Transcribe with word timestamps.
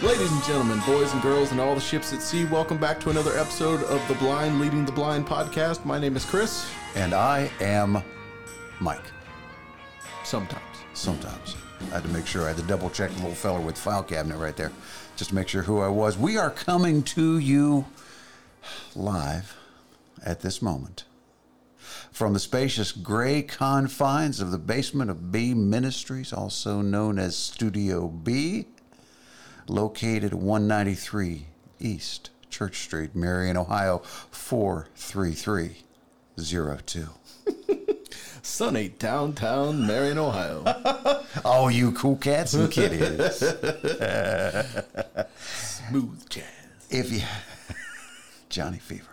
Ladies 0.00 0.30
and 0.30 0.44
gentlemen, 0.44 0.80
boys 0.86 1.12
and 1.12 1.20
girls, 1.22 1.50
and 1.50 1.60
all 1.60 1.74
the 1.74 1.80
ships 1.80 2.12
at 2.12 2.22
sea, 2.22 2.44
welcome 2.44 2.78
back 2.78 3.00
to 3.00 3.10
another 3.10 3.36
episode 3.36 3.82
of 3.82 4.06
the 4.06 4.14
Blind 4.14 4.60
Leading 4.60 4.84
the 4.84 4.92
Blind 4.92 5.26
podcast. 5.26 5.84
My 5.84 5.98
name 5.98 6.14
is 6.14 6.24
Chris. 6.24 6.70
And 6.94 7.12
I 7.12 7.50
am 7.60 8.00
Mike. 8.78 9.02
Sometimes. 10.22 10.62
Sometimes. 10.94 11.56
I 11.80 11.94
had 11.94 12.04
to 12.04 12.08
make 12.10 12.28
sure 12.28 12.44
I 12.44 12.48
had 12.48 12.58
to 12.58 12.62
double 12.62 12.90
check 12.90 13.10
the 13.10 13.16
little 13.16 13.34
feller 13.34 13.60
with 13.60 13.74
the 13.74 13.80
file 13.80 14.04
cabinet 14.04 14.38
right 14.38 14.56
there 14.56 14.70
just 15.16 15.30
to 15.30 15.34
make 15.34 15.48
sure 15.48 15.62
who 15.62 15.80
I 15.80 15.88
was. 15.88 16.16
We 16.16 16.36
are 16.36 16.50
coming 16.50 17.02
to 17.02 17.38
you 17.38 17.84
live 18.94 19.56
at 20.24 20.42
this 20.42 20.62
moment 20.62 21.06
from 22.12 22.34
the 22.34 22.38
spacious 22.38 22.92
gray 22.92 23.42
confines 23.42 24.38
of 24.40 24.52
the 24.52 24.58
basement 24.58 25.10
of 25.10 25.32
B 25.32 25.54
Ministries, 25.54 26.32
also 26.32 26.82
known 26.82 27.18
as 27.18 27.36
Studio 27.36 28.06
B, 28.06 28.66
located 29.70 30.24
at 30.24 30.34
193 30.34 31.46
East 31.80 32.30
Church 32.50 32.80
Street, 32.82 33.14
Marion, 33.14 33.56
Ohio 33.56 33.98
43302. 34.30 37.08
Sunny 38.42 38.88
downtown 38.88 39.86
Marion, 39.86 40.18
Ohio. 40.18 40.64
Oh, 41.44 41.68
you 41.68 41.92
cool 41.92 42.16
cats 42.16 42.52
and 42.54 42.68
kitties. 42.70 43.36
Smooth 45.40 46.28
jazz. 46.28 46.44
if 46.90 47.12
you 47.12 47.20
Johnny 48.48 48.78
Fever. 48.78 49.04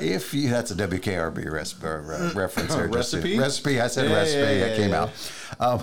if 0.00 0.34
you 0.34 0.50
that's 0.50 0.70
a 0.72 0.74
WKRP 0.74 1.50
res, 1.50 1.74
uh, 1.82 1.86
re- 2.04 2.32
reference 2.34 2.74
there. 2.74 2.88
to- 2.88 2.94
Recipe? 2.96 3.38
recipe. 3.38 3.80
I 3.80 3.86
said 3.86 4.10
Yeah, 4.10 4.16
recipe. 4.16 4.40
yeah, 4.40 4.46
that 4.60 4.70
yeah, 4.70 4.76
came 4.76 4.92
out. 4.94 5.10
Um, 5.60 5.82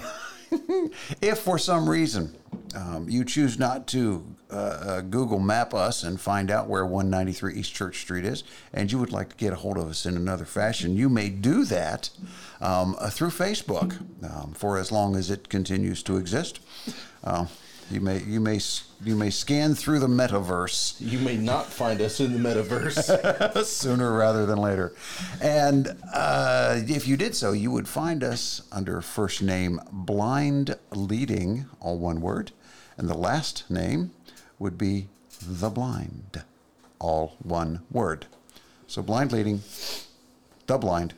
if 1.22 1.40
for 1.40 1.58
some 1.58 1.90
reason 1.90 2.36
um, 2.76 3.10
you 3.10 3.26
choose 3.26 3.58
not 3.58 3.88
to 3.88 4.24
uh, 4.52 4.56
uh, 4.56 5.02
Google 5.02 5.40
Map 5.40 5.74
us 5.74 6.04
and 6.04 6.20
find 6.20 6.50
out 6.50 6.68
where 6.68 6.86
193 6.86 7.54
East 7.54 7.74
Church 7.74 8.00
Street 8.00 8.26
is, 8.26 8.44
and 8.74 8.92
you 8.92 8.98
would 8.98 9.12
like 9.12 9.30
to 9.30 9.36
get 9.36 9.54
a 9.54 9.56
hold 9.56 9.78
of 9.78 9.88
us 9.88 10.06
in 10.06 10.16
another 10.16 10.46
fashion, 10.46 10.96
you 10.96 11.10
may 11.10 11.30
do 11.30 11.66
that 11.66 12.10
um, 12.62 12.96
uh, 13.00 13.10
through 13.10 13.30
Facebook 13.30 14.00
um, 14.24 14.54
for 14.54 14.78
as 14.78 14.92
long 14.92 15.16
as 15.16 15.30
it 15.30 15.50
continues 15.50 16.02
to 16.04 16.18
exist. 16.18 16.60
Um, 17.24 17.48
you 17.92 18.02
may 18.02 18.22
you 18.24 18.40
may 18.40 18.60
you 19.04 19.16
may 19.16 19.30
scan 19.30 19.76
through 19.76 20.00
the 20.00 20.08
metaverse 20.08 20.96
You 21.00 21.20
may 21.20 21.38
not 21.38 21.68
find 21.68 22.02
us 22.02 22.20
in 22.20 22.34
the 22.34 22.40
metaverse. 22.50 23.64
sooner 23.66 24.14
rather 24.14 24.46
than 24.46 24.58
later. 24.58 24.94
And 25.42 25.96
uh, 26.14 26.80
if 26.88 27.08
you 27.08 27.16
did 27.18 27.36
so, 27.36 27.52
you 27.54 27.72
would 27.72 27.88
find 27.88 28.24
us 28.24 28.62
under 28.72 29.02
first 29.02 29.42
name 29.42 29.80
Blind 29.92 30.76
Leading, 30.92 31.66
all 31.80 31.98
one 31.98 32.20
word, 32.22 32.52
and 32.98 33.08
the 33.10 33.18
last 33.18 33.70
name 33.70 34.12
would 34.58 34.78
be 34.78 35.08
The 35.42 35.70
Blind, 35.70 36.44
all 37.00 37.36
one 37.42 37.82
word. 37.92 38.26
So 38.88 39.02
Blind 39.02 39.32
Leading, 39.32 39.62
The 40.68 40.78
Blind, 40.78 41.14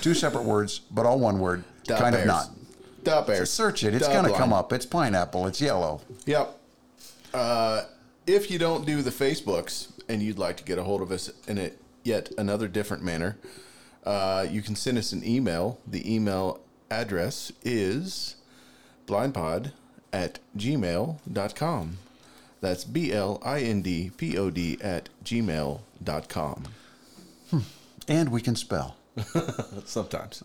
two 0.00 0.14
separate 0.14 0.44
words, 0.44 0.80
but 0.90 1.06
all 1.06 1.20
one 1.20 1.38
word, 1.38 1.62
Da 1.84 1.98
kind 1.98 2.12
bears. 2.14 2.22
of 2.24 2.26
not. 2.28 2.50
Da 3.04 3.22
bears. 3.22 3.50
Search 3.50 3.84
it, 3.84 3.94
it's 3.94 4.08
going 4.08 4.24
to 4.24 4.32
come 4.36 4.52
up. 4.52 4.72
It's 4.72 4.84
pineapple, 4.86 5.46
it's 5.46 5.60
yellow. 5.60 6.00
Yep. 6.26 6.56
Uh, 7.32 7.84
if 8.26 8.50
you 8.50 8.58
don't 8.58 8.86
do 8.86 9.02
the 9.02 9.10
Facebooks 9.10 9.88
and 10.08 10.22
you'd 10.22 10.38
like 10.38 10.56
to 10.56 10.64
get 10.64 10.78
a 10.78 10.82
hold 10.82 11.02
of 11.02 11.10
us 11.10 11.30
in 11.46 11.58
a 11.58 11.70
yet 12.04 12.30
another 12.38 12.68
different 12.68 13.02
manner, 13.02 13.36
uh, 14.04 14.46
you 14.48 14.62
can 14.62 14.76
send 14.76 14.98
us 14.98 15.12
an 15.12 15.22
email. 15.24 15.78
The 15.86 16.12
email 16.12 16.60
address 16.90 17.52
is 17.62 18.36
blindpod 19.06 19.72
at 20.12 20.38
gmail.com. 20.56 21.98
That's 22.60 22.84
B 22.84 23.12
L 23.12 23.40
I 23.44 23.60
N 23.60 23.82
D 23.82 24.10
P 24.16 24.36
O 24.36 24.50
D 24.50 24.78
at 24.82 25.08
gmail.com. 25.24 26.64
And 28.08 28.28
we 28.30 28.40
can 28.40 28.56
spell. 28.56 28.96
Sometimes. 29.84 30.42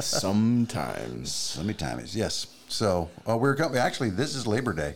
Sometimes. 0.00 1.56
Let 1.56 1.66
me. 1.66 2.04
Yes. 2.12 2.46
So 2.68 3.10
uh, 3.28 3.36
we're 3.36 3.54
coming. 3.56 3.78
Actually, 3.78 4.10
this 4.10 4.34
is 4.34 4.46
Labor 4.46 4.72
Day. 4.72 4.94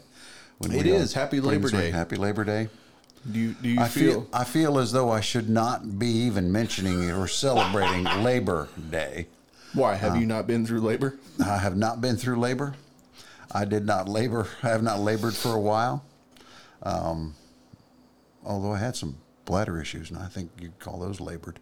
When 0.59 0.73
It 0.73 0.87
uh, 0.87 0.95
is. 0.97 1.13
Happy 1.15 1.41
Labor. 1.41 1.71
Day. 1.71 1.91
Happy 1.91 2.17
Labor 2.17 2.45
Day. 2.45 2.69
Do 3.31 3.39
you, 3.39 3.53
do 3.63 3.69
you 3.69 3.81
I 3.81 3.87
feel, 3.89 4.13
feel 4.13 4.29
I 4.33 4.45
feel 4.45 4.79
as 4.79 4.91
though 4.91 5.11
I 5.11 5.21
should 5.21 5.49
not 5.49 5.99
be 5.99 6.09
even 6.09 6.51
mentioning 6.51 7.11
or 7.13 7.29
celebrating 7.29 8.05
Labor 8.25 8.69
Day. 8.91 9.29
why? 9.75 9.95
Have 9.95 10.17
you 10.17 10.27
not 10.27 10.49
been 10.49 10.67
through 10.67 10.81
labor? 10.81 11.15
I 11.45 11.59
have 11.59 11.77
not 11.77 12.01
been 12.01 12.17
through 12.17 12.37
labor. 12.41 12.75
I 13.53 13.65
did 13.65 13.87
not 13.87 14.09
labor. 14.09 14.49
I 14.63 14.71
have 14.71 14.83
not 14.83 14.99
labored 14.99 15.35
for 15.35 15.55
a 15.55 15.61
while. 15.61 16.05
Um, 16.83 17.37
although 18.45 18.73
I 18.73 18.79
had 18.79 18.97
some 18.97 19.17
bladder 19.45 19.81
issues, 19.81 20.11
and 20.11 20.19
I 20.19 20.27
think 20.27 20.51
you'd 20.61 20.79
call 20.79 20.99
those 20.99 21.21
labored. 21.21 21.59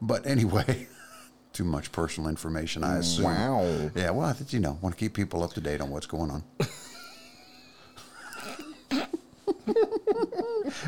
But 0.00 0.26
anyway, 0.26 0.88
too 1.52 1.64
much 1.64 1.92
personal 1.92 2.28
information, 2.30 2.82
I 2.84 2.98
assume. 2.98 3.24
Wow. 3.26 3.90
Yeah, 3.94 4.10
well, 4.10 4.28
I 4.28 4.32
think, 4.32 4.52
you 4.52 4.60
know, 4.60 4.78
want 4.82 4.94
to 4.96 4.98
keep 5.00 5.14
people 5.14 5.42
up 5.42 5.52
to 5.54 5.60
date 5.60 5.80
on 5.80 5.90
what's 5.90 6.06
going 6.06 6.30
on. 6.30 6.42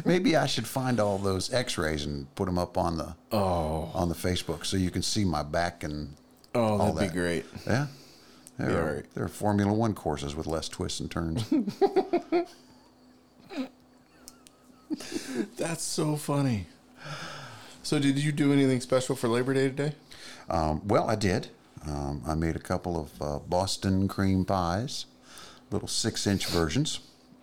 Maybe 0.04 0.36
I 0.36 0.46
should 0.46 0.66
find 0.66 1.00
all 1.00 1.18
those 1.18 1.52
X-rays 1.52 2.04
and 2.06 2.32
put 2.34 2.46
them 2.46 2.58
up 2.58 2.76
on 2.78 2.96
the 2.96 3.14
Oh. 3.32 3.90
on 3.94 4.08
the 4.08 4.14
Facebook 4.14 4.64
so 4.64 4.76
you 4.76 4.90
can 4.90 5.02
see 5.02 5.24
my 5.24 5.42
back 5.42 5.84
and 5.84 6.14
Oh, 6.54 6.78
that'd 6.78 6.96
that. 6.96 7.12
be 7.12 7.18
great. 7.18 7.44
yeah. 7.66 7.86
There, 8.58 8.68
Be 8.68 8.74
are, 8.74 8.94
right. 8.96 9.04
there 9.14 9.24
are 9.24 9.28
Formula 9.28 9.70
One 9.72 9.92
courses 9.94 10.34
with 10.34 10.46
less 10.46 10.68
twists 10.68 11.00
and 11.00 11.10
turns. 11.10 11.44
That's 15.56 15.82
so 15.82 16.16
funny. 16.16 16.66
So, 17.82 17.98
did 17.98 18.18
you 18.18 18.32
do 18.32 18.52
anything 18.52 18.80
special 18.80 19.14
for 19.16 19.28
Labor 19.28 19.54
Day 19.54 19.68
today? 19.68 19.92
um, 20.48 20.86
well, 20.86 21.08
I 21.08 21.14
did. 21.14 21.48
Um, 21.86 22.22
I 22.26 22.34
made 22.34 22.56
a 22.56 22.60
couple 22.60 22.98
of 22.98 23.22
uh, 23.22 23.38
Boston 23.38 24.08
cream 24.08 24.44
pies, 24.44 25.06
little 25.70 25.88
six-inch 25.88 26.46
versions. 26.46 27.00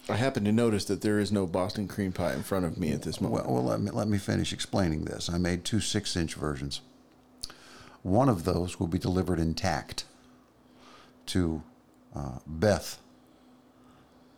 I 0.10 0.18
happen 0.18 0.44
to 0.44 0.52
notice 0.52 0.84
that 0.86 1.02
there 1.02 1.20
is 1.20 1.32
no 1.32 1.48
Boston 1.48 1.88
cream 1.88 2.12
pie 2.12 2.34
in 2.34 2.44
front 2.44 2.66
of 2.66 2.78
me 2.78 2.92
at 2.92 3.04
this 3.04 3.22
moment. 3.22 3.46
Well, 3.46 3.56
well 3.56 3.64
let, 3.64 3.80
me, 3.80 3.92
let 3.92 4.10
me 4.10 4.18
finish 4.18 4.52
explaining 4.52 5.06
this. 5.06 5.30
I 5.30 5.38
made 5.38 5.64
two 5.64 5.80
six 5.80 6.18
inch 6.18 6.36
versions. 6.36 6.82
One 8.02 8.28
of 8.28 8.44
those 8.44 8.82
will 8.82 8.88
be 8.88 9.00
delivered 9.00 9.40
intact 9.40 10.04
to 11.28 11.64
uh, 12.14 12.40
Beth 12.46 13.00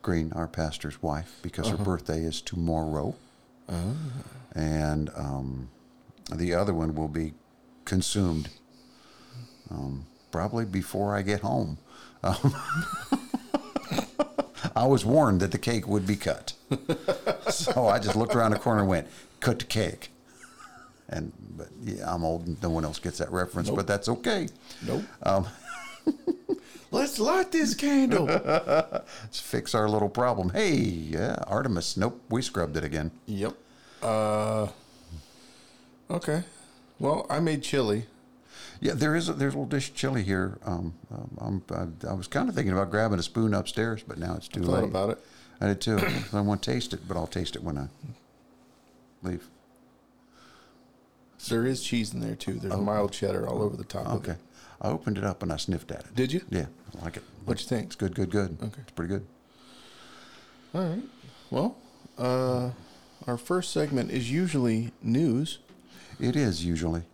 Green, 0.06 0.32
our 0.36 0.46
pastor's 0.46 1.02
wife, 1.02 1.40
because 1.42 1.66
her 1.66 1.76
birthday 1.76 2.20
is 2.20 2.40
tomorrow. 2.40 3.16
And 4.54 5.10
um, 5.16 5.68
the 6.32 6.54
other 6.54 6.72
one 6.72 6.94
will 6.94 7.08
be 7.08 7.32
consumed 7.84 8.48
um, 9.68 10.06
probably 10.30 10.64
before 10.64 11.16
I 11.16 11.22
get 11.22 11.40
home. 11.40 11.78
Um, 12.22 12.54
I 14.76 14.86
was 14.86 15.04
warned 15.04 15.40
that 15.40 15.50
the 15.50 15.58
cake 15.58 15.88
would 15.88 16.06
be 16.06 16.14
cut. 16.14 16.52
so 17.50 17.88
I 17.88 17.98
just 17.98 18.14
looked 18.14 18.36
around 18.36 18.52
the 18.52 18.60
corner 18.60 18.82
and 18.82 18.88
went, 18.88 19.08
cut 19.40 19.58
the 19.58 19.64
cake. 19.64 20.10
And 21.08 21.32
but 21.56 21.66
yeah, 21.82 22.14
I'm 22.14 22.22
old 22.22 22.46
and 22.46 22.62
no 22.62 22.70
one 22.70 22.84
else 22.84 23.00
gets 23.00 23.18
that 23.18 23.32
reference, 23.32 23.70
but 23.70 23.88
that's 23.88 24.08
okay. 24.08 24.46
nope. 24.86 25.02
Um, 25.24 25.48
Let's 26.90 27.18
light 27.18 27.52
this 27.52 27.74
candle. 27.74 28.26
Let's 28.26 29.40
fix 29.40 29.74
our 29.74 29.88
little 29.88 30.08
problem. 30.08 30.50
Hey, 30.50 30.74
yeah, 30.76 31.36
Artemis. 31.46 31.96
Nope, 31.96 32.20
we 32.28 32.42
scrubbed 32.42 32.76
it 32.76 32.84
again. 32.84 33.10
yep. 33.26 33.54
Uh. 34.02 34.68
Okay. 36.10 36.44
Well, 36.98 37.26
I 37.28 37.40
made 37.40 37.62
chili. 37.62 38.06
Yeah, 38.80 38.92
there 38.94 39.16
is 39.16 39.28
a, 39.28 39.32
there's 39.32 39.54
a 39.54 39.58
little 39.58 39.68
dish 39.68 39.88
of 39.88 39.94
chili 39.96 40.22
here. 40.22 40.58
Um, 40.64 40.94
um, 41.10 41.62
I'm, 41.70 42.00
I, 42.04 42.10
I 42.10 42.12
was 42.14 42.28
kind 42.28 42.48
of 42.48 42.54
thinking 42.54 42.72
about 42.72 42.90
grabbing 42.90 43.18
a 43.18 43.22
spoon 43.22 43.54
upstairs, 43.54 44.02
but 44.06 44.18
now 44.18 44.34
it's 44.36 44.48
too 44.48 44.62
Thought 44.62 44.72
late. 44.82 44.84
about 44.84 45.10
it. 45.10 45.18
I 45.60 45.66
did 45.68 45.80
too. 45.80 45.98
I 46.32 46.40
want 46.40 46.62
to 46.62 46.70
taste 46.70 46.92
it, 46.92 47.08
but 47.08 47.16
I'll 47.16 47.26
taste 47.26 47.56
it 47.56 47.62
when 47.62 47.78
I 47.78 47.88
leave. 49.22 49.48
There 51.48 51.64
is 51.66 51.82
cheese 51.82 52.12
in 52.12 52.20
there 52.20 52.34
too. 52.34 52.54
There's 52.54 52.76
mild 52.76 53.12
cheddar 53.12 53.48
all 53.48 53.62
over 53.62 53.76
the 53.76 53.84
top 53.84 54.06
of 54.06 54.12
Oh. 54.12 54.16
Okay. 54.16 54.36
I 54.80 54.88
opened 54.88 55.18
it 55.18 55.24
up 55.24 55.42
and 55.42 55.52
I 55.52 55.56
sniffed 55.56 55.90
at 55.90 56.00
it. 56.00 56.14
Did 56.14 56.32
you? 56.32 56.42
Yeah, 56.50 56.66
I 57.00 57.04
like 57.04 57.16
it. 57.16 57.22
What'd 57.44 57.62
you 57.62 57.68
think? 57.68 57.86
It's 57.86 57.96
good, 57.96 58.14
good, 58.14 58.30
good. 58.30 58.58
Okay. 58.62 58.80
It's 58.82 58.92
pretty 58.92 59.14
good. 59.14 59.26
All 60.74 60.82
right. 60.82 61.02
Well, 61.50 61.76
uh, 62.18 62.70
our 63.26 63.38
first 63.38 63.72
segment 63.72 64.10
is 64.10 64.30
usually 64.30 64.92
news. 65.02 65.58
It 66.20 66.36
is 66.36 66.64
usually. 66.64 67.04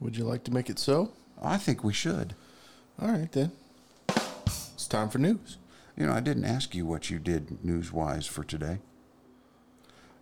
Would 0.00 0.16
you 0.16 0.24
like 0.24 0.44
to 0.44 0.52
make 0.52 0.68
it 0.70 0.78
so? 0.78 1.12
I 1.42 1.56
think 1.56 1.82
we 1.82 1.92
should. 1.92 2.34
All 3.00 3.08
right, 3.08 3.30
then. 3.32 3.52
It's 4.08 4.86
time 4.86 5.08
for 5.08 5.18
news. 5.18 5.58
You 5.96 6.06
know, 6.06 6.12
I 6.12 6.20
didn't 6.20 6.44
ask 6.44 6.74
you 6.74 6.86
what 6.86 7.10
you 7.10 7.18
did 7.18 7.64
news 7.64 7.92
wise 7.92 8.26
for 8.26 8.44
today. 8.44 8.78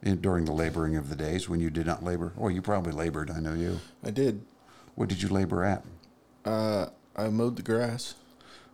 In, 0.02 0.20
during 0.20 0.44
the 0.44 0.52
laboring 0.52 0.96
of 0.96 1.08
the 1.08 1.16
days 1.16 1.48
when 1.48 1.60
you 1.60 1.70
did 1.70 1.86
not 1.86 2.04
labor. 2.04 2.32
Well, 2.36 2.50
you 2.50 2.62
probably 2.62 2.92
labored, 2.92 3.30
I 3.30 3.40
know 3.40 3.54
you. 3.54 3.80
I 4.04 4.10
did. 4.10 4.42
What 4.94 5.08
did 5.08 5.22
you 5.22 5.28
labor 5.28 5.64
at? 5.64 5.84
Uh, 6.44 6.86
I 7.16 7.28
mowed 7.28 7.56
the 7.56 7.62
grass. 7.62 8.14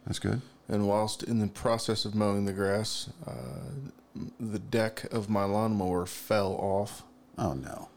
That's 0.06 0.19
good. 0.19 0.40
And 0.69 0.87
whilst 0.88 1.22
in 1.22 1.38
the 1.40 1.46
process 1.49 2.05
of 2.05 2.14
mowing 2.14 2.44
the 2.46 2.52
grass, 2.52 3.11
uh, 3.26 4.22
the 4.38 4.58
deck 4.58 5.05
of 5.12 5.28
my 5.28 5.44
lawnmower 5.44 6.06
fell 6.06 6.52
off. 6.55 7.02
Oh 7.38 7.55
no. 7.55 7.88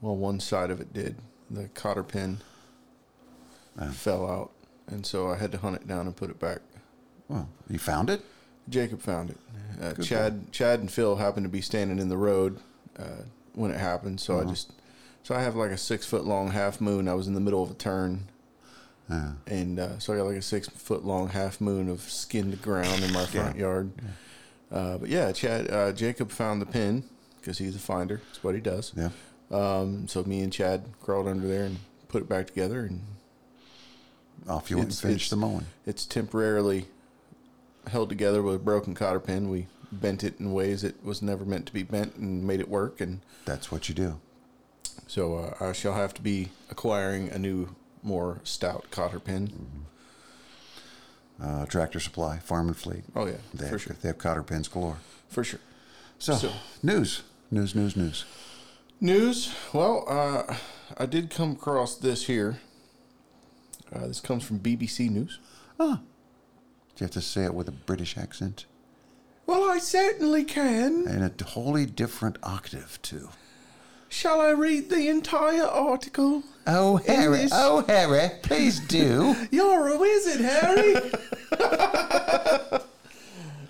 Well, 0.00 0.16
one 0.16 0.40
side 0.40 0.70
of 0.70 0.80
it 0.80 0.92
did. 0.92 1.16
The 1.50 1.68
cotter 1.68 2.02
pin 2.02 2.38
fell 3.92 4.28
out, 4.30 4.50
and 4.86 5.04
so 5.06 5.28
I 5.28 5.36
had 5.36 5.52
to 5.52 5.58
hunt 5.58 5.76
it 5.76 5.86
down 5.88 6.06
and 6.06 6.14
put 6.16 6.30
it 6.30 6.38
back. 6.38 6.58
Well, 7.28 7.48
you 7.68 7.78
found 7.78 8.10
it? 8.10 8.22
Jacob 8.68 9.00
found 9.00 9.30
it. 9.30 9.36
Uh, 9.80 9.94
Chad, 10.02 10.52
Chad, 10.52 10.80
and 10.80 10.90
Phil 10.90 11.16
happened 11.16 11.44
to 11.44 11.50
be 11.50 11.60
standing 11.62 11.98
in 11.98 12.08
the 12.08 12.16
road 12.16 12.58
uh, 12.98 13.22
when 13.54 13.70
it 13.70 13.78
happened. 13.80 14.20
So 14.20 14.36
I 14.36 14.40
Uh-huh. 14.42 14.50
just, 14.50 14.72
so 15.22 15.34
I 15.34 15.42
have 15.42 15.56
like 15.56 15.70
a 15.70 15.76
six 15.78 16.06
foot 16.06 16.24
long 16.24 16.50
half 16.50 16.80
moon. 16.80 17.08
I 17.08 17.14
was 17.14 17.26
in 17.26 17.34
the 17.34 17.40
middle 17.40 17.62
of 17.62 17.70
a 17.70 17.74
turn, 17.74 18.28
Yeah. 19.10 19.32
and 19.48 19.78
uh, 19.80 19.98
so 19.98 20.12
I 20.14 20.18
got 20.18 20.26
like 20.26 20.36
a 20.36 20.42
six 20.42 20.68
foot 20.68 21.04
long 21.04 21.28
half 21.30 21.60
moon 21.60 21.88
of 21.88 22.00
skinned 22.02 22.62
ground 22.62 23.02
in 23.02 23.12
my 23.12 23.24
front 23.26 23.56
yard. 23.56 23.90
Uh, 24.70 24.98
but 24.98 25.08
yeah, 25.08 25.32
Chad, 25.32 25.68
uh, 25.70 25.90
Jacob 25.92 26.30
found 26.30 26.62
the 26.62 26.66
pin 26.66 27.02
because 27.40 27.58
he's 27.58 27.74
a 27.74 27.80
finder. 27.80 28.20
That's 28.28 28.44
what 28.44 28.54
he 28.54 28.60
does. 28.60 28.92
Yeah. 28.96 29.10
Um, 29.50 30.06
so 30.06 30.22
me 30.22 30.40
and 30.42 30.52
Chad 30.52 30.84
crawled 31.02 31.26
under 31.26 31.48
there 31.48 31.64
and 31.64 31.78
put 32.08 32.22
it 32.22 32.28
back 32.28 32.46
together, 32.46 32.82
and 32.82 33.00
Off 34.48 34.70
you 34.70 34.76
went 34.76 34.90
and 34.90 34.96
finished 34.98 35.30
the 35.30 35.36
mowing. 35.36 35.66
it's 35.86 36.06
temporarily 36.06 36.86
held 37.88 38.08
together 38.08 38.42
with 38.42 38.54
a 38.54 38.58
broken 38.58 38.94
cotter 38.94 39.18
pin. 39.20 39.48
We 39.50 39.66
bent 39.90 40.22
it 40.22 40.38
in 40.38 40.52
ways 40.52 40.84
it 40.84 41.04
was 41.04 41.20
never 41.20 41.44
meant 41.44 41.66
to 41.66 41.72
be 41.72 41.82
bent 41.82 42.14
and 42.14 42.46
made 42.46 42.60
it 42.60 42.68
work. 42.68 43.00
And 43.00 43.20
That's 43.44 43.72
what 43.72 43.88
you 43.88 43.94
do. 43.94 44.20
so 45.08 45.34
uh, 45.60 45.64
I 45.64 45.72
shall 45.72 45.94
have 45.94 46.14
to 46.14 46.22
be 46.22 46.50
acquiring 46.70 47.28
a 47.30 47.38
new, 47.38 47.74
more 48.02 48.40
stout 48.44 48.86
cotter 48.90 49.20
pin. 49.20 49.52
Uh, 51.42 51.64
tractor 51.66 51.98
Supply, 52.00 52.38
Farm 52.38 52.68
and 52.68 52.76
Fleet. 52.76 53.02
Oh 53.16 53.24
yeah, 53.26 53.36
They 53.54 53.64
for 53.66 53.70
have, 53.72 53.82
sure, 53.82 53.96
they 54.02 54.08
have 54.08 54.18
cotter 54.18 54.42
pins 54.42 54.68
galore. 54.68 54.98
for 55.28 55.42
sure. 55.42 55.60
So, 56.18 56.34
So- 56.36 56.52
news, 56.82 57.22
news, 57.50 57.74
news, 57.74 57.96
news. 57.96 58.24
News. 59.00 59.54
Well, 59.72 60.04
uh, 60.06 60.56
I 60.98 61.06
did 61.06 61.30
come 61.30 61.52
across 61.52 61.94
this 61.94 62.26
here. 62.26 62.60
Uh, 63.90 64.06
this 64.08 64.20
comes 64.20 64.44
from 64.44 64.58
BBC 64.58 65.08
News. 65.08 65.38
Ah. 65.78 66.00
Do 66.94 67.04
you 67.04 67.04
have 67.06 67.10
to 67.12 67.22
say 67.22 67.44
it 67.44 67.54
with 67.54 67.66
a 67.68 67.72
British 67.72 68.18
accent? 68.18 68.66
Well, 69.46 69.64
I 69.70 69.78
certainly 69.78 70.44
can. 70.44 71.06
And 71.08 71.24
a 71.24 71.44
wholly 71.44 71.86
different 71.86 72.36
octave, 72.42 72.98
too. 73.00 73.30
Shall 74.10 74.40
I 74.40 74.50
read 74.50 74.90
the 74.90 75.08
entire 75.08 75.64
article? 75.64 76.42
Oh, 76.66 76.96
Harry. 76.96 77.46
Oh, 77.52 77.84
Harry. 77.86 78.30
Please 78.42 78.80
do. 78.80 79.36
You're 79.52 79.88
a 79.88 79.96
wizard, 79.96 80.40
Harry. 80.40 80.96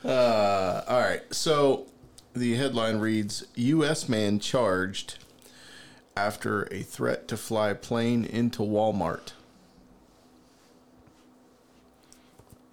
uh, 0.04 0.82
all 0.88 1.00
right. 1.00 1.22
So 1.30 1.86
the 2.32 2.54
headline 2.54 2.96
reads 2.96 3.44
U.S. 3.54 4.08
man 4.08 4.40
charged 4.40 5.18
after 6.16 6.62
a 6.72 6.82
threat 6.82 7.28
to 7.28 7.36
fly 7.36 7.74
plane 7.74 8.24
into 8.24 8.62
Walmart. 8.62 9.32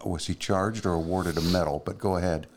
Was 0.05 0.27
he 0.27 0.35
charged 0.35 0.85
or 0.85 0.93
awarded 0.93 1.37
a 1.37 1.41
medal? 1.41 1.81
But 1.85 1.99
go 1.99 2.15
ahead. 2.15 2.47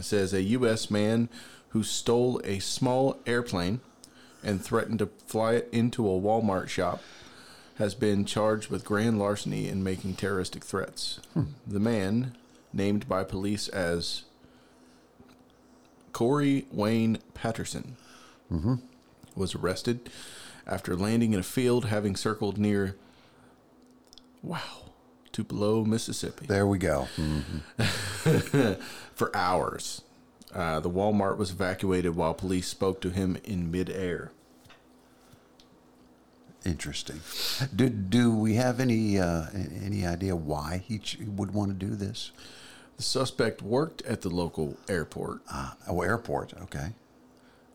Says 0.00 0.32
a 0.32 0.42
U.S. 0.42 0.92
man 0.92 1.28
who 1.70 1.82
stole 1.82 2.40
a 2.44 2.58
small 2.58 3.18
airplane 3.26 3.80
and 4.42 4.62
threatened 4.62 4.98
to 5.00 5.06
fly 5.26 5.54
it 5.54 5.68
into 5.72 6.06
a 6.06 6.20
Walmart 6.20 6.68
shop 6.68 7.02
has 7.78 7.94
been 7.94 8.24
charged 8.24 8.70
with 8.70 8.84
grand 8.84 9.18
larceny 9.18 9.68
and 9.68 9.82
making 9.82 10.14
terroristic 10.14 10.64
threats. 10.64 11.20
The 11.66 11.80
man, 11.80 12.36
named 12.72 13.08
by 13.08 13.24
police 13.24 13.68
as 13.68 14.24
Corey 16.12 16.66
Wayne 16.70 17.18
Patterson, 17.34 17.96
was 19.34 19.54
arrested 19.54 20.10
after 20.66 20.94
landing 20.96 21.32
in 21.32 21.40
a 21.40 21.44
field 21.44 21.86
having 21.86 22.16
circled 22.16 22.58
near, 22.58 22.96
wow, 24.42 24.90
Tupelo, 25.32 25.84
Mississippi 25.84 26.46
There 26.46 26.66
we 26.66 26.78
go. 26.78 27.08
Mm. 27.16 28.76
for 29.14 29.34
hours. 29.34 30.02
Uh, 30.54 30.80
the 30.80 30.90
Walmart 30.90 31.36
was 31.36 31.50
evacuated 31.52 32.16
while 32.16 32.34
police 32.34 32.66
spoke 32.68 33.00
to 33.02 33.10
him 33.10 33.36
in 33.44 33.70
midair. 33.70 34.32
Interesting. 36.64 37.20
Do, 37.74 37.88
do 37.88 38.34
we 38.34 38.54
have 38.54 38.80
any 38.80 39.18
uh, 39.18 39.46
any 39.82 40.04
idea 40.06 40.36
why 40.36 40.82
he 40.86 40.98
ch- 40.98 41.18
would 41.24 41.54
want 41.54 41.70
to 41.78 41.86
do 41.86 41.94
this? 41.94 42.32
The 42.98 43.02
suspect 43.02 43.62
worked 43.62 44.02
at 44.02 44.20
the 44.20 44.28
local 44.28 44.76
airport, 44.86 45.40
Ah, 45.50 45.76
oh, 45.88 46.02
airport. 46.02 46.52
Okay. 46.64 46.88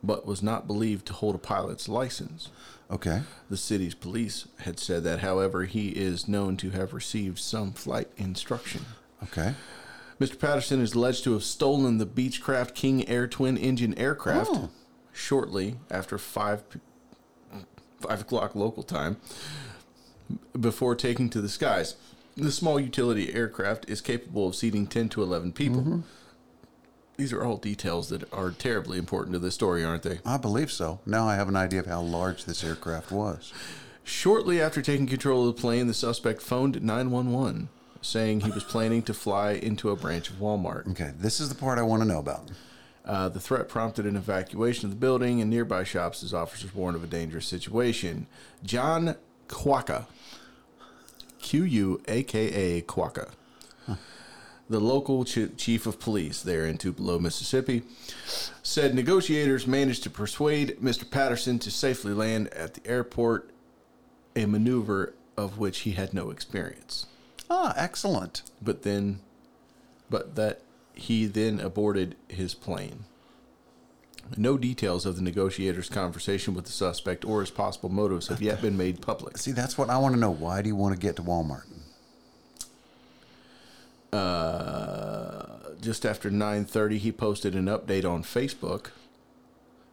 but 0.03 0.27
was 0.27 0.43
not 0.43 0.67
believed 0.67 1.07
to 1.07 1.13
hold 1.13 1.33
a 1.33 1.39
pilot's 1.39 1.89
license. 1.89 2.49
Okay. 2.91 3.23
The 3.49 3.57
city's 3.57 3.95
police 3.95 4.47
had 4.59 4.77
said 4.79 5.03
that, 5.05 5.21
however, 5.21 5.63
he 5.65 5.89
is 5.89 6.27
known 6.27 6.55
to 6.57 6.69
have 6.69 6.93
received 6.93 7.39
some 7.39 7.71
flight 7.71 8.09
instruction. 8.17 8.85
Okay. 9.23 9.55
Mr. 10.19 10.39
Patterson 10.39 10.79
is 10.81 10.93
alleged 10.93 11.23
to 11.25 11.33
have 11.33 11.43
stolen 11.43 11.97
the 11.97 12.05
Beechcraft 12.05 12.73
King 12.73 13.07
Air 13.09 13.27
twin 13.27 13.57
engine 13.57 13.93
aircraft 13.97 14.51
Oh. 14.53 14.69
shortly 15.11 15.75
after 15.91 16.17
5, 16.17 16.63
5 17.99 18.21
o'clock 18.21 18.55
local 18.55 18.83
time 18.83 19.17
before 20.59 20.95
taking 20.95 21.29
to 21.29 21.41
the 21.41 21.49
skies. 21.49 21.95
The 22.37 22.51
small 22.51 22.79
utility 22.79 23.33
aircraft 23.33 23.89
is 23.89 24.01
capable 24.01 24.47
of 24.47 24.55
seating 24.55 24.87
10 24.87 25.09
to 25.09 25.23
11 25.23 25.53
people. 25.53 25.81
Mm-hmm. 25.81 25.99
These 27.17 27.31
are 27.31 27.43
all 27.45 27.57
details 27.57 28.09
that 28.09 28.31
are 28.33 28.51
terribly 28.51 28.97
important 28.97 29.33
to 29.33 29.39
this 29.39 29.55
story, 29.55 29.85
aren't 29.85 30.03
they? 30.03 30.19
I 30.25 30.35
believe 30.37 30.69
so. 30.71 30.99
Now 31.05 31.27
I 31.27 31.35
have 31.35 31.47
an 31.47 31.55
idea 31.55 31.79
of 31.79 31.85
how 31.85 32.01
large 32.01 32.43
this 32.43 32.61
aircraft 32.63 33.09
was. 33.11 33.53
Shortly 34.03 34.61
after 34.61 34.81
taking 34.81 35.07
control 35.07 35.47
of 35.47 35.55
the 35.55 35.61
plane, 35.61 35.87
the 35.87 35.93
suspect 35.93 36.41
phoned 36.41 36.81
911 36.83 37.69
saying 38.05 38.41
he 38.41 38.51
was 38.51 38.63
planning 38.63 39.01
to 39.03 39.13
fly 39.13 39.51
into 39.51 39.89
a 39.89 39.95
branch 39.95 40.29
of 40.29 40.35
Walmart. 40.39 40.87
Okay, 40.91 41.11
this 41.17 41.39
is 41.39 41.49
the 41.49 41.55
part 41.55 41.79
I 41.79 41.83
want 41.83 42.01
to 42.01 42.07
know 42.07 42.19
about. 42.19 42.51
Uh, 43.03 43.29
the 43.29 43.39
threat 43.39 43.67
prompted 43.67 44.05
an 44.05 44.15
evacuation 44.15 44.85
of 44.85 44.91
the 44.91 44.99
building 44.99 45.41
and 45.41 45.49
nearby 45.49 45.83
shops 45.83 46.23
as 46.23 46.33
officers 46.33 46.73
warned 46.73 46.95
of 46.95 47.03
a 47.03 47.07
dangerous 47.07 47.45
situation. 47.45 48.25
John 48.63 49.15
Quaka, 49.47 50.07
Q 51.39 51.63
U 51.63 52.01
A 52.07 52.23
K 52.23 52.77
A 52.77 52.81
Quaka, 52.81 53.29
the 54.69 54.79
local 54.79 55.23
ch- 55.23 55.55
chief 55.55 55.85
of 55.85 55.99
police 55.99 56.41
there 56.41 56.65
in 56.65 56.77
Tupelo, 56.77 57.19
Mississippi, 57.19 57.83
said 58.63 58.95
negotiators 58.95 59.67
managed 59.67 60.01
to 60.03 60.09
persuade 60.09 60.77
Mr. 60.81 61.09
Patterson 61.09 61.59
to 61.59 61.69
safely 61.69 62.13
land 62.13 62.47
at 62.49 62.73
the 62.73 62.89
airport, 62.89 63.51
a 64.35 64.45
maneuver 64.47 65.13
of 65.37 65.59
which 65.59 65.79
he 65.79 65.91
had 65.91 66.13
no 66.13 66.31
experience. 66.31 67.05
Ah, 67.49 67.73
excellent. 67.77 68.41
But 68.61 68.83
then, 68.83 69.19
but 70.09 70.35
that 70.35 70.61
he 70.93 71.25
then 71.25 71.59
aborted 71.59 72.15
his 72.27 72.53
plane. 72.53 73.05
No 74.37 74.57
details 74.57 75.05
of 75.05 75.15
the 75.17 75.21
negotiator's 75.21 75.89
conversation 75.89 76.55
with 76.55 76.65
the 76.65 76.71
suspect 76.71 77.23
or 77.25 77.41
his 77.41 77.51
possible 77.51 77.89
motives 77.89 78.27
have 78.29 78.41
yet 78.41 78.59
been 78.61 78.75
made 78.75 79.01
public. 79.01 79.37
See, 79.37 79.51
that's 79.51 79.77
what 79.77 79.89
I 79.91 79.97
want 79.99 80.15
to 80.15 80.19
know. 80.19 80.31
Why 80.31 80.61
do 80.63 80.67
you 80.69 80.75
want 80.75 80.95
to 80.95 80.99
get 80.99 81.15
to 81.17 81.21
Walmart? 81.21 81.65
Uh, 84.11 85.45
just 85.81 86.05
after 86.05 86.29
9:30, 86.31 86.97
he 86.97 87.11
posted 87.11 87.55
an 87.55 87.65
update 87.65 88.05
on 88.05 88.23
Facebook, 88.23 88.87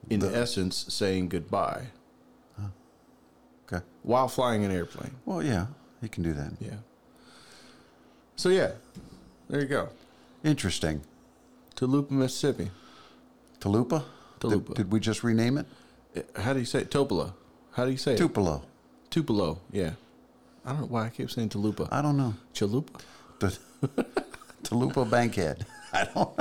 in 0.08 0.20
The- 0.20 0.34
essence 0.36 0.86
saying 0.88 1.28
goodbye 1.28 1.88
Okay. 3.66 3.84
while 4.02 4.28
flying 4.28 4.64
an 4.64 4.70
airplane. 4.70 5.16
Well, 5.24 5.42
yeah, 5.42 5.66
he 6.00 6.08
can 6.08 6.22
do 6.22 6.32
that. 6.34 6.52
Yeah. 6.60 6.76
So 8.36 8.48
yeah, 8.48 8.72
there 9.48 9.60
you 9.60 9.66
go. 9.66 9.88
Interesting. 10.44 11.02
Tolupa, 11.76 12.10
Mississippi. 12.10 12.70
Talupa? 13.60 14.04
Talupa. 14.40 14.66
Did, 14.68 14.74
did 14.74 14.92
we 14.92 15.00
just 15.00 15.22
rename 15.22 15.58
it? 15.58 15.66
Uh, 16.16 16.40
How 16.40 16.52
do 16.52 16.58
you 16.58 16.64
say 16.64 16.80
it? 16.80 16.92
How 16.92 17.84
do 17.84 17.90
you 17.90 17.96
say 17.96 18.14
it? 18.14 18.18
Tupelo. 18.18 18.62
Tupelo, 19.10 19.58
yeah. 19.70 19.92
I 20.64 20.70
don't 20.72 20.80
know 20.82 20.86
why 20.86 21.06
I 21.06 21.08
keep 21.10 21.30
saying 21.30 21.50
Talupa. 21.50 21.88
I 21.90 22.02
don't 22.02 22.16
know. 22.16 22.34
Chalupa? 22.54 23.00
The 23.38 23.58
Talupa 24.62 25.08
Bankhead. 25.08 25.66
I 25.92 26.04
don't. 26.14 26.38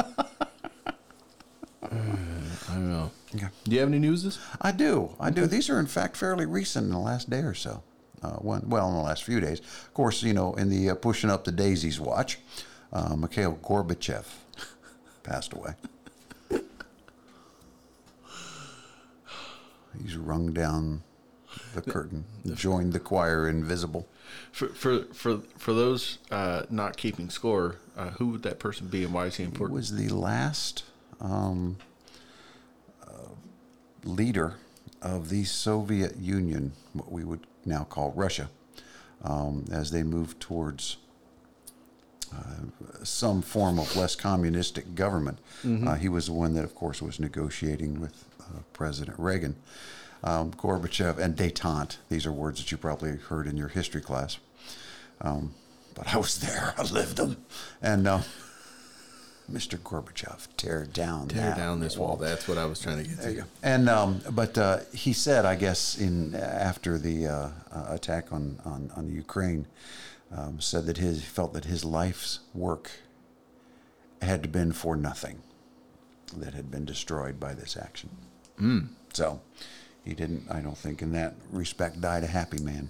I 1.83 2.73
don't 2.73 2.89
know. 2.89 3.11
Okay. 3.35 3.47
Do 3.63 3.71
you 3.71 3.79
have 3.79 3.89
any 3.89 3.99
news? 3.99 4.23
This? 4.23 4.39
I 4.61 4.71
do. 4.71 5.15
I 5.19 5.29
do. 5.29 5.45
These 5.47 5.69
are, 5.69 5.79
in 5.79 5.87
fact, 5.87 6.17
fairly 6.17 6.45
recent 6.45 6.85
in 6.85 6.91
the 6.91 6.99
last 6.99 7.29
day 7.29 7.39
or 7.39 7.53
so. 7.53 7.83
Uh, 8.23 8.33
one, 8.33 8.61
well, 8.67 8.87
in 8.89 8.93
the 8.93 9.01
last 9.01 9.23
few 9.23 9.39
days. 9.39 9.59
Of 9.59 9.93
course, 9.93 10.21
you 10.21 10.33
know, 10.33 10.53
in 10.53 10.69
the 10.69 10.91
uh, 10.91 10.95
Pushing 10.95 11.29
Up 11.29 11.43
the 11.43 11.51
Daisies 11.51 11.99
watch, 11.99 12.37
uh, 12.93 13.15
Mikhail 13.15 13.57
Gorbachev 13.63 14.25
passed 15.23 15.53
away. 15.53 15.73
He's 20.01 20.15
rung 20.15 20.53
down 20.53 21.03
the 21.73 21.81
curtain, 21.81 22.25
joined 22.53 22.93
the 22.93 22.99
choir 22.99 23.47
invisible. 23.47 24.07
For 24.51 24.69
for 24.69 25.03
for, 25.13 25.39
for 25.57 25.73
those 25.73 26.19
uh, 26.29 26.63
not 26.69 26.97
keeping 26.97 27.29
score, 27.29 27.75
uh, 27.97 28.11
who 28.11 28.27
would 28.27 28.43
that 28.43 28.59
person 28.59 28.87
be, 28.87 29.03
and 29.03 29.13
why 29.13 29.25
is 29.25 29.35
he 29.35 29.43
important? 29.43 29.71
He 29.71 29.75
was 29.75 29.95
the 29.95 30.09
last 30.15 30.83
um, 31.19 31.77
uh, 33.05 33.33
leader 34.03 34.55
of 35.01 35.29
the 35.29 35.43
Soviet 35.43 36.17
Union, 36.17 36.73
what 36.93 37.11
we 37.11 37.23
would 37.23 37.45
now 37.65 37.83
call 37.83 38.11
Russia, 38.15 38.49
um, 39.23 39.65
as 39.71 39.91
they 39.91 40.03
moved 40.03 40.39
towards 40.39 40.97
uh, 42.33 43.03
some 43.03 43.41
form 43.41 43.77
of 43.77 43.95
less 43.95 44.15
communistic 44.15 44.95
government. 44.95 45.39
Uh, 45.87 45.95
he 45.95 46.09
was 46.09 46.27
the 46.27 46.33
one 46.33 46.53
that, 46.53 46.63
of 46.63 46.73
course, 46.75 47.01
was 47.01 47.19
negotiating 47.19 47.99
with 47.99 48.25
uh, 48.39 48.59
President 48.73 49.19
Reagan. 49.19 49.55
Um, 50.23 50.51
Gorbachev 50.51 51.17
and 51.17 51.35
detente, 51.35 51.97
these 52.09 52.25
are 52.27 52.31
words 52.31 52.59
that 52.59 52.71
you 52.71 52.77
probably 52.77 53.17
heard 53.17 53.47
in 53.47 53.57
your 53.57 53.69
history 53.69 54.01
class. 54.01 54.37
Um, 55.19 55.53
but 55.95 56.13
I 56.13 56.17
was 56.17 56.39
there, 56.39 56.73
I 56.77 56.83
lived 56.83 57.17
them. 57.17 57.37
And 57.81 58.07
uh, 58.07 58.21
Mr. 59.51 59.77
Gorbachev, 59.77 60.47
tear 60.57 60.85
down 60.85 61.27
Tear 61.27 61.53
down 61.55 61.79
this 61.79 61.97
wall. 61.97 62.15
That's 62.15 62.47
what 62.47 62.57
I 62.57 62.65
was 62.65 62.79
trying 62.79 63.03
to 63.03 63.09
get 63.09 63.21
to. 63.21 63.45
and 63.61 63.89
um, 63.89 64.21
but 64.31 64.57
uh, 64.57 64.79
he 64.93 65.13
said, 65.13 65.45
I 65.45 65.55
guess, 65.55 65.97
in 65.97 66.35
after 66.35 66.97
the 66.97 67.27
uh, 67.27 67.49
uh, 67.71 67.85
attack 67.89 68.31
on 68.31 68.59
on, 68.65 68.91
on 68.95 69.11
Ukraine, 69.11 69.67
um, 70.35 70.59
said 70.59 70.85
that 70.85 70.97
his 70.97 71.23
felt 71.23 71.53
that 71.53 71.65
his 71.65 71.83
life's 71.83 72.39
work 72.53 72.91
had 74.21 74.51
been 74.51 74.71
for 74.71 74.95
nothing, 74.95 75.41
that 76.35 76.53
had 76.53 76.71
been 76.71 76.85
destroyed 76.85 77.39
by 77.39 77.53
this 77.53 77.75
action. 77.75 78.09
Mm. 78.59 78.87
So 79.13 79.41
he 80.03 80.13
didn't. 80.13 80.45
I 80.49 80.61
don't 80.61 80.77
think, 80.77 81.01
in 81.01 81.11
that 81.13 81.35
respect, 81.51 82.01
died 82.01 82.23
a 82.23 82.27
happy 82.27 82.61
man. 82.61 82.89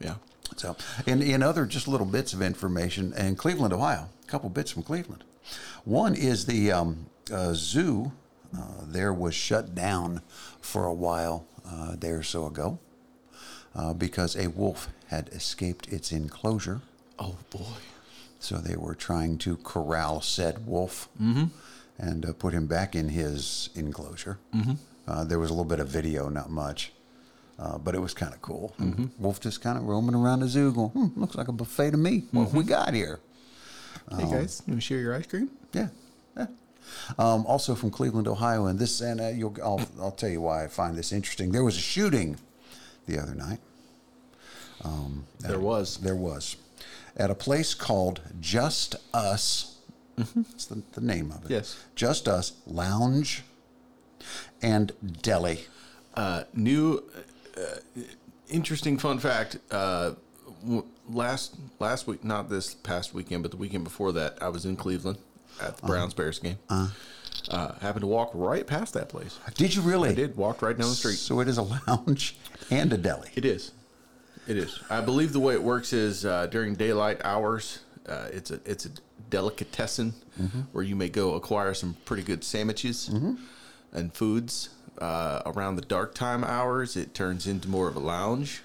Yeah. 0.00 0.14
So, 0.56 0.76
in, 1.06 1.22
in 1.22 1.42
other 1.42 1.64
just 1.66 1.86
little 1.86 2.06
bits 2.06 2.32
of 2.32 2.42
information, 2.42 3.12
in 3.12 3.36
Cleveland, 3.36 3.72
Ohio, 3.72 4.08
a 4.22 4.26
couple 4.26 4.48
bits 4.50 4.70
from 4.70 4.82
Cleveland. 4.82 5.24
One 5.84 6.14
is 6.14 6.46
the 6.46 6.72
um, 6.72 7.06
uh, 7.32 7.54
zoo 7.54 8.12
uh, 8.56 8.84
there 8.86 9.12
was 9.12 9.34
shut 9.34 9.74
down 9.74 10.22
for 10.60 10.84
a 10.86 10.94
while, 10.94 11.46
uh, 11.64 11.90
a 11.92 11.96
day 11.96 12.10
or 12.10 12.22
so 12.22 12.46
ago, 12.46 12.78
uh, 13.74 13.94
because 13.94 14.36
a 14.36 14.48
wolf 14.48 14.88
had 15.08 15.28
escaped 15.28 15.88
its 15.88 16.12
enclosure. 16.12 16.80
Oh 17.18 17.36
boy. 17.50 17.78
So 18.38 18.56
they 18.56 18.76
were 18.76 18.94
trying 18.94 19.38
to 19.38 19.56
corral 19.58 20.20
said 20.22 20.66
wolf 20.66 21.08
and 21.98 22.24
uh, 22.24 22.32
put 22.32 22.54
him 22.54 22.66
back 22.66 22.96
in 22.96 23.10
his 23.10 23.68
enclosure. 23.74 24.38
Mm-hmm. 24.54 24.72
Uh, 25.06 25.24
there 25.24 25.38
was 25.38 25.50
a 25.50 25.52
little 25.52 25.64
bit 25.64 25.80
of 25.80 25.88
video, 25.88 26.28
not 26.28 26.50
much, 26.50 26.92
uh, 27.58 27.78
but 27.78 27.94
it 27.94 28.00
was 28.00 28.14
kind 28.14 28.32
of 28.32 28.40
cool. 28.40 28.74
And 28.78 29.10
Wolf 29.18 29.40
just 29.40 29.60
kind 29.60 29.76
of 29.76 29.84
roaming 29.84 30.14
around 30.14 30.40
the 30.40 30.48
zoo, 30.48 30.72
going, 30.72 30.90
hmm, 30.90 31.20
"Looks 31.20 31.34
like 31.34 31.48
a 31.48 31.52
buffet 31.52 31.90
to 31.90 31.96
me. 31.96 32.24
What 32.30 32.52
we 32.52 32.64
got 32.64 32.94
here?" 32.94 33.18
Hey 34.10 34.30
guys, 34.30 34.62
you 34.66 34.72
want 34.72 34.80
to 34.82 34.86
share 34.86 34.98
your 34.98 35.14
ice 35.14 35.26
cream? 35.26 35.50
Yeah. 35.72 35.88
yeah. 36.36 36.46
Um, 37.18 37.46
also 37.46 37.74
from 37.74 37.90
Cleveland, 37.90 38.26
Ohio, 38.26 38.66
and 38.66 38.78
this, 38.78 39.00
and 39.00 39.20
uh, 39.20 39.28
you'll, 39.28 39.56
I'll, 39.62 39.80
I'll 40.00 40.10
tell 40.10 40.30
you 40.30 40.40
why 40.40 40.64
I 40.64 40.68
find 40.68 40.96
this 40.96 41.12
interesting. 41.12 41.52
There 41.52 41.64
was 41.64 41.76
a 41.76 41.80
shooting 41.80 42.36
the 43.06 43.18
other 43.18 43.34
night. 43.34 43.60
There 45.40 45.60
was. 45.60 45.98
There 45.98 46.16
was 46.16 46.56
at 47.16 47.30
a 47.30 47.34
place 47.34 47.74
called 47.74 48.20
Just 48.40 48.96
Us. 49.12 49.76
That's 50.16 50.66
the, 50.66 50.82
the 50.92 51.00
name 51.00 51.30
of 51.30 51.44
it. 51.44 51.50
Yes. 51.50 51.82
Just 51.94 52.28
Us 52.28 52.52
Lounge 52.66 53.42
and 54.62 54.92
Deli. 55.22 55.60
Uh, 56.14 56.44
new, 56.54 57.02
uh, 57.56 58.00
interesting 58.48 58.98
fun 58.98 59.18
fact. 59.18 59.58
Uh, 59.70 60.12
last 61.08 61.56
last 61.78 62.06
week, 62.06 62.24
not 62.24 62.48
this 62.48 62.74
past 62.74 63.14
weekend, 63.14 63.42
but 63.42 63.50
the 63.50 63.56
weekend 63.56 63.84
before 63.84 64.12
that, 64.12 64.38
I 64.42 64.48
was 64.48 64.64
in 64.66 64.76
Cleveland 64.76 65.18
at 65.60 65.76
the 65.76 65.86
Browns 65.86 66.14
Bears 66.14 66.38
game. 66.38 66.58
uh 66.68 67.72
happened 67.80 68.02
to 68.02 68.06
walk 68.06 68.30
right 68.34 68.66
past 68.66 68.94
that 68.94 69.08
place. 69.08 69.38
Did 69.54 69.74
you 69.74 69.82
really? 69.82 70.10
I 70.10 70.14
did 70.14 70.36
walk 70.36 70.62
right 70.62 70.76
down 70.76 70.88
the 70.88 70.94
street. 70.94 71.16
So 71.16 71.40
it 71.40 71.48
is 71.48 71.58
a 71.58 71.62
lounge 71.62 72.36
and 72.70 72.92
a 72.92 72.98
deli. 72.98 73.30
It 73.34 73.44
is. 73.44 73.72
It 74.46 74.56
is. 74.56 74.78
I 74.90 75.00
believe 75.00 75.32
the 75.32 75.40
way 75.40 75.54
it 75.54 75.62
works 75.62 75.92
is 75.92 76.24
uh, 76.24 76.46
during 76.46 76.74
daylight 76.74 77.20
hours. 77.24 77.80
Uh, 78.08 78.28
it's 78.32 78.50
a 78.50 78.60
it's 78.64 78.86
a 78.86 78.90
delicatessen 79.30 80.12
where 80.72 80.82
you 80.82 80.96
may 80.96 81.08
go 81.08 81.34
acquire 81.34 81.72
some 81.74 81.96
pretty 82.04 82.22
good 82.22 82.42
sandwiches 82.44 83.08
and 83.92 84.12
foods. 84.14 84.70
Uh, 84.98 85.40
around 85.46 85.76
the 85.76 85.82
dark 85.82 86.14
time 86.14 86.44
hours, 86.44 86.94
it 86.96 87.14
turns 87.14 87.46
into 87.46 87.68
more 87.68 87.88
of 87.88 87.96
a 87.96 88.00
lounge, 88.00 88.60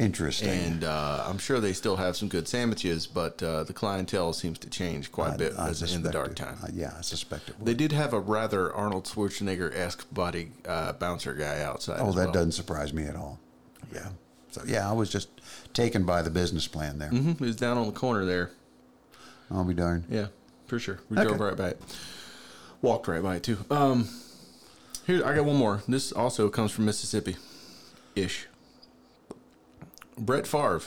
Interesting. 0.00 0.48
and 0.48 0.84
uh, 0.84 1.24
I'm 1.28 1.38
sure 1.38 1.60
they 1.60 1.72
still 1.74 1.96
have 1.96 2.16
some 2.16 2.28
good 2.28 2.48
sandwiches, 2.48 3.06
but 3.06 3.42
uh, 3.42 3.64
the 3.64 3.72
clientele 3.74 4.32
seems 4.32 4.58
to 4.60 4.70
change 4.70 5.12
quite 5.12 5.34
a 5.34 5.38
bit 5.38 5.52
I 5.58 5.68
as 5.68 5.94
in 5.94 6.02
the 6.02 6.10
dark 6.10 6.34
time. 6.36 6.56
uh, 6.62 6.68
yeah, 6.72 6.94
I 6.98 7.02
suspect 7.02 7.50
it. 7.50 7.58
Would. 7.58 7.66
They 7.66 7.74
did 7.74 7.92
have 7.92 8.12
a 8.14 8.18
rather 8.20 8.72
Arnold 8.72 9.04
Schwarzenegger 9.04 9.74
esque 9.76 10.06
body 10.12 10.52
uh, 10.66 10.94
bouncer 10.94 11.34
guy 11.34 11.62
outside. 11.62 11.98
oh, 12.00 12.12
that 12.12 12.24
well. 12.24 12.32
doesn't 12.32 12.52
surprise 12.52 12.92
me 12.94 13.04
at 13.04 13.14
all. 13.16 13.38
Yeah. 13.94 14.08
So 14.52 14.62
yeah, 14.66 14.88
I 14.88 14.92
was 14.94 15.10
just 15.10 15.28
taken 15.74 16.04
by 16.04 16.22
the 16.22 16.30
business 16.30 16.66
plan 16.66 16.98
there. 16.98 17.10
Mhm, 17.10 17.32
It 17.34 17.40
was 17.40 17.56
down 17.56 17.76
on 17.78 17.86
the 17.86 17.92
corner 17.92 18.24
there. 18.24 18.50
I'll 19.50 19.64
be 19.64 19.74
darned. 19.74 20.04
Yeah, 20.08 20.28
for 20.66 20.78
sure. 20.78 21.00
We 21.10 21.18
Okay. 21.18 21.26
drove 21.28 21.40
right 21.40 21.56
by 21.56 21.68
it. 21.70 21.80
Walked 22.82 23.06
right 23.06 23.22
by 23.22 23.36
it 23.36 23.42
too. 23.42 23.58
Um, 23.70 24.08
here 25.06 25.24
I 25.26 25.34
got 25.36 25.44
one 25.44 25.56
more. 25.56 25.82
This 25.86 26.10
also 26.10 26.48
comes 26.48 26.72
from 26.72 26.86
Mississippi, 26.86 27.36
ish. 28.16 28.46
Brett 30.20 30.46
Favre 30.46 30.82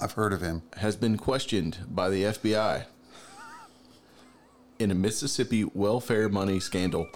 I've 0.00 0.12
heard 0.12 0.32
of 0.32 0.40
him. 0.40 0.62
has 0.78 0.96
been 0.96 1.16
questioned 1.16 1.78
by 1.88 2.08
the 2.08 2.24
FBI 2.24 2.86
in 4.78 4.90
a 4.90 4.94
Mississippi 4.94 5.64
welfare 5.74 6.28
money 6.28 6.58
scandal. 6.58 7.06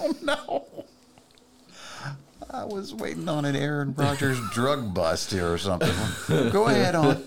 Oh 0.00 0.14
no. 0.22 0.84
I 2.50 2.64
was 2.64 2.92
waiting 2.92 3.28
on 3.28 3.44
an 3.44 3.54
Aaron 3.56 3.94
Rodgers 3.94 4.38
drug 4.52 4.92
bust 4.92 5.30
here 5.30 5.52
or 5.52 5.58
something. 5.58 5.94
Go 6.50 6.66
ahead 6.66 6.94
on. 6.94 7.22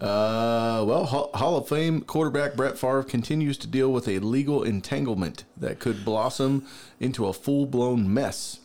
Uh, 0.00 0.82
well, 0.84 1.04
Hall 1.04 1.30
Hall 1.34 1.56
of 1.58 1.68
Fame 1.68 2.00
quarterback 2.00 2.54
Brett 2.56 2.76
Favre 2.78 3.04
continues 3.04 3.56
to 3.58 3.66
deal 3.68 3.92
with 3.92 4.08
a 4.08 4.18
legal 4.18 4.62
entanglement 4.64 5.44
that 5.56 5.78
could 5.78 6.04
blossom 6.04 6.66
into 6.98 7.26
a 7.26 7.32
full 7.32 7.66
blown 7.66 8.12
mess, 8.12 8.58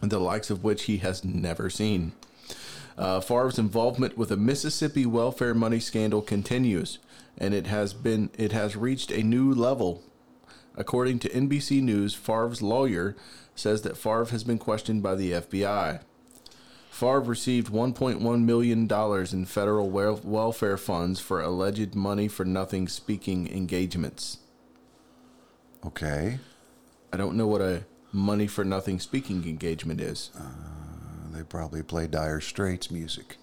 the 0.00 0.20
likes 0.20 0.50
of 0.50 0.62
which 0.62 0.84
he 0.84 0.98
has 0.98 1.24
never 1.24 1.68
seen. 1.68 2.12
Uh, 2.96 3.20
Favre's 3.20 3.58
involvement 3.58 4.18
with 4.18 4.30
a 4.30 4.36
Mississippi 4.36 5.06
welfare 5.06 5.54
money 5.54 5.78
scandal 5.78 6.20
continues, 6.20 6.98
and 7.36 7.54
it 7.54 7.66
has 7.68 7.92
been 7.94 8.30
it 8.36 8.52
has 8.52 8.76
reached 8.76 9.10
a 9.10 9.22
new 9.22 9.52
level. 9.52 10.02
According 10.76 11.18
to 11.20 11.28
NBC 11.28 11.82
News, 11.82 12.14
Favre's 12.14 12.62
lawyer 12.62 13.16
says 13.54 13.82
that 13.82 13.96
Favre 13.96 14.26
has 14.26 14.44
been 14.44 14.58
questioned 14.58 15.02
by 15.02 15.14
the 15.14 15.32
FBI. 15.32 16.00
Favre 16.90 17.20
received 17.20 17.72
$1.1 17.72 18.44
million 18.44 18.88
in 19.32 19.44
federal 19.44 19.90
wel- 19.90 20.20
welfare 20.24 20.76
funds 20.76 21.20
for 21.20 21.40
alleged 21.40 21.94
money 21.94 22.26
for 22.26 22.44
nothing 22.44 22.88
speaking 22.88 23.48
engagements. 23.48 24.38
Okay. 25.86 26.38
I 27.12 27.16
don't 27.16 27.36
know 27.36 27.46
what 27.46 27.60
a 27.60 27.84
money 28.12 28.46
for 28.46 28.64
nothing 28.64 29.00
speaking 29.00 29.44
engagement 29.44 30.00
is. 30.00 30.30
They 31.32 31.42
probably 31.42 31.82
play 31.82 32.06
Dire 32.06 32.40
Straits 32.40 32.90
music. 32.90 33.36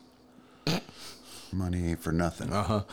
Money 1.52 1.92
ain't 1.92 2.02
for 2.02 2.12
nothing. 2.12 2.52
Uh, 2.52 2.84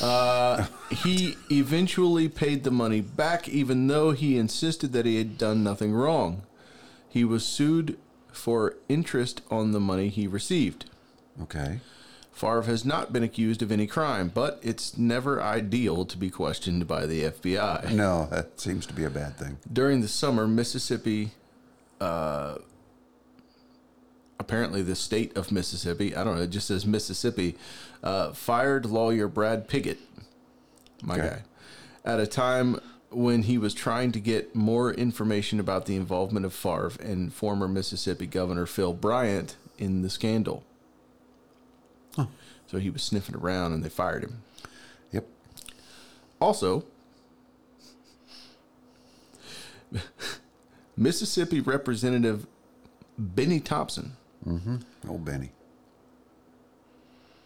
huh. 0.00 0.66
he 0.94 1.36
eventually 1.50 2.28
paid 2.28 2.62
the 2.62 2.70
money 2.70 3.00
back, 3.00 3.48
even 3.48 3.88
though 3.88 4.12
he 4.12 4.38
insisted 4.38 4.92
that 4.92 5.06
he 5.06 5.18
had 5.18 5.36
done 5.36 5.64
nothing 5.64 5.92
wrong. 5.92 6.42
He 7.08 7.24
was 7.24 7.44
sued 7.44 7.98
for 8.30 8.76
interest 8.88 9.40
on 9.50 9.72
the 9.72 9.80
money 9.80 10.08
he 10.10 10.26
received. 10.28 10.84
Okay. 11.42 11.80
Favre 12.34 12.62
has 12.62 12.84
not 12.84 13.12
been 13.12 13.22
accused 13.22 13.62
of 13.62 13.70
any 13.70 13.86
crime, 13.86 14.30
but 14.34 14.58
it's 14.62 14.98
never 14.98 15.40
ideal 15.40 16.04
to 16.04 16.18
be 16.18 16.30
questioned 16.30 16.86
by 16.88 17.06
the 17.06 17.22
FBI. 17.22 17.92
No, 17.92 18.26
that 18.30 18.60
seems 18.60 18.86
to 18.86 18.92
be 18.92 19.04
a 19.04 19.10
bad 19.10 19.36
thing. 19.38 19.58
during 19.72 20.00
the 20.00 20.08
summer, 20.08 20.46
Mississippi, 20.48 21.30
uh, 22.00 22.56
apparently 24.38 24.82
the 24.82 24.96
state 24.96 25.36
of 25.36 25.52
Mississippi, 25.52 26.14
I 26.14 26.24
don't 26.24 26.36
know, 26.36 26.42
it 26.42 26.50
just 26.50 26.66
says 26.66 26.84
Mississippi, 26.84 27.56
uh, 28.02 28.32
fired 28.32 28.86
lawyer 28.86 29.28
Brad 29.28 29.68
Pigott, 29.68 29.98
my 31.02 31.14
Okay. 31.16 31.28
guy, 31.28 31.42
at 32.12 32.20
a 32.20 32.26
time 32.26 32.80
when 33.10 33.42
he 33.44 33.58
was 33.58 33.74
trying 33.74 34.10
to 34.10 34.18
get 34.20 34.56
more 34.56 34.92
information 34.92 35.60
about 35.60 35.86
the 35.86 35.94
involvement 35.94 36.44
of 36.44 36.52
Favre 36.52 36.92
and 37.00 37.32
former 37.32 37.68
Mississippi 37.68 38.26
Governor 38.26 38.66
Phil 38.66 38.92
Bryant 38.92 39.54
in 39.78 40.02
the 40.02 40.10
scandal. 40.10 40.64
So 42.74 42.80
he 42.80 42.90
was 42.90 43.04
sniffing 43.04 43.36
around 43.36 43.72
and 43.72 43.84
they 43.84 43.88
fired 43.88 44.24
him. 44.24 44.42
Yep. 45.12 45.28
Also, 46.40 46.82
Mississippi 50.96 51.60
Representative 51.60 52.48
Bennie 53.16 53.60
Thompson 53.60 54.16
Oh, 55.08 55.18
Benny. 55.18 55.52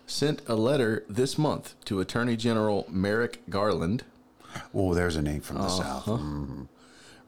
sent 0.06 0.40
a 0.48 0.54
letter 0.56 1.04
this 1.10 1.36
month 1.36 1.74
to 1.84 2.00
Attorney 2.00 2.34
General 2.38 2.86
Merrick 2.90 3.42
Garland 3.50 4.04
Oh, 4.74 4.94
there's 4.94 5.16
a 5.16 5.20
name 5.20 5.42
from 5.42 5.58
the 5.58 5.64
Uh-huh. 5.64 5.82
South. 5.82 6.06
Mm. 6.06 6.68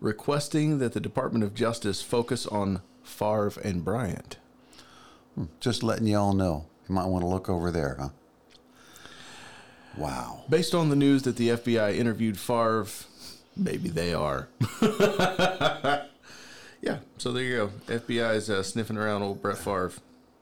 requesting 0.00 0.78
that 0.78 0.94
the 0.94 1.00
Department 1.00 1.44
of 1.44 1.52
Justice 1.54 2.00
focus 2.00 2.46
on 2.46 2.80
Favre 3.04 3.52
and 3.62 3.84
Bryant. 3.84 4.38
Just 5.60 5.82
letting 5.82 6.06
y'all 6.06 6.32
know. 6.32 6.64
You 6.90 6.96
might 6.96 7.06
want 7.06 7.22
to 7.22 7.28
look 7.28 7.48
over 7.48 7.70
there, 7.70 7.96
huh? 8.00 8.08
Wow. 9.96 10.42
Based 10.50 10.74
on 10.74 10.88
the 10.88 10.96
news 10.96 11.22
that 11.22 11.36
the 11.36 11.50
FBI 11.50 11.96
interviewed 11.96 12.36
Favre, 12.36 12.88
maybe 13.56 13.88
they 13.88 14.12
are. 14.12 14.48
yeah, 16.82 16.98
so 17.16 17.30
there 17.30 17.44
you 17.44 17.56
go. 17.56 17.68
FBI 17.86 18.34
is 18.34 18.50
uh, 18.50 18.64
sniffing 18.64 18.96
around 18.96 19.22
old 19.22 19.40
Brett 19.40 19.58
Favre. 19.58 19.92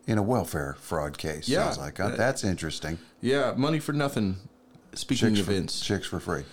In 0.07 0.17
a 0.17 0.23
welfare 0.23 0.79
fraud 0.81 1.19
case. 1.19 1.51
Yeah. 1.51 1.65
Sounds 1.65 1.77
like. 1.81 1.99
Huh? 1.99 2.17
That's 2.17 2.43
interesting. 2.45 2.99
Yeah, 3.21 3.53
money 3.55 3.79
for 3.79 3.93
nothing. 3.93 4.37
Speaking 4.95 5.29
Chicks 5.29 5.41
of 5.41 5.47
for, 5.47 5.53
Vince, 5.53 5.81
chicks 5.81 6.07
for 6.07 6.19
free. 6.19 6.45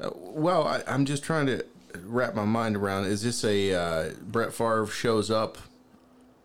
Uh, 0.00 0.10
well, 0.14 0.66
I, 0.66 0.82
I'm 0.88 1.04
just 1.04 1.22
trying 1.22 1.46
to 1.46 1.64
wrap 2.02 2.34
my 2.34 2.44
mind 2.44 2.74
around. 2.74 3.04
Is 3.04 3.22
this 3.22 3.44
a 3.44 3.72
uh, 3.72 4.10
Brett 4.20 4.52
Favre 4.52 4.88
shows 4.88 5.30
up, 5.30 5.58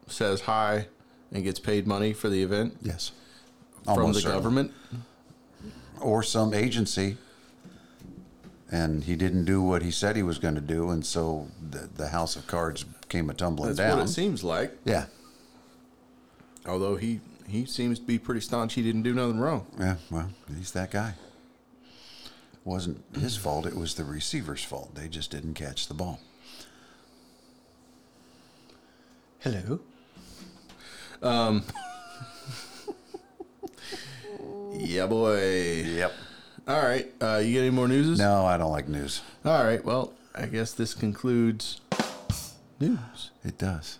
says 0.05 0.41
hi, 0.41 0.85
and 1.31 1.43
gets 1.43 1.59
paid 1.59 1.85
money 1.87 2.13
for 2.13 2.29
the 2.29 2.41
event 2.43 2.77
Yes. 2.81 3.11
from 3.83 3.93
Almost 3.99 4.15
the 4.15 4.21
certainly. 4.21 4.37
government? 4.37 4.71
Or 6.01 6.23
some 6.23 6.53
agency. 6.53 7.17
And 8.71 9.03
he 9.03 9.15
didn't 9.15 9.45
do 9.45 9.61
what 9.61 9.81
he 9.81 9.89
said 9.91 10.15
he 10.15 10.23
was 10.23 10.37
going 10.37 10.55
to 10.55 10.61
do. 10.61 10.89
And 10.91 11.05
so 11.05 11.47
the, 11.69 11.89
the 11.95 12.09
house 12.09 12.35
of 12.35 12.45
cards 12.47 12.85
came 13.09 13.29
a 13.29 13.33
tumbling 13.33 13.69
That's 13.69 13.79
down. 13.79 13.97
what 13.97 14.05
it 14.05 14.11
seems 14.11 14.43
like. 14.43 14.77
Yeah. 14.85 15.05
Although 16.67 16.95
he 16.97 17.19
he 17.47 17.65
seems 17.65 17.97
to 17.97 18.05
be 18.05 18.19
pretty 18.19 18.41
staunch. 18.41 18.75
He 18.75 18.83
didn't 18.83 19.01
do 19.01 19.13
nothing 19.15 19.39
wrong. 19.39 19.65
Yeah. 19.79 19.95
Well, 20.11 20.29
he's 20.55 20.71
that 20.73 20.91
guy. 20.91 21.15
wasn't 22.63 23.03
his 23.17 23.35
fault. 23.35 23.65
It 23.65 23.75
was 23.75 23.95
the 23.95 24.03
receiver's 24.03 24.63
fault. 24.63 24.93
They 24.93 25.07
just 25.07 25.31
didn't 25.31 25.55
catch 25.55 25.87
the 25.87 25.95
ball. 25.95 26.19
Hello. 29.39 29.79
Um. 31.21 31.63
yeah, 34.73 35.05
boy. 35.07 35.83
Yep. 35.85 36.13
All 36.67 36.81
right. 36.81 37.11
Uh, 37.21 37.41
you 37.43 37.53
get 37.53 37.59
any 37.61 37.69
more 37.71 37.87
news? 37.87 38.19
No, 38.19 38.45
I 38.45 38.57
don't 38.57 38.71
like 38.71 38.87
news. 38.87 39.21
All 39.43 39.63
right. 39.63 39.83
Well, 39.83 40.13
I 40.35 40.45
guess 40.45 40.71
this 40.73 40.93
concludes 40.93 41.81
news. 42.79 43.31
It 43.43 43.57
does. 43.57 43.99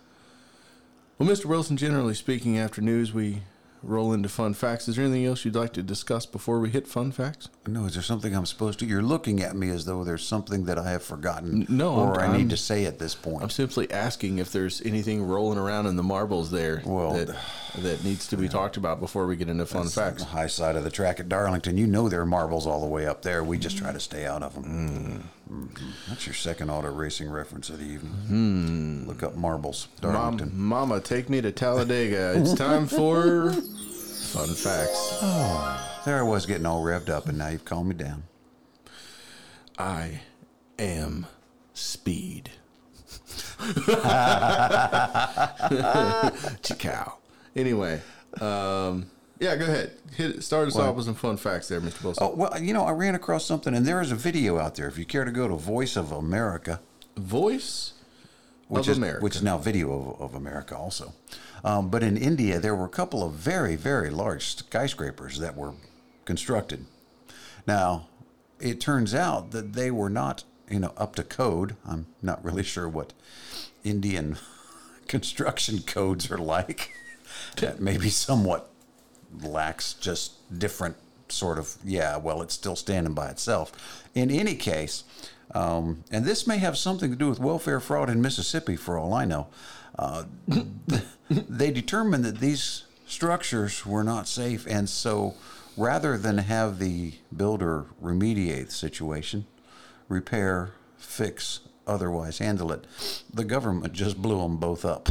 Well, 1.18 1.28
Mr. 1.28 1.46
Wilson, 1.46 1.76
generally 1.76 2.14
speaking, 2.14 2.56
after 2.58 2.80
news, 2.80 3.12
we 3.12 3.42
roll 3.82 4.12
into 4.12 4.28
fun 4.28 4.54
facts. 4.54 4.88
Is 4.88 4.96
there 4.96 5.04
anything 5.04 5.26
else 5.26 5.44
you'd 5.44 5.54
like 5.54 5.72
to 5.74 5.82
discuss 5.82 6.26
before 6.26 6.60
we 6.60 6.70
hit 6.70 6.86
fun 6.86 7.12
facts? 7.12 7.48
No, 7.66 7.84
is 7.84 7.92
there 7.92 8.02
something 8.02 8.34
I'm 8.34 8.46
supposed 8.46 8.78
to? 8.78 8.86
You're 8.86 9.02
looking 9.02 9.42
at 9.42 9.54
me 9.54 9.68
as 9.68 9.84
though 9.84 10.02
there's 10.02 10.26
something 10.26 10.64
that 10.64 10.78
I 10.78 10.90
have 10.92 11.02
forgotten. 11.02 11.66
no, 11.68 11.94
or 11.94 12.18
I'm- 12.18 12.30
I 12.30 12.32
need 12.32 12.40
I'm- 12.44 12.48
to 12.48 12.56
say 12.56 12.86
at 12.86 12.98
this 12.98 13.14
point. 13.14 13.42
I'm 13.42 13.50
simply 13.50 13.90
asking 13.92 14.38
if 14.38 14.50
there's 14.50 14.80
anything 14.82 15.22
rolling 15.22 15.58
around 15.58 15.86
in 15.86 15.96
the 15.96 16.02
marbles 16.02 16.50
there 16.50 16.80
Well, 16.86 17.12
that, 17.12 17.36
that 17.78 18.02
needs 18.02 18.26
to 18.28 18.38
be 18.38 18.48
talked 18.48 18.78
about 18.78 18.98
before 18.98 19.26
we 19.26 19.36
get 19.36 19.48
into 19.50 19.66
fun 19.66 19.82
On 19.82 19.88
facts. 19.88 20.22
the 20.22 20.30
high 20.30 20.46
side 20.46 20.74
of 20.74 20.84
the 20.84 20.90
track 20.90 21.20
at 21.20 21.28
Darlington, 21.28 21.76
you 21.76 21.86
know 21.86 22.08
there 22.08 22.22
are 22.22 22.26
marbles 22.26 22.66
all 22.66 22.80
the 22.80 22.86
way 22.86 23.06
up 23.06 23.20
there. 23.22 23.44
We 23.44 23.58
just 23.58 23.76
try 23.76 23.92
to 23.92 24.00
stay 24.00 24.24
out 24.26 24.42
of 24.42 24.54
them. 24.54 25.22
Mhm. 25.50 25.68
That's 26.08 26.26
your 26.26 26.34
second 26.34 26.70
auto 26.70 26.90
racing 26.90 27.28
reference 27.28 27.68
of 27.70 27.78
the 27.78 27.84
evening. 27.84 29.04
Look 29.06 29.22
up 29.22 29.36
marbles, 29.36 29.88
Darlington. 30.00 30.50
Mom, 30.54 30.88
Mama, 30.88 31.00
take 31.00 31.28
me 31.28 31.40
to 31.42 31.52
Talladega. 31.52 32.34
It's 32.40 32.54
time 32.54 32.86
for 32.86 33.52
fun 34.30 34.48
facts. 34.54 35.18
Oh, 35.22 36.02
There 36.04 36.18
I 36.18 36.22
was 36.22 36.46
getting 36.46 36.66
all 36.66 36.82
revved 36.82 37.08
up, 37.08 37.26
and 37.28 37.36
now 37.38 37.48
you've 37.48 37.64
calmed 37.64 37.88
me 37.88 37.94
down. 37.96 38.22
I 39.78 40.20
am 40.78 41.26
speed. 41.74 42.50
Chicow. 46.62 47.12
Anyway, 47.56 48.00
um, 48.40 49.10
yeah, 49.38 49.56
go 49.56 49.64
ahead. 49.64 49.92
Hit. 50.14 50.42
Start 50.44 50.68
us 50.68 50.76
off 50.76 50.94
with 50.96 51.06
some 51.06 51.14
fun 51.14 51.36
facts 51.36 51.68
there, 51.68 51.80
Mr. 51.80 52.04
Wilson. 52.04 52.24
Oh 52.26 52.34
well, 52.34 52.60
you 52.60 52.72
know 52.72 52.84
I 52.84 52.92
ran 52.92 53.14
across 53.14 53.44
something, 53.44 53.74
and 53.74 53.84
there 53.86 54.00
is 54.00 54.12
a 54.12 54.16
video 54.16 54.58
out 54.58 54.76
there. 54.76 54.86
If 54.86 54.96
you 54.98 55.04
care 55.04 55.24
to 55.24 55.32
go 55.32 55.48
to 55.48 55.56
Voice 55.56 55.96
of 55.96 56.12
America, 56.12 56.80
Voice 57.16 57.94
which 58.70 58.88
is 58.88 58.96
America. 58.96 59.22
which 59.22 59.36
is 59.36 59.42
now 59.42 59.58
Video 59.58 59.92
of, 59.92 60.20
of 60.20 60.34
America 60.34 60.76
also. 60.76 61.12
Um, 61.64 61.90
but 61.90 62.02
in 62.02 62.16
India, 62.16 62.58
there 62.58 62.74
were 62.74 62.86
a 62.86 62.90
couple 62.90 63.22
of 63.22 63.32
very 63.32 63.76
very 63.76 64.10
large 64.10 64.56
skyscrapers 64.56 65.38
that 65.38 65.56
were 65.56 65.74
constructed. 66.24 66.86
Now, 67.66 68.08
it 68.60 68.80
turns 68.80 69.14
out 69.14 69.50
that 69.50 69.72
they 69.72 69.90
were 69.90 70.10
not 70.10 70.44
you 70.70 70.78
know 70.80 70.92
up 70.96 71.16
to 71.16 71.22
code. 71.24 71.76
I'm 71.84 72.06
not 72.22 72.44
really 72.44 72.62
sure 72.62 72.88
what 72.88 73.12
Indian 73.84 74.38
construction 75.08 75.80
codes 75.80 76.30
are 76.30 76.38
like. 76.38 76.92
That 77.56 77.80
maybe 77.80 78.10
somewhat 78.10 78.70
lacks 79.42 79.94
just 79.94 80.32
different 80.56 80.96
sort 81.28 81.58
of 81.58 81.76
yeah 81.84 82.16
well 82.16 82.42
it's 82.42 82.54
still 82.54 82.74
standing 82.74 83.14
by 83.14 83.28
itself 83.28 84.02
in 84.16 84.32
any 84.32 84.56
case 84.56 85.04
um, 85.54 86.04
and 86.10 86.24
this 86.24 86.46
may 86.46 86.58
have 86.58 86.76
something 86.76 87.10
to 87.10 87.16
do 87.16 87.28
with 87.28 87.40
welfare 87.40 87.80
fraud 87.80 88.10
in 88.10 88.20
mississippi 88.20 88.76
for 88.76 88.98
all 88.98 89.12
i 89.12 89.24
know 89.24 89.46
uh, 89.98 90.24
they 91.30 91.70
determined 91.70 92.24
that 92.24 92.38
these 92.38 92.84
structures 93.06 93.84
were 93.84 94.04
not 94.04 94.28
safe 94.28 94.66
and 94.66 94.88
so 94.88 95.34
rather 95.76 96.16
than 96.16 96.38
have 96.38 96.78
the 96.78 97.14
builder 97.34 97.86
remediate 98.02 98.66
the 98.66 98.72
situation 98.72 99.46
repair 100.08 100.72
fix 100.96 101.60
otherwise 101.86 102.38
handle 102.38 102.70
it 102.70 102.86
the 103.32 103.44
government 103.44 103.92
just 103.92 104.20
blew 104.20 104.38
them 104.38 104.56
both 104.56 104.84
up 104.84 105.08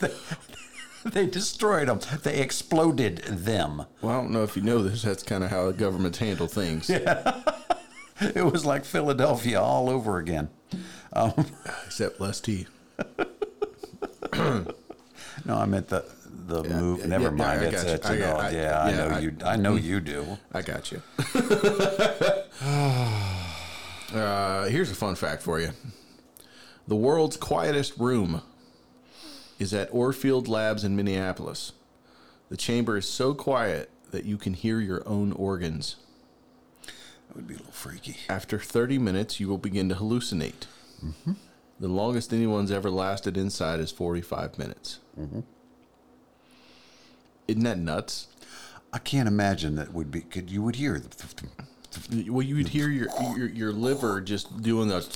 they 1.04 1.26
destroyed 1.26 1.88
them. 1.88 2.00
They 2.22 2.40
exploded 2.40 3.18
them. 3.18 3.84
well, 4.00 4.12
I 4.12 4.20
don't 4.20 4.30
know 4.30 4.42
if 4.42 4.56
you 4.56 4.62
know 4.62 4.82
this. 4.82 5.02
That's 5.02 5.22
kind 5.22 5.44
of 5.44 5.50
how 5.50 5.66
the 5.66 5.72
governments 5.72 6.18
handle 6.18 6.46
things. 6.46 6.90
It 8.36 8.44
was 8.50 8.64
like 8.64 8.84
Philadelphia 8.84 9.60
all 9.60 9.88
over 9.90 10.18
again. 10.18 10.48
Except 11.86 12.20
less 12.20 12.40
tea. 12.40 12.66
No, 15.44 15.56
I 15.56 15.64
meant 15.66 15.88
the 15.88 16.04
the 16.46 16.62
move. 16.64 17.00
yeah, 17.00 17.06
Never 17.06 17.24
yeah, 17.24 17.30
mind. 17.30 17.60
I 17.60 17.64
It's, 17.64 17.82
got 17.82 17.86
you. 17.88 17.94
it's 17.94 18.06
I 18.10 18.14
an 18.14 18.22
I- 18.40 18.50
yeah, 18.50 18.80
I 18.82 18.92
know 18.92 19.06
I- 19.08 19.18
you. 19.18 19.36
I 19.44 19.56
know 19.56 19.74
you 19.76 20.00
do. 20.00 20.38
I 20.52 20.62
got 20.62 20.92
you. 20.92 21.02
uh, 24.14 24.64
here's 24.66 24.90
a 24.90 24.94
fun 24.94 25.14
fact 25.14 25.42
for 25.42 25.58
you 25.60 25.70
the 26.86 26.96
world's 26.96 27.36
quietest 27.36 27.96
room 27.98 28.42
is 29.58 29.72
at 29.72 29.90
Orfield 29.92 30.48
Labs 30.48 30.82
in 30.84 30.96
Minneapolis. 30.96 31.72
The 32.48 32.56
chamber 32.56 32.96
is 32.96 33.08
so 33.08 33.34
quiet 33.34 33.88
that 34.10 34.24
you 34.24 34.36
can 34.36 34.54
hear 34.54 34.80
your 34.80 35.06
own 35.08 35.32
organs. 35.32 35.96
That 37.32 37.36
would 37.36 37.48
be 37.48 37.54
a 37.54 37.56
little 37.56 37.72
freaky. 37.72 38.16
After 38.28 38.58
30 38.58 38.98
minutes, 38.98 39.40
you 39.40 39.48
will 39.48 39.56
begin 39.56 39.88
to 39.88 39.94
hallucinate. 39.94 40.66
Mm-hmm. 41.02 41.32
The 41.80 41.88
longest 41.88 42.30
anyone's 42.30 42.70
ever 42.70 42.90
lasted 42.90 43.38
inside 43.38 43.80
is 43.80 43.90
45 43.90 44.58
minutes. 44.58 44.98
Mm-hmm. 45.18 45.40
Isn't 47.48 47.62
that 47.64 47.78
nuts? 47.78 48.26
I 48.92 48.98
can't 48.98 49.28
imagine 49.28 49.76
that 49.76 49.94
would 49.94 50.10
be. 50.10 50.20
Could 50.20 50.50
you 50.50 50.62
would 50.62 50.76
hear 50.76 51.00
the. 51.00 52.30
Well, 52.30 52.42
you'd 52.42 52.68
hear 52.68 52.90
your 52.90 53.08
your, 53.34 53.48
your 53.48 53.72
liver 53.72 54.20
just 54.20 54.60
doing 54.60 54.88
the. 54.88 55.08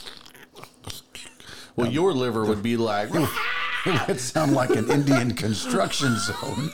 Well, 1.76 1.88
um, 1.88 1.92
your 1.92 2.14
liver 2.14 2.46
would 2.46 2.62
be 2.62 2.78
like, 2.78 3.10
It 3.84 4.08
would 4.08 4.20
sound 4.20 4.54
like 4.54 4.70
an 4.70 4.90
Indian 4.90 5.34
construction 5.34 6.16
zone. 6.16 6.70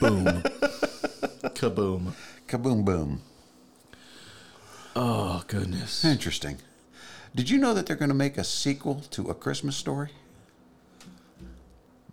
boom, 0.00 0.42
kaboom. 1.54 2.14
Kaboom 2.54 2.84
boom. 2.84 3.20
Oh 4.94 5.42
goodness! 5.48 6.04
Interesting. 6.04 6.58
Did 7.34 7.50
you 7.50 7.58
know 7.58 7.74
that 7.74 7.86
they're 7.86 7.96
going 7.96 8.10
to 8.10 8.14
make 8.14 8.38
a 8.38 8.44
sequel 8.44 9.00
to 9.10 9.28
A 9.28 9.34
Christmas 9.34 9.76
Story? 9.76 10.10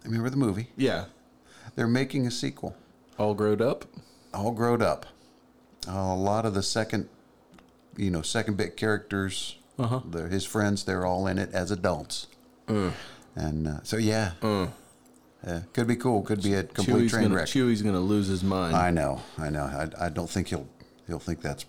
Remember 0.03 0.31
the 0.31 0.37
movie? 0.37 0.69
Yeah, 0.75 1.05
They're 1.75 1.87
making 1.87 2.25
a 2.25 2.31
sequel. 2.31 2.75
all 3.19 3.35
grown 3.35 3.61
up. 3.61 3.85
all 4.33 4.49
grown 4.51 4.81
up. 4.81 5.05
a 5.87 6.15
lot 6.15 6.47
of 6.47 6.55
the 6.55 6.63
second, 6.63 7.07
you 7.95 8.09
know, 8.09 8.23
second 8.23 8.57
bit 8.57 8.75
characters, 8.75 9.57
Uh-huh. 9.77 9.99
the, 10.09 10.27
his 10.27 10.43
friends, 10.43 10.85
they're 10.85 11.05
all 11.05 11.27
in 11.27 11.37
it 11.37 11.51
as 11.53 11.69
adults. 11.69 12.25
And 12.67 13.67
uh, 13.67 13.79
so, 13.83 13.97
yeah, 13.97 14.31
yeah, 15.45 15.61
could 15.73 15.87
be 15.87 15.95
cool. 15.95 16.21
Could 16.21 16.43
be 16.43 16.53
a 16.53 16.63
complete 16.63 17.03
Chewie's 17.03 17.11
train 17.11 17.23
gonna, 17.23 17.35
wreck. 17.35 17.47
Chewie's 17.47 17.81
gonna 17.81 17.99
lose 17.99 18.27
his 18.27 18.43
mind. 18.43 18.75
I 18.75 18.91
know, 18.91 19.21
I 19.37 19.49
know. 19.49 19.63
I, 19.63 20.05
I 20.05 20.09
don't 20.09 20.29
think 20.29 20.49
he'll 20.49 20.67
he'll 21.07 21.19
think 21.19 21.41
that's 21.41 21.65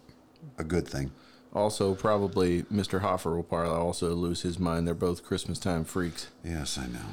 a 0.59 0.65
good 0.65 0.87
thing. 0.87 1.13
Also, 1.55 1.95
probably 1.95 2.63
Mr. 2.65 3.01
Hoffer 3.01 3.37
will 3.37 3.43
probably 3.43 3.71
also 3.71 4.15
lose 4.15 4.43
his 4.43 4.59
mind. 4.59 4.87
They're 4.87 4.95
both 4.95 5.23
Christmas 5.23 5.59
time 5.59 5.85
freaks. 5.85 6.29
Yes, 6.43 6.79
I 6.79 6.87
know. 6.87 7.05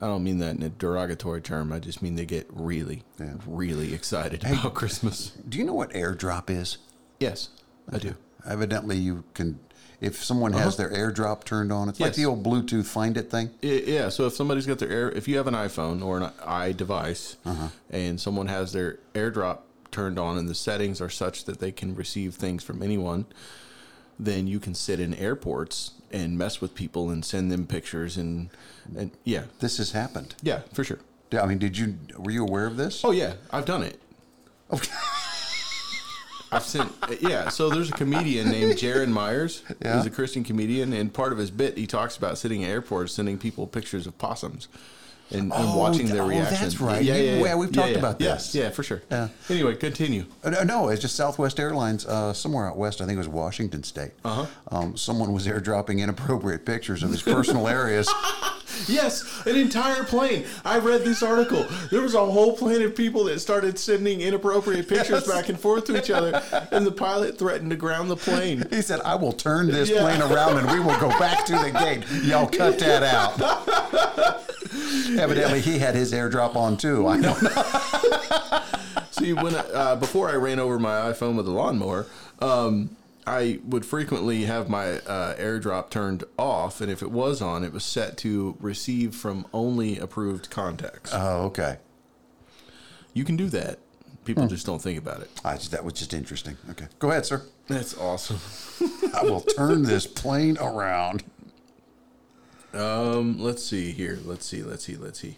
I 0.00 0.06
don't 0.06 0.22
mean 0.22 0.38
that 0.38 0.54
in 0.56 0.62
a 0.62 0.68
derogatory 0.68 1.40
term. 1.40 1.72
I 1.72 1.80
just 1.80 2.02
mean 2.02 2.14
they 2.14 2.26
get 2.26 2.46
really, 2.50 3.02
Yeah. 3.18 3.34
really 3.46 3.94
excited 3.94 4.44
about 4.44 4.74
Christmas. 4.74 5.32
Do 5.48 5.58
you 5.58 5.64
know 5.64 5.74
what 5.74 5.90
airdrop 5.90 6.50
is? 6.50 6.78
Yes, 7.18 7.48
I 7.90 7.98
do. 7.98 8.14
Evidently, 8.46 8.96
you 8.96 9.24
can. 9.34 9.58
If 10.00 10.22
someone 10.22 10.52
has 10.52 10.78
uh-huh. 10.78 10.88
their 10.88 11.10
AirDrop 11.10 11.44
turned 11.44 11.72
on, 11.72 11.88
it's 11.88 11.98
like 11.98 12.14
the 12.14 12.26
old 12.26 12.44
Bluetooth 12.44 12.86
Find 12.86 13.16
It 13.16 13.30
thing. 13.30 13.50
Yeah, 13.62 14.10
so 14.10 14.26
if 14.26 14.34
somebody's 14.34 14.66
got 14.66 14.78
their 14.78 14.90
air, 14.90 15.10
if 15.10 15.26
you 15.26 15.36
have 15.38 15.48
an 15.48 15.54
iPhone 15.54 16.04
or 16.04 16.18
an 16.18 16.30
i 16.44 16.70
device, 16.70 17.36
uh-huh. 17.44 17.68
and 17.90 18.20
someone 18.20 18.46
has 18.46 18.72
their 18.72 18.98
AirDrop 19.14 19.58
turned 19.90 20.18
on, 20.18 20.38
and 20.38 20.48
the 20.48 20.54
settings 20.54 21.00
are 21.00 21.08
such 21.08 21.46
that 21.46 21.58
they 21.58 21.72
can 21.72 21.96
receive 21.96 22.34
things 22.34 22.62
from 22.62 22.80
anyone, 22.80 23.26
then 24.20 24.46
you 24.46 24.60
can 24.60 24.74
sit 24.74 25.00
in 25.00 25.14
airports 25.14 25.92
and 26.12 26.38
mess 26.38 26.60
with 26.60 26.74
people 26.74 27.10
and 27.10 27.24
send 27.24 27.50
them 27.50 27.66
pictures 27.66 28.16
and 28.16 28.50
and 28.96 29.10
yeah, 29.24 29.44
This 29.60 29.78
has 29.78 29.92
happened. 29.92 30.34
yeah, 30.42 30.60
for 30.72 30.82
sure. 30.84 31.00
I 31.32 31.44
mean, 31.44 31.58
did 31.58 31.76
you 31.76 31.98
were 32.16 32.30
you 32.30 32.42
aware 32.42 32.66
of 32.66 32.76
this? 32.76 33.04
Oh 33.04 33.10
yeah, 33.10 33.34
I've 33.50 33.66
done 33.66 33.82
it. 33.82 34.00
Okay. 34.72 34.90
I've 36.50 36.64
sent 36.64 36.92
yeah. 37.20 37.48
So 37.50 37.68
there's 37.68 37.90
a 37.90 37.92
comedian 37.94 38.48
named 38.50 38.74
Jaron 38.74 39.08
Myers. 39.08 39.62
Yeah. 39.82 39.96
He's 39.96 40.06
a 40.06 40.10
Christian 40.10 40.44
comedian, 40.44 40.92
and 40.92 41.12
part 41.12 41.32
of 41.32 41.38
his 41.38 41.50
bit 41.50 41.76
he 41.76 41.86
talks 41.86 42.16
about 42.16 42.38
sitting 42.38 42.64
at 42.64 42.70
airports, 42.70 43.12
sending 43.12 43.38
people 43.38 43.66
pictures 43.66 44.06
of 44.06 44.16
possums. 44.18 44.68
And, 45.30 45.52
and 45.52 45.52
Oh, 45.54 45.76
watching 45.76 46.06
their 46.06 46.22
oh, 46.22 46.28
reaction. 46.28 46.56
that's 46.58 46.80
right. 46.80 47.04
You- 47.04 47.12
yeah, 47.12 47.54
we've 47.54 47.70
talked 47.70 47.94
about 47.96 48.18
Yes, 48.18 48.46
this. 48.50 48.62
yeah, 48.62 48.70
for 48.70 48.82
sure. 48.82 49.02
Yeah. 49.10 49.28
Anyway, 49.50 49.74
continue. 49.76 50.24
Uh, 50.42 50.48
No, 50.48 50.62
no, 50.62 50.88
it's 50.88 51.02
just 51.02 51.16
Southwest 51.16 51.60
Airlines, 51.60 52.06
uh, 52.06 52.32
somewhere 52.32 52.66
out 52.66 52.78
west. 52.78 53.02
I 53.02 53.04
think 53.04 53.16
it 53.16 53.18
was 53.18 53.28
Washington 53.28 53.82
State. 53.82 54.12
Uh-huh. 54.24 54.46
Um, 54.72 54.96
someone 54.96 55.34
was 55.34 55.46
airdropping 55.46 55.98
inappropriate 56.00 56.64
pictures 56.64 57.02
of 57.02 57.10
his 57.10 57.20
personal 57.20 57.68
areas. 57.68 58.08
Yes, 58.86 59.24
an 59.46 59.56
entire 59.56 60.04
plane. 60.04 60.44
I 60.64 60.78
read 60.78 61.02
this 61.02 61.22
article. 61.22 61.66
There 61.90 62.00
was 62.00 62.14
a 62.14 62.24
whole 62.24 62.56
plane 62.56 62.82
of 62.82 62.94
people 62.94 63.24
that 63.24 63.40
started 63.40 63.78
sending 63.78 64.20
inappropriate 64.20 64.88
pictures 64.88 65.26
Yes. 65.26 65.28
back 65.28 65.48
and 65.48 65.58
forth 65.58 65.84
to 65.86 65.96
each 65.98 66.10
other, 66.10 66.42
and 66.70 66.86
the 66.86 66.92
pilot 66.92 67.38
threatened 67.38 67.70
to 67.70 67.76
ground 67.76 68.10
the 68.10 68.16
plane. 68.16 68.64
He 68.70 68.82
said, 68.82 69.00
"I 69.04 69.14
will 69.16 69.32
turn 69.32 69.66
this 69.68 69.88
Yeah. 69.90 70.00
plane 70.02 70.22
around 70.22 70.58
and 70.58 70.70
we 70.70 70.78
will 70.80 70.98
go 71.00 71.08
back 71.18 71.44
to 71.46 71.52
the 71.52 71.70
gate." 71.70 72.04
Y'all 72.24 72.46
cut 72.46 72.78
that 72.78 73.02
out. 73.02 74.44
Evidently, 75.18 75.60
he 75.60 75.78
had 75.78 75.94
his 75.94 76.12
airdrop 76.12 76.54
on 76.56 76.76
too. 76.76 77.06
I 77.06 77.20
don't 77.20 77.42
know. 77.42 78.60
See, 79.10 79.32
when 79.32 79.54
I, 79.54 79.60
uh, 79.60 79.96
before 79.96 80.28
I 80.30 80.34
ran 80.34 80.60
over 80.60 80.78
my 80.78 81.10
iPhone 81.12 81.36
with 81.36 81.48
a 81.48 81.50
lawnmower, 81.50 82.06
um, 82.40 82.90
I 83.28 83.58
would 83.62 83.84
frequently 83.84 84.44
have 84.44 84.70
my 84.70 85.00
uh, 85.00 85.36
AirDrop 85.36 85.90
turned 85.90 86.24
off, 86.38 86.80
and 86.80 86.90
if 86.90 87.02
it 87.02 87.10
was 87.10 87.42
on, 87.42 87.62
it 87.62 87.74
was 87.74 87.84
set 87.84 88.16
to 88.18 88.56
receive 88.58 89.14
from 89.14 89.46
only 89.52 89.98
approved 89.98 90.48
contacts. 90.48 91.10
Oh, 91.12 91.42
okay. 91.48 91.76
you 93.12 93.24
can 93.24 93.36
do 93.36 93.50
that. 93.50 93.80
People 94.24 94.44
Hmm. 94.44 94.48
just 94.48 94.64
don't 94.64 94.80
think 94.80 94.98
about 94.98 95.20
it. 95.20 95.30
I 95.44 95.56
that 95.56 95.84
was 95.84 95.92
just 95.92 96.14
interesting. 96.14 96.56
Okay, 96.70 96.86
go 96.98 97.10
ahead, 97.10 97.26
sir. 97.26 97.42
That's 97.66 97.96
awesome. 97.98 98.38
I 99.14 99.22
will 99.24 99.42
turn 99.42 99.82
this 99.82 100.06
plane 100.06 100.56
around. 100.58 101.22
Um, 102.72 103.38
let's 103.38 103.62
see 103.62 103.92
here. 103.92 104.18
Let's 104.24 104.46
see. 104.46 104.62
Let's 104.62 104.84
see. 104.84 104.96
Let's 104.96 105.20
see. 105.20 105.36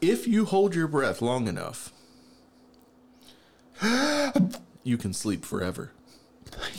If 0.00 0.26
you 0.26 0.46
hold 0.46 0.74
your 0.74 0.88
breath 0.88 1.22
long 1.22 1.46
enough, 1.46 1.92
you 4.86 4.96
can 4.96 5.12
sleep 5.12 5.44
forever. 5.44 5.90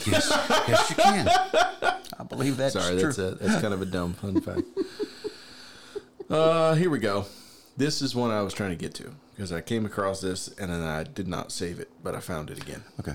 Yes, 0.06 0.28
yes, 0.66 0.90
you 0.90 0.96
can. 0.96 1.28
I 1.28 2.24
believe 2.28 2.56
that's 2.56 2.72
Sorry, 2.72 2.98
true. 2.98 3.12
that's 3.12 3.18
a, 3.18 3.30
that's 3.36 3.60
kind 3.60 3.74
of 3.74 3.82
a 3.82 3.86
dumb 3.86 4.14
fun 4.14 4.40
fact. 4.40 4.62
Uh, 6.30 6.74
here 6.74 6.90
we 6.90 6.98
go. 6.98 7.24
This 7.78 8.02
is 8.02 8.14
one 8.14 8.30
I 8.30 8.42
was 8.42 8.52
trying 8.52 8.68
to 8.68 8.76
get 8.76 8.92
to 8.96 9.12
because 9.34 9.50
I 9.50 9.62
came 9.62 9.86
across 9.86 10.20
this 10.20 10.48
and 10.58 10.70
then 10.70 10.82
I 10.82 11.02
did 11.04 11.26
not 11.26 11.50
save 11.52 11.80
it, 11.80 11.90
but 12.04 12.14
I 12.14 12.20
found 12.20 12.50
it 12.50 12.60
again. 12.60 12.84
Okay. 13.00 13.14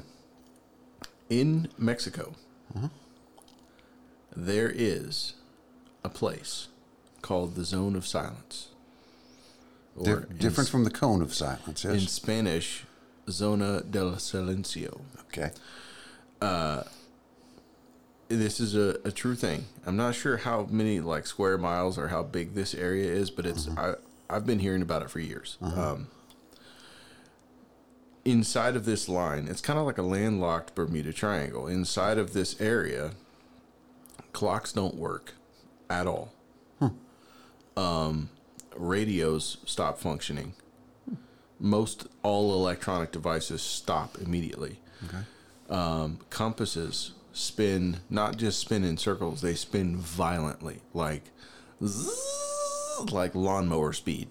In 1.29 1.67
Mexico, 1.77 2.33
Uh-huh. 2.75 2.87
there 4.35 4.71
is 4.73 5.33
a 6.03 6.09
place 6.09 6.69
called 7.21 7.53
the 7.53 7.63
Zone 7.63 7.95
of 7.95 8.07
Silence. 8.07 8.69
Or 9.95 10.03
Dif- 10.21 10.31
in 10.31 10.37
different 10.37 10.69
from 10.71 10.83
the 10.83 10.89
cone 10.89 11.21
of 11.21 11.35
silence. 11.35 11.83
Yes. 11.83 11.93
In 11.93 11.99
Spanish, 12.07 12.85
Zona 13.29 13.81
del 13.81 14.11
Silencio. 14.13 15.01
Okay. 15.27 15.51
Uh, 16.41 16.83
This 18.29 18.59
is 18.59 18.75
a, 18.75 18.97
a 19.05 19.11
true 19.11 19.35
thing. 19.35 19.65
I'm 19.85 19.95
not 19.95 20.15
sure 20.15 20.37
how 20.37 20.67
many 20.69 20.99
like 20.99 21.27
square 21.27 21.57
miles 21.57 21.97
or 21.97 22.07
how 22.07 22.23
big 22.23 22.55
this 22.55 22.73
area 22.73 23.11
is, 23.11 23.29
but 23.29 23.45
it's 23.45 23.67
I 23.77 23.93
I've 24.29 24.45
been 24.45 24.59
hearing 24.59 24.81
about 24.81 25.01
it 25.03 25.09
for 25.11 25.19
years. 25.19 25.57
Um, 25.61 26.07
inside 28.25 28.75
of 28.75 28.85
this 28.85 29.07
line, 29.09 29.47
it's 29.47 29.61
kind 29.61 29.77
of 29.77 29.85
like 29.85 29.97
a 29.97 30.01
landlocked 30.03 30.73
Bermuda 30.73 31.13
Triangle. 31.13 31.67
Inside 31.67 32.17
of 32.17 32.33
this 32.33 32.59
area, 32.59 33.11
clocks 34.31 34.71
don't 34.73 34.95
work 34.95 35.33
at 35.89 36.07
all. 36.07 36.31
Um, 37.75 38.29
radios 38.75 39.57
stop 39.65 39.99
functioning. 39.99 40.53
Most 41.59 42.07
all 42.23 42.53
electronic 42.53 43.11
devices 43.11 43.61
stop 43.61 44.17
immediately. 44.19 44.79
Okay. 45.07 45.23
Um, 45.69 46.19
compasses 46.29 47.11
spin, 47.31 47.97
not 48.09 48.37
just 48.37 48.59
spin 48.59 48.83
in 48.83 48.97
circles, 48.97 49.41
they 49.41 49.55
spin 49.55 49.95
violently, 49.97 50.81
like 50.93 51.23
zzz, 51.83 53.11
like 53.11 53.33
lawnmower 53.33 53.93
speed. 53.93 54.27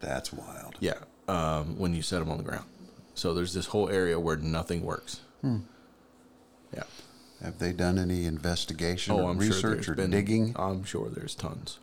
That's 0.00 0.32
wild. 0.32 0.76
Yeah, 0.80 0.98
um, 1.26 1.78
when 1.78 1.94
you 1.94 2.02
set 2.02 2.20
them 2.20 2.30
on 2.30 2.38
the 2.38 2.44
ground. 2.44 2.64
So 3.14 3.34
there's 3.34 3.52
this 3.54 3.66
whole 3.66 3.88
area 3.90 4.18
where 4.20 4.36
nothing 4.36 4.82
works. 4.82 5.20
Yeah. 5.42 6.84
Have 7.42 7.58
they 7.58 7.72
done 7.72 7.98
any 7.98 8.24
investigation 8.24 9.14
Oh, 9.14 9.22
or 9.24 9.30
I'm 9.30 9.38
research 9.38 9.86
there's 9.86 9.88
or 9.88 9.94
been. 9.94 10.10
digging? 10.10 10.54
I'm 10.56 10.84
sure 10.84 11.08
there's 11.08 11.34
tons. 11.34 11.78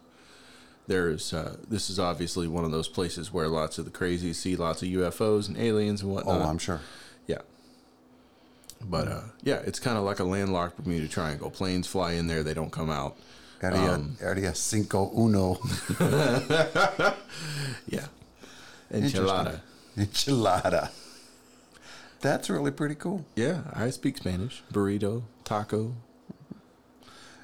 There's. 0.87 1.33
Uh, 1.33 1.57
this 1.67 1.89
is 1.89 1.99
obviously 1.99 2.47
one 2.47 2.63
of 2.63 2.71
those 2.71 2.87
places 2.87 3.33
where 3.33 3.47
lots 3.47 3.77
of 3.79 3.85
the 3.85 3.91
crazies 3.91 4.35
see 4.35 4.55
lots 4.55 4.81
of 4.83 4.89
UFOs 4.89 5.47
and 5.47 5.57
aliens 5.57 6.01
and 6.01 6.11
whatnot. 6.11 6.41
Oh. 6.41 6.45
I'm 6.45 6.57
sure. 6.59 6.81
Yeah. 7.27 7.39
But 8.81 9.07
uh, 9.07 9.21
yeah, 9.43 9.61
it's 9.65 9.79
kind 9.79 9.97
of 9.97 10.03
like 10.03 10.19
a 10.19 10.23
landlocked 10.23 10.77
Bermuda 10.83 11.07
Triangle. 11.07 11.49
Planes 11.49 11.87
fly 11.87 12.11
in 12.13 12.27
there, 12.27 12.43
they 12.43 12.53
don't 12.53 12.71
come 12.71 12.89
out. 12.91 13.15
Area, 13.61 13.93
Um, 13.93 14.17
area 14.21 14.53
cinco 14.53 15.09
uno. 15.17 15.59
Yeah. 17.87 18.05
Enchilada. 18.91 19.61
Enchilada. 19.97 20.89
That's 22.21 22.49
really 22.49 22.71
pretty 22.71 22.95
cool. 22.95 23.25
Yeah, 23.35 23.61
I 23.73 23.89
speak 23.89 24.17
Spanish. 24.17 24.61
Burrito, 24.71 25.23
taco, 25.43 25.95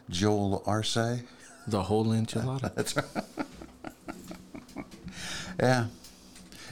Joel 0.10 0.62
Arce. 0.66 1.22
The 1.68 1.84
whole 1.84 2.06
enchilada. 2.08 2.74
That's 2.76 2.96
right. 2.96 3.06
yeah. 5.60 5.88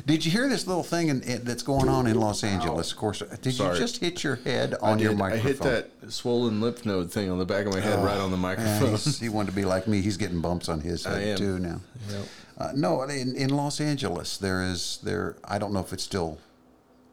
Did 0.05 0.25
you 0.25 0.31
hear 0.31 0.47
this 0.47 0.65
little 0.65 0.83
thing 0.83 1.09
in, 1.09 1.21
in- 1.23 1.43
that's 1.43 1.61
going 1.61 1.89
on 1.89 2.07
in 2.07 2.17
Los 2.19 2.43
Angeles? 2.43 2.91
Of 2.91 2.97
course. 2.97 3.19
Did 3.41 3.53
Sorry. 3.53 3.73
you 3.75 3.79
just 3.79 3.97
hit 3.97 4.23
your 4.23 4.37
head 4.37 4.73
I, 4.81 4.91
on 4.91 4.99
your 4.99 5.11
did- 5.13 5.21
I 5.21 5.37
hit 5.37 5.59
that 5.59 5.89
swollen 6.07 6.61
lymph 6.61 6.85
node 6.85 7.11
thing 7.11 7.29
on 7.29 7.37
the 7.37 7.45
back 7.45 7.65
of 7.65 7.73
my 7.73 7.81
head 7.81 8.03
right 8.03 8.17
on 8.17 8.31
the 8.31 8.37
microphone. 8.37 8.89
he's- 8.91 9.19
he 9.19 9.27
wanted 9.29 9.49
to 9.51 9.55
be 9.55 9.65
like 9.65 9.87
me. 9.87 10.01
He's 10.01 10.17
getting 10.17 10.39
bumps 10.41 10.69
on 10.69 10.79
his 10.79 11.05
I 11.05 11.19
head 11.19 11.27
am. 11.31 11.37
too 11.37 11.59
now. 11.59 11.81
Yep. 12.09 12.25
Uh, 12.57 12.71
no, 12.75 13.01
in, 13.03 13.35
in 13.35 13.49
Los 13.49 13.79
Angeles, 13.81 14.37
there 14.37 14.63
is 14.63 14.99
there. 15.03 15.35
I 15.43 15.57
don't 15.59 15.73
know 15.73 15.79
if 15.81 15.91
it's 15.93 16.03
still 16.03 16.39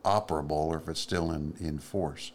operable 0.05 0.51
or 0.69 0.79
if 0.79 0.89
it's 0.89 1.01
still 1.01 1.33
in, 1.33 1.55
in 1.61 1.79
force. 1.81 2.31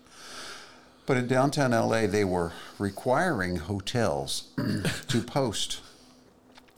But 1.11 1.17
in 1.17 1.27
downtown 1.27 1.71
LA, 1.71 2.07
they 2.07 2.23
were 2.23 2.53
requiring 2.79 3.57
hotels 3.57 4.43
to 5.09 5.21
post 5.21 5.81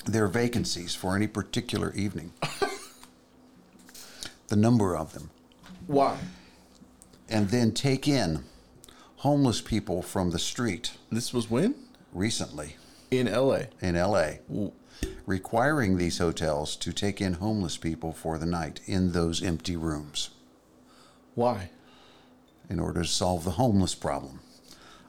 their 0.05 0.27
vacancies 0.27 0.95
for 0.95 1.15
any 1.15 1.27
particular 1.27 1.93
evening, 1.93 2.33
the 4.47 4.55
number 4.55 4.97
of 4.97 5.13
them, 5.13 5.29
Why? 5.85 6.17
and 7.29 7.49
then 7.49 7.73
take 7.73 8.07
in 8.07 8.43
homeless 9.17 9.61
people 9.61 10.01
from 10.01 10.31
the 10.31 10.39
street 10.39 10.93
This 11.11 11.31
was 11.31 11.51
when? 11.51 11.75
recently 12.11 12.77
In 13.11 13.31
LA. 13.31 13.65
in 13.81 13.93
LA, 13.93 14.37
requiring 15.27 15.97
these 15.97 16.17
hotels 16.17 16.75
to 16.77 16.91
take 16.91 17.21
in 17.21 17.33
homeless 17.33 17.77
people 17.77 18.11
for 18.11 18.39
the 18.39 18.47
night 18.47 18.79
in 18.87 19.11
those 19.11 19.43
empty 19.43 19.75
rooms 19.77 20.31
Why? 21.35 21.69
In 22.69 22.79
order 22.79 23.01
to 23.01 23.07
solve 23.07 23.43
the 23.43 23.51
homeless 23.51 23.95
problem. 23.95 24.39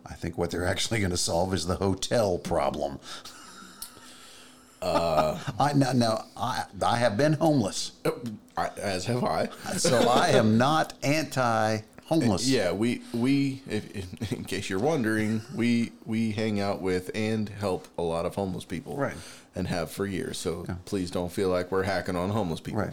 I 0.07 0.15
think 0.15 0.37
what 0.37 0.51
they're 0.51 0.67
actually 0.67 1.01
going 1.01 1.11
to 1.11 1.17
solve 1.17 1.55
is 1.55 1.67
the 1.67 1.77
hotel 1.77 2.39
problem. 2.39 2.99
Uh, 4.83 5.39
I 5.59 5.73
no, 5.73 5.93
no 5.93 6.23
I 6.37 6.65
I 6.83 6.97
have 6.99 7.17
been 7.17 7.33
homeless, 7.33 7.93
as 8.77 9.07
have 9.07 9.25
I. 9.25 9.49
so 9.79 9.97
I 10.11 10.29
am 10.31 10.59
not 10.59 10.93
anti 11.03 11.79
homeless. 12.05 12.47
Yeah, 12.47 12.73
we 12.73 13.01
we 13.15 13.63
if, 13.67 14.33
in 14.33 14.45
case 14.45 14.69
you're 14.69 14.79
wondering, 14.79 15.41
we 15.55 15.93
we 16.05 16.33
hang 16.33 16.61
out 16.61 16.83
with 16.83 17.11
and 17.15 17.49
help 17.49 17.89
a 17.97 18.03
lot 18.03 18.27
of 18.27 18.35
homeless 18.35 18.65
people, 18.65 18.97
Right. 18.97 19.17
And 19.57 19.69
have 19.69 19.91
for 19.91 20.05
years. 20.05 20.37
So 20.37 20.67
please 20.85 21.11
don't 21.11 21.33
feel 21.33 21.49
like 21.49 21.71
we're 21.73 21.85
hacking 21.85 22.17
on 22.17 22.29
homeless 22.29 22.61
people. 22.61 22.83
Right. 22.83 22.93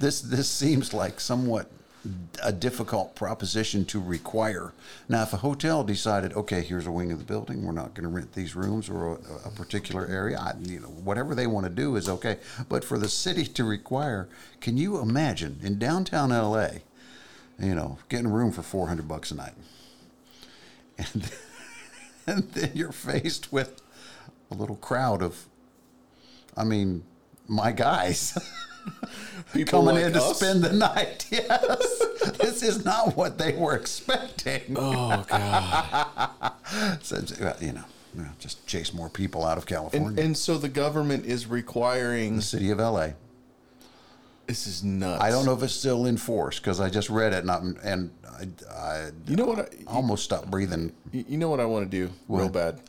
This 0.00 0.20
this 0.20 0.50
seems 0.50 0.92
like 0.92 1.18
somewhat 1.18 1.70
a 2.42 2.52
difficult 2.52 3.14
proposition 3.14 3.84
to 3.84 4.00
require. 4.00 4.72
Now, 5.08 5.22
if 5.22 5.32
a 5.32 5.36
hotel 5.38 5.84
decided, 5.84 6.32
okay, 6.32 6.62
here's 6.62 6.86
a 6.86 6.92
wing 6.92 7.12
of 7.12 7.18
the 7.18 7.24
building, 7.24 7.64
we're 7.64 7.72
not 7.72 7.94
going 7.94 8.02
to 8.02 8.14
rent 8.14 8.32
these 8.32 8.56
rooms 8.56 8.88
or 8.88 9.12
a, 9.12 9.18
a 9.46 9.50
particular 9.50 10.06
area, 10.06 10.38
I, 10.38 10.54
you 10.60 10.80
know, 10.80 10.88
whatever 10.88 11.34
they 11.34 11.46
want 11.46 11.66
to 11.66 11.72
do 11.72 11.94
is 11.94 12.08
okay. 12.08 12.38
But 12.68 12.84
for 12.84 12.98
the 12.98 13.08
city 13.08 13.44
to 13.46 13.64
require, 13.64 14.28
can 14.60 14.76
you 14.76 14.98
imagine 14.98 15.60
in 15.62 15.78
downtown 15.78 16.30
LA, 16.30 16.68
you 17.58 17.74
know, 17.74 17.98
getting 18.08 18.26
a 18.26 18.30
room 18.30 18.50
for 18.50 18.62
four 18.62 18.88
hundred 18.88 19.06
bucks 19.06 19.30
a 19.30 19.36
night, 19.36 19.54
and 20.98 21.30
and 22.26 22.50
then 22.50 22.72
you're 22.74 22.92
faced 22.92 23.52
with 23.52 23.80
a 24.50 24.54
little 24.54 24.76
crowd 24.76 25.22
of, 25.22 25.46
I 26.56 26.64
mean, 26.64 27.04
my 27.46 27.70
guys. 27.70 28.36
People 29.52 29.80
coming 29.80 29.96
like 29.96 30.06
in 30.06 30.12
to 30.14 30.20
spend 30.34 30.62
the 30.62 30.72
night. 30.72 31.26
Yes, 31.32 32.02
this 32.38 32.62
is 32.62 32.84
not 32.84 33.16
what 33.16 33.38
they 33.38 33.52
were 33.52 33.74
expecting. 33.74 34.76
Oh 34.76 35.24
god. 35.28 36.52
So, 37.02 37.22
you 37.60 37.72
know, 37.72 37.84
just 38.38 38.66
chase 38.66 38.94
more 38.94 39.10
people 39.10 39.44
out 39.44 39.58
of 39.58 39.66
California. 39.66 40.22
and 40.22 40.36
so 40.36 40.56
the 40.56 40.68
government 40.68 41.26
is 41.26 41.46
requiring. 41.46 42.36
the 42.36 42.42
city 42.42 42.70
of 42.70 42.78
LA. 42.78 43.08
This 44.46 44.66
is 44.66 44.82
nuts. 44.82 45.22
I 45.22 45.30
don't 45.30 45.44
know 45.44 45.52
if 45.52 45.62
it's 45.62 45.74
still 45.74 46.06
in 46.06 46.16
force 46.16 46.58
because 46.58 46.80
I 46.80 46.88
just 46.88 47.10
read 47.10 47.32
it 47.32 47.40
and, 47.40 47.50
I'm, 47.50 47.76
and 47.82 48.10
I, 48.30 48.48
I 48.74 49.10
You 49.26 49.36
know 49.36 49.46
what? 49.46 49.60
I, 49.60 49.66
almost 49.86 50.24
stopped 50.24 50.50
breathing. 50.50 50.92
you 51.12 51.36
know 51.38 51.48
what 51.48 51.60
I 51.60 51.64
want 51.64 51.90
to 51.90 52.06
do 52.06 52.12
real 52.28 52.48
bad. 52.48 52.80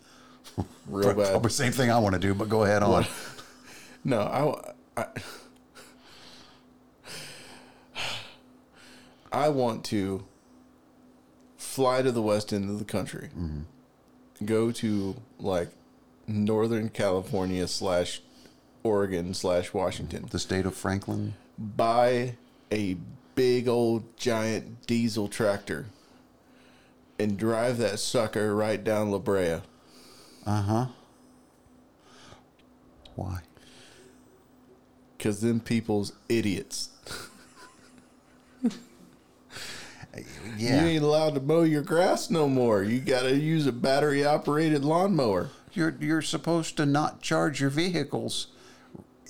Real 0.88 1.14
bad. 1.14 1.32
Probably 1.32 1.52
same 1.52 1.72
thing 1.72 1.92
I 1.92 2.00
want 2.00 2.14
to 2.14 2.20
do, 2.20 2.34
but 2.34 2.50
go 2.50 2.64
ahead 2.64 2.84
on. 2.84 2.92
What? 2.92 3.10
No, 4.04 4.20
I, 4.98 5.02
I, 5.02 5.08
I 9.34 9.50
want 9.50 9.84
to 9.86 10.24
fly 11.58 12.02
to 12.04 12.12
the 12.12 12.22
west 12.22 12.54
end 12.54 12.70
of 12.70 12.78
the 12.80 12.86
country, 12.86 13.30
go 14.46 14.72
to 14.72 15.16
like 15.40 15.70
Northern 16.28 16.90
California 16.90 17.68
slash 17.68 18.22
Oregon 18.84 19.34
slash 19.34 19.74
Washington, 19.74 20.28
The 20.30 20.40
state 20.40 20.66
of 20.66 20.76
Franklin. 20.76 21.34
buy 21.58 22.36
a 22.72 22.98
big 23.36 23.68
old 23.68 24.16
giant 24.18 24.86
diesel 24.86 25.28
tractor, 25.28 25.88
and 27.18 27.38
drive 27.38 27.78
that 27.80 28.00
sucker 28.00 28.56
right 28.56 28.84
down 28.84 29.10
La 29.10 29.18
Brea. 29.20 29.62
Uh 30.46 30.62
huh. 30.62 30.86
Why? 33.16 33.40
Cause 35.20 35.40
them 35.42 35.60
people's 35.62 36.14
idiots. 36.28 36.90
Yeah. 40.58 40.82
You 40.84 40.88
ain't 40.90 41.04
allowed 41.04 41.36
to 41.36 41.42
mow 41.42 41.64
your 41.64 41.82
grass 41.82 42.30
no 42.30 42.48
more. 42.48 42.84
You 42.84 43.00
got 43.00 43.24
to 43.24 43.36
use 43.36 43.66
a 43.68 43.72
battery 43.72 44.24
operated 44.26 44.86
lawnmower. 44.86 45.50
You're 45.74 45.96
you're 46.00 46.22
supposed 46.22 46.78
to 46.78 46.86
not 46.86 47.22
charge 47.22 47.60
your 47.60 47.72
vehicles 47.72 48.48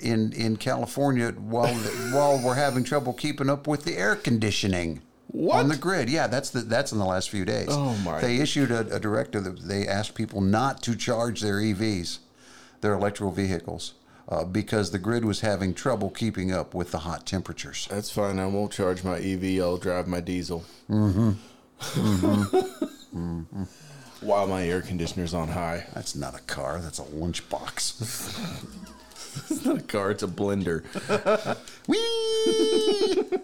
in 0.02 0.34
in 0.34 0.58
California 0.58 1.32
while 1.32 1.74
while 2.14 2.42
we're 2.44 2.56
having 2.56 2.84
trouble 2.84 3.14
keeping 3.14 3.50
up 3.50 3.66
with 3.68 3.86
the 3.86 3.96
air 3.98 4.16
conditioning 4.18 5.02
What? 5.28 5.60
on 5.60 5.70
the 5.70 5.78
grid. 5.78 6.10
Yeah, 6.10 6.28
that's 6.28 6.50
the 6.50 6.60
that's 6.62 6.92
in 6.92 7.00
the 7.00 7.06
last 7.06 7.30
few 7.30 7.46
days. 7.46 7.68
Oh, 7.70 7.96
my. 8.04 8.20
They 8.20 8.38
issued 8.40 8.72
a, 8.72 8.96
a 8.96 9.00
directive 9.00 9.46
that 9.46 9.62
they 9.62 9.88
asked 9.88 10.16
people 10.16 10.42
not 10.42 10.84
to 10.84 10.96
charge 10.98 11.40
their 11.40 11.56
EVs, 11.56 12.18
their 12.82 12.94
electrical 12.94 13.32
vehicles, 13.32 13.94
uh, 14.30 14.44
because 14.46 14.92
the 14.92 15.00
grid 15.00 15.26
was 15.26 15.42
having 15.42 15.74
trouble 15.74 16.10
keeping 16.10 16.52
up 16.52 16.74
with 16.74 16.92
the 16.92 17.00
hot 17.00 17.26
temperatures. 17.26 17.88
That's 17.90 18.10
fine. 18.12 18.40
I 18.40 18.46
won't 18.48 18.72
charge 18.72 19.04
my 19.04 19.18
EV. 19.18 19.60
I'll 19.62 19.78
drive 19.78 20.08
my 20.08 20.20
diesel. 20.22 20.64
Mm-hmm. 20.90 21.32
mm-hmm. 21.80 23.64
While 24.22 24.48
my 24.48 24.66
air 24.66 24.82
conditioner's 24.82 25.34
on 25.34 25.50
high. 25.50 25.86
That's 25.94 26.16
not 26.16 26.34
a 26.36 26.42
car. 26.44 26.80
That's 26.82 27.00
a 27.00 27.04
lunchbox. 27.04 28.70
It's 29.50 29.66
not 29.66 29.78
a 29.80 29.82
car. 29.82 30.12
It's 30.12 30.22
a 30.22 30.28
blender. 30.28 30.84
Whee! 31.88 33.40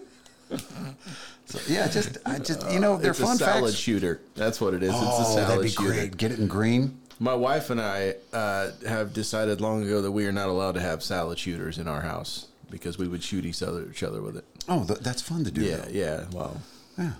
so, 1.46 1.58
yeah, 1.68 1.88
just 1.88 2.18
I 2.24 2.38
just 2.38 2.70
you 2.70 2.78
know 2.78 2.96
they're 2.96 3.10
it's 3.10 3.18
fun 3.20 3.34
a 3.34 3.38
salad 3.38 3.64
facts. 3.72 3.76
shooter. 3.80 4.20
That's 4.36 4.60
what 4.60 4.72
it 4.74 4.84
is. 4.84 4.90
it's 4.90 4.98
a 4.98 5.04
Oh, 5.04 5.34
salad 5.34 5.48
that'd 5.48 5.62
be 5.64 5.68
shooter. 5.68 5.88
great. 5.90 6.16
Get 6.16 6.30
it 6.30 6.38
in 6.38 6.46
green. 6.46 6.99
My 7.22 7.34
wife 7.34 7.68
and 7.70 7.80
I 7.80 8.14
uh, 8.32 8.70
have 8.88 9.12
decided 9.12 9.60
long 9.60 9.82
ago 9.84 10.00
that 10.00 10.10
we 10.10 10.26
are 10.26 10.32
not 10.32 10.48
allowed 10.48 10.72
to 10.72 10.80
have 10.80 11.02
salad 11.02 11.38
shooters 11.38 11.76
in 11.78 11.86
our 11.86 12.00
house 12.00 12.48
because 12.70 12.96
we 12.96 13.06
would 13.08 13.22
shoot 13.22 13.44
each 13.44 13.62
other 13.62 13.86
each 13.90 14.02
other 14.02 14.22
with 14.22 14.36
it. 14.38 14.44
Oh, 14.68 14.84
th- 14.84 15.00
that's 15.00 15.20
fun 15.20 15.44
to 15.44 15.50
do. 15.50 15.60
Yeah, 15.60 15.76
though. 15.76 15.90
yeah. 15.90 16.24
Well, 16.32 16.60
Yeah. 16.98 17.12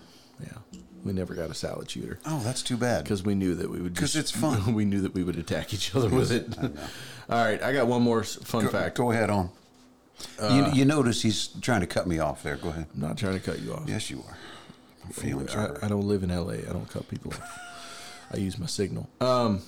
yeah. 0.43 0.79
We 1.05 1.13
never 1.13 1.35
got 1.35 1.51
a 1.51 1.55
salad 1.55 1.91
shooter. 1.91 2.19
Oh, 2.27 2.41
that's 2.45 2.63
too 2.63 2.77
bad. 2.79 3.05
because 3.05 3.23
we 3.23 3.35
knew 3.35 3.55
that 3.57 3.71
we 3.71 3.81
would 3.81 3.95
'Cause 3.95 4.13
just- 4.15 4.17
it's 4.17 4.31
fun. 4.31 4.75
we 4.81 4.85
knew 4.87 5.01
that 5.03 5.13
we 5.15 5.23
would 5.23 5.37
attack 5.39 5.75
each 5.75 5.95
other 5.95 6.09
with 6.09 6.31
it. 6.33 6.47
All 7.31 7.45
right, 7.45 7.63
I 7.63 7.73
got 7.73 7.87
one 7.87 8.01
more 8.03 8.23
fun 8.25 8.65
Go, 8.65 8.71
fact. 8.71 8.97
go 8.97 9.11
ahead 9.11 9.29
on. 9.31 9.51
you, 10.51 10.67
you 10.73 10.85
notice 10.87 11.21
he's 11.23 11.49
trying 11.61 11.81
to 11.81 11.87
cut 11.87 12.07
me 12.07 12.19
off 12.19 12.43
there. 12.43 12.57
Go 12.57 12.69
ahead. 12.71 12.87
I'm 12.95 13.01
not 13.01 13.19
trying 13.19 13.35
to 13.35 13.41
cut 13.41 13.61
you 13.61 13.73
off. 13.75 13.85
Yes, 13.87 14.11
you 14.11 14.23
are. 14.27 14.37
My 15.05 15.11
feelings 15.13 15.55
I, 15.55 15.67
are. 15.67 15.79
I 15.85 15.89
don't 15.89 16.07
live 16.09 16.23
in 16.23 16.31
LA. 16.31 16.55
I 16.55 16.73
don't 16.73 16.89
cut 16.89 17.07
people 17.09 17.33
off. 17.33 17.59
I 18.33 18.37
use 18.37 18.59
my 18.59 18.67
signal. 18.67 19.09
Um, 19.21 19.61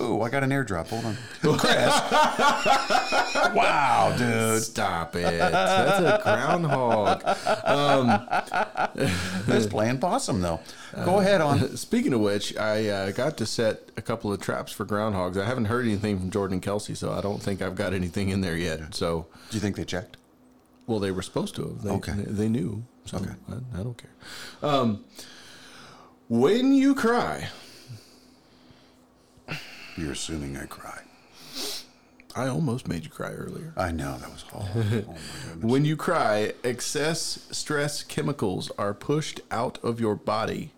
Oh, 0.00 0.22
I 0.22 0.30
got 0.30 0.42
an 0.42 0.50
airdrop. 0.50 0.88
Hold 0.88 1.04
on. 1.04 1.16
Chris. 1.58 1.74
wow, 3.54 4.14
dude. 4.16 4.62
stop 4.62 5.14
it. 5.16 5.38
That's 5.38 6.00
a 6.00 6.20
groundhog. 6.22 7.22
That's 9.46 9.66
playing 9.66 9.98
possum, 9.98 10.40
though. 10.40 10.60
Go 11.04 11.20
ahead 11.20 11.40
on. 11.40 11.76
Speaking 11.76 12.12
of 12.14 12.20
which, 12.20 12.56
I 12.56 12.88
uh, 12.88 13.10
got 13.12 13.36
to 13.38 13.46
set 13.46 13.90
a 13.96 14.02
couple 14.02 14.32
of 14.32 14.40
traps 14.40 14.72
for 14.72 14.84
groundhogs. 14.86 15.36
I 15.40 15.44
haven't 15.44 15.66
heard 15.66 15.84
anything 15.84 16.18
from 16.18 16.30
Jordan 16.30 16.54
and 16.54 16.62
Kelsey, 16.62 16.94
so 16.94 17.12
I 17.12 17.20
don't 17.20 17.42
think 17.42 17.60
I've 17.62 17.74
got 17.76 17.92
anything 17.92 18.30
in 18.30 18.40
there 18.40 18.56
yet. 18.56 18.94
So, 18.94 19.26
Do 19.50 19.56
you 19.56 19.60
think 19.60 19.76
they 19.76 19.84
checked? 19.84 20.16
well, 20.86 21.00
they 21.00 21.10
were 21.10 21.22
supposed 21.22 21.54
to 21.56 21.62
have. 21.64 21.82
They, 21.82 21.90
Okay. 21.90 22.12
They 22.14 22.48
knew. 22.48 22.84
So 23.06 23.18
Okay. 23.18 23.32
I, 23.50 23.80
I 23.80 23.82
don't 23.82 23.98
care. 23.98 24.10
Um, 24.62 25.04
when 26.28 26.72
you 26.72 26.94
cry, 26.94 27.48
You're 29.96 30.12
assuming 30.12 30.56
I 30.56 30.66
cry. 30.66 31.00
I 32.34 32.48
almost 32.48 32.86
made 32.86 33.04
you 33.04 33.10
cry 33.10 33.30
earlier. 33.30 33.72
I 33.78 33.92
know 33.92 34.18
that 34.18 34.30
was 34.30 34.44
awful. 34.52 34.82
Oh. 35.08 35.66
When 35.66 35.84
you 35.86 35.96
cry, 35.96 36.52
excess 36.62 37.46
stress 37.50 38.02
chemicals 38.02 38.70
are 38.76 38.92
pushed 38.92 39.40
out 39.50 39.78
of 39.82 40.00
your 40.00 40.14
body, 40.14 40.72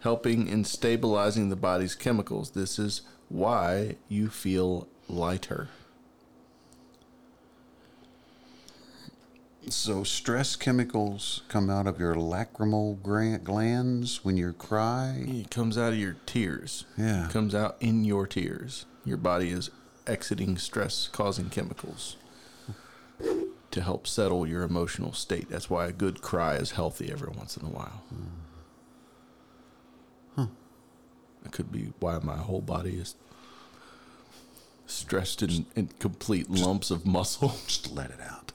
helping 0.00 0.46
in 0.46 0.64
stabilizing 0.64 1.48
the 1.48 1.56
body's 1.56 1.94
chemicals. 1.94 2.50
This 2.50 2.78
is 2.78 3.00
why 3.28 3.96
you 4.08 4.28
feel 4.28 4.88
lighter. 5.08 5.68
So 9.68 10.02
stress 10.04 10.56
chemicals 10.56 11.42
come 11.48 11.70
out 11.70 11.86
of 11.86 12.00
your 12.00 12.14
lacrimal 12.14 13.00
glands 13.44 14.24
when 14.24 14.36
you 14.36 14.52
cry. 14.54 15.24
It 15.26 15.50
comes 15.50 15.76
out 15.78 15.92
of 15.92 15.98
your 15.98 16.16
tears. 16.26 16.86
Yeah. 16.96 17.26
It 17.26 17.30
comes 17.30 17.54
out 17.54 17.76
in 17.80 18.04
your 18.04 18.26
tears. 18.26 18.86
Your 19.04 19.18
body 19.18 19.50
is 19.50 19.70
exiting 20.06 20.56
stress 20.58 21.08
causing 21.08 21.50
chemicals 21.50 22.16
to 23.70 23.80
help 23.82 24.06
settle 24.06 24.46
your 24.46 24.62
emotional 24.62 25.12
state. 25.12 25.48
That's 25.50 25.70
why 25.70 25.86
a 25.86 25.92
good 25.92 26.20
cry 26.20 26.54
is 26.56 26.72
healthy 26.72 27.12
every 27.12 27.28
once 27.30 27.56
in 27.56 27.64
a 27.66 27.70
while. 27.70 28.02
It 31.44 31.52
could 31.52 31.72
be 31.72 31.92
why 32.00 32.18
my 32.22 32.36
whole 32.36 32.60
body 32.60 32.96
is 32.96 33.14
stressed 34.86 35.42
in, 35.42 35.66
in 35.74 35.88
complete 35.98 36.50
lumps 36.50 36.90
of 36.90 37.06
muscle. 37.06 37.54
Just 37.66 37.92
let 37.92 38.10
it 38.10 38.20
out. 38.20 38.52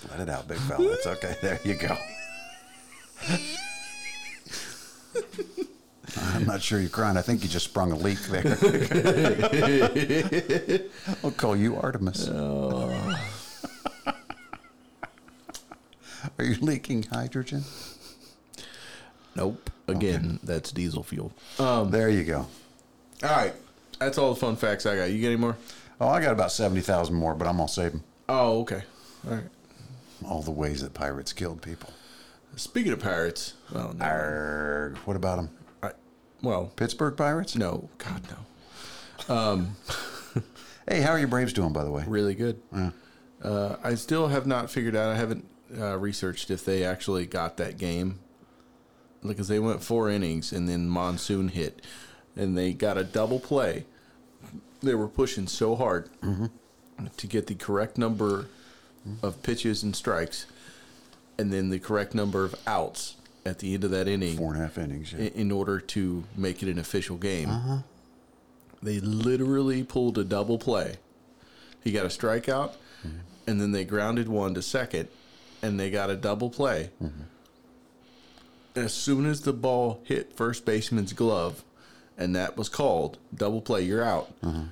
Just 0.00 0.10
let 0.10 0.20
it 0.20 0.28
out, 0.28 0.48
big 0.48 0.58
fella. 0.58 0.92
It's 0.92 1.06
okay. 1.06 1.36
There 1.42 1.58
you 1.64 1.74
go. 1.74 1.96
I'm 6.16 6.46
not 6.46 6.62
sure 6.62 6.80
you're 6.80 6.88
crying. 6.88 7.16
I 7.16 7.22
think 7.22 7.42
you 7.42 7.48
just 7.48 7.66
sprung 7.66 7.92
a 7.92 7.96
leak 7.96 8.18
there. 8.20 8.42
I'll 11.24 11.30
call 11.32 11.56
you 11.56 11.76
Artemis. 11.76 12.28
Are 16.38 16.44
you 16.44 16.56
leaking 16.60 17.04
hydrogen? 17.04 17.64
Nope. 19.36 19.70
Again, 19.88 20.38
that's 20.42 20.72
diesel 20.72 21.02
fuel. 21.02 21.32
Um, 21.58 21.90
there 21.90 22.08
you 22.08 22.24
go. 22.24 22.46
All 23.22 23.30
right. 23.30 23.54
That's 23.98 24.16
all 24.18 24.34
the 24.34 24.40
fun 24.40 24.56
facts 24.56 24.86
I 24.86 24.96
got. 24.96 25.10
You 25.10 25.20
got 25.20 25.28
any 25.28 25.36
more? 25.36 25.56
Oh, 26.00 26.08
I 26.08 26.22
got 26.22 26.32
about 26.32 26.52
70,000 26.52 27.14
more, 27.14 27.34
but 27.34 27.46
I'm 27.46 27.56
going 27.56 27.68
to 27.68 27.74
save 27.74 27.92
them. 27.92 28.02
Oh, 28.28 28.60
okay. 28.60 28.82
All 29.26 29.34
right. 29.34 29.44
All 30.26 30.42
the 30.42 30.50
ways 30.50 30.82
that 30.82 30.94
pirates 30.94 31.32
killed 31.32 31.62
people. 31.62 31.92
Speaking 32.56 32.92
of 32.92 33.00
pirates, 33.00 33.54
well, 33.72 33.94
no, 33.94 34.04
Arrgh. 34.04 34.96
What 34.98 35.16
about 35.16 35.36
them? 35.36 35.50
I, 35.82 35.92
well, 36.42 36.72
Pittsburgh 36.76 37.16
Pirates? 37.16 37.54
no, 37.56 37.88
God, 37.98 38.22
no. 38.30 38.36
Um, 39.28 39.76
hey, 40.88 41.02
how 41.02 41.10
are 41.10 41.18
your 41.18 41.28
Braves 41.28 41.52
doing, 41.52 41.72
by 41.74 41.84
the 41.84 41.90
way? 41.90 42.04
Really 42.08 42.34
good. 42.34 42.60
Uh, 43.42 43.76
I 43.84 43.94
still 43.94 44.28
have 44.28 44.46
not 44.46 44.70
figured 44.70 44.96
out. 44.96 45.10
I 45.10 45.16
haven't 45.16 45.46
uh, 45.78 45.98
researched 45.98 46.50
if 46.50 46.64
they 46.64 46.84
actually 46.84 47.26
got 47.26 47.58
that 47.58 47.76
game 47.78 48.18
because 49.24 49.46
they 49.48 49.58
went 49.58 49.84
four 49.84 50.08
innings 50.08 50.52
and 50.52 50.68
then 50.68 50.88
monsoon 50.88 51.48
hit, 51.48 51.82
and 52.34 52.56
they 52.56 52.72
got 52.72 52.96
a 52.96 53.04
double 53.04 53.38
play. 53.38 53.84
They 54.82 54.94
were 54.94 55.08
pushing 55.08 55.46
so 55.46 55.76
hard 55.76 56.08
to 57.18 57.26
get 57.26 57.46
the 57.46 57.54
correct 57.54 57.98
number 57.98 58.46
of 59.22 59.42
pitches 59.42 59.82
and 59.82 59.96
strikes, 59.96 60.46
and 61.38 61.52
then 61.52 61.70
the 61.70 61.78
correct 61.78 62.14
number 62.14 62.44
of 62.44 62.54
outs 62.66 63.16
at 63.46 63.58
the 63.60 63.74
end 63.74 63.84
of 63.84 63.90
that 63.90 64.06
inning 64.06 64.36
Four 64.36 64.52
and 64.52 64.60
a 64.60 64.64
half 64.66 64.78
innings. 64.78 65.12
Yeah. 65.12 65.20
in, 65.20 65.32
in 65.32 65.52
order 65.52 65.80
to 65.80 66.24
make 66.36 66.62
it 66.62 66.68
an 66.68 66.78
official 66.78 67.16
game. 67.16 67.48
Uh-huh. 67.48 67.78
They 68.82 69.00
literally 69.00 69.82
pulled 69.82 70.18
a 70.18 70.24
double 70.24 70.58
play. 70.58 70.96
He 71.82 71.92
got 71.92 72.04
a 72.04 72.08
strikeout, 72.08 72.74
mm-hmm. 73.06 73.18
and 73.46 73.60
then 73.60 73.72
they 73.72 73.84
grounded 73.84 74.28
one 74.28 74.54
to 74.54 74.62
second, 74.62 75.08
and 75.62 75.78
they 75.78 75.90
got 75.90 76.10
a 76.10 76.16
double 76.16 76.50
play. 76.50 76.90
Mm-hmm. 77.02 77.22
As 78.76 78.94
soon 78.94 79.26
as 79.26 79.42
the 79.42 79.52
ball 79.52 80.00
hit 80.04 80.36
first 80.36 80.64
baseman's 80.64 81.12
glove, 81.12 81.64
and 82.16 82.36
that 82.36 82.56
was 82.56 82.68
called 82.68 83.18
double 83.34 83.60
play, 83.60 83.82
you're 83.82 84.04
out. 84.04 84.32
Uh-huh. 84.42 84.64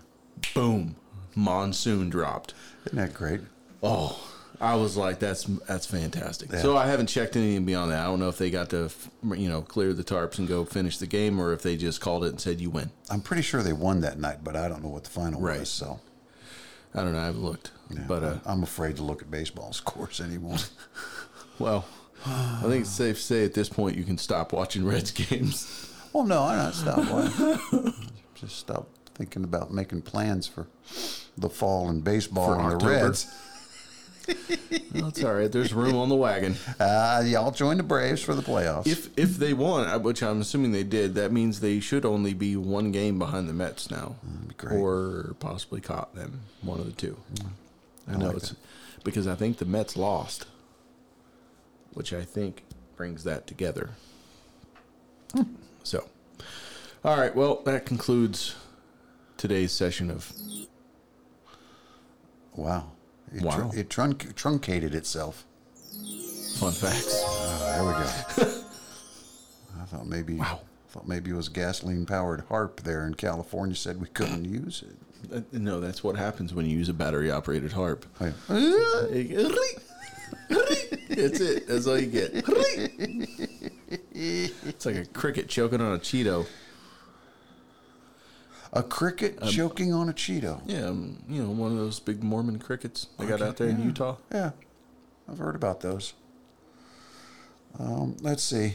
Boom, 0.55 0.97
monsoon 1.35 2.09
dropped. 2.09 2.55
Isn't 2.87 2.99
that 2.99 3.15
great? 3.15 3.41
Oh, 3.83 4.19
I 4.61 4.75
was 4.75 4.97
like, 4.97 5.19
that's 5.21 5.45
that's 5.45 5.87
fantastic. 5.87 6.53
So 6.53 6.77
I 6.77 6.87
haven't 6.87 7.07
checked 7.07 7.37
anything 7.37 7.65
beyond 7.65 7.93
that. 7.93 8.01
I 8.01 8.05
don't 8.07 8.19
know 8.19 8.29
if 8.29 8.39
they 8.39 8.51
got 8.51 8.71
to, 8.71 8.91
you 9.37 9.49
know, 9.49 9.63
clear 9.63 9.93
the 9.93 10.03
tarps 10.05 10.39
and 10.39 10.49
go 10.49 10.65
finish 10.65 10.99
the 10.99 11.07
game, 11.07 11.39
or 11.41 11.53
if 11.53 11.63
they 11.63 11.77
just 11.77 12.01
called 12.01 12.25
it 12.25 12.29
and 12.31 12.41
said 12.41 12.61
you 12.61 12.71
win. 12.71 12.91
I'm 13.09 13.21
pretty 13.21 13.43
sure 13.43 13.63
they 13.63 13.73
won 13.73 14.01
that 14.01 14.19
night, 14.19 14.39
but 14.43 14.57
I 14.57 14.69
don't 14.69 14.83
know 14.83 14.89
what 14.89 15.05
the 15.05 15.11
final 15.11 15.41
Right. 15.41 15.61
was. 15.61 15.69
So, 15.71 16.01
I 16.95 17.03
don't 17.03 17.13
know. 17.13 17.21
I 17.21 17.27
haven't 17.27 17.45
looked, 17.45 17.71
yeah, 17.91 18.05
but 18.09 18.23
uh, 18.25 18.39
I'm 18.47 18.63
afraid 18.65 18.97
to 18.97 19.05
look 19.05 19.23
at 19.23 19.31
baseball 19.31 19.73
scores 19.73 20.21
anymore. 20.21 20.57
well, 21.61 21.85
I 22.27 22.63
think 22.63 22.81
it's 22.83 22.91
safe 22.91 23.17
to 23.17 23.23
say 23.23 23.45
at 23.45 23.55
this 23.55 23.69
point 23.69 23.97
you 23.97 24.03
can 24.05 24.19
stop 24.19 24.53
watching 24.53 24.85
Reds 24.85 25.13
games. 25.13 25.89
well, 26.13 26.25
no, 26.25 26.43
I 26.43 26.57
not 26.57 26.75
stop. 26.75 26.99
watching. 27.11 27.95
Just 28.35 28.57
stop 28.59 28.89
thinking 29.15 29.45
about 29.45 29.73
making 29.73 30.03
plans 30.03 30.47
for 30.49 30.67
the 31.37 31.49
fall 31.49 31.89
and 31.89 32.03
baseball 32.03 32.55
For 32.55 32.61
and 32.73 32.81
the 32.81 32.85
Reds. 32.87 33.27
That's 34.93 35.25
all 35.25 35.35
right. 35.35 35.51
There's 35.51 35.73
room 35.73 35.97
on 35.97 36.09
the 36.09 36.15
wagon. 36.15 36.57
Uh, 36.79 37.23
y'all 37.25 37.51
join 37.51 37.77
the 37.77 37.83
Braves 37.83 38.23
for 38.23 38.35
the 38.35 38.43
playoffs. 38.43 38.87
If 38.87 39.11
if 39.19 39.37
they 39.37 39.53
won, 39.53 40.03
which 40.03 40.23
I'm 40.23 40.41
assuming 40.41 40.73
they 40.73 40.85
did, 40.85 41.15
that 41.15 41.33
means 41.33 41.61
they 41.61 41.81
should 41.81 42.05
only 42.05 42.35
be 42.35 42.57
one 42.57 42.93
game 42.93 43.19
behind 43.19 43.49
the 43.49 43.53
Mets 43.53 43.91
now, 43.91 44.17
mm, 44.27 44.57
great. 44.57 44.79
or 44.79 45.35
possibly 45.41 45.81
caught 45.81 46.15
them. 46.15 46.41
One 46.63 46.79
of 46.81 46.87
the 46.87 46.93
two. 46.93 47.17
Mm. 47.35 47.47
I 48.09 48.17
know 48.17 48.27
like 48.27 48.37
it's 48.37 48.51
that. 48.51 48.59
because 49.05 49.27
I 49.27 49.35
think 49.35 49.59
the 49.59 49.65
Mets 49.65 49.97
lost, 49.97 50.47
which 51.95 52.13
I 52.13 52.25
think 52.25 52.65
brings 52.97 53.25
that 53.25 53.47
together. 53.47 53.91
Hmm. 55.33 55.43
So, 55.85 56.09
all 57.05 57.17
right. 57.19 57.35
Well, 57.35 57.63
that 57.65 57.87
concludes 57.87 58.55
today's 59.37 59.73
session 59.73 60.11
of 60.11 60.33
wow, 62.57 62.91
it, 63.35 63.43
Wow. 63.43 63.71
Tr- 63.71 63.79
it 63.79 63.89
trunc- 63.89 64.35
truncated 64.35 64.95
itself. 64.95 65.45
fun 66.59 66.73
facts. 66.73 67.23
Uh, 67.27 67.73
there 67.75 67.85
we 67.85 67.93
go. 67.93 68.63
I 69.81 69.85
thought 69.87 70.07
maybe. 70.07 70.35
Wow. 70.35 70.61
Thought 70.91 71.07
maybe 71.07 71.31
it 71.31 71.35
was 71.35 71.49
gasoline 71.49 72.07
powered 72.07 72.45
harp 72.49 72.81
there 72.83 73.07
in 73.07 73.15
California 73.15 73.77
said 73.77 74.01
we 74.01 74.09
couldn't 74.09 74.45
use 74.47 74.83
it. 74.89 74.97
Uh, 75.37 75.41
No, 75.53 75.81
that's 75.81 76.03
what 76.03 76.17
happens 76.17 76.55
when 76.55 76.65
you 76.67 76.77
use 76.79 76.89
a 76.89 76.95
battery 76.95 77.31
operated 77.31 77.73
harp. 77.73 78.07
Oh, 78.21 79.09
yeah. 79.13 79.49
That's 81.11 81.41
it. 81.41 81.67
That's 81.69 81.87
all 81.87 81.99
you 81.99 82.07
get. 82.07 82.33
It's 84.21 84.85
like 84.85 84.97
a 84.97 85.05
cricket 85.07 85.49
choking 85.49 85.81
on 85.81 85.95
a 85.95 85.99
Cheeto. 85.99 86.47
A 88.73 88.83
cricket 88.83 89.41
choking 89.45 89.93
on 89.95 90.09
a 90.09 90.13
Cheeto. 90.13 90.61
Yeah, 90.67 90.87
um, 90.89 91.23
you 91.29 91.43
know, 91.43 91.51
one 91.51 91.73
of 91.73 91.79
those 91.79 92.01
big 92.01 92.23
Mormon 92.23 92.59
crickets 92.59 93.07
they 93.19 93.27
got 93.27 93.41
out 93.41 93.57
there 93.57 93.69
in. 93.69 93.83
Utah. 93.83 94.17
Yeah, 94.33 94.51
I've 95.31 95.39
heard 95.39 95.55
about 95.57 95.81
those. 95.81 96.13
Um, 97.79 98.17
let's 98.21 98.43
see. 98.43 98.75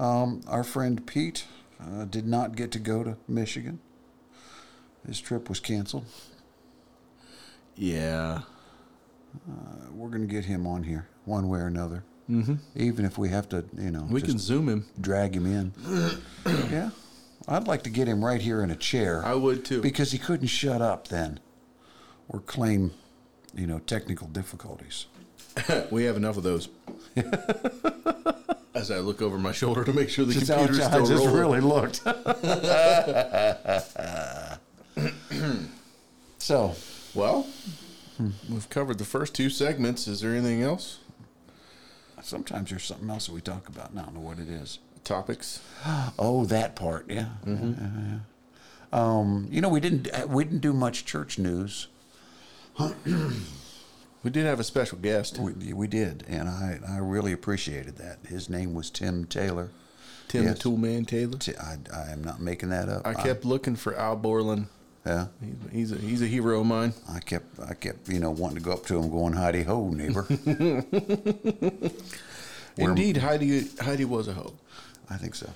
Um, 0.00 0.42
our 0.46 0.64
friend 0.64 1.06
Pete 1.06 1.44
uh, 1.80 2.04
did 2.04 2.26
not 2.26 2.56
get 2.56 2.70
to 2.72 2.78
go 2.78 3.02
to 3.04 3.16
Michigan. 3.26 3.80
His 5.06 5.20
trip 5.20 5.48
was 5.48 5.60
canceled. 5.60 6.06
Yeah. 7.76 8.40
Uh, 9.48 9.90
we're 9.92 10.08
going 10.08 10.26
to 10.26 10.32
get 10.32 10.44
him 10.46 10.66
on 10.66 10.84
here 10.84 11.08
one 11.24 11.48
way 11.48 11.58
or 11.60 11.66
another. 11.66 12.04
Mm-hmm. 12.30 12.54
Even 12.76 13.04
if 13.04 13.16
we 13.18 13.28
have 13.30 13.48
to, 13.50 13.64
you 13.76 13.90
know, 13.90 14.06
We 14.10 14.20
can 14.20 14.38
zoom 14.38 14.68
him. 14.68 14.86
drag 15.00 15.34
him 15.34 15.46
in. 15.46 15.72
yeah. 16.70 16.90
I'd 17.48 17.66
like 17.66 17.82
to 17.84 17.90
get 17.90 18.06
him 18.08 18.24
right 18.24 18.40
here 18.42 18.62
in 18.62 18.70
a 18.70 18.76
chair. 18.76 19.24
I 19.24 19.34
would 19.34 19.64
too. 19.64 19.80
because 19.80 20.12
he 20.12 20.18
couldn't 20.18 20.48
shut 20.48 20.82
up 20.82 21.08
then 21.08 21.40
or 22.28 22.40
claim, 22.40 22.92
you 23.54 23.66
know, 23.66 23.78
technical 23.78 24.26
difficulties. 24.28 25.06
we 25.90 26.04
have 26.04 26.16
enough 26.16 26.36
of 26.36 26.42
those. 26.42 26.68
As 28.74 28.90
I 28.90 28.98
look 28.98 29.22
over 29.22 29.38
my 29.38 29.52
shoulder 29.52 29.84
to 29.84 29.92
make 29.92 30.08
sure 30.10 30.24
the 30.24 30.34
how 30.34 30.56
computer's 30.58 30.80
I 30.80 30.88
still 30.90 31.06
just 31.06 31.24
rolling. 31.24 31.40
really 31.40 31.60
looked. 31.60 32.02
so, 36.38 36.74
Well, 37.14 37.46
hmm. 38.18 38.30
we've 38.48 38.68
covered 38.68 38.98
the 38.98 39.04
first 39.04 39.34
two 39.34 39.50
segments. 39.50 40.06
Is 40.06 40.20
there 40.20 40.32
anything 40.32 40.62
else? 40.62 40.98
sometimes 42.20 42.70
there's 42.70 42.84
something 42.84 43.08
else 43.08 43.26
that 43.26 43.32
we 43.32 43.40
talk 43.40 43.68
about. 43.68 43.90
and 43.90 44.00
I 44.00 44.04
don't 44.04 44.14
know 44.14 44.20
what 44.20 44.38
it 44.38 44.48
is. 44.48 44.78
Topics? 45.08 45.60
Oh, 46.18 46.44
that 46.46 46.76
part, 46.76 47.08
yeah. 47.10 47.28
Yeah, 47.46 47.54
yeah, 47.54 47.72
yeah. 47.98 48.18
Um, 48.92 49.48
you 49.50 49.60
know, 49.62 49.68
we 49.70 49.80
didn't 49.80 50.08
uh, 50.12 50.26
we 50.28 50.44
didn't 50.44 50.60
do 50.60 50.72
much 50.74 51.04
church 51.06 51.38
news. 51.38 51.88
We 54.24 54.30
did 54.30 54.46
have 54.46 54.58
a 54.58 54.64
special 54.64 54.98
guest, 54.98 55.38
We, 55.38 55.72
we 55.72 55.86
did, 55.86 56.24
and 56.28 56.48
I 56.48 56.80
I 56.86 56.98
really 56.98 57.32
appreciated 57.32 57.96
that. 57.98 58.18
His 58.26 58.50
name 58.50 58.74
was 58.74 58.90
Tim 58.90 59.24
Taylor. 59.26 59.70
Tim 60.26 60.42
Yes. 60.44 60.58
the 60.58 60.68
Toolman 60.68 61.06
Taylor. 61.06 61.38
I, 61.62 61.76
I 61.96 62.10
am 62.10 62.24
not 62.24 62.40
making 62.40 62.70
that 62.70 62.88
up. 62.88 63.06
I 63.06 63.14
kept 63.14 63.44
looking 63.44 63.76
for 63.76 63.94
Al 63.96 64.16
Borland. 64.16 64.66
yeah. 65.06 65.28
He's, 65.40 65.54
he's 65.72 65.92
a 65.92 65.96
he's 65.96 66.20
a 66.22 66.26
hero 66.26 66.60
of 66.60 66.66
mine. 66.66 66.94
I 67.08 67.20
kept, 67.20 67.60
I 67.60 67.74
kept, 67.74 68.08
you 68.08 68.18
know, 68.18 68.32
wanting 68.32 68.58
to 68.58 68.62
go 68.62 68.72
up 68.72 68.84
to 68.86 68.98
him, 68.98 69.08
going, 69.08 69.34
"Heidi 69.34 69.62
ho, 69.62 69.88
neighbor." 69.88 70.26
Indeed, 72.76 73.18
Heidi 73.18 73.68
Heidi 73.80 74.04
was 74.04 74.26
a 74.28 74.32
hoe. 74.34 74.54
I 75.10 75.16
think 75.16 75.34
so. 75.34 75.50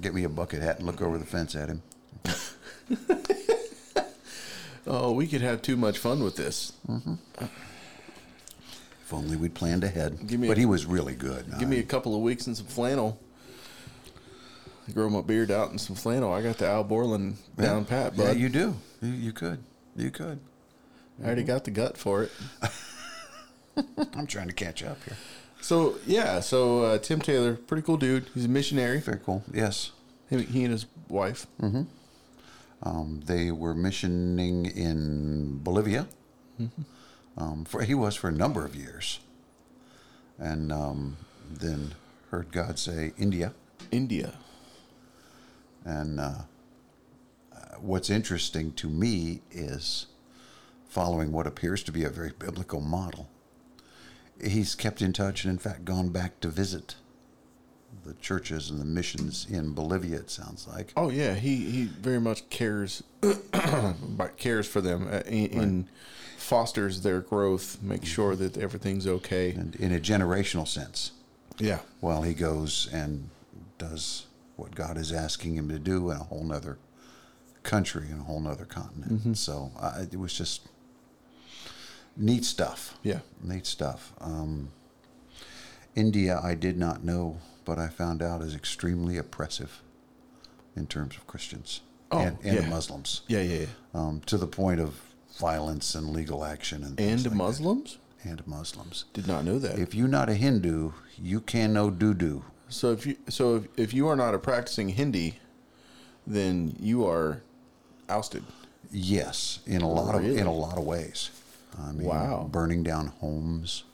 Get 0.00 0.14
me 0.14 0.24
a 0.24 0.28
bucket 0.28 0.62
hat 0.62 0.78
and 0.78 0.86
look 0.86 1.02
over 1.02 1.18
the 1.18 1.24
fence 1.26 1.54
at 1.56 1.68
him. 1.68 1.82
Oh, 4.86 5.12
we 5.12 5.26
could 5.26 5.42
have 5.42 5.62
too 5.62 5.76
much 5.76 5.98
fun 5.98 6.24
with 6.24 6.36
this. 6.36 6.72
Mm-hmm. 6.88 7.14
If 7.40 9.12
only 9.12 9.36
we'd 9.36 9.54
planned 9.54 9.84
ahead. 9.84 10.26
Give 10.26 10.40
me 10.40 10.48
but 10.48 10.56
a- 10.56 10.60
he 10.60 10.66
was 10.66 10.86
really 10.86 11.14
good. 11.14 11.46
Give 11.58 11.68
me 11.68 11.78
a 11.78 11.84
couple 11.84 12.14
of 12.14 12.22
weeks 12.22 12.46
and 12.46 12.56
some 12.56 12.66
flannel. 12.66 13.18
Grow 14.92 15.08
my 15.08 15.20
beard 15.20 15.50
out 15.52 15.70
in 15.70 15.78
some 15.78 15.94
flannel. 15.94 16.32
I 16.32 16.42
got 16.42 16.58
the 16.58 16.66
Al 16.66 16.82
Borland 16.82 17.36
down 17.56 17.84
pat, 17.84 18.16
Yeah, 18.16 18.32
you 18.32 18.48
do. 18.48 18.74
You, 19.00 19.10
you 19.10 19.32
could. 19.32 19.62
You 19.94 20.10
could. 20.10 20.40
I 21.22 21.26
already 21.26 21.44
got 21.44 21.64
the 21.64 21.70
gut 21.70 21.96
for 21.96 22.24
it. 22.24 22.32
I'm 24.14 24.26
trying 24.26 24.48
to 24.48 24.54
catch 24.54 24.82
up 24.82 24.98
here. 25.04 25.16
So 25.60 25.96
yeah, 26.06 26.40
so 26.40 26.82
uh, 26.82 26.98
Tim 26.98 27.20
Taylor, 27.20 27.54
pretty 27.54 27.82
cool 27.82 27.96
dude. 27.96 28.26
He's 28.34 28.46
a 28.46 28.48
missionary. 28.48 29.00
Very 29.00 29.20
cool. 29.24 29.44
Yes. 29.52 29.92
He, 30.28 30.42
he 30.42 30.64
and 30.64 30.72
his 30.72 30.86
wife. 31.08 31.46
Um, 32.82 33.20
they 33.26 33.50
were 33.50 33.74
missioning 33.74 34.66
in 34.66 35.58
Bolivia. 35.58 36.06
Mm-hmm. 36.60 36.82
Um, 37.36 37.64
for 37.64 37.82
he 37.82 37.94
was 37.94 38.16
for 38.16 38.28
a 38.28 38.32
number 38.32 38.64
of 38.64 38.74
years, 38.74 39.20
and 40.38 40.72
um, 40.72 41.16
then 41.50 41.94
heard 42.30 42.52
God 42.52 42.78
say 42.78 43.12
India. 43.16 43.54
India. 43.90 44.34
And 45.84 46.20
uh, 46.20 46.32
uh, 47.52 47.58
what's 47.80 48.10
interesting 48.10 48.72
to 48.74 48.88
me 48.88 49.40
is 49.50 50.06
following 50.88 51.32
what 51.32 51.46
appears 51.46 51.82
to 51.84 51.92
be 51.92 52.04
a 52.04 52.10
very 52.10 52.32
biblical 52.38 52.80
model. 52.80 53.28
He's 54.42 54.74
kept 54.74 55.02
in 55.02 55.12
touch 55.12 55.44
and, 55.44 55.52
in 55.52 55.58
fact, 55.58 55.84
gone 55.84 56.08
back 56.10 56.40
to 56.40 56.48
visit 56.48 56.94
the 58.04 58.14
churches 58.14 58.70
and 58.70 58.80
the 58.80 58.84
missions 58.84 59.46
in 59.50 59.72
Bolivia. 59.74 60.16
It 60.18 60.30
sounds 60.30 60.66
like. 60.66 60.92
Oh 60.96 61.10
yeah, 61.10 61.34
he 61.34 61.56
he 61.56 61.84
very 61.84 62.20
much 62.20 62.48
cares 62.50 63.02
cares 64.36 64.66
for 64.66 64.80
them 64.80 65.06
uh, 65.10 65.20
and, 65.26 65.52
and 65.52 65.88
fosters 66.36 67.02
their 67.02 67.20
growth, 67.20 67.82
makes 67.82 68.08
sure 68.08 68.34
that 68.36 68.56
everything's 68.56 69.06
okay. 69.06 69.50
and 69.52 69.76
in 69.76 69.92
a 69.92 69.98
generational 70.00 70.66
sense, 70.66 71.12
Yeah. 71.58 71.80
while 72.00 72.22
he 72.22 72.32
goes 72.34 72.88
and 72.92 73.28
does 73.78 74.26
what 74.56 74.74
God 74.74 74.96
is 74.96 75.12
asking 75.12 75.54
him 75.56 75.68
to 75.68 75.78
do 75.78 76.10
in 76.10 76.16
a 76.16 76.24
whole 76.24 76.44
nother 76.44 76.78
country, 77.62 78.06
in 78.10 78.20
a 78.20 78.22
whole 78.24 78.40
nother 78.40 78.64
continent. 78.64 79.36
So 79.36 79.70
uh, 79.78 80.04
it 80.10 80.18
was 80.18 80.32
just 80.36 80.66
neat 82.20 82.44
stuff. 82.44 82.96
Yeah. 83.02 83.20
Neat 83.42 83.66
stuff. 83.66 84.12
Um, 84.20 84.68
India, 85.96 86.40
I 86.42 86.54
did 86.54 86.78
not 86.78 87.02
know, 87.04 87.38
but 87.64 87.78
I 87.78 87.88
found 87.88 88.22
out 88.22 88.42
is 88.42 88.54
extremely 88.54 89.16
oppressive 89.16 89.82
in 90.76 90.86
terms 90.86 91.16
of 91.16 91.26
Christians 91.26 91.80
Oh, 92.12 92.18
and, 92.18 92.38
and 92.42 92.54
yeah. 92.62 92.68
Muslims, 92.68 93.22
Yeah, 93.28 93.40
yeah, 93.42 93.58
yeah. 93.60 93.66
um, 93.94 94.20
to 94.26 94.36
the 94.36 94.46
point 94.46 94.80
of 94.80 95.00
violence 95.38 95.94
and 95.94 96.10
legal 96.10 96.44
action 96.44 96.82
and 96.82 96.98
And 97.00 97.20
like 97.22 97.30
that. 97.30 97.36
Muslims? 97.36 97.98
and 98.24 98.46
Muslims. 98.46 99.04
Did 99.14 99.26
not 99.26 99.44
know 99.44 99.58
that. 99.58 99.78
If 99.78 99.94
you're 99.94 100.08
not 100.08 100.28
a 100.28 100.34
Hindu, 100.34 100.92
you 101.16 101.40
can 101.40 101.72
no 101.72 101.88
doo 101.90 102.12
doo. 102.14 102.44
so 102.68 102.92
if 102.92 103.06
you 103.06 103.16
so 103.28 103.56
if, 103.56 103.64
if 103.78 103.94
you 103.94 104.06
are 104.08 104.16
not 104.16 104.34
a 104.34 104.38
practicing 104.38 104.90
Hindi, 104.90 105.38
then 106.26 106.74
you 106.80 107.06
are 107.06 107.42
ousted. 108.08 108.44
Yes, 108.92 109.60
in 109.66 109.80
a 109.82 109.88
lot 109.88 110.14
of 110.16 110.22
Really? 110.22 110.38
in 110.38 110.46
a 110.46 110.52
lot 110.52 110.76
of 110.78 110.84
ways. 110.84 111.30
I 111.88 111.92
mean, 111.92 112.06
Wow. 112.06 112.48
burning 112.50 112.82
down 112.82 113.08
homes. 113.08 113.84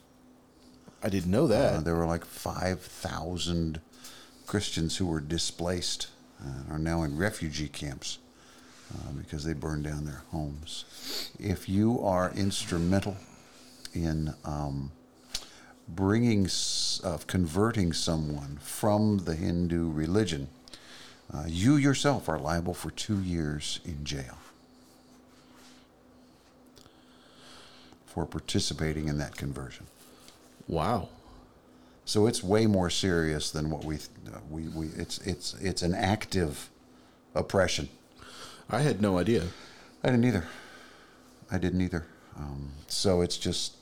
I 1.03 1.09
didn't 1.09 1.31
know 1.31 1.47
that. 1.47 1.73
Uh, 1.75 1.79
there 1.81 1.95
were 1.95 2.05
like 2.05 2.25
five 2.25 2.81
thousand 2.81 3.79
Christians 4.45 4.97
who 4.97 5.05
were 5.05 5.19
displaced, 5.21 6.07
uh, 6.43 6.73
are 6.73 6.79
now 6.79 7.03
in 7.03 7.17
refugee 7.17 7.67
camps 7.67 8.17
uh, 8.93 9.11
because 9.11 9.43
they 9.43 9.53
burned 9.53 9.83
down 9.83 10.05
their 10.05 10.23
homes. 10.31 10.85
If 11.39 11.67
you 11.69 11.99
are 12.03 12.31
instrumental 12.35 13.17
in 13.93 14.33
um, 14.45 14.91
bringing, 15.87 16.47
of 17.03 17.27
converting 17.27 17.93
someone 17.93 18.57
from 18.61 19.19
the 19.19 19.35
Hindu 19.35 19.91
religion, 19.91 20.47
uh, 21.33 21.43
you 21.47 21.75
yourself 21.75 22.29
are 22.29 22.39
liable 22.39 22.73
for 22.73 22.89
two 22.91 23.19
years 23.21 23.79
in 23.85 24.03
jail 24.05 24.37
for 28.17 28.25
participating 28.25 29.07
in 29.09 29.19
that 29.19 29.35
conversion. 29.35 29.85
wow. 30.67 31.07
So 32.03 32.25
it's 32.25 32.41
way 32.41 32.65
more 32.65 32.89
serious 32.89 33.51
than 33.51 33.69
what 33.69 33.85
we 33.85 33.97
uh, 33.97 34.39
we, 34.49 34.63
we 34.69 34.87
it's 34.97 35.19
it's 35.19 35.53
it's 35.61 35.83
an 35.83 35.93
active 35.93 36.71
oppression. 37.35 37.89
I 38.71 38.79
had 38.79 39.03
no 39.03 39.19
idea. 39.19 39.43
I 40.03 40.07
didn't 40.09 40.25
either. 40.25 40.47
I 41.51 41.59
didn't 41.59 41.81
either. 41.81 42.07
Um, 42.39 42.71
so 42.87 43.21
it's 43.21 43.37
just 43.37 43.75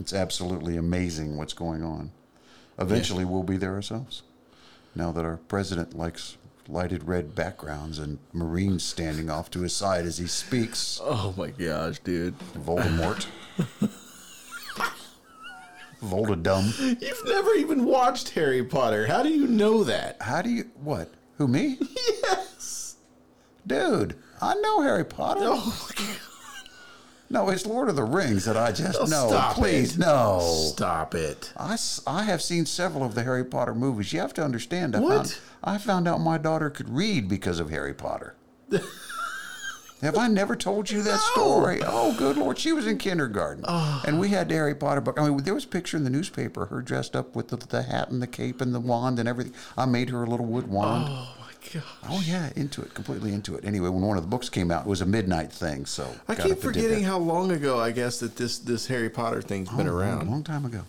it's 0.00 0.12
absolutely 0.12 0.76
amazing 0.76 1.36
what's 1.36 1.54
going 1.54 1.84
on. 1.84 2.10
Eventually, 2.76 3.24
we'll 3.24 3.44
be 3.44 3.56
there 3.56 3.74
ourselves. 3.74 4.22
Now 4.96 5.12
that 5.12 5.24
our 5.24 5.36
president 5.46 5.96
likes 5.96 6.36
lighted 6.68 7.08
red 7.08 7.34
backgrounds 7.34 7.98
and 7.98 8.18
Marines 8.32 8.84
standing 8.84 9.30
off 9.30 9.50
to 9.50 9.62
his 9.62 9.74
side 9.74 10.04
as 10.04 10.18
he 10.18 10.26
speaks, 10.26 11.00
Oh 11.02 11.34
my 11.36 11.48
gosh, 11.50 11.98
dude. 12.00 12.38
Voldemort. 12.54 13.26
Voldemort. 16.02 17.00
You've 17.02 17.24
never 17.26 17.54
even 17.54 17.84
watched 17.84 18.30
Harry 18.30 18.62
Potter. 18.62 19.06
How 19.06 19.22
do 19.22 19.30
you 19.30 19.46
know 19.46 19.82
that? 19.84 20.20
How 20.20 20.42
do 20.42 20.50
you 20.50 20.70
what? 20.82 21.10
Who 21.38 21.48
me? 21.48 21.78
Yes. 22.22 22.96
Dude, 23.66 24.16
I 24.40 24.54
know 24.54 24.82
Harry 24.82 25.04
Potter. 25.04 25.40
Oh 25.44 25.88
my 25.88 26.04
god. 26.04 26.16
No, 27.30 27.50
it's 27.50 27.66
Lord 27.66 27.88
of 27.90 27.96
the 27.96 28.04
Rings 28.04 28.46
that 28.46 28.56
I 28.56 28.72
just 28.72 28.98
Oh, 28.98 29.04
no. 29.04 29.28
stop 29.28 29.54
please, 29.54 29.96
it. 29.96 29.98
no. 30.00 30.40
Stop 30.40 31.14
it. 31.14 31.52
I, 31.56 31.76
I 32.06 32.22
have 32.22 32.40
seen 32.40 32.64
several 32.64 33.04
of 33.04 33.14
the 33.14 33.22
Harry 33.22 33.44
Potter 33.44 33.74
movies. 33.74 34.12
You 34.14 34.20
have 34.20 34.32
to 34.34 34.44
understand. 34.44 34.96
I 34.96 35.00
What? 35.00 35.26
Found, 35.28 35.38
I 35.62 35.78
found 35.78 36.08
out 36.08 36.20
my 36.20 36.38
daughter 36.38 36.70
could 36.70 36.88
read 36.88 37.28
because 37.28 37.60
of 37.60 37.68
Harry 37.68 37.92
Potter. 37.92 38.34
have 40.00 40.16
I 40.16 40.28
never 40.28 40.56
told 40.56 40.90
you 40.90 41.02
that 41.02 41.20
story? 41.20 41.80
Oh, 41.84 42.14
good 42.16 42.36
Lord. 42.38 42.58
She 42.58 42.72
was 42.72 42.86
in 42.86 42.96
kindergarten. 42.96 43.64
Ah. 43.68 44.02
And 44.06 44.18
we 44.20 44.28
had 44.30 44.48
the 44.48 44.54
Harry 44.54 44.74
Potter 44.74 45.00
book. 45.02 45.20
I 45.20 45.28
mean, 45.28 45.42
there 45.42 45.54
was 45.54 45.64
a 45.64 45.68
picture 45.68 45.96
in 45.98 46.04
the 46.04 46.10
newspaper, 46.10 46.66
her 46.66 46.80
dressed 46.80 47.14
up 47.14 47.36
with 47.36 47.48
the, 47.48 47.56
the 47.56 47.82
hat 47.82 48.10
and 48.10 48.22
the 48.22 48.26
cape 48.26 48.60
and 48.62 48.74
the 48.74 48.80
wand 48.80 49.18
and 49.18 49.28
everything. 49.28 49.54
I 49.76 49.84
made 49.86 50.08
her 50.10 50.22
a 50.22 50.30
little 50.30 50.46
wood 50.46 50.68
wand. 50.68 51.08
Oh 51.10 51.34
god. 51.72 51.82
Oh 52.08 52.22
yeah, 52.24 52.50
into 52.56 52.82
it, 52.82 52.94
completely 52.94 53.32
into 53.32 53.54
it. 53.56 53.64
Anyway, 53.64 53.88
when 53.88 54.02
one 54.02 54.16
of 54.16 54.22
the 54.22 54.28
books 54.28 54.48
came 54.48 54.70
out, 54.70 54.86
it 54.86 54.88
was 54.88 55.00
a 55.00 55.06
midnight 55.06 55.52
thing. 55.52 55.86
So 55.86 56.10
I 56.28 56.34
keep 56.34 56.44
up 56.44 56.50
and 56.50 56.54
did 56.54 56.62
forgetting 56.62 57.04
how 57.04 57.18
long 57.18 57.50
ago 57.52 57.78
I 57.78 57.90
guess 57.92 58.20
that 58.20 58.36
this 58.36 58.58
this 58.58 58.86
Harry 58.88 59.10
Potter 59.10 59.40
thing's 59.42 59.68
been 59.70 59.88
Oh, 59.88 59.94
around. 59.96 60.26
a 60.26 60.30
long 60.30 60.44
time 60.44 60.64
ago. 60.64 60.82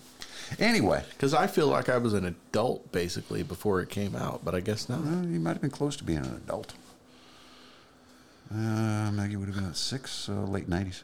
Anyway, 0.57 1.03
Because 1.11 1.33
I 1.35 1.45
feel 1.45 1.67
like 1.67 1.89
I 1.89 1.97
was 1.99 2.13
an 2.13 2.25
adult 2.25 2.91
basically 2.91 3.43
before 3.43 3.81
it 3.81 3.89
came 3.89 4.15
out, 4.15 4.43
but 4.43 4.55
I 4.55 4.61
guess 4.61 4.89
not. 4.89 4.99
uh, 5.01 5.21
you 5.27 5.39
might 5.39 5.51
have 5.53 5.61
been 5.61 5.69
close 5.69 5.95
to 5.97 6.03
being 6.03 6.25
an 6.25 6.35
adult. 6.43 6.73
Uh, 8.51 9.11
Maggie 9.11 9.35
would 9.35 9.47
have 9.47 9.55
been 9.55 9.67
at 9.69 9.77
six, 9.77 10.27
uh, 10.27 10.33
late 10.43 10.67
nineties. 10.67 11.03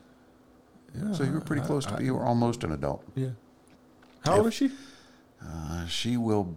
Yeah, 0.98 1.14
So 1.14 1.24
you 1.24 1.32
were 1.34 1.42
pretty 1.42 1.62
I- 1.62 1.66
close 1.68 1.86
to. 1.86 1.96
I- 1.96 2.00
you 2.00 2.16
were 2.16 2.24
almost 2.24 2.64
an 2.64 2.72
adult. 2.72 3.04
Yeah. 3.16 3.30
How 4.24 4.38
old 4.38 4.48
is 4.48 4.54
she? 4.56 4.72
Uh, 5.46 5.86
she 5.86 6.18
will. 6.18 6.56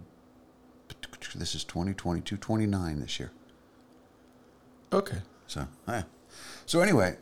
This 1.35 1.55
is 1.55 1.63
2022, 1.63 2.37
29 2.37 2.99
this 2.99 3.19
year. 3.19 3.31
Okay. 4.91 5.17
So, 5.47 5.67
eh. 5.87 6.03
so 6.65 6.81
anyway, 6.81 7.15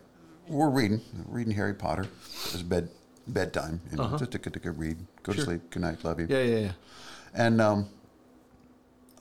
we're 0.48 0.70
reading, 0.70 1.02
reading 1.28 1.54
Harry 1.54 1.74
Potter. 1.74 2.08
It's 2.54 2.62
bed 2.62 2.90
bedtime. 3.28 3.82
You 3.92 3.98
know, 3.98 4.04
Uh-huh. 4.04 4.18
Just 4.18 4.36
a 4.36 4.38
good, 4.38 4.62
good 4.62 4.78
read. 4.78 4.98
Go 5.24 5.34
Sure. 5.34 5.44
to 5.44 5.46
sleep. 5.52 5.70
Good 5.70 5.82
night. 5.82 6.04
Love 6.04 6.20
you. 6.20 6.28
Yeah, 6.30 6.42
yeah, 6.44 6.60
yeah. 6.60 6.72
And 7.34 7.60
um, 7.60 7.90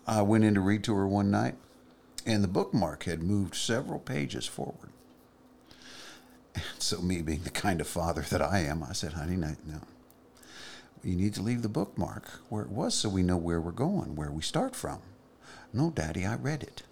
I 0.06 0.22
went 0.22 0.44
in 0.44 0.54
to 0.54 0.60
read 0.60 0.84
to 0.84 0.94
her 0.94 1.06
one 1.08 1.30
night, 1.30 1.56
and 2.24 2.44
the 2.44 2.48
bookmark 2.48 3.04
had 3.04 3.22
moved 3.22 3.54
several 3.56 3.98
pages 3.98 4.46
forward. 4.46 4.90
And 6.54 6.62
so, 6.78 7.00
me 7.00 7.22
being 7.22 7.42
the 7.42 7.50
kind 7.50 7.80
of 7.80 7.88
father 7.88 8.22
that 8.22 8.40
I 8.42 8.60
am, 8.60 8.82
I 8.84 8.92
said, 8.92 9.14
honey, 9.14 9.36
no, 9.36 9.56
no. 9.66 9.80
You 11.06 11.14
need 11.14 11.34
to 11.34 11.42
leave 11.42 11.62
the 11.62 11.68
bookmark 11.68 12.28
where 12.48 12.64
it 12.64 12.68
was 12.68 12.92
so 12.92 13.08
we 13.08 13.22
know 13.22 13.36
where 13.36 13.60
we're 13.60 13.70
going, 13.70 14.16
where 14.16 14.32
we 14.32 14.42
start 14.42 14.74
from. 14.74 14.98
No, 15.72 15.88
Daddy, 15.90 16.26
I 16.26 16.34
read 16.34 16.64
it. 16.64 16.82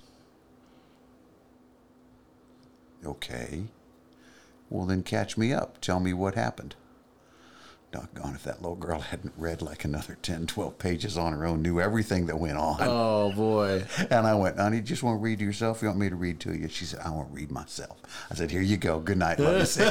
Okay. 3.05 3.65
Well, 4.71 4.87
then 4.87 5.03
catch 5.03 5.37
me 5.37 5.53
up. 5.53 5.81
Tell 5.81 5.99
me 5.99 6.13
what 6.13 6.37
happened. 6.37 6.77
Doggone 7.91 8.37
if 8.37 8.45
that 8.45 8.63
little 8.63 8.77
girl 8.77 9.01
hadn't 9.11 9.35
read 9.37 9.61
like 9.63 9.85
another 9.85 10.17
10, 10.23 10.47
12 10.47 10.79
pages 10.79 11.19
on 11.19 11.33
her 11.33 11.45
own, 11.45 11.61
knew 11.61 11.81
everything 11.81 12.27
that 12.27 12.39
went 12.39 12.57
on. 12.57 12.77
Oh 12.83 13.33
boy. 13.33 13.85
And 14.11 14.29
I 14.29 14.35
went, 14.35 14.59
honey, 14.59 14.77
you 14.77 14.83
just 14.83 15.03
want 15.03 15.19
to 15.19 15.23
read 15.23 15.41
to 15.41 15.45
yourself? 15.45 15.83
You 15.83 15.89
want 15.89 15.99
me 15.99 16.09
to 16.09 16.17
read 16.17 16.39
to 16.41 16.53
you? 16.55 16.69
She 16.69 16.85
said, 16.85 17.01
I 17.05 17.11
want 17.11 17.31
to 17.31 17.35
read 17.35 17.51
myself. 17.51 17.97
I 18.31 18.35
said, 18.37 18.53
here 18.53 18.63
you 18.63 18.77
go. 18.77 19.01
Good 19.01 19.19
night. 19.19 19.41
Love 19.41 19.57
you. 19.77 19.85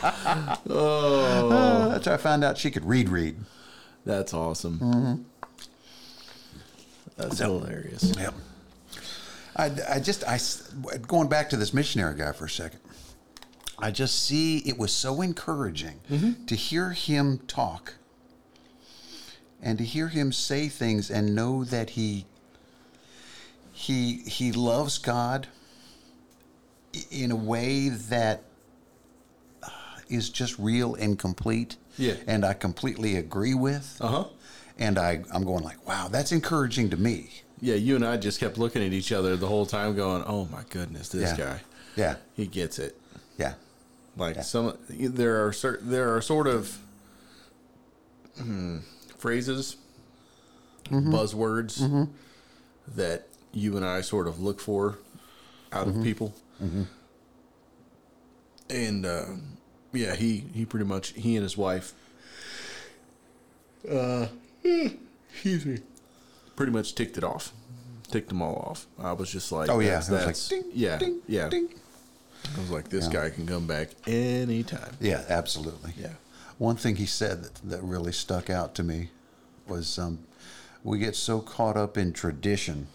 See 0.00 0.06
ya." 0.24 0.56
Oh, 0.68 1.88
That's 1.90 2.06
how 2.06 2.14
I 2.14 2.16
found 2.16 2.44
out 2.44 2.58
she 2.58 2.70
could 2.70 2.84
read, 2.84 3.08
read. 3.08 3.36
that's 4.04 4.32
awesome. 4.34 4.78
Mm-hmm. 4.78 5.22
That's 7.16 7.38
hilarious. 7.38 8.14
Yep. 8.16 8.34
I, 9.56 9.70
I 9.94 10.00
just, 10.00 10.24
I, 10.26 10.38
going 11.06 11.28
back 11.28 11.50
to 11.50 11.56
this 11.56 11.74
missionary 11.74 12.16
guy 12.16 12.32
for 12.32 12.46
a 12.46 12.50
second, 12.50 12.80
I 13.78 13.90
just 13.90 14.22
see 14.24 14.58
it 14.58 14.78
was 14.78 14.92
so 14.92 15.20
encouraging 15.20 16.00
to 16.46 16.54
hear 16.54 16.90
him 16.92 17.38
talk 17.46 17.94
and 19.62 19.76
to 19.78 19.84
hear 19.84 20.08
him 20.08 20.32
say 20.32 20.68
things 20.68 21.10
and 21.10 21.34
know 21.34 21.64
that 21.64 21.90
he, 21.90 22.24
he, 23.72 24.16
he 24.18 24.52
loves 24.52 24.96
God 24.98 25.48
in 27.10 27.30
a 27.30 27.36
way 27.36 27.88
that 27.90 28.38
uh, 28.38 28.42
is 30.10 30.28
just 30.30 30.58
real 30.58 30.94
and 30.94 31.18
complete. 31.18 31.76
Yeah. 31.98 32.14
And 32.26 32.44
I 32.44 32.52
completely 32.54 33.16
agree 33.16 33.54
with. 33.54 33.96
Uh 34.00 34.08
huh. 34.08 34.24
And 34.78 34.98
I, 34.98 35.22
I'm 35.32 35.44
going 35.44 35.62
like, 35.62 35.86
wow, 35.86 36.08
that's 36.08 36.32
encouraging 36.32 36.88
to 36.90 36.96
me. 36.96 37.30
Yeah, 37.60 37.74
you 37.74 37.94
and 37.96 38.04
I 38.06 38.16
just 38.16 38.40
kept 38.40 38.56
looking 38.56 38.82
at 38.82 38.92
each 38.94 39.12
other 39.12 39.36
the 39.36 39.46
whole 39.46 39.66
time, 39.66 39.94
going, 39.94 40.24
"Oh 40.26 40.46
my 40.46 40.62
goodness, 40.70 41.10
this 41.10 41.36
Yeah. 41.38 41.44
guy, 41.44 41.60
Yeah. 41.96 42.16
he 42.34 42.46
gets 42.46 42.78
it." 42.78 42.98
Yeah. 43.36 43.54
Like 44.16 44.42
some, 44.42 44.78
there 44.88 45.44
are 45.46 45.52
certain 45.52 45.90
there 45.90 46.14
are 46.16 46.22
sort 46.22 46.46
of 46.46 46.78
hmm, 48.38 48.78
phrases, 49.18 49.76
buzzwords 50.90 52.08
that 52.96 53.26
you 53.52 53.76
and 53.76 53.84
I 53.84 54.00
sort 54.00 54.26
of 54.26 54.40
look 54.40 54.58
for 54.60 54.96
out 55.72 55.86
of 55.86 56.02
people, 56.02 56.34
and 58.68 59.04
uh, 59.06 59.24
yeah, 59.92 60.14
he 60.14 60.44
he 60.54 60.64
pretty 60.64 60.86
much 60.86 61.12
he 61.12 61.36
and 61.36 61.42
his 61.42 61.56
wife, 61.56 61.92
uh, 63.90 64.26
excuse 64.62 65.64
me, 65.66 65.78
pretty 66.56 66.72
much 66.72 66.94
ticked 66.94 67.16
it 67.18 67.24
off, 67.24 67.52
ticked 68.08 68.28
them 68.28 68.42
all 68.42 68.56
off. 68.56 68.86
I 68.98 69.12
was 69.12 69.30
just 69.30 69.50
like, 69.52 69.68
Oh, 69.70 69.80
yeah. 69.80 70.00
that's, 70.00 70.10
like, 70.10 70.62
ding, 70.62 70.70
yeah, 70.74 70.98
ding, 70.98 71.20
yeah. 71.26 71.48
ding. 71.48 71.68
I 72.56 72.60
was 72.60 72.70
like, 72.70 72.88
this 72.88 73.06
Yeah. 73.06 73.12
guy 73.12 73.30
can 73.30 73.46
come 73.46 73.66
back 73.66 73.90
anytime. 74.06 74.96
Yeah, 75.00 75.24
absolutely. 75.28 75.92
Yeah. 75.98 76.14
One 76.58 76.76
thing 76.76 76.96
he 76.96 77.06
said 77.06 77.42
that, 77.44 77.54
that 77.64 77.82
really 77.82 78.12
stuck 78.12 78.50
out 78.50 78.74
to 78.76 78.82
me 78.82 79.10
was 79.66 79.98
um, 79.98 80.20
we 80.84 80.98
get 80.98 81.16
so 81.16 81.40
caught 81.40 81.76
up 81.76 81.96
in 81.98 82.12
tradition 82.12 82.88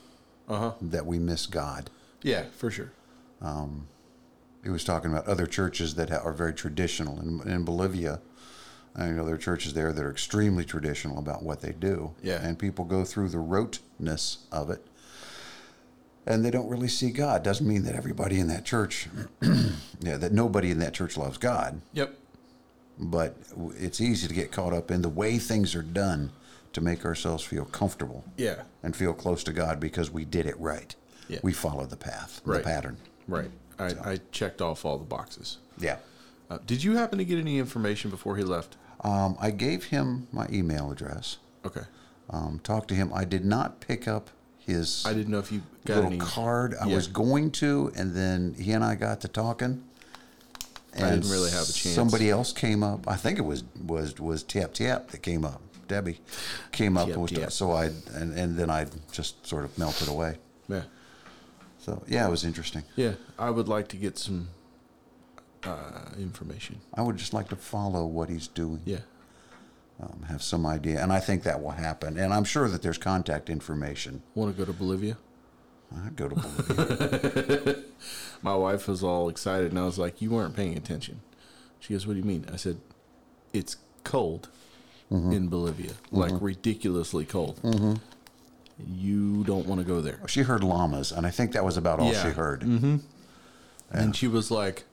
Uh 0.48 0.58
huh. 0.60 0.72
that 0.82 1.06
we 1.06 1.20
miss 1.20 1.46
God. 1.46 1.90
Yeah, 2.22 2.46
for 2.58 2.70
sure. 2.72 2.92
He 4.66 4.72
was 4.72 4.84
talking 4.84 5.12
about 5.12 5.28
other 5.28 5.46
churches 5.46 5.94
that 5.94 6.12
are 6.12 6.34
very 6.34 6.52
traditional. 6.54 7.20
In, 7.22 7.40
in 7.48 7.64
Bolivia, 7.66 8.20
I 8.96 9.10
know 9.10 9.24
there 9.24 9.36
are 9.36 9.38
churches 9.38 9.76
there 9.76 9.94
that 9.94 10.04
are 10.04 10.10
extremely 10.10 10.66
traditional 10.66 11.20
about 11.20 11.44
what 11.44 11.62
they 11.62 11.72
do. 11.72 12.16
Yeah. 12.24 12.44
And 12.44 12.58
people 12.58 12.84
go 12.84 13.06
through 13.06 13.30
the 13.30 13.38
roteness 13.38 14.40
of 14.52 14.72
it. 14.72 14.84
And 16.26 16.44
they 16.44 16.50
don't 16.50 16.68
really 16.68 16.88
see 16.88 17.12
God. 17.12 17.44
Doesn't 17.44 17.68
mean 17.68 17.84
that 17.84 17.94
everybody 17.94 18.40
in 18.40 18.48
that 18.48 18.66
church, 18.66 19.08
yeah, 20.02 20.18
that 20.18 20.32
nobody 20.32 20.72
in 20.72 20.80
that 20.80 20.96
church 20.96 21.16
loves 21.16 21.38
God. 21.38 21.80
Yep. 21.94 22.16
but 22.98 23.36
it's 23.78 24.02
easy 24.02 24.28
to 24.28 24.34
get 24.34 24.52
caught 24.52 24.74
up 24.74 24.90
in 24.90 25.04
the 25.04 25.10
way 25.10 25.38
things 25.38 25.76
are 25.76 25.84
done 25.84 26.32
to 26.74 26.82
make 26.82 27.06
ourselves 27.06 27.44
feel 27.44 27.66
comfortable 27.66 28.24
Yeah. 28.36 28.64
and 28.82 28.96
feel 28.96 29.14
close 29.14 29.44
to 29.44 29.54
God 29.54 29.80
because 29.80 30.10
we 30.10 30.26
did 30.26 30.48
it 30.48 30.60
right. 30.60 30.96
Yeah. 31.28 31.40
We 31.44 31.54
followed 31.54 31.92
the 31.92 31.98
path, 31.98 32.42
Right. 32.46 32.58
the 32.58 32.64
pattern. 32.64 32.98
Right. 33.28 33.52
I, 33.80 34.12
I 34.12 34.20
checked 34.32 34.62
off 34.62 34.86
all 34.86 34.98
the 34.98 35.06
boxes. 35.06 35.58
Yeah. 35.78 35.98
Uh, 36.50 36.60
did 36.66 36.84
you 36.84 36.96
happen 36.96 37.18
to 37.18 37.26
get 37.26 37.40
any 37.40 37.58
information 37.60 38.10
before 38.12 38.38
he 38.38 38.44
left? 38.44 38.78
Um, 39.04 39.36
I 39.40 39.52
gave 39.52 39.86
him 39.86 40.28
my 40.32 40.48
email 40.52 40.92
address. 40.92 41.38
Okay. 41.66 41.82
Um, 42.30 42.60
talked 42.64 42.88
to 42.90 42.96
him. 42.96 43.12
I 43.14 43.26
did 43.26 43.44
not 43.46 43.80
pick 43.80 44.08
up 44.08 44.30
his 44.60 45.06
I 45.06 45.14
didn't 45.14 45.30
know 45.30 45.40
if 45.40 45.52
you 45.52 45.62
got 45.86 45.96
little 45.96 46.12
any. 46.12 46.20
card. 46.20 46.76
I 46.82 46.88
Yeah. 46.88 46.96
was 46.96 47.08
going 47.08 47.52
to, 47.52 47.92
and 47.96 48.16
then 48.16 48.56
he 48.60 48.72
and 48.72 48.84
I 48.84 48.96
got 48.96 49.22
to 49.22 49.28
talking. 49.28 49.84
I 50.96 51.10
didn't 51.10 51.30
really 51.30 51.52
have 51.52 51.68
a 51.70 51.74
chance. 51.74 51.94
Somebody 51.94 52.30
else 52.30 52.54
came 52.54 52.82
up. 52.82 53.08
I 53.08 53.16
think 53.18 53.38
it 53.38 53.42
was 53.44 53.64
was 53.86 54.18
was 54.20 54.44
Tap 54.44 54.74
Tap 54.74 55.10
that 55.10 55.22
came 55.22 55.44
up. 55.44 55.62
Debbie 55.88 56.20
came 56.72 56.98
up 56.98 57.10
and 57.10 57.22
was 57.22 57.32
Tap. 57.32 57.52
so 57.52 57.72
I 57.74 57.86
and, 58.14 58.34
and 58.38 58.58
then 58.58 58.70
I 58.70 58.88
just 59.12 59.46
sort 59.46 59.66
of 59.66 59.78
melted 59.78 60.08
away. 60.08 60.38
Yeah. 60.70 60.84
So 61.86 62.02
yeah, 62.08 62.26
it 62.28 62.32
was 62.32 62.44
interesting. 62.44 62.82
Yeah. 62.96 63.14
I 63.38 63.52
would 63.52 63.68
like 63.68 63.88
to 63.90 63.98
get 63.98 64.18
some 64.18 64.50
uh, 65.64 66.10
information. 66.18 66.80
I 66.96 67.04
would 67.04 67.18
just 67.18 67.32
like 67.32 67.48
to 67.50 67.56
follow 67.56 68.08
what 68.08 68.28
he's 68.28 68.48
doing, 68.48 68.82
Yeah. 68.86 69.02
um, 70.02 70.24
have 70.28 70.42
some 70.42 70.66
idea, 70.66 71.00
and 71.04 71.14
I 71.14 71.20
think 71.20 71.44
that 71.44 71.62
will 71.62 71.72
happen. 71.72 72.18
And 72.18 72.34
I'm 72.34 72.44
sure 72.44 72.68
that 72.70 72.82
there's 72.82 72.98
contact 72.98 73.52
information. 73.52 74.24
Want 74.34 74.52
to 74.52 74.58
go 74.58 74.66
to 74.66 74.74
Bolivia? 74.76 75.18
I'd 75.96 76.16
go 76.16 76.28
to 76.30 76.36
Bolivia. 76.36 77.76
My 78.42 78.56
wife 78.56 78.88
was 78.88 79.04
all 79.04 79.30
excited, 79.30 79.70
and 79.72 79.78
I 79.80 79.86
was 79.86 80.00
like, 80.00 80.22
"You 80.24 80.32
weren't 80.32 80.56
paying 80.56 80.76
attention." 80.76 81.22
She 81.80 81.94
goes, 81.94 82.08
"What 82.08 82.14
do 82.14 82.20
you 82.20 82.26
mean?" 82.26 82.46
I 82.52 82.56
said, 82.58 82.78
"It's 83.54 83.78
cold 84.04 84.50
in 85.12 85.48
Bolivia, 85.50 85.94
like 86.12 86.34
ridiculously 86.42 87.26
cold. 87.26 87.60
You 88.78 89.44
don't 89.44 89.66
want 89.68 89.80
to 89.82 89.86
go 89.88 90.02
there." 90.02 90.20
she 90.28 90.42
heard 90.42 90.64
llamas, 90.64 91.12
and 91.12 91.26
I 91.26 91.32
think 91.32 91.54
that 91.54 91.64
was 91.64 91.78
about 91.78 92.00
all 92.00 92.12
Yeah. 92.12 92.24
she 92.24 92.30
heard. 92.30 92.64
And 93.92 94.16
she 94.16 94.28
was 94.28 94.52
like, 94.52 94.84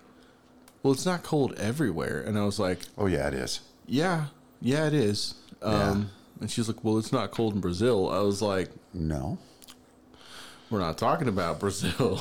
"Well, 0.83 0.93
it's 0.93 1.07
not 1.07 1.23
cold 1.23 1.55
everywhere." 1.59 2.21
And 2.21 2.39
I 2.39 2.45
was 2.45 2.59
like, 2.59 2.81
Oh 2.99 3.07
yeah, 3.07 3.29
it 3.29 3.35
is. 3.35 3.61
"Yeah, 3.87 4.27
yeah, 4.61 4.87
it 4.87 4.95
is." 4.95 5.35
Um, 5.63 6.11
And 6.41 6.51
she's 6.51 6.67
like, 6.69 6.83
"Well, 6.85 6.99
it's 6.99 7.13
not 7.13 7.31
cold 7.31 7.55
in 7.55 7.61
Brazil." 7.61 8.11
I 8.11 8.19
was 8.21 8.43
like, 8.43 8.71
No, 8.93 9.39
"We're 10.71 10.81
not 10.81 10.99
talking 10.99 11.29
about 11.29 11.59
Brazil." 11.61 12.21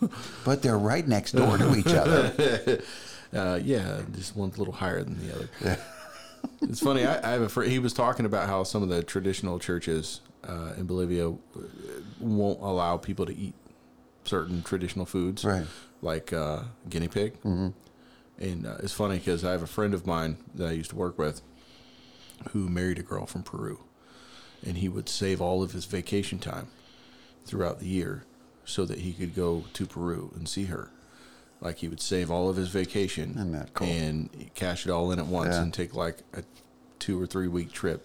but 0.44 0.62
they're 0.62 0.78
right 0.78 1.06
next 1.06 1.32
door 1.32 1.58
to 1.58 1.74
each 1.76 1.86
other. 1.88 2.80
Uh, 3.34 3.58
yeah, 3.64 4.02
just 4.14 4.36
one's 4.36 4.56
a 4.56 4.58
little 4.58 4.74
higher 4.74 5.02
than 5.02 5.16
the 5.26 5.34
other. 5.34 5.48
Yeah. 5.64 5.76
it's 6.60 6.80
funny. 6.80 7.06
I, 7.06 7.26
I 7.26 7.32
have 7.32 7.40
a 7.40 7.48
friend. 7.48 7.72
He 7.72 7.78
was 7.78 7.94
talking 7.94 8.26
about 8.26 8.46
how 8.46 8.62
some 8.62 8.82
of 8.82 8.90
the 8.90 9.02
traditional 9.02 9.58
churches 9.58 10.20
uh, 10.48 10.72
in 10.76 10.86
Bolivia 10.86 11.28
uh, 11.30 11.34
won't 12.20 12.60
allow 12.60 12.96
people 12.96 13.26
to 13.26 13.34
eat 13.36 13.54
certain 14.24 14.62
traditional 14.62 15.06
foods, 15.06 15.44
Right. 15.44 15.66
Like 16.00 16.32
uh, 16.32 16.62
guinea 16.88 17.08
pig. 17.08 17.34
Mm-hmm. 17.42 17.68
And 18.38 18.66
uh, 18.66 18.76
it's 18.82 18.92
funny 18.92 19.18
because 19.18 19.44
I 19.44 19.52
have 19.52 19.62
a 19.62 19.66
friend 19.68 19.94
of 19.94 20.06
mine 20.06 20.36
that 20.54 20.68
I 20.68 20.72
used 20.72 20.90
to 20.90 20.96
work 20.96 21.16
with 21.18 21.42
who 22.50 22.68
married 22.68 22.98
a 22.98 23.02
girl 23.02 23.24
from 23.26 23.42
Peru, 23.44 23.80
and 24.66 24.78
he 24.78 24.88
would 24.88 25.08
save 25.08 25.40
all 25.40 25.62
of 25.62 25.72
his 25.72 25.84
vacation 25.84 26.38
time 26.40 26.68
throughout 27.44 27.78
the 27.78 27.86
year 27.86 28.24
so 28.64 28.84
that 28.84 28.98
he 29.00 29.12
could 29.12 29.34
go 29.36 29.64
to 29.74 29.86
Peru 29.86 30.32
and 30.34 30.48
see 30.48 30.64
her. 30.64 30.90
Like 31.60 31.78
he 31.78 31.88
would 31.88 32.00
save 32.00 32.30
all 32.32 32.48
of 32.50 32.56
his 32.56 32.68
vacation 32.70 33.34
Isn't 33.36 33.74
cool? 33.74 33.86
and 33.86 34.50
cash 34.54 34.86
it 34.86 34.90
all 34.90 35.12
in 35.12 35.20
at 35.20 35.26
once 35.26 35.54
Yeah. 35.54 35.62
and 35.62 35.72
take 35.72 35.94
like 35.94 36.18
a 36.32 36.42
two 36.98 37.20
or 37.20 37.26
three 37.26 37.46
week 37.46 37.70
trip 37.70 38.04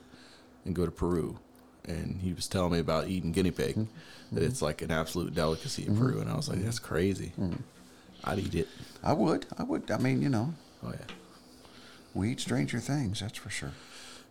and 0.66 0.76
go 0.76 0.86
to 0.86 0.92
Peru. 0.92 1.40
And 1.88 2.20
he 2.22 2.34
was 2.34 2.48
telling 2.48 2.74
me 2.74 2.80
about 2.80 3.08
eating 3.08 3.32
guinea 3.32 3.52
pig, 3.52 3.76
Mm-hmm. 3.76 4.36
that 4.36 4.44
it's 4.44 4.62
like 4.62 4.82
an 4.82 4.92
absolute 4.92 5.34
delicacy 5.34 5.86
in 5.88 5.96
Peru. 5.98 6.20
And 6.20 6.30
I 6.30 6.36
was 6.36 6.50
like, 6.50 6.62
that's 6.62 6.80
crazy. 6.80 7.32
Mm-hmm. 7.40 7.62
I'd 8.26 8.40
eat 8.40 8.56
it. 8.56 8.68
I 9.02 9.14
would. 9.14 9.46
I 9.58 9.64
would. 9.64 9.90
I 9.90 9.98
mean, 10.00 10.22
you 10.22 10.28
know, 10.28 10.54
Oh 10.84 10.90
yeah. 10.92 11.06
we 12.14 12.32
eat 12.32 12.42
stranger 12.42 12.80
things. 12.82 13.22
That's 13.22 13.38
for 13.38 13.50
sure. 13.50 13.72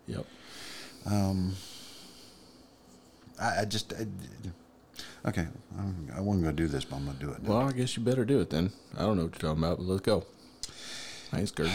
Yep. 0.07 0.26
I, 3.40 3.61
I 3.61 3.64
just. 3.64 3.92
I, 3.94 4.07
okay, 5.28 5.46
I'm, 5.78 6.09
I 6.14 6.20
wasn't 6.20 6.44
going 6.44 6.57
to 6.57 6.62
do 6.62 6.68
this, 6.68 6.84
but 6.84 6.96
I'm 6.96 7.04
going 7.04 7.16
to 7.18 7.24
do 7.24 7.32
it. 7.32 7.42
Well, 7.42 7.59
I 7.59 7.72
guess 7.72 7.96
you 7.96 8.02
better 8.02 8.24
do 8.24 8.40
it 8.40 8.50
then. 8.50 8.72
I 8.96 9.02
don't 9.02 9.16
know 9.16 9.24
what 9.24 9.34
you're 9.42 9.50
talking 9.50 9.64
about, 9.64 9.78
but 9.78 9.86
let's 9.86 10.02
go. 10.02 10.24
I 11.32 11.40
ain't 11.40 11.48
scared. 11.48 11.70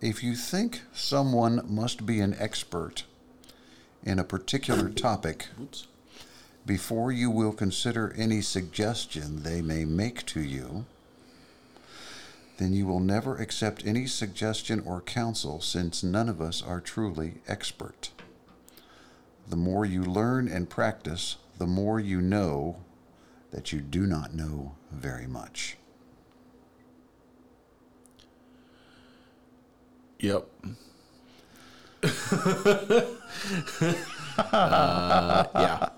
If 0.00 0.22
you 0.22 0.34
think 0.34 0.82
someone 0.92 1.62
must 1.66 2.04
be 2.06 2.20
an 2.20 2.36
expert 2.38 3.04
in 4.06 4.20
a 4.20 4.24
particular 4.24 4.88
topic 4.88 5.48
before 6.64 7.10
you 7.10 7.28
will 7.28 7.52
consider 7.52 8.14
any 8.16 8.40
suggestion 8.40 9.42
they 9.42 9.60
may 9.60 9.84
make 9.84 10.24
to 10.26 10.40
you, 10.40 10.86
then 12.58 12.72
you 12.72 12.86
will 12.86 13.00
never 13.00 13.36
accept 13.36 13.84
any 13.84 14.06
suggestion 14.06 14.80
or 14.86 15.00
counsel 15.00 15.60
since 15.60 16.02
none 16.02 16.28
of 16.28 16.40
us 16.40 16.62
are 16.62 16.80
truly 16.80 17.34
expert. 17.48 18.10
The 19.48 19.56
more 19.56 19.84
you 19.84 20.02
learn 20.02 20.48
and 20.48 20.70
practice, 20.70 21.36
the 21.58 21.66
more 21.66 22.00
you 22.00 22.20
know 22.20 22.76
that 23.50 23.72
you 23.72 23.80
do 23.80 24.06
not 24.06 24.34
know 24.34 24.76
very 24.92 25.26
much. 25.26 25.76
Yep. 30.20 30.48
Uh, 34.38 35.44
yeah. 35.54 35.88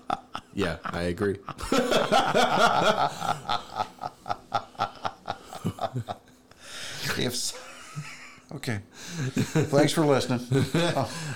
Yeah, 0.53 0.77
I 0.85 1.03
agree. 1.03 1.37
If 7.17 7.33
s- 7.33 7.53
okay, 8.55 8.79
thanks 8.91 9.91
for 9.91 10.05
listening. 10.05 10.39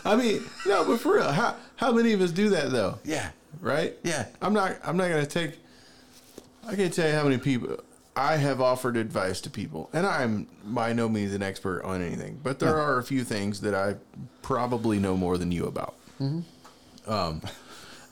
I 0.05 0.15
mean, 0.15 0.43
no, 0.65 0.85
but 0.85 0.99
for 0.99 1.15
real, 1.15 1.31
how 1.31 1.55
how 1.75 1.91
many 1.91 2.13
of 2.13 2.21
us 2.21 2.31
do 2.31 2.49
that 2.49 2.71
though? 2.71 2.99
Yeah, 3.03 3.29
Right? 3.59 3.95
Yeah. 4.03 4.27
I'm 4.41 4.53
not. 4.53 4.77
I'm 4.83 4.95
not 4.97 5.09
gonna 5.09 5.25
take. 5.25 5.59
I 6.65 6.75
can't 6.75 6.93
tell 6.93 7.07
you 7.09 7.15
how 7.15 7.23
many 7.23 7.37
people 7.37 7.77
I 8.15 8.37
have 8.37 8.61
offered 8.61 8.95
advice 8.95 9.41
to 9.41 9.49
people, 9.49 9.89
and 9.91 10.05
I'm 10.05 10.47
by 10.65 10.93
no 10.93 11.09
means 11.09 11.33
an 11.33 11.41
expert 11.41 11.81
on 11.83 12.01
anything, 12.01 12.39
but 12.43 12.59
there 12.59 12.79
are 12.79 12.99
a 12.99 13.03
few 13.03 13.23
things 13.23 13.61
that 13.61 13.73
I 13.73 13.95
probably 14.43 14.99
know 14.99 15.17
more 15.17 15.37
than 15.37 15.51
you 15.51 15.65
about. 15.65 15.95
Um, 16.19 16.43
Mm-hmm. 17.07 17.47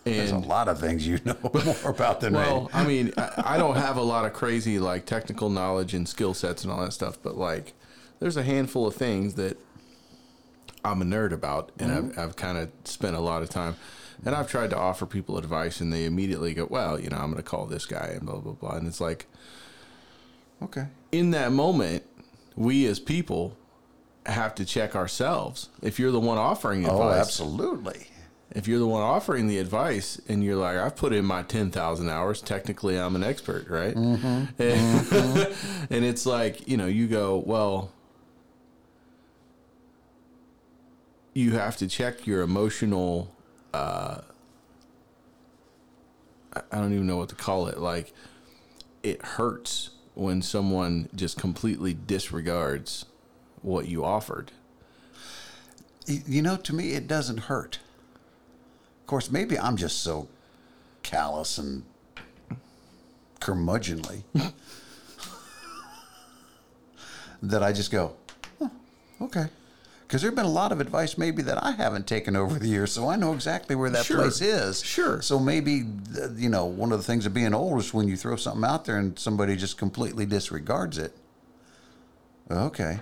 there's 0.04 0.32
a 0.32 0.38
lot 0.40 0.68
of 0.68 0.80
things 0.80 1.06
you 1.06 1.20
know 1.24 1.38
more 1.54 1.92
about 1.92 2.22
than 2.22 2.34
me. 2.34 2.40
well, 2.40 2.64
me. 2.64 2.70
I 2.74 2.84
mean, 2.86 3.14
I, 3.18 3.44
I 3.46 3.58
don't 3.58 3.76
have 3.76 3.98
a 3.98 4.02
lot 4.02 4.26
of 4.26 4.34
crazy 4.34 4.80
like 4.80 5.06
technical 5.06 5.50
knowledge 5.52 5.94
and 5.94 6.10
skill 6.10 6.34
sets 6.34 6.64
and 6.64 6.74
all 6.74 6.82
that 6.82 6.92
stuff, 6.94 7.20
but 7.22 7.38
like, 7.38 7.74
there's 8.20 8.38
a 8.38 8.44
handful 8.44 8.88
of 8.88 8.96
things 8.96 9.36
that 9.36 9.58
I'm 10.84 11.02
a 11.02 11.06
nerd 11.06 11.32
about, 11.32 11.72
and 11.78 11.92
I've, 11.92 12.18
I've 12.18 12.36
kind 12.36 12.58
of 12.58 12.72
spent 12.86 13.16
a 13.16 13.20
lot 13.20 13.44
of 13.44 13.50
time. 13.50 13.76
And 14.26 14.36
I've 14.36 14.50
tried 14.50 14.70
to 14.72 14.78
offer 14.78 15.06
people 15.06 15.38
advice, 15.38 15.80
and 15.82 15.92
they 15.94 16.06
immediately 16.06 16.54
go, 16.56 16.68
"Well, 16.70 17.00
you 17.00 17.10
know, 17.10 17.18
I'm 17.18 17.32
going 17.32 17.38
to 17.38 17.44
call 17.44 17.66
this 17.68 17.86
guy," 17.86 18.08
and 18.16 18.26
blah 18.26 18.38
blah 18.40 18.54
blah. 18.54 18.76
And 18.76 18.88
it's 18.88 19.02
like, 19.02 19.26
Okay. 20.64 20.88
in 21.12 21.32
that 21.32 21.52
moment, 21.52 22.04
we 22.56 22.86
as 22.86 23.00
people 23.00 23.58
have 24.26 24.54
to 24.56 24.66
check 24.66 24.96
ourselves. 24.96 25.70
If 25.82 26.00
you're 26.00 26.12
the 26.12 26.20
one 26.20 26.38
offering 26.38 26.86
oh, 26.86 26.92
advice, 26.92 27.16
Oh, 27.16 27.20
absolutely. 27.20 28.08
if 28.52 28.68
you're 28.68 28.80
the 28.80 28.88
one 28.88 29.02
offering 29.02 29.48
the 29.48 29.58
advice 29.58 30.22
and 30.28 30.44
you're 30.44 30.56
like, 30.58 30.78
I've 30.78 30.96
put 30.96 31.14
in 31.14 31.26
my 31.26 31.42
10,000 31.44 32.10
hours, 32.10 32.42
technically 32.42 32.98
I'm 32.98 33.16
an 33.16 33.24
expert, 33.24 33.68
right? 33.70 33.96
Mm-hmm. 33.96 34.62
Mm-hmm. 34.62 34.62
And, 34.62 35.56
and 35.90 36.06
it's 36.06 36.26
like, 36.26 36.68
you 36.68 36.78
know, 36.78 36.86
you 36.86 37.08
go, 37.08 37.38
well, 37.46 37.92
you 41.34 41.52
have 41.54 41.78
to 41.78 41.88
check 41.88 42.28
your 42.28 42.42
emotional 42.42 43.34
uh, 43.74 44.22
I 46.54 46.62
I 46.72 46.78
don't 46.78 46.94
even 46.94 47.08
know 47.08 47.18
what 47.18 47.30
to 47.30 47.36
call 47.36 47.68
it. 47.68 47.78
Like, 47.80 48.14
it 49.04 49.22
hurts 49.24 49.92
when 50.14 50.42
someone 50.42 51.10
just 51.16 51.38
completely 51.38 51.94
disregards 51.94 53.06
what 53.62 53.88
you 53.88 54.04
offered. 54.04 54.52
You 56.08 56.42
know, 56.42 56.58
to 56.58 56.74
me, 56.74 56.94
it 56.94 57.08
doesn't 57.08 57.42
hurt. 57.42 57.80
Of 59.02 59.08
course, 59.08 59.32
maybe 59.32 59.58
I'm 59.58 59.78
just 59.78 60.02
so 60.02 60.28
callous 61.04 61.58
and 61.58 61.84
curmudgeonly 63.40 64.24
that 67.42 67.64
I 67.64 67.72
just 67.72 67.92
go, 67.92 68.16
"Huh, 68.60 68.70
okay. 69.22 69.48
Because 70.12 70.24
there 70.24 70.30
have 70.32 70.36
been 70.36 70.44
a 70.44 70.50
lot 70.50 70.74
of 70.74 70.82
advice 70.82 71.18
maybe 71.18 71.42
that 71.44 71.64
I 71.64 71.72
haven't 71.72 72.06
taken 72.06 72.36
over 72.36 72.60
the 72.60 72.68
years, 72.68 72.92
so 72.92 73.08
I 73.08 73.16
know 73.16 73.32
exactly 73.32 73.78
where 73.78 73.90
that 73.92 74.04
Sure. 74.06 74.18
place 74.18 74.42
is. 74.42 74.84
Sure. 74.84 75.22
So 75.22 75.40
maybe, 75.40 75.86
uh, 76.22 76.32
you 76.36 76.50
know, 76.50 76.66
one 76.66 76.92
of 76.92 77.00
the 77.00 77.04
things 77.06 77.26
of 77.26 77.34
being 77.34 77.54
old 77.54 77.80
is 77.80 77.94
when 77.94 78.10
you 78.10 78.18
throw 78.18 78.36
something 78.36 78.66
out 78.66 78.84
there 78.84 78.98
and 78.98 79.18
somebody 79.18 79.56
just 79.56 79.78
completely 79.78 80.26
disregards 80.26 80.98
it. 80.98 81.16
Okay. 82.52 83.00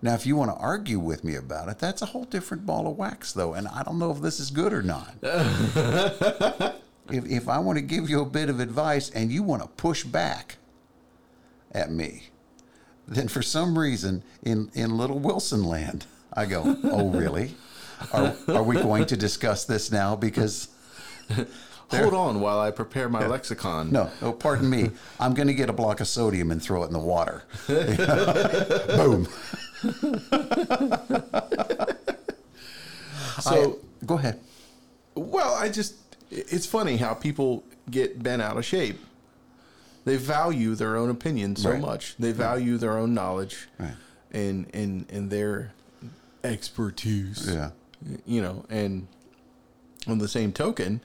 Now, 0.00 0.14
if 0.14 0.24
you 0.24 0.34
want 0.34 0.50
to 0.50 0.56
argue 0.56 0.98
with 0.98 1.24
me 1.24 1.34
about 1.34 1.68
it, 1.68 1.78
that's 1.78 2.00
a 2.00 2.06
whole 2.06 2.24
different 2.24 2.64
ball 2.64 2.86
of 2.90 2.96
wax, 2.96 3.34
though, 3.34 3.52
and 3.52 3.68
I 3.68 3.82
don't 3.82 3.98
know 3.98 4.10
if 4.10 4.22
this 4.22 4.40
is 4.40 4.50
good 4.50 4.72
or 4.72 4.82
not. 4.82 5.14
if, 5.22 6.72
if 7.10 7.48
I 7.50 7.58
want 7.58 7.76
to 7.76 7.82
give 7.82 8.08
you 8.08 8.22
a 8.22 8.26
bit 8.26 8.48
of 8.48 8.60
advice 8.60 9.10
and 9.10 9.30
you 9.30 9.42
want 9.42 9.60
to 9.60 9.68
push 9.68 10.04
back 10.04 10.56
at 11.72 11.90
me, 11.90 12.30
then 13.06 13.28
for 13.28 13.42
some 13.42 13.78
reason 13.78 14.22
in, 14.42 14.70
in 14.72 14.96
Little 14.96 15.18
Wilson 15.18 15.62
land, 15.62 16.06
I 16.32 16.46
go, 16.46 16.76
oh, 16.84 17.10
really? 17.10 17.54
Are, 18.12 18.34
are 18.48 18.62
we 18.62 18.76
going 18.76 19.06
to 19.06 19.16
discuss 19.16 19.64
this 19.64 19.90
now? 19.90 20.16
Because, 20.16 20.68
Hold 21.90 22.14
on 22.14 22.40
while 22.40 22.58
I 22.58 22.72
prepare 22.72 23.08
my 23.08 23.26
lexicon. 23.26 23.92
no, 23.92 24.10
oh, 24.20 24.32
pardon 24.32 24.68
me, 24.68 24.90
I'm 25.20 25.34
going 25.34 25.46
to 25.48 25.54
get 25.54 25.70
a 25.70 25.72
block 25.72 26.00
of 26.00 26.08
sodium 26.08 26.50
and 26.50 26.60
throw 26.60 26.82
it 26.82 26.88
in 26.88 26.92
the 26.92 26.98
water. 26.98 27.44
Boom. 27.66 29.28
So, 33.40 33.78
I- 34.02 34.06
go 34.06 34.14
ahead. 34.16 34.40
well, 35.14 35.54
I 35.54 35.68
just, 35.68 35.94
it's 36.30 36.66
funny 36.66 36.96
how 36.96 37.14
people 37.14 37.64
get 37.90 38.22
bent 38.22 38.42
out 38.42 38.56
of 38.56 38.64
shape. 38.64 38.98
They 40.04 40.16
value 40.16 40.74
their 40.74 40.96
own 40.96 41.10
opinion 41.10 41.56
so 41.56 41.70
Right. 41.72 41.80
much. 41.80 42.14
They 42.18 42.32
value 42.32 42.76
their 42.78 42.96
own 42.96 43.12
knowledge 43.14 43.68
Right. 43.78 43.94
and, 44.32 44.66
and, 44.74 45.06
and 45.10 45.30
their 45.30 45.72
expertise. 46.46 47.48
Yeah. 47.52 47.70
you 48.26 48.40
know, 48.42 48.64
and 48.70 49.06
on 50.06 50.18
the 50.18 50.28
same 50.28 50.52
token, 50.52 51.00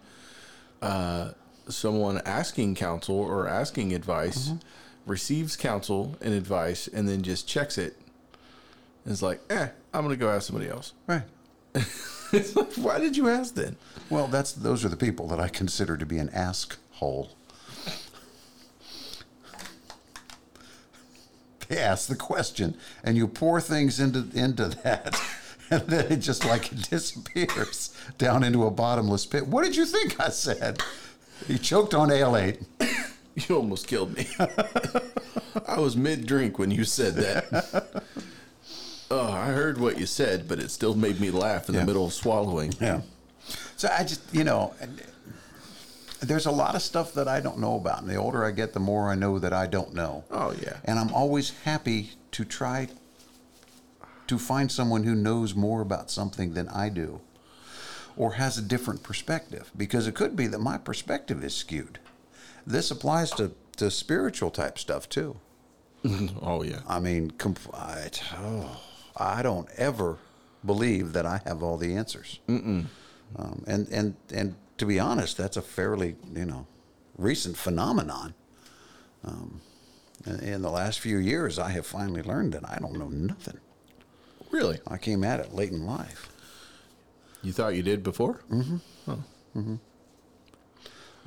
uh, 0.81 1.31
someone 1.67 2.21
asking 2.25 2.75
counsel 2.75 3.15
or 3.15 3.47
asking 3.47 3.93
advice 3.93 4.49
Mm-hmm. 4.49 4.57
receives 5.11 5.55
counsel 5.55 6.15
and 6.21 6.33
advice 6.33 6.87
and 6.87 7.07
then 7.07 7.21
just 7.23 7.47
checks 7.47 7.77
it. 7.77 7.97
It's 9.05 9.21
like, 9.21 9.41
eh, 9.49 9.69
I'm 9.93 10.03
gonna 10.03 10.15
go 10.15 10.29
ask 10.29 10.47
somebody 10.47 10.69
else. 10.69 10.93
Right. 11.07 11.23
It's 12.33 12.55
like, 12.55 12.71
why 12.75 12.97
did 12.97 13.17
you 13.17 13.27
ask 13.27 13.55
then? 13.55 13.75
Well, 14.09 14.27
that's 14.27 14.53
those 14.53 14.85
are 14.85 14.89
the 14.89 14.95
people 14.95 15.27
that 15.27 15.39
I 15.41 15.49
consider 15.49 15.97
to 15.97 16.05
be 16.05 16.17
an 16.17 16.29
ask 16.29 16.77
hole. 16.91 17.31
ask 21.79 22.07
the 22.07 22.15
question, 22.15 22.75
and 23.03 23.17
you 23.17 23.27
pour 23.27 23.59
things 23.61 23.99
into 23.99 24.25
into 24.33 24.69
that, 24.83 25.19
and 25.69 25.81
then 25.87 26.11
it 26.11 26.17
just 26.17 26.45
like 26.45 26.71
it 26.71 26.89
disappears 26.89 27.95
down 28.17 28.43
into 28.43 28.65
a 28.65 28.71
bottomless 28.71 29.25
pit. 29.25 29.47
What 29.47 29.63
did 29.63 29.75
you 29.75 29.85
think 29.85 30.19
I 30.19 30.29
said? 30.29 30.81
He 31.47 31.57
choked 31.57 31.93
on 31.93 32.11
Ale-8. 32.11 32.63
You 33.47 33.55
almost 33.55 33.87
killed 33.87 34.13
me. 34.17 34.27
I 35.65 35.79
was 35.79 35.95
mid 35.95 36.27
drink 36.27 36.59
when 36.59 36.69
you 36.69 36.83
said 36.83 37.15
that. 37.15 38.03
Oh, 39.09 39.31
I 39.31 39.47
heard 39.47 39.79
what 39.79 39.97
you 39.97 40.05
said, 40.05 40.49
but 40.49 40.59
it 40.59 40.69
still 40.69 40.95
made 40.95 41.21
me 41.21 41.31
laugh 41.31 41.69
in 41.69 41.75
Yeah. 41.75 41.79
the 41.81 41.85
middle 41.87 42.05
of 42.05 42.11
swallowing. 42.13 42.73
Yeah. 42.81 43.01
So 43.77 43.87
I 43.89 44.03
just, 44.03 44.21
you 44.33 44.43
know, 44.43 44.73
there's 46.21 46.45
a 46.45 46.51
lot 46.51 46.75
of 46.75 46.81
stuff 46.81 47.13
that 47.15 47.27
I 47.27 47.39
don't 47.39 47.57
know 47.59 47.75
about. 47.75 48.01
And 48.01 48.09
the 48.09 48.15
older 48.15 48.45
I 48.45 48.51
get, 48.51 48.73
the 48.73 48.79
more 48.79 49.09
I 49.09 49.15
know 49.15 49.39
that 49.39 49.53
I 49.53 49.67
don't 49.67 49.93
know. 49.93 50.23
Oh 50.31 50.53
yeah. 50.61 50.77
And 50.85 50.99
I'm 50.99 51.13
always 51.13 51.51
happy 51.63 52.11
to 52.31 52.45
try 52.45 52.87
to 54.27 54.37
find 54.37 54.71
someone 54.71 55.03
who 55.03 55.15
knows 55.15 55.55
more 55.55 55.81
about 55.81 56.09
something 56.09 56.53
than 56.53 56.69
I 56.69 56.89
do 56.89 57.19
or 58.15 58.33
has 58.33 58.57
a 58.57 58.61
different 58.61 59.03
perspective 59.03 59.71
because 59.75 60.07
it 60.07 60.15
could 60.15 60.35
be 60.35 60.47
that 60.47 60.59
my 60.59 60.77
perspective 60.77 61.43
is 61.43 61.53
skewed. 61.55 61.99
This 62.65 62.91
applies 62.91 63.31
to, 63.31 63.51
to 63.77 63.89
spiritual 63.91 64.51
type 64.51 64.77
stuff 64.77 65.09
too. 65.09 65.37
Oh 66.41 66.63
yeah. 66.63 66.79
I 66.87 66.99
mean, 66.99 67.31
comp- 67.31 67.75
I, 67.75 68.09
oh, 68.37 68.81
I 69.17 69.43
don't 69.43 69.67
ever 69.77 70.17
believe 70.65 71.13
that 71.13 71.25
I 71.25 71.41
have 71.45 71.61
all 71.61 71.77
the 71.77 71.93
answers. 71.95 72.39
Um, 73.35 73.63
and, 73.67 73.87
and, 73.89 74.15
and 74.33 74.55
to 74.81 74.85
be 74.87 74.99
honest, 74.99 75.37
that's 75.37 75.57
a 75.57 75.61
fairly, 75.61 76.15
you 76.33 76.43
know, 76.43 76.65
recent 77.15 77.55
phenomenon. 77.55 78.33
Um, 79.23 79.61
in, 80.25 80.63
the 80.63 80.71
last 80.71 80.99
few 80.99 81.19
years, 81.19 81.59
I 81.59 81.69
have 81.69 81.85
finally 81.85 82.23
learned 82.23 82.53
that 82.53 82.67
I 82.67 82.79
don't 82.79 82.97
know 82.97 83.09
nothing. 83.09 83.59
Really? 84.49 84.79
I 84.87 84.97
came 84.97 85.23
at 85.23 85.39
it 85.39 85.53
late 85.53 85.71
in 85.71 85.85
life. 85.85 86.29
You 87.43 87.51
thought 87.51 87.75
you 87.75 87.83
did 87.83 88.01
before? 88.01 88.41
Mm 88.51 88.65
hmm. 88.65 88.77
Huh. 89.05 89.15
Mm-hmm. 89.55 89.75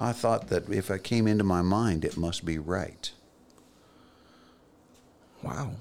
I 0.01 0.11
thought 0.11 0.49
that 0.49 0.69
if 0.69 0.91
I 0.91 0.99
came 0.99 1.29
into 1.29 1.45
my 1.45 1.63
mind, 1.63 2.05
it 2.05 2.17
must 2.17 2.45
be 2.45 2.59
right. 2.59 3.13
Wow. 5.45 5.75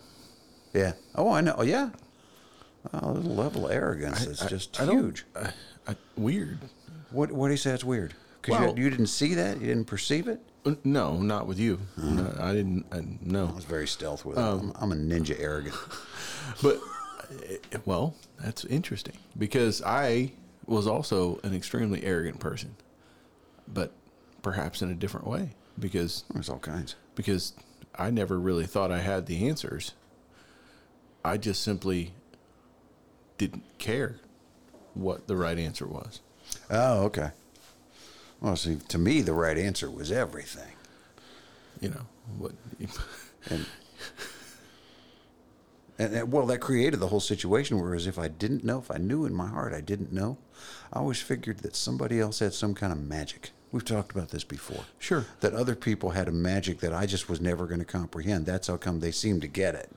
Yeah. 0.75 0.93
Oh, 1.15 1.31
I 1.31 1.41
know. 1.41 1.63
Yeah. 1.63 1.89
Oh, 2.93 3.13
the 3.13 3.27
level 3.27 3.65
of 3.65 3.71
arrogance 3.71 4.27
is 4.27 4.41
just 4.41 4.79
I 4.79 4.85
don't- 4.85 4.95
huge. 4.95 5.25
I, 5.35 5.49
I, 5.87 5.95
weird. 6.15 6.59
What, 7.13 7.31
what 7.31 7.47
do 7.47 7.53
you 7.53 7.57
say 7.57 7.71
it's 7.71 7.83
weird? 7.83 8.13
Because 8.41 8.59
Well- 8.59 8.77
you, 8.77 8.83
you 8.85 8.89
didn't 8.89 9.07
see 9.07 9.33
that? 9.35 9.61
You 9.61 9.67
didn't 9.67 9.85
perceive 9.85 10.27
it? 10.27 10.41
Uh, 10.65 10.75
No, 10.83 11.17
not 11.17 11.47
with 11.47 11.59
you. 11.59 11.79
No, 11.97 12.33
I 12.39 12.53
didn't. 12.53 12.85
I, 12.91 12.97
I 12.97 13.51
was 13.53 13.65
very 13.65 13.87
stealth 13.87 14.25
with 14.25 14.37
it. 14.37 14.41
Um, 14.41 14.73
I'm, 14.79 14.91
I'm 14.91 14.97
a 14.97 15.01
ninja 15.01 15.39
arrogant. 15.39 15.75
but 16.63 16.79
uh, 17.73 17.77
well, 17.85 18.15
that's 18.41 18.65
interesting 18.65 19.15
because 19.37 19.81
I 19.83 20.31
was 20.65 20.87
also 20.87 21.39
an 21.43 21.53
extremely 21.53 22.03
arrogant 22.03 22.39
person, 22.39 22.75
but 23.67 23.91
perhaps 24.41 24.81
in 24.81 24.89
a 24.89 24.93
different 24.95 25.27
way 25.27 25.49
because 25.79 26.23
There's 26.33 26.49
all 26.49 26.59
kinds. 26.59 26.95
because 27.15 27.53
I 27.95 28.09
never 28.09 28.39
really 28.39 28.65
thought 28.65 28.91
I 28.91 28.99
had 28.99 29.25
the 29.25 29.47
answers. 29.47 29.93
I 31.25 31.37
just 31.37 31.61
simply 31.61 32.13
didn't 33.37 33.63
care 33.77 34.17
what 34.93 35.27
the 35.27 35.35
right 35.35 35.57
answer 35.57 35.85
was. 35.87 36.21
Oh, 36.69 37.03
okay. 37.05 37.31
Well, 38.41 38.55
see, 38.55 38.77
to 38.89 38.97
me, 38.97 39.21
the 39.21 39.33
right 39.33 39.57
answer 39.57 39.89
was 39.89 40.11
everything. 40.11 40.73
You 41.79 41.89
know 41.89 42.05
what? 42.37 42.53
And, 43.49 43.65
and, 45.99 46.13
and, 46.15 46.31
well, 46.31 46.45
that 46.45 46.59
created 46.59 47.01
the 47.01 47.07
whole 47.07 47.19
situation. 47.19 47.77
Whereas 47.79 48.07
if 48.07 48.17
I 48.17 48.29
didn't 48.29 48.63
know, 48.63 48.79
if 48.79 48.89
I 48.89 48.97
knew 48.97 49.25
in 49.25 49.33
my 49.33 49.47
heart 49.47 49.73
I 49.73 49.81
didn't 49.81 50.13
know, 50.13 50.37
I 50.93 50.99
always 50.99 51.21
figured 51.21 51.59
that 51.59 51.75
somebody 51.75 52.21
else 52.21 52.39
had 52.39 52.53
some 52.53 52.73
kind 52.73 52.93
of 52.93 52.99
magic. 53.01 53.51
We've 53.73 53.83
talked 53.83 54.11
about 54.13 54.29
this 54.29 54.43
before. 54.45 54.85
Sure. 54.97 55.25
That 55.41 55.53
other 55.53 55.75
people 55.75 56.11
had 56.11 56.27
a 56.29 56.31
magic 56.31 56.79
that 56.79 56.93
I 56.93 57.05
just 57.05 57.27
was 57.27 57.41
never 57.41 57.65
going 57.65 57.79
to 57.79 57.85
comprehend. 57.85 58.45
That's 58.45 58.67
how 58.67 58.77
come 58.77 59.01
they 59.01 59.11
seem 59.11 59.41
to 59.41 59.47
get 59.47 59.75
it. 59.75 59.91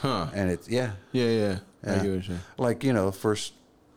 Huh? 0.00 0.26
And 0.34 0.50
it's 0.50 0.68
yeah, 0.68 0.92
Yeah, 1.12 1.26
yeah. 1.28 1.30
Yeah. 1.30 1.58
get 1.84 1.96
what 1.96 2.04
you're 2.04 2.22
saying. 2.22 2.40
like 2.58 2.82
you 2.82 2.92
know, 2.92 3.12
first 3.12 3.52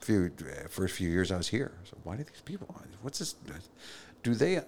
few 0.09 0.31
first 0.69 0.95
few 0.95 1.09
years 1.09 1.31
I 1.31 1.37
was 1.37 1.47
here. 1.47 1.71
So 1.83 1.95
why 2.03 2.15
do 2.15 2.23
these 2.23 2.41
people? 2.43 2.75
What's 3.01 3.19
this? 3.19 3.35
Do 4.23 4.33
they? 4.33 4.61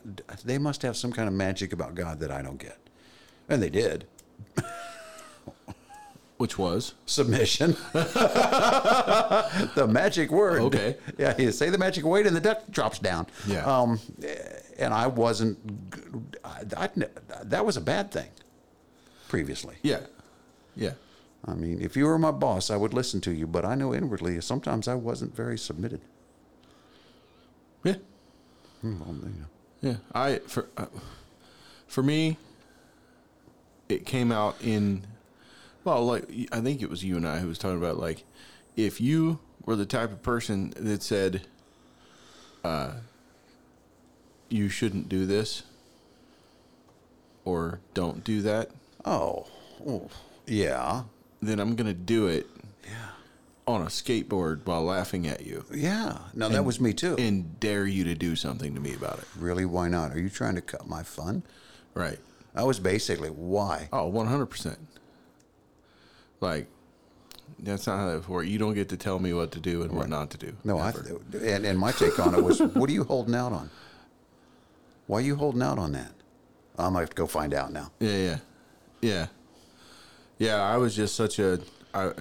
They 0.45 0.57
must 0.59 0.83
have 0.83 0.95
some 0.95 1.11
kind 1.11 1.27
of 1.27 1.33
magic 1.33 1.73
about 1.73 1.95
God 1.95 2.19
that 2.19 2.31
I 2.31 2.41
don't 2.41 2.59
get. 2.59 2.77
And 3.49 3.61
they 3.61 3.69
did. 3.69 4.05
Which 6.37 6.57
was 6.57 6.93
Submission. 7.05 7.75
the 7.93 9.87
magic 9.89 10.31
word. 10.31 10.61
Okay. 10.61 10.97
Yeah, 11.17 11.35
you 11.37 11.51
say 11.51 11.69
the 11.69 11.77
magic 11.77 12.03
word 12.03 12.25
and 12.25 12.35
the 12.35 12.39
duck 12.39 12.63
drops 12.71 12.97
down. 12.99 13.27
Yeah. 13.47 13.63
Um, 13.65 13.99
and 14.77 14.93
I 14.93 15.07
wasn't. 15.07 15.59
I, 16.43 16.63
I, 16.77 16.89
that 17.43 17.65
was 17.65 17.77
a 17.77 17.81
bad 17.81 18.11
thing. 18.11 18.29
Previously. 19.27 19.75
yeah, 19.81 20.01
yeah. 20.75 20.93
I 21.45 21.53
mean, 21.53 21.81
if 21.81 21.95
you 21.97 22.05
were 22.05 22.19
my 22.19 22.31
boss, 22.31 22.69
I 22.69 22.75
would 22.75 22.93
listen 22.93 23.19
to 23.21 23.31
you, 23.31 23.47
but 23.47 23.65
I 23.65 23.75
know 23.75 23.93
inwardly 23.93 24.39
sometimes 24.41 24.87
I 24.87 24.95
wasn't 24.95 25.35
very 25.35 25.57
submitted. 25.57 26.01
Yeah, 27.83 27.95
Hmm, 28.81 28.99
well, 28.99 29.15
yeah. 29.81 29.95
I 30.13 30.39
for 30.47 30.69
uh, 30.77 30.85
for 31.87 32.03
me, 32.03 32.37
it 33.89 34.05
came 34.05 34.31
out 34.31 34.55
in 34.61 35.05
well, 35.83 36.05
like 36.05 36.29
I 36.51 36.61
think 36.61 36.81
it 36.81 36.89
was 36.89 37.03
you 37.03 37.15
and 37.17 37.27
I 37.27 37.39
who 37.39 37.47
was 37.47 37.57
talking 37.57 37.77
about 37.77 37.97
like 37.97 38.23
if 38.75 39.01
you 39.01 39.39
were 39.65 39.75
the 39.75 39.85
type 39.85 40.11
of 40.11 40.21
person 40.21 40.73
that 40.77 41.01
said, 41.03 41.41
you 44.49 44.69
shouldn't 44.69 45.09
do 45.09 45.25
this 45.25 45.63
or 47.45 47.79
don't 47.93 48.23
do 48.23 48.41
that, 48.43 48.69
Oh, 49.03 49.47
oh, 49.87 50.09
yeah, 50.45 51.03
then 51.41 51.59
I'm 51.59 51.75
going 51.75 51.87
to 51.87 51.93
do 51.93 52.27
it 52.27 52.47
yeah, 52.83 53.09
on 53.67 53.81
a 53.81 53.85
skateboard 53.85 54.65
while 54.65 54.83
laughing 54.83 55.27
at 55.27 55.45
you 55.45 55.65
yeah. 55.73 56.19
No, 56.33 56.49
that 56.49 56.63
was 56.63 56.79
me 56.79 56.93
too. 56.93 57.15
and 57.17 57.59
dare 57.59 57.87
you 57.87 58.03
to 58.05 58.15
do 58.15 58.35
something 58.35 58.73
to 58.75 58.81
me 58.81 58.93
about 58.93 59.19
it. 59.19 59.25
really, 59.37 59.65
why 59.65 59.87
not? 59.87 60.11
Are 60.11 60.19
you 60.19 60.29
trying 60.29 60.55
to 60.55 60.61
cut 60.61 60.87
my 60.87 61.03
fun? 61.03 61.43
Right. 61.93 62.19
That 62.53 62.65
was 62.65 62.79
basically 62.79 63.29
why. 63.29 63.89
Oh, 63.93 64.11
100%. 64.11 64.77
Like, 66.41 66.67
that's 67.59 67.87
not 67.87 67.97
how 67.97 68.11
that 68.11 68.27
works. 68.27 68.47
You 68.47 68.57
don't 68.57 68.73
get 68.73 68.89
to 68.89 68.97
tell 68.97 69.19
me 69.19 69.33
what 69.33 69.51
to 69.51 69.59
do 69.59 69.83
and 69.83 69.91
what 69.91 70.09
not 70.09 70.31
to 70.31 70.37
do. 70.37 70.55
No, 70.63 70.77
I 70.79 70.89
Ever. 70.89 71.21
and, 71.33 71.65
and 71.65 71.79
my 71.79 71.91
take 71.91 72.19
on 72.19 72.33
it 72.33 72.43
was, 72.43 72.59
what 72.61 72.89
are 72.89 72.93
you 72.93 73.03
holding 73.03 73.35
out 73.35 73.53
on? 73.53 73.69
Why 75.07 75.19
are 75.19 75.21
you 75.21 75.35
holding 75.35 75.61
out 75.61 75.77
on 75.77 75.91
that? 75.91 76.11
I'm 76.77 76.93
gonna 76.93 76.99
have 77.01 77.09
to 77.09 77.15
go 77.15 77.27
find 77.27 77.53
out 77.53 77.71
now. 77.71 77.91
Yeah, 77.99 78.17
yeah, 78.17 78.37
yeah, 79.01 79.27
yeah. 80.41 80.61
I 80.61 80.77
was 80.77 80.95
just 80.95 81.15
such 81.15 81.39
a, 81.39 81.59
I, 81.93 82.11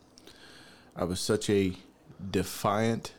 I 0.96 1.04
was 1.04 1.20
such 1.20 1.48
a 1.50 1.72
defiant 2.30 3.12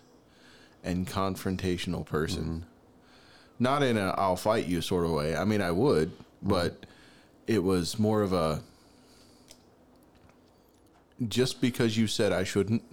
and 0.84 1.08
confrontational 1.08 2.06
person. 2.06 2.44
Mm-hmm. 2.44 2.60
Not 3.60 3.84
in 3.84 3.98
a 3.98 4.10
"I'll 4.18 4.36
fight 4.36 4.66
you" 4.68 4.82
sort 4.82 5.06
of 5.06 5.12
way. 5.12 5.36
I 5.36 5.46
mean, 5.46 5.62
I 5.62 5.72
would, 5.72 6.10
mm-hmm. 6.10 6.50
but 6.50 6.86
it 7.48 7.64
was 7.64 8.00
more 8.00 8.22
of 8.22 8.34
a 8.34 8.62
just 11.28 11.62
because 11.62 11.98
you 11.98 12.08
said 12.08 12.32
I 12.32 12.44
shouldn't. 12.44 12.84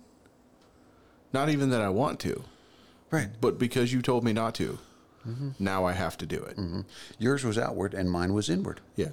Not 1.33 1.51
even 1.51 1.71
that 1.71 1.83
I 1.83 1.91
want 1.91 2.21
to, 2.21 2.43
Right. 3.11 3.29
but 3.41 3.59
because 3.59 3.93
you 3.93 4.01
told 4.01 4.25
me 4.25 4.33
not 4.33 4.55
to. 4.57 4.79
Mm-hmm. 5.27 5.51
Now 5.59 5.85
I 5.85 5.93
have 5.93 6.17
to 6.19 6.27
do 6.27 6.43
it. 6.43 6.59
Yours 7.19 7.45
was 7.45 7.59
outward 7.59 7.93
and 7.93 8.11
mine 8.11 8.33
was 8.33 8.49
inward. 8.49 8.81
Yeah. 8.97 9.11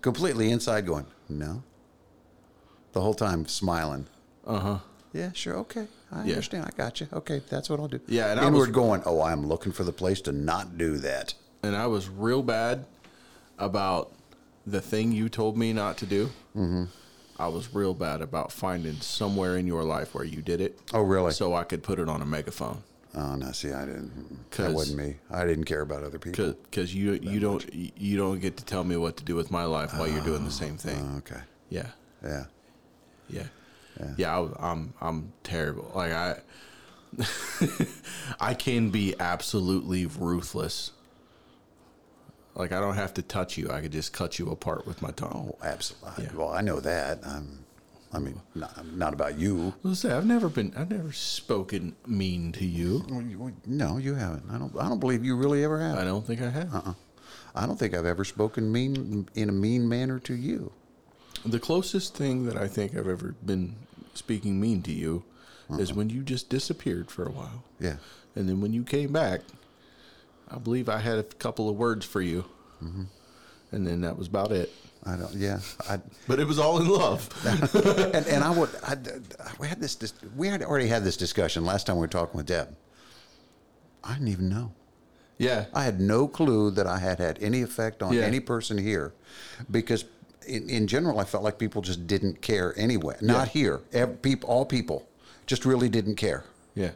Completely 0.00 0.50
inside 0.50 0.86
going, 0.86 1.06
no. 1.28 1.62
The 2.92 3.00
whole 3.00 3.14
time 3.14 3.46
smiling. 3.46 4.06
Uh 4.46 4.58
huh. 4.58 4.78
Yeah, 5.12 5.30
sure, 5.32 5.56
okay. 5.58 5.88
I 6.12 6.24
Yeah. 6.24 6.30
understand. 6.34 6.64
I 6.66 6.70
got 6.76 7.00
you. 7.00 7.08
Okay, 7.12 7.42
that's 7.48 7.68
what 7.68 7.80
I'll 7.80 7.88
do. 7.88 8.00
Yeah, 8.06 8.30
and 8.30 8.40
I 8.40 8.46
inward 8.46 8.68
was- 8.68 8.74
going, 8.74 9.02
oh, 9.04 9.20
I'm 9.22 9.46
looking 9.46 9.72
for 9.72 9.84
the 9.84 9.92
place 9.92 10.20
to 10.22 10.32
not 10.32 10.78
do 10.78 10.98
that. 10.98 11.34
and 11.62 11.76
I 11.76 11.86
was 11.88 12.08
real 12.08 12.42
bad 12.42 12.86
about 13.58 14.12
the 14.66 14.80
thing 14.80 15.12
you 15.12 15.28
told 15.28 15.58
me 15.58 15.74
not 15.74 15.98
to 15.98 16.06
do. 16.06 16.26
Mm-hmm. 16.56 16.84
I 17.38 17.48
was 17.48 17.74
real 17.74 17.92
bad 17.92 18.22
about 18.22 18.50
finding 18.50 18.94
somewhere 19.00 19.58
in 19.58 19.66
your 19.66 19.84
life 19.84 20.14
where 20.14 20.24
you 20.24 20.40
did 20.40 20.60
it, 20.62 20.78
Oh, 20.94 21.02
really? 21.02 21.32
so 21.32 21.54
I 21.54 21.64
could 21.64 21.82
put 21.82 21.98
it 21.98 22.08
on 22.08 22.22
a 22.22 22.24
megaphone. 22.24 22.82
Oh 23.14 23.34
no, 23.34 23.50
see, 23.52 23.72
I 23.72 23.84
didn't. 23.86 24.50
That 24.52 24.72
wasn't 24.72 24.98
me. 24.98 25.16
I 25.30 25.44
didn't 25.44 25.64
care 25.64 25.80
about 25.80 26.02
other 26.04 26.18
people. 26.18 26.52
Because 26.52 26.94
you 26.94 27.14
you 27.14 27.40
don't 27.40 27.64
you 27.74 28.16
don't 28.16 28.38
get 28.40 28.56
to 28.58 28.64
tell 28.64 28.84
me 28.84 28.96
what 28.96 29.16
to 29.16 29.24
do 29.24 29.34
with 29.34 29.50
my 29.50 29.64
life 29.64 29.92
while 29.94 30.08
you're 30.08 30.22
doing 30.24 30.44
the 30.44 30.50
same 30.50 30.76
thing. 30.76 31.10
Oh, 31.14 31.18
okay. 31.18 31.40
Yeah, 31.70 31.88
Yeah. 32.22 32.44
yeah, 33.28 33.46
yeah. 34.16 34.38
I, 34.38 34.70
I'm 34.72 34.94
I'm 35.00 35.32
terrible. 35.42 35.90
Like 35.94 36.12
I 36.12 36.38
I 38.40 38.54
can 38.54 38.90
be 38.90 39.14
absolutely 39.18 40.06
ruthless. 40.06 40.92
Like 42.54 42.72
I 42.72 42.80
don't 42.80 42.94
have 42.96 43.14
to 43.14 43.22
touch 43.22 43.56
you. 43.58 43.70
I 43.70 43.80
could 43.80 43.92
just 43.92 44.12
cut 44.12 44.38
you 44.38 44.50
apart 44.50 44.86
with 44.86 45.02
my 45.02 45.10
tongue. 45.10 45.52
Oh, 45.52 45.64
absolutely. 45.64 46.24
Yeah. 46.24 46.30
Well, 46.34 46.50
I 46.50 46.60
know 46.60 46.80
that. 46.80 47.20
Um, 47.24 47.64
I 48.12 48.18
mean, 48.18 48.40
not, 48.54 48.86
not 48.94 49.12
about 49.14 49.38
you. 49.38 49.72
Let's 49.84 50.00
say 50.00 50.10
I've 50.12 50.26
never 50.26 50.48
been, 50.48 50.72
I've 50.76 50.90
never 50.90 51.12
spoken 51.12 51.94
mean 52.06 52.50
to 52.52 52.64
you. 52.64 53.04
Well, 53.08 53.22
you- 53.22 53.54
No, 53.66 53.98
you 53.98 54.14
haven't. 54.14 54.44
I 54.50 54.58
don't. 54.58 54.76
I 54.76 54.88
don't 54.88 54.98
believe 54.98 55.24
you 55.24 55.36
really 55.36 55.62
ever 55.62 55.78
have. 55.80 55.96
I 55.98 56.04
don't 56.04 56.26
think 56.26 56.42
I 56.42 56.50
have. 56.50 56.74
Uh-uh. 56.74 56.94
I 57.54 57.66
don't 57.66 57.78
think 57.78 57.94
I've 57.94 58.06
ever 58.06 58.24
spoken 58.24 58.70
mean 58.72 59.28
in 59.34 59.48
a 59.48 59.52
mean 59.52 59.88
manner 59.88 60.18
to 60.20 60.34
you. 60.34 60.72
The 61.44 61.60
closest 61.60 62.16
thing 62.16 62.46
that 62.46 62.56
I 62.56 62.66
think 62.68 62.96
I've 62.96 63.06
ever 63.08 63.34
been 63.44 63.76
speaking 64.14 64.60
mean 64.60 64.82
to 64.82 64.92
you 64.92 65.22
is 65.78 65.90
uh-uh. 65.90 65.96
when 65.98 66.10
you 66.10 66.22
just 66.22 66.48
disappeared 66.48 67.10
for 67.12 67.24
a 67.24 67.30
while, 67.30 67.62
Yeah. 67.78 67.96
and 68.34 68.48
then 68.48 68.60
when 68.60 68.72
you 68.72 68.82
came 68.82 69.12
back, 69.12 69.42
I 70.50 70.58
believe 70.58 70.88
I 70.88 70.98
had 70.98 71.18
a 71.18 71.22
couple 71.22 71.68
of 71.68 71.76
words 71.76 72.04
for 72.04 72.20
you, 72.20 72.44
mm-hmm. 72.82 73.04
and 73.70 73.86
then 73.86 74.00
that 74.00 74.18
was 74.18 74.26
about 74.26 74.50
it. 74.50 74.72
I 75.04 75.16
don't. 75.16 75.32
Yeah. 75.34 75.60
I. 75.88 75.98
But 76.28 76.40
it 76.40 76.46
was 76.46 76.58
all 76.58 76.78
in 76.80 76.88
love. 76.88 77.28
and, 78.14 78.26
and 78.26 78.44
I 78.44 78.50
would. 78.50 78.68
I, 78.86 78.96
we 79.58 79.66
had 79.66 79.80
this. 79.80 79.96
We 80.36 80.48
had 80.48 80.62
already 80.62 80.88
had 80.88 81.04
this 81.04 81.16
discussion 81.16 81.64
last 81.64 81.86
time 81.86 81.96
we 81.96 82.00
were 82.02 82.06
talking 82.08 82.36
with 82.36 82.46
Deb. 82.46 82.76
I 84.04 84.14
didn't 84.14 84.28
even 84.28 84.48
know. 84.48 84.72
yeah, 85.38 85.66
I 85.74 85.84
had 85.84 86.00
no 86.00 86.28
clue 86.28 86.70
that 86.72 86.86
I 86.86 86.98
had 86.98 87.18
had 87.18 87.38
any 87.42 87.62
effect 87.62 88.02
on 88.02 88.12
Yeah. 88.12 88.22
any 88.22 88.40
person 88.40 88.76
here, 88.78 89.12
because 89.70 90.04
in, 90.46 90.68
in 90.68 90.86
general 90.86 91.18
I 91.18 91.24
felt 91.24 91.44
like 91.44 91.58
people 91.58 91.80
just 91.82 92.06
didn't 92.06 92.40
care 92.42 92.74
anyway. 92.78 93.16
Not 93.20 93.48
Yeah. 93.48 93.52
here. 93.52 93.80
Ev- 93.92 94.20
peop 94.22 94.44
all 94.48 94.64
people 94.66 95.06
just 95.46 95.64
really 95.64 95.88
didn't 95.88 96.16
care. 96.16 96.44
yeah, 96.74 96.90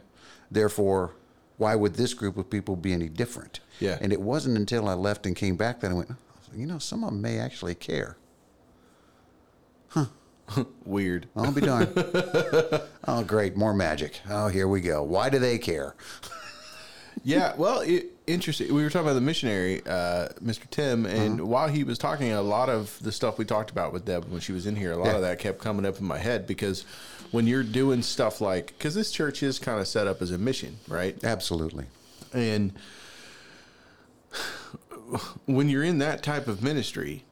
Therefore, 0.51 1.13
why 1.57 1.75
would 1.75 1.95
this 1.95 2.13
group 2.13 2.37
of 2.37 2.49
people 2.49 2.75
be 2.75 2.93
any 2.93 3.09
different? 3.09 3.59
Yeah. 3.79 3.97
And 4.01 4.11
it 4.13 4.21
wasn't 4.21 4.57
until 4.57 4.87
I 4.87 4.93
left 4.93 5.25
and 5.25 5.35
came 5.35 5.55
back 5.57 5.79
that 5.81 5.91
I 5.91 5.93
went, 5.93 6.09
you 6.55 6.65
know, 6.65 6.79
some 6.79 7.03
of 7.03 7.11
them 7.11 7.21
may 7.21 7.37
actually 7.39 7.75
care. 7.75 8.17
Huh. 9.89 10.05
Weird. 10.85 11.27
I'll 11.35 11.51
be 11.51 11.61
darned. 11.61 11.93
oh, 13.07 13.23
great. 13.25 13.55
More 13.57 13.73
magic. 13.73 14.19
Oh, 14.29 14.47
here 14.47 14.67
we 14.67 14.81
go. 14.81 15.01
Why 15.03 15.29
do 15.29 15.39
they 15.39 15.57
care? 15.57 15.95
Yeah, 17.23 17.53
well, 17.55 17.79
it, 17.79 18.07
interesting. 18.27 18.71
We 18.71 18.83
were 18.83 18.89
talking 18.89 19.07
about 19.07 19.13
the 19.15 19.21
missionary, 19.21 19.81
uh, 19.87 20.27
Mr. 20.43 20.69
Tim, 20.69 21.05
and 21.07 21.39
Uh-huh. 21.39 21.45
while 21.47 21.67
he 21.69 21.83
was 21.85 21.97
talking, 21.97 22.31
a 22.33 22.41
lot 22.41 22.69
of 22.69 22.99
the 23.01 23.11
stuff 23.11 23.37
we 23.39 23.45
talked 23.45 23.71
about 23.71 23.93
with 23.93 24.05
Deb 24.05 24.25
when 24.25 24.41
she 24.41 24.51
was 24.51 24.67
in 24.67 24.75
here, 24.75 24.91
a 24.91 24.97
lot 24.97 25.07
Yeah. 25.07 25.15
of 25.15 25.21
that 25.21 25.39
kept 25.39 25.59
coming 25.59 25.85
up 25.85 25.97
in 25.99 26.05
my 26.05 26.17
head 26.19 26.45
because 26.45 26.83
when 27.31 27.47
you're 27.47 27.63
doing 27.63 28.03
stuff 28.03 28.41
like, 28.41 28.67
because 28.77 28.93
this 28.95 29.11
church 29.11 29.41
is 29.41 29.57
kind 29.59 29.79
of 29.79 29.87
set 29.87 30.05
up 30.07 30.21
as 30.21 30.29
a 30.29 30.37
mission, 30.37 30.77
right? 30.89 31.15
Absolutely. 31.23 31.85
And 32.33 32.73
when 35.45 35.69
you're 35.69 35.83
in 35.83 35.99
that 35.99 36.23
type 36.23 36.47
of 36.47 36.63
ministry, 36.63 37.25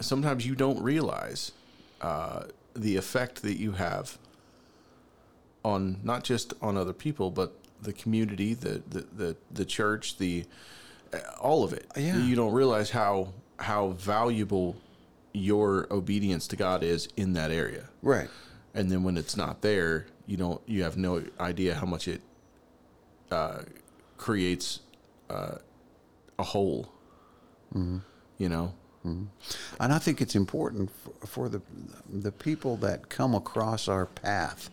sometimes 0.00 0.46
you 0.46 0.54
don't 0.54 0.82
realize 0.82 1.52
uh, 2.00 2.44
the 2.74 2.96
effect 2.96 3.42
that 3.42 3.58
you 3.58 3.72
have 3.72 4.18
on 5.64 6.00
not 6.02 6.24
just 6.24 6.54
on 6.60 6.76
other 6.76 6.92
people, 6.92 7.30
but 7.30 7.54
the 7.80 7.92
community, 7.92 8.54
the 8.54 8.82
the 8.88 9.06
the, 9.12 9.36
the 9.50 9.64
church, 9.64 10.18
the 10.18 10.44
uh, 11.12 11.18
all 11.40 11.64
of 11.64 11.72
it. 11.72 11.86
Yeah. 11.96 12.16
You 12.18 12.34
don't 12.34 12.52
realize 12.52 12.90
how 12.90 13.32
how 13.58 13.90
valuable 13.90 14.76
your 15.32 15.86
obedience 15.90 16.46
to 16.48 16.56
God 16.56 16.82
is 16.82 17.08
in 17.16 17.32
that 17.34 17.50
area. 17.50 17.88
Right. 18.02 18.28
And 18.74 18.90
then 18.90 19.02
when 19.02 19.16
it's 19.16 19.36
not 19.36 19.62
there, 19.62 20.06
you 20.26 20.36
don't 20.36 20.60
you 20.66 20.82
have 20.82 20.96
no 20.96 21.24
idea 21.40 21.74
how 21.74 21.86
much 21.86 22.08
it 22.08 22.22
uh, 23.30 23.62
creates 24.16 24.80
uh, 25.30 25.56
a 26.42 26.44
hole. 26.44 26.92
You 27.74 28.48
know. 28.48 28.74
And 29.04 29.92
I 29.92 29.98
think 29.98 30.20
it's 30.20 30.36
important 30.36 30.90
for, 30.90 31.26
for 31.26 31.48
the 31.48 31.60
the 32.08 32.30
people 32.30 32.76
that 32.78 33.08
come 33.08 33.34
across 33.34 33.88
our 33.88 34.06
path 34.06 34.70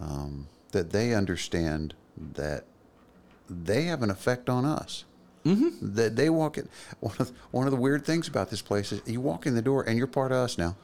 um, 0.00 0.48
that 0.72 0.90
they 0.90 1.14
understand 1.14 1.94
that 2.34 2.64
they 3.48 3.82
have 3.84 4.02
an 4.02 4.10
effect 4.10 4.48
on 4.50 4.64
us. 4.64 5.04
Mm-hmm. 5.46 5.94
That 5.94 6.16
they 6.16 6.28
walk 6.28 6.58
in. 6.58 6.68
One 7.00 7.14
of 7.18 7.32
one 7.52 7.66
of 7.66 7.70
the 7.70 7.78
weird 7.78 8.04
things 8.04 8.28
about 8.28 8.50
this 8.50 8.60
place 8.60 8.92
is 8.92 9.00
you 9.06 9.20
walk 9.22 9.46
in 9.46 9.54
the 9.54 9.62
door 9.62 9.82
and 9.88 9.96
you're 9.96 10.06
part 10.06 10.32
of 10.32 10.38
us 10.38 10.58
now. 10.58 10.76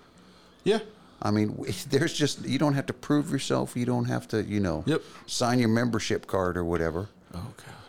Yeah. 0.65 0.79
I 1.21 1.31
mean, 1.31 1.63
there's 1.91 2.15
just 2.15 2.47
you 2.47 2.59
don't 2.59 2.73
have 2.75 2.87
to 2.87 2.95
prove 2.95 3.31
yourself. 3.31 3.77
You 3.77 3.85
don't 3.85 4.07
have 4.07 4.27
to, 4.29 4.43
you 4.43 4.61
know, 4.61 4.85
Yep. 4.87 5.03
sign 5.27 5.59
your 5.59 5.69
membership 5.69 6.27
card 6.27 6.57
or 6.57 6.65
whatever. 6.65 7.09
Oh 7.35 7.53
God. 7.59 7.86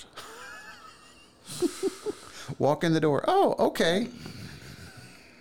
Walk 2.59 2.83
in 2.83 2.93
the 2.93 2.99
door. 2.99 3.23
Oh, 3.27 3.55
okay. 3.59 4.07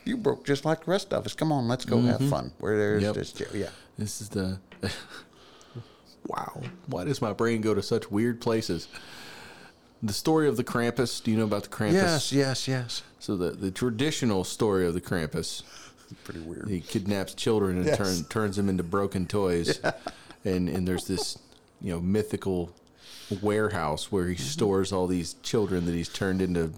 You 0.05 0.17
broke 0.17 0.45
just 0.47 0.65
like 0.65 0.85
the 0.85 0.91
rest 0.91 1.13
of 1.13 1.27
us. 1.27 1.35
Come 1.35 1.51
on, 1.51 1.67
let's 1.69 1.85
go 1.85 2.01
have 2.03 2.21
fun. 2.29 2.53
Where 2.59 2.77
there's 2.77 3.03
Yep. 3.03 3.15
this, 3.15 3.43
yeah. 3.55 3.69
This 3.99 4.21
is 4.21 4.29
the. 4.29 4.59
wow. 6.27 6.63
Why 6.87 7.05
does 7.05 7.21
my 7.23 7.33
brain 7.33 7.61
go 7.61 7.75
to 7.75 7.83
such 7.83 8.11
weird 8.11 8.41
places? 8.41 8.89
The 10.03 10.13
story 10.13 10.49
of 10.49 10.57
the 10.57 10.65
Krampus. 10.65 11.23
Do 11.23 11.31
you 11.31 11.37
know 11.39 11.45
about 11.45 11.65
the 11.65 11.69
Krampus? 11.71 11.93
Yes, 11.95 12.33
yes, 12.33 12.69
yes. 12.69 13.03
So 13.19 13.37
the 13.37 13.51
the 13.51 13.71
traditional 13.71 14.45
story 14.45 14.87
of 14.87 14.95
the 14.95 15.01
Krampus. 15.01 15.63
Pretty 16.23 16.41
weird. 16.41 16.69
He 16.69 16.81
kidnaps 16.81 17.35
children 17.35 17.79
and 17.79 17.87
Yes. 17.87 17.97
turn, 17.99 18.25
turns 18.29 18.57
them 18.57 18.69
into 18.69 18.83
broken 18.83 19.27
toys. 19.27 19.81
And 20.45 20.69
and 20.69 20.87
there's 20.87 21.09
this, 21.09 21.37
you 21.81 21.93
know, 21.93 22.01
mythical 22.01 22.71
warehouse 23.43 24.13
where 24.13 24.29
he 24.29 24.37
Mm-hmm. 24.37 24.45
stores 24.45 24.93
all 24.93 25.09
these 25.09 25.35
children 25.43 25.87
that 25.87 25.93
he's 25.93 26.09
turned 26.09 26.41
into 26.41 26.73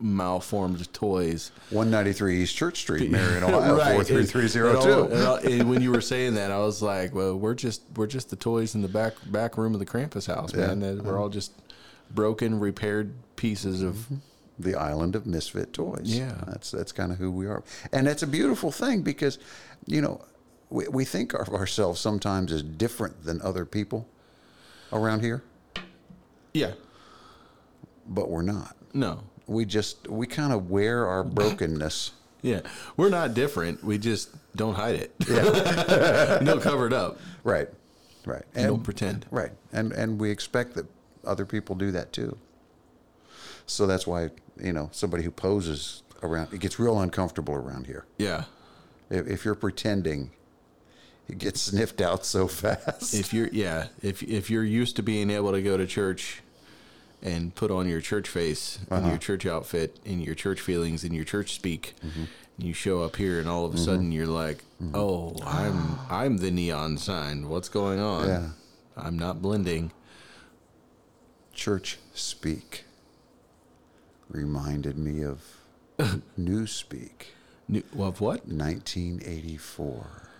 malformed 0.00 0.92
toys. 0.92 1.52
193 1.70 2.42
East 2.42 2.56
Church 2.56 2.78
Street, 2.78 3.10
Marion, 3.10 3.44
Ohio, 3.44 3.76
43302. 3.76 5.04
And, 5.04 5.12
and, 5.12 5.22
all- 5.26 5.36
and 5.36 5.70
when 5.70 5.82
you 5.82 5.90
were 5.90 6.00
saying 6.00 6.34
that, 6.34 6.50
I 6.50 6.58
was 6.58 6.82
like, 6.82 7.14
"Well, 7.14 7.36
we're 7.36 7.54
just 7.54 7.82
we're 7.94 8.06
just 8.06 8.30
the 8.30 8.36
toys 8.36 8.74
in 8.74 8.82
the 8.82 8.88
back 8.88 9.14
back 9.26 9.56
room 9.56 9.74
of 9.74 9.80
the 9.80 9.86
Krampus 9.86 10.26
house, 10.26 10.54
man. 10.54 10.80
That 10.80 11.04
We're 11.04 11.20
all 11.20 11.28
just 11.28 11.52
broken, 12.10 12.58
repaired 12.60 13.14
pieces 13.36 13.82
of 13.82 13.94
mm-hmm. 13.94 14.16
the 14.58 14.74
island 14.74 15.16
of 15.16 15.26
misfit 15.26 15.72
toys. 15.72 16.02
Yeah. 16.04 16.34
that's 16.46 16.70
that's 16.70 16.92
kind 16.92 17.12
of 17.12 17.18
who 17.18 17.30
we 17.30 17.46
are, 17.46 17.62
and 17.92 18.06
that's 18.06 18.22
a 18.22 18.26
beautiful 18.26 18.70
thing 18.70 19.02
because, 19.02 19.38
you 19.86 20.00
know, 20.00 20.24
we 20.70 20.88
we 20.88 21.04
think 21.04 21.34
of 21.34 21.48
ourselves 21.50 22.00
sometimes 22.00 22.52
as 22.52 22.62
different 22.62 23.24
than 23.24 23.42
other 23.42 23.64
people 23.64 24.08
around 24.92 25.20
here, 25.20 25.42
yeah, 26.54 26.72
but 28.06 28.30
we're 28.30 28.42
not. 28.42 28.76
no, 28.94 29.24
We 29.46 29.64
just 29.64 30.08
we 30.08 30.26
kind 30.26 30.52
of 30.52 30.70
wear 30.70 31.06
our 31.06 31.22
brokenness. 31.38 32.12
yeah, 32.42 32.60
we're 32.96 33.08
not 33.10 33.34
different. 33.34 33.82
We 33.84 33.98
just 33.98 34.30
don't 34.56 34.74
hide 34.74 34.96
it. 34.96 35.14
Yeah, 35.28 36.38
don't 36.44 36.60
cover 36.62 36.86
it 36.86 36.92
up. 36.92 37.18
Right, 37.44 37.68
right, 38.24 38.44
And 38.54 38.66
don't 38.66 38.82
pretend. 38.82 39.26
Right, 39.30 39.52
and 39.72 39.92
and 39.92 40.18
we 40.20 40.30
expect 40.30 40.74
that 40.74 40.86
other 41.24 41.46
people 41.46 41.76
do 41.76 41.90
that 41.92 42.12
too. 42.12 42.36
So 43.66 43.86
that's 43.86 44.06
why 44.06 44.30
you 44.60 44.72
know 44.72 44.88
somebody 44.92 45.22
who 45.24 45.30
poses 45.30 46.02
around 46.22 46.52
it 46.52 46.60
gets 46.60 46.78
real 46.78 46.98
uncomfortable 47.00 47.54
around 47.54 47.86
here. 47.86 48.04
Yeah, 48.18 48.44
If, 49.10 49.26
if 49.28 49.44
you're 49.44 49.54
pretending, 49.54 50.30
it 51.28 51.38
gets 51.38 51.60
sniffed 51.70 52.00
out 52.00 52.24
so 52.24 52.48
fast. 52.48 53.14
if 53.14 53.32
you're 53.32 53.48
yeah 53.52 53.88
if 54.02 54.22
if 54.22 54.50
you're 54.50 54.64
used 54.64 54.96
to 54.96 55.02
being 55.02 55.30
able 55.30 55.52
to 55.52 55.62
go 55.62 55.76
to 55.76 55.86
church 55.86 56.42
and 57.22 57.54
put 57.54 57.70
on 57.70 57.88
your 57.88 58.00
church 58.00 58.28
face 58.28 58.78
and 58.90 59.00
uh-huh. 59.00 59.08
your 59.08 59.18
church 59.18 59.46
outfit 59.46 59.98
and 60.04 60.22
your 60.22 60.34
church 60.34 60.60
feelings 60.60 61.04
and 61.04 61.14
your 61.14 61.24
church 61.24 61.54
speak. 61.54 61.94
And 62.02 62.66
you 62.66 62.72
show 62.72 63.02
up 63.02 63.16
here 63.16 63.38
and 63.38 63.48
all 63.48 63.64
of 63.64 63.72
a 63.72 63.76
mm-hmm. 63.76 63.84
sudden 63.84 64.12
you're 64.12 64.26
like 64.26 64.58
mm-hmm. 64.82 64.94
oh 64.94 65.36
i'm 65.44 65.98
i'm 66.08 66.38
the 66.38 66.50
neon 66.50 66.96
sign. 66.98 67.48
What's 67.48 67.68
going 67.68 68.00
on? 68.00 68.28
Yeah. 68.28 68.48
i'm 68.96 69.18
not 69.18 69.42
blending. 69.42 69.92
Church 71.52 71.98
speak 72.14 72.84
reminded 74.28 74.98
me 74.98 75.22
of 75.22 75.40
Newspeak, 76.38 77.28
New, 77.68 77.82
of 77.98 78.20
what? 78.20 78.46
1984. 78.46 80.30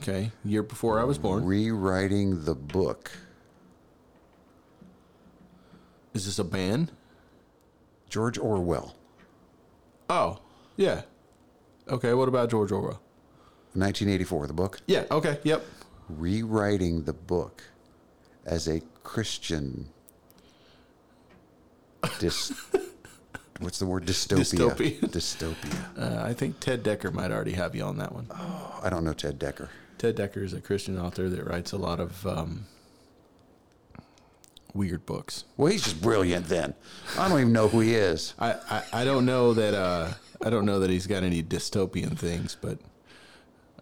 okay 0.00 0.30
year 0.44 0.62
before 0.62 1.00
i 1.00 1.04
was 1.04 1.18
born. 1.18 1.44
Rewriting 1.44 2.44
the 2.44 2.54
book. 2.54 3.12
Is 6.14 6.26
this 6.26 6.38
a 6.38 6.44
band 6.44 6.90
George 8.08 8.38
Orwell, 8.38 8.96
oh 10.08 10.38
yeah 10.76 11.02
okay 11.88 12.12
what 12.14 12.26
about 12.28 12.50
george 12.50 12.72
orwell 12.72 13.00
1984, 13.74 14.46
the 14.48 14.52
book. 14.52 14.80
yeah 14.86 15.04
okay 15.10 15.38
yep 15.44 15.64
Rewriting 16.08 17.04
the 17.04 17.12
book 17.12 17.62
as 18.44 18.66
a 18.66 18.80
Christian. 19.04 19.90
Dis, 22.18 22.52
what's 23.60 23.78
the 23.78 23.86
word? 23.86 24.06
Dystopia. 24.06 24.98
Dystopia. 24.98 25.00
Dystopia. 25.00 25.98
uh, 25.98 26.24
i 26.24 26.32
think 26.32 26.58
Ted 26.58 26.82
Dekker 26.82 27.12
might 27.12 27.30
already 27.30 27.52
have 27.52 27.76
you 27.76 27.84
on 27.84 27.98
that 27.98 28.12
one 28.12 28.26
Oh, 28.30 28.80
I 28.82 28.90
don't 28.90 29.04
know 29.04 29.12
Ted 29.12 29.38
Dekker. 29.38 29.68
Ted 29.98 30.16
Dekker 30.16 30.42
is 30.42 30.52
a 30.52 30.60
Christian 30.60 30.98
author 30.98 31.28
that 31.28 31.44
writes 31.46 31.70
a 31.72 31.76
lot 31.76 32.00
of 32.00 32.26
um, 32.26 32.66
weird 34.74 35.04
books. 35.06 35.44
Well, 35.56 35.70
he's 35.72 35.82
just 35.82 36.00
brilliant 36.02 36.46
then. 36.46 36.74
I 37.18 37.28
don't 37.28 37.40
even 37.40 37.52
know 37.52 37.68
who 37.68 37.80
he 37.80 37.94
is. 37.94 38.34
I, 38.38 38.52
I, 38.70 38.82
I 38.92 39.04
don't 39.04 39.26
know 39.26 39.52
that 39.54 39.74
uh, 39.74 40.12
I 40.44 40.50
don't 40.50 40.64
know 40.66 40.80
that 40.80 40.90
he's 40.90 41.06
got 41.06 41.22
any 41.22 41.42
dystopian 41.42 42.16
things, 42.18 42.56
but 42.60 42.78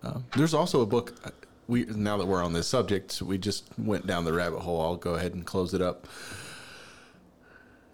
um, 0.03 0.25
there's 0.37 0.55
also 0.55 0.81
a 0.81 0.87
book. 0.87 1.15
uh, 1.25 1.31
We 1.67 1.85
now 1.85 2.17
that 2.17 2.27
we're 2.27 2.43
on 2.43 2.53
this 2.53 2.67
subject, 2.67 3.21
we 3.23 3.37
just 3.39 3.65
went 3.79 4.07
down 4.07 4.25
the 4.25 4.33
rabbit 4.33 4.61
hole. 4.61 4.81
I'll 4.81 4.97
go 4.97 5.15
ahead 5.15 5.35
and 5.35 5.45
close 5.45 5.75
it 5.75 5.83
up. 5.83 6.07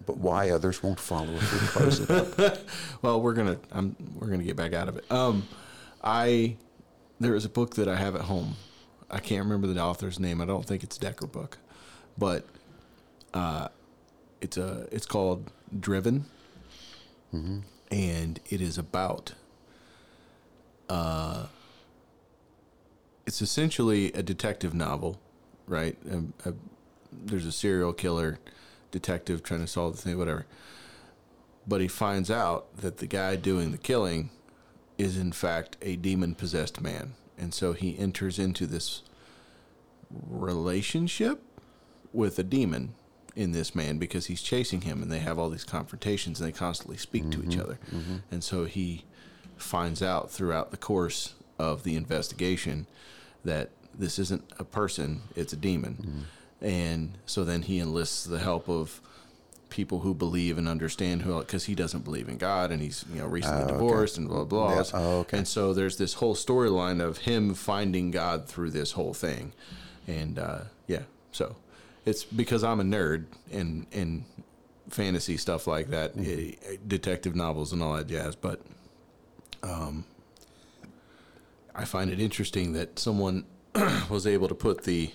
But 0.05 0.17
why 0.17 0.51
others 0.51 0.83
won't 0.83 0.99
follow 0.99 1.33
if 1.33 1.51
we 1.53 1.67
close 1.67 1.99
it 1.99 2.09
up? 2.39 2.57
Well, 3.01 3.21
we're 3.21 3.33
gonna 3.33 3.57
I'm 3.71 3.95
we're 4.19 4.27
gonna 4.29 4.43
get 4.43 4.55
back 4.55 4.73
out 4.73 4.87
of 4.87 4.97
it. 4.97 5.11
Um, 5.11 5.47
I 6.03 6.55
there 7.19 7.35
is 7.35 7.45
a 7.45 7.49
book 7.49 7.75
that 7.75 7.87
I 7.87 7.95
have 7.95 8.15
at 8.15 8.21
home. 8.21 8.55
I 9.09 9.19
can't 9.19 9.43
remember 9.43 9.67
the 9.67 9.79
author's 9.81 10.19
name. 10.19 10.41
I 10.41 10.45
don't 10.45 10.65
think 10.65 10.83
it's 10.83 10.97
Dekker 10.97 11.31
book, 11.31 11.57
but 12.17 12.45
uh, 13.35 13.67
it's 14.41 14.57
a 14.57 14.87
it's 14.91 15.05
called 15.05 15.51
Driven, 15.79 16.25
and 17.91 18.39
it 18.49 18.61
is 18.61 18.77
about. 18.79 19.33
Uh, 20.89 21.47
it's 23.27 23.41
essentially 23.41 24.11
a 24.13 24.23
detective 24.23 24.73
novel, 24.73 25.19
right? 25.67 25.97
Um, 26.11 26.33
a, 26.45 26.53
there's 27.11 27.45
a 27.45 27.51
serial 27.51 27.93
killer 27.93 28.39
detective 28.91 29.43
trying 29.43 29.61
to 29.61 29.67
solve 29.67 29.95
the 29.95 30.01
thing, 30.01 30.17
whatever 30.17 30.45
but 31.67 31.81
he 31.81 31.87
finds 31.87 32.29
out 32.29 32.75
that 32.77 32.97
the 32.97 33.07
guy 33.07 33.35
doing 33.35 33.71
the 33.71 33.77
killing 33.77 34.29
is 34.97 35.17
in 35.17 35.31
fact 35.31 35.77
a 35.81 35.95
demon 35.95 36.35
possessed 36.35 36.81
man 36.81 37.13
and 37.37 37.53
so 37.53 37.73
he 37.73 37.97
enters 37.97 38.39
into 38.39 38.65
this 38.65 39.01
relationship 40.09 41.41
with 42.13 42.39
a 42.39 42.43
demon 42.43 42.93
in 43.35 43.51
this 43.51 43.75
man 43.75 43.97
because 43.97 44.27
he's 44.27 44.41
chasing 44.41 44.81
him 44.81 45.01
and 45.01 45.11
they 45.11 45.19
have 45.19 45.37
all 45.37 45.49
these 45.49 45.63
confrontations 45.63 46.39
and 46.39 46.47
they 46.47 46.57
constantly 46.57 46.97
speak 46.97 47.29
to 47.29 47.43
each 47.43 47.49
mm-hmm. 47.49 47.61
other 47.61 47.79
mm-hmm. 47.93 48.15
and 48.31 48.43
so 48.43 48.65
he 48.65 49.03
finds 49.57 50.01
out 50.01 50.31
throughout 50.31 50.71
the 50.71 50.77
course 50.77 51.35
of 51.59 51.83
the 51.83 51.95
investigation 51.95 52.87
that 53.43 53.69
this 53.93 54.17
isn't 54.17 54.43
a 54.57 54.63
person 54.63 55.21
it's 55.35 55.53
a 55.53 55.57
demon 55.57 55.97
mm-hmm. 56.01 56.65
and 56.65 57.17
so 57.25 57.43
then 57.43 57.63
he 57.63 57.79
enlists 57.79 58.23
the 58.23 58.39
help 58.39 58.69
of 58.69 59.01
people 59.69 59.99
who 59.99 60.13
believe 60.13 60.57
and 60.57 60.69
understand 60.69 61.23
who 61.23 61.37
because 61.39 61.65
he 61.65 61.75
doesn't 61.75 62.05
believe 62.05 62.29
in 62.29 62.37
God 62.37 62.71
and 62.71 62.81
he's 62.81 63.03
you 63.11 63.19
know 63.19 63.27
recently 63.27 63.63
ah, 63.63 63.67
divorced 63.67 64.17
and 64.17 64.29
blah 64.29 64.45
blah. 64.45 64.73
Blah. 64.73 64.85
Oh, 64.93 65.19
okay. 65.19 65.39
And 65.39 65.47
so 65.47 65.73
there's 65.73 65.97
this 65.97 66.13
whole 66.15 66.35
storyline 66.35 67.03
of 67.03 67.19
him 67.19 67.53
finding 67.53 68.09
God 68.09 68.47
through 68.47 68.71
this 68.71 68.93
whole 68.93 69.13
thing, 69.13 69.51
and 70.07 70.39
uh, 70.39 70.59
yeah, 70.87 71.03
so 71.33 71.57
it's 72.05 72.23
because 72.23 72.63
I'm 72.63 72.79
a 72.79 72.83
nerd 72.83 73.25
and 73.51 73.87
and 73.91 74.25
fantasy 74.89 75.37
stuff 75.37 75.67
like 75.67 75.87
that, 75.87 76.13
eh, 76.17 76.77
detective 76.87 77.35
novels 77.35 77.73
and 77.73 77.81
all 77.81 77.93
that 77.93 78.07
jazz. 78.07 78.35
But 78.35 78.61
um, 79.63 80.05
I 81.73 81.85
find 81.85 82.11
it 82.11 82.19
interesting 82.19 82.73
that 82.73 82.99
someone 82.99 83.45
was 84.09 84.27
able 84.27 84.47
to 84.47 84.55
put 84.55 84.83
the 84.83 85.11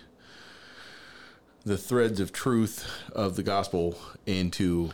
the 1.64 1.76
threads 1.76 2.20
of 2.20 2.32
truth 2.32 2.86
of 3.12 3.36
the 3.36 3.42
gospel 3.42 3.98
into 4.26 4.90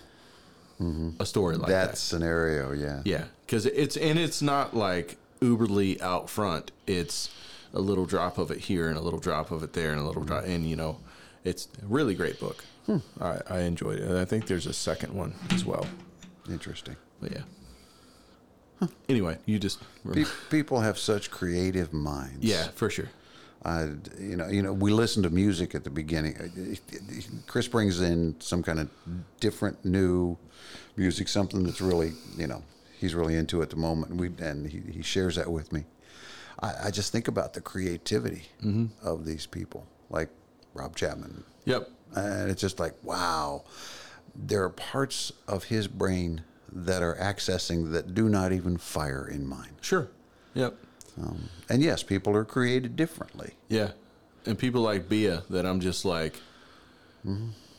a 1.18 1.24
story 1.26 1.57
like 1.57 1.68
that 1.68 1.90
that. 1.92 1.97
scenario, 1.97 2.72
yeah. 2.72 3.01
Yeah, 3.05 3.24
because 3.47 3.66
it's 3.66 3.97
and 3.97 4.18
it's 4.18 4.42
not 4.42 4.76
like 4.76 5.16
uberly 5.40 6.01
out 6.01 6.28
front. 6.28 6.72
It's 6.86 7.30
a 7.72 7.80
little 7.80 8.05
drop 8.05 8.38
of 8.38 8.51
it 8.51 8.59
here 8.59 8.88
and 8.88 8.97
a 8.97 9.01
little 9.01 9.18
drop 9.18 9.51
of 9.51 9.62
it 9.62 9.72
there 9.72 9.92
and 9.92 10.01
a 10.01 10.05
little 10.05 10.24
drop, 10.24 10.44
and 10.44 10.68
you 10.68 10.76
know, 10.76 10.99
it's 11.47 11.68
a 11.82 11.86
really 11.86 12.14
great 12.14 12.40
book. 12.40 12.64
I, 13.20 13.40
I 13.49 13.59
enjoyed 13.61 13.99
it. 13.99 14.09
And 14.09 14.18
I 14.18 14.24
think 14.24 14.47
there's 14.47 14.66
a 14.66 14.72
second 14.72 15.12
one 15.12 15.34
as 15.53 15.64
well. 15.64 15.86
Interesting. 16.51 16.97
But 17.20 17.32
yeah. 17.32 18.88
Anyway, 19.09 19.38
you 19.47 19.59
just 19.59 19.80
Pe- 20.12 20.24
people 20.51 20.80
have 20.80 20.99
such 20.99 21.30
creative 21.30 21.92
minds. 21.92 22.44
yeah, 22.44 22.68
for 22.74 22.90
sure. 22.90 23.09
I, 23.64 23.84
you 24.20 24.36
know, 24.36 24.49
you 24.49 24.62
know, 24.62 24.72
we 24.72 24.92
listen 24.92 25.22
to 25.22 25.30
music 25.30 25.74
at 25.74 25.82
the 25.82 25.90
beginning. 25.90 26.36
Uh, 26.36 27.38
Chris 27.47 27.66
brings 27.66 28.01
in 28.01 28.36
some 28.38 28.62
kind 28.62 28.78
of 28.78 28.90
different, 29.40 29.84
new 29.84 30.36
music, 30.97 31.26
something 31.26 31.64
that's 31.64 31.80
really, 31.80 32.12
you 32.36 32.47
know, 32.47 32.62
he's 33.01 33.14
really 33.14 33.34
into 33.34 33.62
at 33.62 33.70
the 33.70 33.76
moment, 33.76 34.12
and 34.12 34.20
we 34.20 34.30
and 34.38 34.68
he, 34.68 34.82
he 34.92 35.03
shares 35.03 35.36
that 35.36 35.51
with 35.51 35.72
me. 35.72 35.84
I, 36.61 36.74
I 36.84 36.90
just 36.90 37.12
think 37.12 37.28
about 37.28 37.55
the 37.55 37.61
creativity 37.61 38.42
mm-hmm. 38.62 38.86
of 39.07 39.24
these 39.24 39.47
people, 39.47 39.86
like 40.11 40.28
Rob 40.76 40.94
Chapman, 40.96 41.44
Yep. 41.64 41.90
and 42.14 42.50
it's 42.50 42.60
just 42.60 42.78
like, 42.78 42.94
wow, 43.02 43.64
there 44.34 44.62
are 44.64 44.70
parts 44.70 45.32
of 45.48 45.64
his 45.64 45.88
brain 45.88 46.42
that 46.70 47.02
are 47.02 47.14
accessing 47.16 47.92
that 47.92 48.14
do 48.14 48.28
not 48.28 48.52
even 48.52 48.76
fire 48.76 49.26
in 49.26 49.46
mine. 49.46 49.76
Sure. 49.80 50.08
Yep. 50.54 50.76
Um, 51.20 51.48
and 51.68 51.82
yes, 51.82 52.02
people 52.02 52.36
are 52.36 52.44
created 52.44 52.94
differently. 52.96 53.54
Yeah. 53.68 53.92
And 54.44 54.58
people 54.58 54.82
like 54.82 55.08
Bia 55.08 55.42
that 55.50 55.64
I'm 55.64 55.80
just 55.80 56.04
like, 56.04 56.40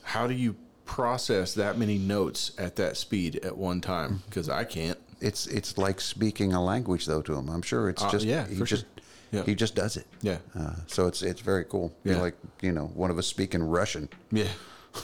how 0.04 0.28
do 0.28 0.34
you 0.34 0.56
process 0.86 1.54
that 1.54 1.78
many 1.78 1.98
notes 1.98 2.52
at 2.58 2.76
that 2.78 2.98
speed 2.98 3.38
at 3.44 3.56
one 3.58 3.80
time? 3.82 4.24
Because 4.26 4.50
I 4.50 4.64
can't. 4.64 4.98
It's 5.22 5.48
it's 5.48 5.78
like 5.78 6.00
speaking 6.02 6.54
a 6.54 6.64
language 6.64 7.06
though 7.06 7.22
to 7.24 7.36
him. 7.36 7.50
I'm 7.50 7.62
sure 7.62 7.90
it's 7.90 8.04
Uh, 8.04 8.12
just 8.12 8.26
yeah, 8.26 8.48
he 8.48 8.56
just 8.64 8.70
sure. 8.70 8.80
Yeah. 9.32 9.44
he 9.44 9.56
just 9.56 9.76
does 9.76 9.98
it. 9.98 10.08
Yeah. 10.22 10.38
Uh, 10.58 10.76
so 10.88 11.08
it's 11.08 11.22
it's 11.22 11.42
very 11.42 11.66
cool. 11.66 11.94
Yeah. 12.04 12.18
like 12.22 12.36
you 12.62 12.72
know 12.72 12.86
one 12.88 13.12
of 13.12 13.18
us 13.18 13.28
speaking 13.28 13.62
Russian. 13.64 14.10
Yeah. 14.32 14.48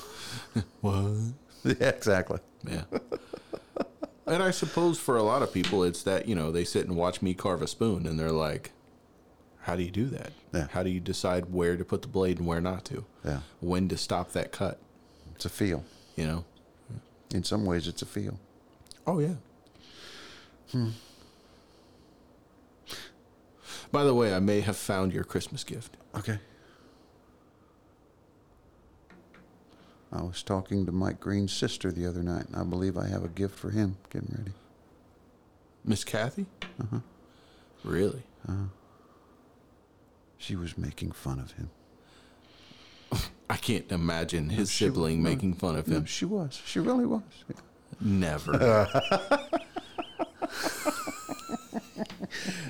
what? 0.82 1.12
yeah, 1.64 1.90
exactly. 1.90 2.40
Yeah. 2.70 2.84
and 4.26 4.42
I 4.42 4.52
suppose 4.52 5.00
for 5.00 5.18
a 5.18 5.24
lot 5.24 5.42
of 5.42 5.54
people, 5.54 5.84
it's 5.84 6.04
that 6.04 6.28
you 6.28 6.36
know 6.36 6.52
they 6.52 6.64
sit 6.64 6.88
and 6.88 6.96
watch 6.96 7.22
me 7.22 7.34
carve 7.34 7.62
a 7.62 7.68
spoon, 7.68 8.06
and 8.06 8.20
they're 8.20 8.32
like, 8.32 8.72
"How 9.62 9.76
do 9.76 9.84
you 9.84 9.92
do 9.92 10.06
that? 10.08 10.32
Yeah. 10.54 10.68
How 10.72 10.84
do 10.84 10.90
you 10.90 11.00
decide 11.00 11.52
where 11.52 11.76
to 11.78 11.84
put 11.86 12.02
the 12.02 12.08
blade 12.08 12.38
and 12.38 12.48
where 12.48 12.62
not 12.62 12.86
to? 12.86 13.06
Yeah. 13.26 13.40
When 13.60 13.90
to 13.90 13.98
stop 13.98 14.32
that 14.34 14.52
cut? 14.52 14.80
It's 15.36 15.46
a 15.46 15.50
feel. 15.50 15.84
You 16.16 16.28
know? 16.28 16.46
In 17.34 17.44
some 17.44 17.66
ways, 17.66 17.88
it's 17.88 18.02
a 18.02 18.06
feel. 18.06 18.40
Oh 19.08 19.20
yeah. 19.20 19.36
Hmm. 20.72 20.90
By 23.94 24.04
the 24.04 24.14
way, 24.16 24.34
I 24.34 24.40
may 24.40 24.62
have 24.62 24.76
found 24.76 25.14
your 25.14 25.24
Christmas 25.24 25.64
gift. 25.64 25.98
Okay. 26.18 26.40
I 30.12 30.24
was 30.24 30.42
talking 30.42 30.84
to 30.88 30.92
Mike 30.92 31.20
Green's 31.20 31.54
sister 31.54 31.92
the 31.92 32.08
other 32.08 32.24
night, 32.24 32.48
and 32.48 32.56
I 32.56 32.64
believe 32.64 32.98
I 32.98 33.08
have 33.08 33.24
a 33.24 33.28
gift 33.28 33.56
for 33.56 33.70
him. 33.70 33.98
Getting 34.10 34.34
ready. 34.36 34.52
Miss 35.86 36.04
Kathy? 36.04 36.48
Uh-huh. 36.82 37.00
Really? 37.84 38.24
Uh. 38.50 38.66
She 40.40 40.56
was 40.56 40.76
making 40.76 41.12
fun 41.12 41.38
of 41.40 41.52
him. 41.52 41.70
I 43.50 43.58
can't 43.58 43.92
imagine 43.92 44.50
his 44.50 44.72
she- 44.72 44.86
sibling 44.86 45.22
no, 45.22 45.30
making 45.30 45.54
fun 45.54 45.76
of 45.76 45.88
No, 45.88 45.98
him. 45.98 46.06
she 46.06 46.26
was. 46.26 46.60
She 46.66 46.80
really 46.80 47.06
was. 47.06 47.22
Never. 48.02 48.88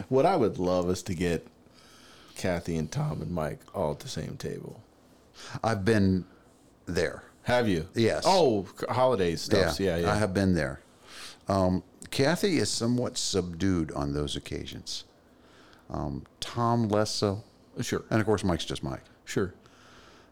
what 0.10 0.26
I 0.26 0.36
would 0.36 0.58
love 0.60 0.90
is 0.90 1.04
to 1.04 1.14
get 1.16 1.48
Kathy 2.36 2.76
and 2.78 2.92
Tom 2.92 3.22
and 3.22 3.32
Mike 3.32 3.60
all 3.74 3.92
at 3.92 4.00
the 4.00 4.08
same 4.08 4.38
table. 4.38 4.82
I've 5.64 5.84
been 5.86 6.26
there. 6.86 7.24
Have 7.44 7.68
you? 7.68 7.88
Yes. 7.94 8.24
Oh, 8.26 8.66
holidays 8.90 9.42
stuff. 9.42 9.80
Yeah, 9.80 9.98
yeah. 9.98 10.12
I 10.12 10.16
have 10.16 10.34
been 10.34 10.56
there. 10.56 10.80
Um, 11.48 11.84
Kathy 12.10 12.58
is 12.58 12.70
somewhat 12.70 13.18
subdued 13.18 13.92
on 13.92 14.14
those 14.14 14.36
occasions. 14.36 15.04
Um, 15.90 16.24
Tom 16.40 16.88
less 16.88 17.12
so, 17.12 17.44
Sure. 17.82 18.04
and 18.10 18.20
of 18.20 18.26
course 18.26 18.44
Mike's 18.44 18.66
just 18.66 18.84
Mike. 18.84 19.04
Sure. 19.26 19.54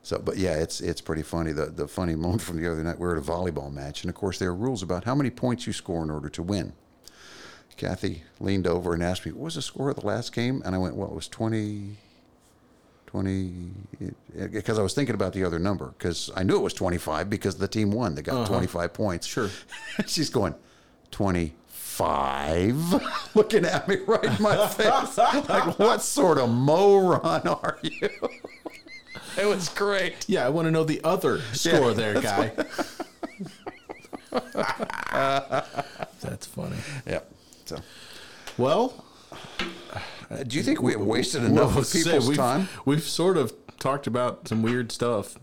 So, 0.03 0.17
but 0.17 0.38
yeah, 0.38 0.53
it's 0.55 0.82
it's 0.82 1.01
pretty 1.01 1.21
funny. 1.21 1.51
The 1.51 1.65
the 1.67 1.88
funny 1.88 2.15
moment 2.15 2.41
from 2.41 2.57
the 2.61 2.71
other 2.71 2.82
night, 2.84 2.97
we 2.97 3.05
were 3.05 3.17
at 3.17 3.21
a 3.21 3.25
volleyball 3.25 3.71
match, 3.71 4.01
and 4.03 4.09
of 4.09 4.15
course 4.15 4.39
there 4.39 4.49
are 4.49 4.55
rules 4.55 4.82
about 4.82 5.03
how 5.03 5.13
many 5.13 5.29
points 5.29 5.67
you 5.67 5.73
score 5.73 6.01
in 6.03 6.09
order 6.09 6.29
to 6.29 6.41
win. 6.41 6.73
Kathy 7.78 8.24
leaned 8.39 8.67
over 8.67 8.93
and 8.93 9.03
asked 9.03 9.26
me, 9.26 9.32
"What 9.32 9.45
was 9.45 9.55
the 9.55 9.61
score 9.61 9.89
of 9.89 9.97
the 9.97 10.05
last 10.05 10.34
game?" 10.34 10.61
And 10.65 10.76
I 10.76 10.78
went, 10.78 10.95
"Well, 10.95 11.09
it 11.09 11.15
was 11.15 11.28
20, 11.28 11.97
20, 13.11 13.72
because 14.51 14.80
I 14.80 14.82
was 14.82 14.93
thinking 14.93 15.15
about 15.15 15.34
the 15.34 15.43
other 15.43 15.59
number 15.59 15.93
because 15.97 16.32
I 16.34 16.43
knew 16.43 16.55
it 16.55 16.61
was 16.61 16.74
twenty 16.74 16.97
five 16.97 17.30
because 17.30 17.55
the 17.55 17.67
team 17.67 17.91
won. 17.91 18.15
They 18.15 18.22
got 18.22 18.36
uh-huh. 18.36 18.47
twenty 18.47 18.67
five 18.67 18.93
points. 18.93 19.28
Sure. 19.28 19.49
She's 20.07 20.30
going 20.30 20.55
twenty 21.11 21.53
five, 21.67 22.76
looking 23.36 23.65
at 23.65 23.86
me 23.89 23.97
right 24.07 24.24
in 24.24 24.41
my 24.41 24.65
face, 24.67 25.17
like, 25.17 25.78
"What 25.78 26.01
sort 26.01 26.38
of 26.38 26.49
moron 26.49 27.45
are 27.47 27.78
you?" 27.82 28.09
it 29.38 29.45
was 29.45 29.67
great. 29.67 30.26
Yeah, 30.30 30.45
I 30.45 30.49
want 30.49 30.67
to 30.67 30.72
know 30.72 30.86
the 30.86 31.01
other 31.03 31.41
score 31.51 31.89
Yeah, 31.89 31.93
there, 31.93 32.22
guy. 32.22 32.51
that's 36.22 36.45
funny. 36.45 36.78
Yeah. 37.05 37.19
So, 37.72 37.82
Well, 38.57 39.05
do 40.45 40.57
you 40.57 40.63
think 40.63 40.82
we 40.82 40.91
have 40.91 41.01
wasted 41.01 41.43
enough 41.43 41.76
well, 41.76 41.80
of 41.80 41.91
people's 41.91 42.28
we've, 42.28 42.38
time? 42.38 42.67
We've 42.84 43.03
sort 43.03 43.38
of 43.38 43.53
talked 43.80 44.07
about 44.07 44.49
some 44.49 44.61
weird 44.61 44.91
stuff. 44.91 45.38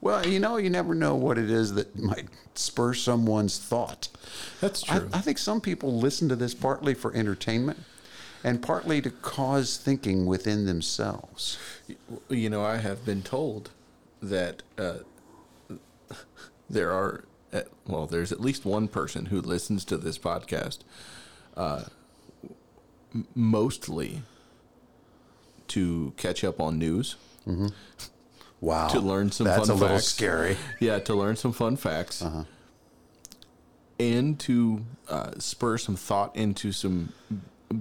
Well, 0.00 0.24
you 0.24 0.38
know, 0.38 0.58
you 0.58 0.70
never 0.70 0.94
know 0.94 1.16
what 1.16 1.38
it 1.38 1.50
is 1.50 1.74
that 1.74 1.98
might 1.98 2.28
spur 2.54 2.94
someone's 2.94 3.58
thought. 3.58 4.08
That's 4.60 4.88
I, 4.88 4.98
true. 4.98 5.08
I 5.12 5.20
think 5.20 5.38
some 5.38 5.60
people 5.60 5.98
listen 5.98 6.28
to 6.28 6.36
this 6.36 6.54
partly 6.54 6.94
for 6.94 7.12
entertainment 7.16 7.80
and 8.44 8.62
partly 8.62 9.02
to 9.02 9.10
cause 9.10 9.76
thinking 9.76 10.24
within 10.24 10.66
themselves. 10.66 11.58
you 12.28 12.48
know, 12.48 12.62
I 12.64 12.76
have 12.76 13.04
been 13.04 13.22
told 13.22 13.70
that 14.22 14.62
uh, 14.78 14.98
there 16.70 16.92
are, 16.92 17.24
uh, 17.52 17.62
well, 17.88 18.06
there's 18.06 18.30
at 18.30 18.40
least 18.40 18.64
one 18.64 18.86
person 18.86 19.26
who 19.26 19.40
listens 19.40 19.84
to 19.86 19.96
this 19.96 20.16
podcast, 20.16 20.80
uh, 21.56 21.84
m- 23.14 23.26
mostly 23.34 24.22
to 25.68 26.12
catch 26.16 26.44
up 26.44 26.60
on 26.60 26.78
news, 26.78 27.16
Wow. 28.60 28.88
to 28.88 29.00
learn 29.00 29.30
some 29.32 29.46
That's 29.46 29.68
fun 29.68 29.76
a 29.76 29.80
little 29.80 29.96
facts. 29.96 30.06
scary. 30.08 30.56
Yeah, 30.80 30.98
to 31.00 31.14
learn 31.14 31.36
some 31.36 31.52
fun 31.52 31.76
facts. 31.76 32.24
And 33.98 34.38
to 34.40 34.84
uh, 35.08 35.32
spur 35.38 35.78
some 35.78 35.96
thought 35.96 36.36
into 36.36 36.70
some 36.72 37.12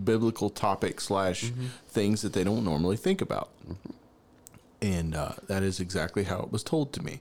biblical 0.03 0.49
topics 0.49 1.05
slash 1.05 1.51
things 1.89 2.21
that 2.21 2.33
they 2.33 2.43
don't 2.43 2.63
normally 2.63 2.95
think 2.97 3.21
about. 3.21 3.49
And 4.81 5.13
uh, 5.15 5.33
that 5.47 5.61
is 5.63 5.79
exactly 5.79 6.23
how 6.23 6.39
it 6.39 6.51
was 6.51 6.63
told 6.63 6.93
to 6.93 7.03
me. 7.03 7.19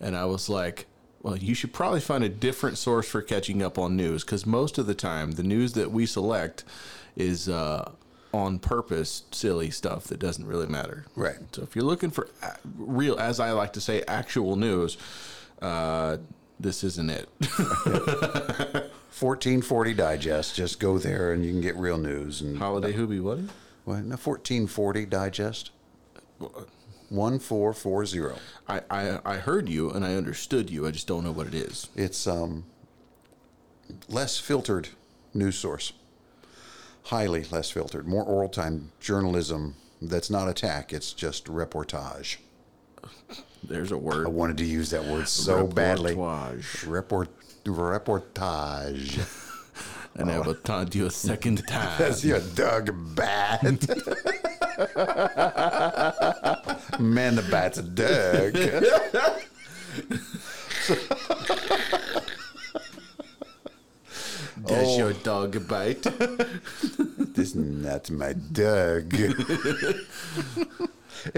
And 0.00 0.14
I 0.16 0.26
was 0.26 0.48
like, 0.48 0.86
well, 1.22 1.36
you 1.36 1.54
should 1.54 1.72
probably 1.72 2.00
find 2.00 2.24
a 2.24 2.28
different 2.28 2.78
source 2.78 3.08
for 3.08 3.20
catching 3.20 3.62
up 3.62 3.78
on 3.78 3.96
news 3.96 4.24
because 4.24 4.46
most 4.46 4.78
of 4.78 4.86
the 4.86 4.94
time, 4.94 5.32
the 5.32 5.42
news 5.42 5.74
that 5.74 5.90
we 5.90 6.06
select 6.06 6.64
is 7.16 7.48
uh, 7.48 7.90
on 8.32 8.58
purpose 8.58 9.24
silly 9.30 9.70
stuff 9.70 10.04
that 10.04 10.18
doesn't 10.18 10.46
really 10.46 10.66
matter. 10.66 11.04
Right. 11.14 11.36
So 11.52 11.62
if 11.62 11.76
you're 11.76 11.84
looking 11.84 12.10
for 12.10 12.28
real, 12.78 13.18
as 13.18 13.38
I 13.38 13.50
like 13.52 13.74
to 13.74 13.80
say, 13.80 14.02
actual 14.08 14.56
news, 14.56 14.96
uh, 15.60 16.18
this 16.58 16.84
isn't 16.84 17.10
it. 17.10 17.28
1440 19.18 19.94
Digest. 19.94 20.54
Just 20.54 20.80
go 20.80 20.96
there 20.96 21.32
and 21.32 21.44
you 21.44 21.52
can 21.52 21.60
get 21.60 21.76
real 21.76 21.98
news. 21.98 22.40
And 22.40 22.56
Holiday 22.56 22.92
Hoobie, 22.92 23.20
what? 23.20 23.38
What? 23.84 24.04
No, 24.04 24.16
1440 24.16 25.06
Digest. 25.06 25.70
1440. 27.10 28.40
I, 28.68 28.80
I 28.90 29.18
I 29.24 29.36
heard 29.36 29.68
you 29.68 29.90
and 29.90 30.04
I 30.04 30.14
understood 30.14 30.70
you. 30.70 30.86
I 30.86 30.90
just 30.90 31.06
don't 31.06 31.24
know 31.24 31.32
what 31.32 31.46
it 31.46 31.54
is. 31.54 31.88
It's 31.94 32.26
um, 32.26 32.64
less 34.08 34.38
filtered 34.38 34.88
news 35.34 35.58
source. 35.58 35.92
Highly 37.04 37.44
less 37.44 37.70
filtered. 37.70 38.06
More 38.06 38.24
oral 38.24 38.48
time 38.48 38.92
journalism 39.00 39.74
that's 40.00 40.30
not 40.30 40.48
attack, 40.48 40.92
it's 40.92 41.12
just 41.12 41.46
reportage. 41.46 42.36
There's 43.62 43.92
a 43.92 43.98
word. 43.98 44.26
I 44.26 44.30
wanted 44.30 44.56
to 44.58 44.64
use 44.64 44.90
that 44.90 45.04
word 45.04 45.28
so 45.28 45.66
badly. 45.66 46.14
Reportage. 46.14 46.90
Report, 46.90 47.28
reportage. 47.64 49.36
And 50.16 50.28
I 50.28 50.40
will 50.40 50.56
taunt 50.56 50.92
you 50.96 51.06
a 51.06 51.10
second 51.10 51.68
time. 51.68 51.94
That's 51.98 52.24
your 52.24 52.40
Doug 52.40 53.14
Bat. 53.14 53.62
Man, 56.98 57.36
the 57.36 57.42
bat's 57.42 57.78
a 57.78 57.82
Doug. 57.82 58.54
Does 64.66 64.98
your 64.98 65.12
dog 65.12 65.68
bite? 65.68 66.04
This, 67.32 67.54
not 67.54 68.10
my 68.10 68.32
dog. 68.32 69.14
if 69.18 70.04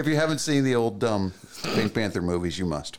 you 0.07 0.16
haven't 0.16 0.38
seen 0.38 0.64
the 0.64 0.74
old 0.74 0.98
dumb 0.98 1.34
Pink 1.74 1.92
Panther 1.94 2.22
movies, 2.22 2.59
you 2.59 2.64
must. 2.64 2.98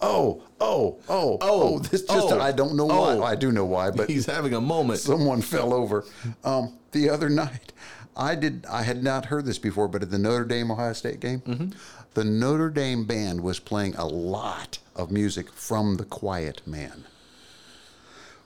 Oh, 0.00 0.42
oh, 0.60 0.98
oh, 1.08 1.38
oh! 1.40 1.78
This 1.78 2.02
just 2.02 2.32
oh, 2.32 2.40
I 2.40 2.50
don't 2.50 2.74
know 2.74 2.86
why. 2.86 3.14
oh. 3.14 3.22
I 3.22 3.36
do 3.36 3.52
know 3.52 3.66
why, 3.66 3.92
but 3.92 4.08
He's 4.08 4.26
having 4.26 4.54
a 4.54 4.60
moment. 4.60 4.98
someone 5.00 5.42
fell 5.42 5.72
over 5.72 6.04
um, 6.42 6.72
the 6.90 7.08
other 7.10 7.28
night. 7.28 7.72
I 8.16 8.34
did. 8.34 8.66
I 8.70 8.82
had 8.82 9.02
not 9.02 9.26
heard 9.26 9.46
this 9.46 9.58
before, 9.58 9.88
but 9.88 10.02
at 10.02 10.10
the 10.10 10.18
Notre 10.18 10.44
Dame 10.44 10.70
Ohio 10.70 10.92
State 10.92 11.20
game, 11.20 11.72
the 12.14 12.24
Notre 12.24 12.70
Dame 12.70 13.04
band 13.04 13.40
was 13.42 13.58
playing 13.58 13.94
a 13.96 14.06
lot 14.06 14.78
of 14.94 15.10
music 15.10 15.50
from 15.52 15.96
The 15.96 16.04
Quiet 16.04 16.60
Man, 16.66 17.04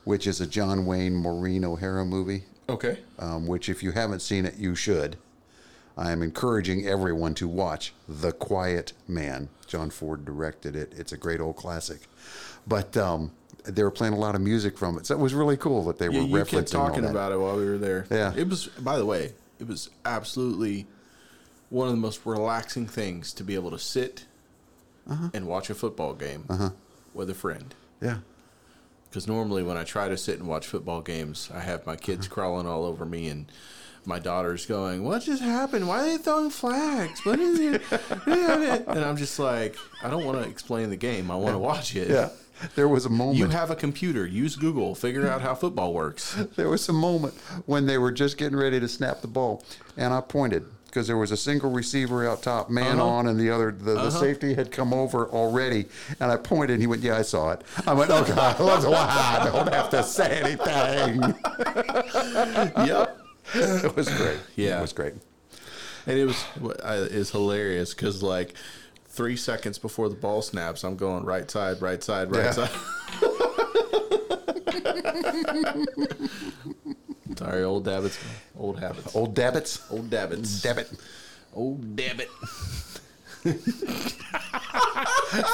which 0.05 0.27
is 0.27 0.41
a 0.41 0.47
John 0.47 0.87
Wayne 0.87 1.17
Maureen 1.17 1.65
O'Hara 1.65 2.05
movie. 2.05 2.45
Okay. 2.69 2.99
Um, 3.19 3.47
which, 3.47 3.69
if 3.69 3.83
you 3.83 3.93
haven't 3.93 4.21
seen 4.21 4.45
it, 4.45 4.57
you 4.57 4.75
should. 4.75 5.17
I 5.97 6.13
am 6.13 6.21
encouraging 6.23 6.87
everyone 6.87 7.35
to 7.35 7.49
watch 7.49 7.93
The 8.09 8.33
Quiet 8.33 8.93
Man. 9.09 9.49
John 9.67 9.91
Ford 9.91 10.25
directed 10.25 10.77
it. 10.77 10.93
It's 10.97 11.13
a 11.13 11.17
great 11.17 11.41
old 11.41 11.57
classic. 11.57 12.01
But 12.67 12.97
um, 12.97 13.33
they 13.65 13.83
were 13.83 13.91
playing 13.91 14.13
a 14.15 14.19
lot 14.19 14.35
of 14.35 14.41
music 14.41 14.77
from 14.77 14.99
it. 14.99 15.07
So 15.07 15.15
it 15.15 15.21
was 15.21 15.33
really 15.33 15.57
cool 15.57 15.85
that 15.85 15.99
they 15.99 16.07
Yeah, 16.09 16.21
were 16.21 16.27
you 16.27 16.37
referencing 16.45 16.51
kept 16.51 16.73
talking 16.73 17.05
about 17.05 17.33
it 17.33 17.39
while 17.41 17.57
we 17.57 17.65
were 17.65 17.79
there. 17.79 18.07
Yeah. 18.11 18.33
It 18.37 18.49
was, 18.49 18.67
by 18.67 18.99
the 18.99 19.07
way, 19.07 19.33
it 19.59 19.67
was 19.67 19.91
absolutely 20.05 20.87
one 21.71 21.89
of 21.89 21.95
the 21.95 22.01
most 22.01 22.21
relaxing 22.25 22.87
things 22.87 23.33
to 23.35 23.45
be 23.45 23.55
able 23.55 23.71
to 23.71 23.79
sit 23.79 24.25
Uh-huh. 25.09 25.31
and 25.35 25.47
watch 25.47 25.71
a 25.71 25.75
football 25.75 26.15
game 26.15 26.45
with 27.15 27.31
a 27.31 27.35
friend. 27.35 27.75
Yeah. 28.01 28.19
Because 29.09 29.27
normally 29.27 29.63
when 29.63 29.77
I 29.77 29.85
try 29.85 30.09
to 30.09 30.17
sit 30.17 30.39
and 30.39 30.49
watch 30.49 30.67
football 30.67 31.01
games, 31.01 31.49
I 31.55 31.61
have 31.61 31.87
my 31.87 31.97
kids 31.97 32.29
crawling 32.29 32.67
all 32.67 32.85
over 32.85 33.05
me 33.07 33.29
and 33.29 33.47
my 34.05 34.19
daughter's 34.21 34.67
going, 34.67 35.03
"What 35.05 35.23
just 35.23 35.43
happened? 35.43 35.89
Why 35.89 36.01
are 36.03 36.05
they 36.05 36.19
throwing 36.19 36.51
flags? 36.51 37.25
What 37.25 37.41
is 37.41 37.59
it?" 37.59 37.83
and 38.27 38.99
I'm 39.05 39.17
just 39.17 39.39
like, 39.39 39.77
I 40.03 40.11
don't 40.11 40.25
want 40.25 40.43
to 40.43 40.49
explain 40.49 40.91
the 40.91 40.97
game. 40.97 41.31
I 41.31 41.37
want 41.37 41.55
to 41.55 41.59
watch 41.59 41.97
it. 41.97 42.09
Yeah. 42.11 42.29
There 42.75 42.89
was 42.89 43.05
a 43.07 43.11
moment. 43.11 43.39
You 43.39 43.49
have 43.49 43.71
a 43.71 43.77
computer. 43.77 44.27
Use 44.27 44.57
Google. 44.57 44.95
Figure 44.95 45.29
out 45.29 45.41
how 45.43 45.55
football 45.55 45.93
works. 45.93 46.35
there 46.57 46.69
was 46.69 46.89
a 46.89 46.93
moment 46.93 47.35
when 47.67 47.87
they 47.87 47.99
were 47.99 48.13
just 48.13 48.39
getting 48.39 48.57
ready 48.57 48.81
to 48.81 48.89
snap 48.89 49.21
the 49.21 49.29
ball, 49.29 49.63
and 49.97 50.13
I 50.15 50.21
pointed 50.23 50.65
because 50.87 51.07
there 51.09 51.19
was 51.19 51.31
a 51.31 51.37
single 51.37 51.71
receiver 51.71 52.27
out 52.27 52.43
top, 52.43 52.71
man 52.71 52.99
Uh-huh. 52.99 53.07
on, 53.07 53.27
and 53.27 53.39
the 53.39 53.51
other 53.51 53.71
the, 53.71 53.95
the 53.95 54.11
safety 54.11 54.55
had 54.55 54.73
come 54.73 54.95
over 54.95 55.27
already. 55.29 55.85
And 56.21 56.33
I 56.33 56.37
pointed, 56.39 56.71
and 56.75 56.83
he 56.83 56.87
went, 56.87 57.03
"Yeah, 57.03 57.19
I 57.19 57.23
saw 57.23 57.51
it." 57.53 57.61
I 57.87 57.93
went, 57.93 58.11
"Oh 58.11 58.25
God, 58.25 58.59
I 58.59 59.45
don't 59.45 59.73
have 59.73 59.91
to 59.91 60.03
say 60.03 60.41
anything." 60.41 61.35
yep. 62.87 63.19
it 63.55 63.95
was 63.97 64.09
great. 64.09 64.39
Yeah. 64.57 64.79
it 64.79 64.83
was 64.83 64.93
great. 64.95 65.15
And 66.07 66.19
it 66.19 66.25
was 66.25 66.45
is 67.11 67.31
hilarious 67.31 67.93
because 67.93 68.23
like 68.23 68.55
three 69.17 69.37
seconds 69.37 69.79
before 69.79 70.09
the 70.09 70.15
ball 70.15 70.43
snaps, 70.43 70.85
I'm 70.85 70.97
going 70.97 71.25
right 71.25 71.51
side, 71.51 71.83
right 71.83 72.03
side, 72.05 72.31
right 72.31 72.45
Yeah. 72.45 72.51
side. 72.53 72.71
Sorry, 77.37 77.65
old 77.65 77.87
habits, 77.87 78.19
old 78.59 78.79
habits, 78.79 79.15
Old 79.15 79.35
Dabbits, 79.35 79.81
old 79.91 80.13
habits, 80.13 80.63
Dabbit. 80.63 80.91
old 81.55 81.97
dabbit. 81.97 82.29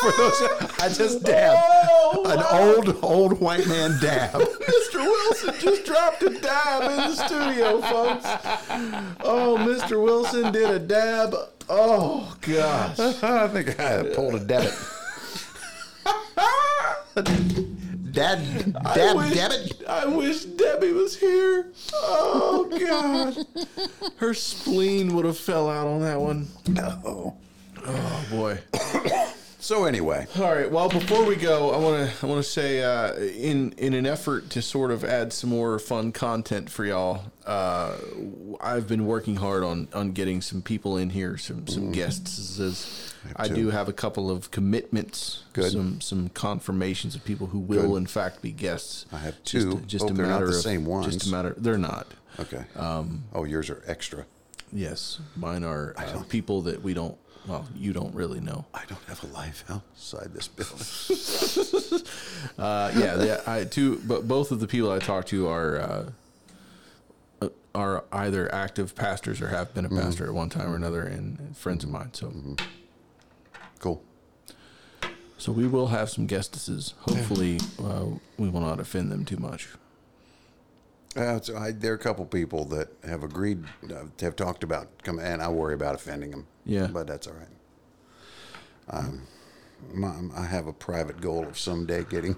For 0.01 0.13
those, 0.17 0.43
I 0.81 0.89
just 0.93 1.25
dabbed 1.25 1.61
oh, 1.91 2.25
an 2.27 2.43
old 2.61 3.03
old 3.03 3.41
white 3.41 3.67
man 3.67 3.99
dab. 4.01 4.33
Mr. 4.41 4.97
Wilson 4.97 5.55
just 5.59 5.85
dropped 5.85 6.23
a 6.23 6.31
dab 6.31 6.91
in 6.91 6.97
the 6.97 7.15
studio, 7.15 7.81
folks. 7.81 8.25
Oh, 9.25 9.57
Mr. 9.61 10.03
Wilson 10.03 10.53
did 10.53 10.71
a 10.71 10.79
dab. 10.79 11.35
Oh 11.69 12.37
gosh. 12.41 12.99
I 13.23 13.49
think 13.49 13.81
I 13.81 14.03
pulled 14.15 14.35
a 14.35 14.41
dabbit. 14.41 14.75
Dad, 18.13 18.75
dab, 18.95 19.17
wish. 19.17 19.39
I 19.89 20.05
wish 20.05 20.45
Debbie 20.45 20.93
was 20.93 21.17
here. 21.19 21.73
Oh 21.95 22.69
God, 22.79 23.47
her 24.17 24.35
spleen 24.35 25.15
would 25.15 25.25
have 25.25 25.39
fell 25.39 25.71
out 25.71 25.87
on 25.87 26.03
that 26.03 26.21
one. 26.21 26.49
Oh. 26.79 27.37
Oh 27.87 28.27
boy. 28.31 28.59
So 29.63 29.85
anyway, 29.85 30.27
All 30.41 30.53
right. 30.53 30.69
Well, 30.69 30.89
before 30.89 31.25
we 31.25 31.37
go, 31.37 31.71
I 31.71 31.77
want 31.77 32.11
to 32.11 32.27
I 32.27 32.29
want 32.29 32.45
to 32.45 32.51
say 32.51 32.83
uh, 32.83 33.15
in 33.15 33.71
in 33.79 33.95
an 33.95 34.07
effort 34.07 34.51
to 34.51 34.61
sort 34.61 34.91
of 34.91 35.05
add 35.05 35.33
some 35.33 35.51
more 35.51 35.79
fun 35.79 36.11
content 36.11 36.69
for 36.69 36.85
y'all, 36.85 37.23
uh, 37.47 37.95
I've 38.61 38.89
been 38.89 39.07
working 39.07 39.37
hard 39.37 39.63
on 39.63 39.87
on 39.95 40.11
getting 40.15 40.41
some 40.41 40.63
people 40.63 40.97
in 40.97 41.11
here, 41.11 41.39
some 41.39 41.69
some 41.69 41.93
guests. 41.93 42.59
As 42.59 43.15
I 43.37 43.47
do 43.47 43.71
have 43.71 43.89
a 43.89 43.93
couple 43.93 44.33
of 44.33 44.51
commitments, 44.51 45.45
Good. 45.53 45.71
some 45.71 46.01
some 46.01 46.29
confirmations 46.31 47.15
of 47.15 47.25
people 47.25 47.47
who 47.47 47.61
will 47.61 47.97
in 47.97 48.07
fact 48.07 48.43
be 48.43 48.51
guests. 48.51 49.07
I 49.13 49.19
have 49.19 49.43
two. 49.45 49.79
Just, 49.87 50.03
Hope 50.03 50.11
a 50.11 50.15
they're 50.15 50.27
not 50.27 50.41
matter 50.41 50.51
the 50.51 50.57
of 50.57 50.63
same 50.63 50.85
ones. 50.85 51.15
Just 51.15 51.29
a 51.29 51.31
matter. 51.31 51.55
They're 51.57 51.79
not. 51.79 52.09
okay. 52.41 52.65
Um, 52.75 53.23
oh, 53.33 53.45
yours 53.45 53.71
are 53.71 53.81
extra. 53.87 54.27
Yes, 54.73 55.21
mine 55.37 55.63
are 55.63 55.95
uh, 55.97 56.23
people 56.29 56.63
that 56.63 56.83
we 56.83 56.95
don't. 56.95 57.17
Well, 57.47 57.67
you 57.75 57.93
don't 57.93 58.15
really 58.15 58.41
know. 58.41 58.67
I 58.73 58.85
don't 58.89 59.03
have 59.09 59.23
a 59.25 59.27
life 59.29 59.65
outside 59.69 60.33
this 60.33 60.49
building. 60.49 62.07
Uh, 62.59 62.93
yeah, 62.97 63.15
the, 63.15 63.43
I 63.51 63.65
two, 63.65 64.01
but 64.05 64.27
both 64.27 64.51
of 64.51 64.59
the 64.61 64.67
people 64.67 64.91
I 64.91 64.99
talk 64.99 65.27
to 65.27 65.49
are 65.49 65.79
uh, 65.81 66.11
uh, 67.41 67.49
are 67.75 68.05
either 68.13 68.53
active 68.53 68.95
pastors 68.97 69.41
or 69.41 69.49
have 69.49 69.73
been 69.75 69.85
a 69.85 69.89
pastor 69.89 70.27
at 70.27 70.35
one 70.35 70.49
time 70.51 70.71
or 70.73 70.77
another, 70.77 71.03
and, 71.03 71.57
friends 71.57 71.85
of 71.85 71.91
mine. 71.91 72.13
So, 72.13 72.33
Cool. 73.79 74.03
so 75.39 75.53
we 75.53 75.67
will 75.69 75.89
have 75.89 76.11
some 76.11 76.27
guestesses. 76.27 76.95
Hopefully, 77.01 77.59
uh, 77.83 78.07
we 78.39 78.49
will 78.49 78.61
not 78.61 78.81
offend 78.81 79.11
them 79.13 79.25
too 79.25 79.37
much. 79.39 79.69
Uh, 81.17 81.41
so 81.41 81.57
I, 81.57 81.73
there 81.73 81.93
are 81.93 81.97
a 81.97 81.99
couple 81.99 82.25
people 82.25 82.65
that 82.67 82.89
have 83.05 83.23
agreed, 83.23 83.65
uh, 83.93 84.05
have 84.21 84.35
talked 84.37 84.65
about 84.65 84.89
coming, 85.03 85.25
and 85.25 85.43
I 85.43 85.49
worry 85.49 85.75
about 85.75 85.95
offending 85.95 86.31
them. 86.31 86.47
Yeah. 86.65 86.87
but 86.87 87.07
that's 87.07 87.27
all 87.27 87.35
right. 87.35 87.49
Um, 88.89 89.23
my, 89.93 90.13
I 90.37 90.47
have 90.47 90.67
a 90.67 90.73
private 90.73 91.21
goal 91.21 91.45
of 91.47 91.59
someday 91.59 92.05
getting 92.05 92.37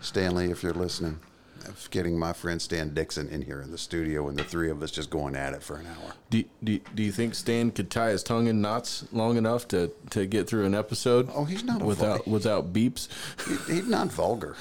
Stanley, 0.00 0.50
if 0.50 0.62
you're 0.62 0.72
listening, 0.72 1.20
of 1.66 1.88
getting 1.90 2.18
my 2.18 2.32
friend 2.32 2.60
Stan 2.60 2.94
Dixon 2.94 3.28
in 3.28 3.42
here 3.42 3.60
in 3.60 3.70
the 3.70 3.78
studio, 3.78 4.28
and 4.28 4.38
the 4.38 4.44
three 4.44 4.70
of 4.70 4.82
us 4.82 4.90
just 4.90 5.10
going 5.10 5.36
at 5.36 5.52
it 5.52 5.62
for 5.62 5.76
an 5.76 5.86
hour. 5.86 6.14
Do, 6.30 6.44
do, 6.64 6.78
do 6.94 7.02
you 7.02 7.12
think 7.12 7.34
Stan 7.34 7.70
could 7.70 7.90
tie 7.90 8.10
his 8.10 8.22
tongue 8.22 8.46
in 8.46 8.60
knots 8.60 9.04
long 9.12 9.36
enough 9.36 9.68
to, 9.68 9.92
to 10.10 10.26
get 10.26 10.48
through 10.48 10.64
an 10.64 10.74
episode? 10.74 11.28
Oh, 11.34 11.44
he's 11.44 11.64
not 11.64 11.82
a 11.82 11.84
without 11.84 12.24
vul- 12.24 12.32
without 12.32 12.72
beeps. 12.72 13.08
He, 13.46 13.74
he's 13.74 13.88
not 13.88 14.08
vulgar. 14.08 14.56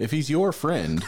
If 0.00 0.10
he's 0.12 0.30
your 0.30 0.50
friend. 0.50 1.04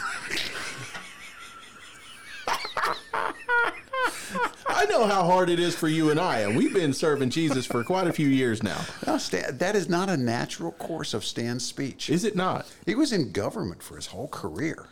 I 4.67 4.85
know 4.85 5.07
how 5.07 5.23
hard 5.23 5.49
it 5.49 5.59
is 5.59 5.75
for 5.75 5.87
you 5.87 6.11
and 6.11 6.19
I, 6.19 6.41
and 6.41 6.55
we've 6.55 6.73
been 6.73 6.93
serving 6.93 7.31
Jesus 7.31 7.65
for 7.65 7.83
quite 7.83 8.05
a 8.05 8.13
few 8.13 8.27
years 8.27 8.61
now. 8.61 8.79
No, 9.07 9.17
Stan, 9.17 9.57
that 9.57 9.75
is 9.75 9.89
not 9.89 10.09
a 10.09 10.17
natural 10.17 10.73
course 10.73 11.15
of 11.15 11.25
Stan's 11.25 11.65
speech. 11.65 12.07
Is 12.07 12.23
it 12.23 12.35
not? 12.35 12.71
He 12.85 12.93
was 12.93 13.11
in 13.11 13.31
government 13.31 13.81
for 13.81 13.95
his 13.95 14.07
whole 14.07 14.27
career. 14.27 14.85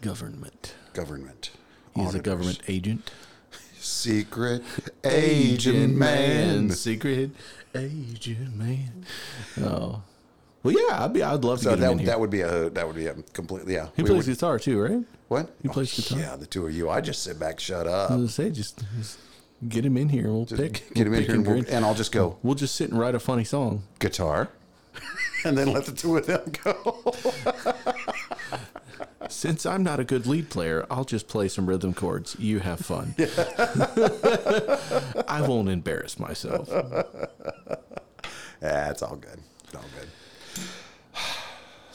Government. 0.00 0.74
Government. 0.92 1.50
He's 1.96 2.14
a 2.14 2.20
government 2.20 2.60
agent. 2.68 3.10
Secret 3.76 4.62
agent 5.02 5.96
man. 5.96 6.70
Secret 6.70 7.32
agent 7.74 8.54
man. 8.54 9.04
Oh. 9.60 10.02
Well, 10.62 10.74
yeah, 10.74 11.04
I'd 11.04 11.12
be. 11.12 11.22
I'd 11.22 11.44
love 11.44 11.58
to 11.58 11.64
So 11.64 11.70
get 11.70 11.78
him 11.80 11.90
in 11.92 11.96
that, 11.96 12.02
here. 12.02 12.06
that 12.06 12.20
would 12.20 12.30
be 12.30 12.40
a 12.42 12.70
that 12.70 12.86
would 12.86 12.96
be 12.96 13.06
a 13.06 13.14
completely 13.32 13.74
yeah. 13.74 13.88
he 13.96 14.02
we 14.02 14.10
plays 14.10 14.26
would- 14.26 14.34
guitar 14.34 14.58
too, 14.58 14.80
right? 14.80 15.00
what? 15.28 15.50
he 15.62 15.68
plays 15.68 15.92
oh, 15.98 16.02
guitar. 16.02 16.18
Yeah, 16.18 16.36
the 16.36 16.46
two 16.46 16.66
of 16.66 16.72
you. 16.72 16.90
I 16.90 17.00
just 17.00 17.22
sit 17.22 17.38
back, 17.40 17.58
shut 17.58 17.86
up. 17.86 18.10
I 18.10 18.16
was 18.16 18.34
say, 18.34 18.50
just, 18.50 18.82
just 18.98 19.18
get 19.68 19.84
him 19.84 19.96
in 19.96 20.08
here. 20.10 20.28
We'll 20.28 20.44
just 20.44 20.60
pick. 20.62 20.92
Get 20.94 21.06
him 21.06 21.12
we'll 21.12 21.20
in 21.20 21.26
here, 21.26 21.34
and, 21.36 21.46
we'll, 21.46 21.64
and 21.68 21.84
I'll 21.84 21.94
just 21.94 22.12
go 22.12 22.38
We'll 22.42 22.54
just 22.54 22.74
sit 22.76 22.90
and 22.90 22.98
write 23.00 23.14
a 23.14 23.20
funny 23.20 23.44
song. 23.44 23.82
guitar, 23.98 24.50
and 25.44 25.56
then 25.58 25.72
let 25.72 25.86
the 25.86 25.92
two 25.92 26.16
of 26.16 26.26
them 26.26 26.52
go. 26.62 27.14
Since 29.28 29.64
I'm 29.64 29.82
not 29.82 29.98
a 29.98 30.04
good 30.04 30.26
lead 30.26 30.50
player, 30.50 30.84
I'll 30.90 31.04
just 31.04 31.26
play 31.28 31.48
some 31.48 31.66
rhythm 31.66 31.94
chords. 31.94 32.36
You 32.38 32.58
have 32.60 32.80
fun. 32.80 33.14
I 35.26 35.42
won't 35.46 35.68
embarrass 35.70 36.18
myself. 36.18 36.68
Yeah, 38.60 38.90
it's 38.90 39.02
all 39.02 39.16
good. 39.16 39.38
It's 39.64 39.74
all 39.74 39.84
good. 39.98 40.08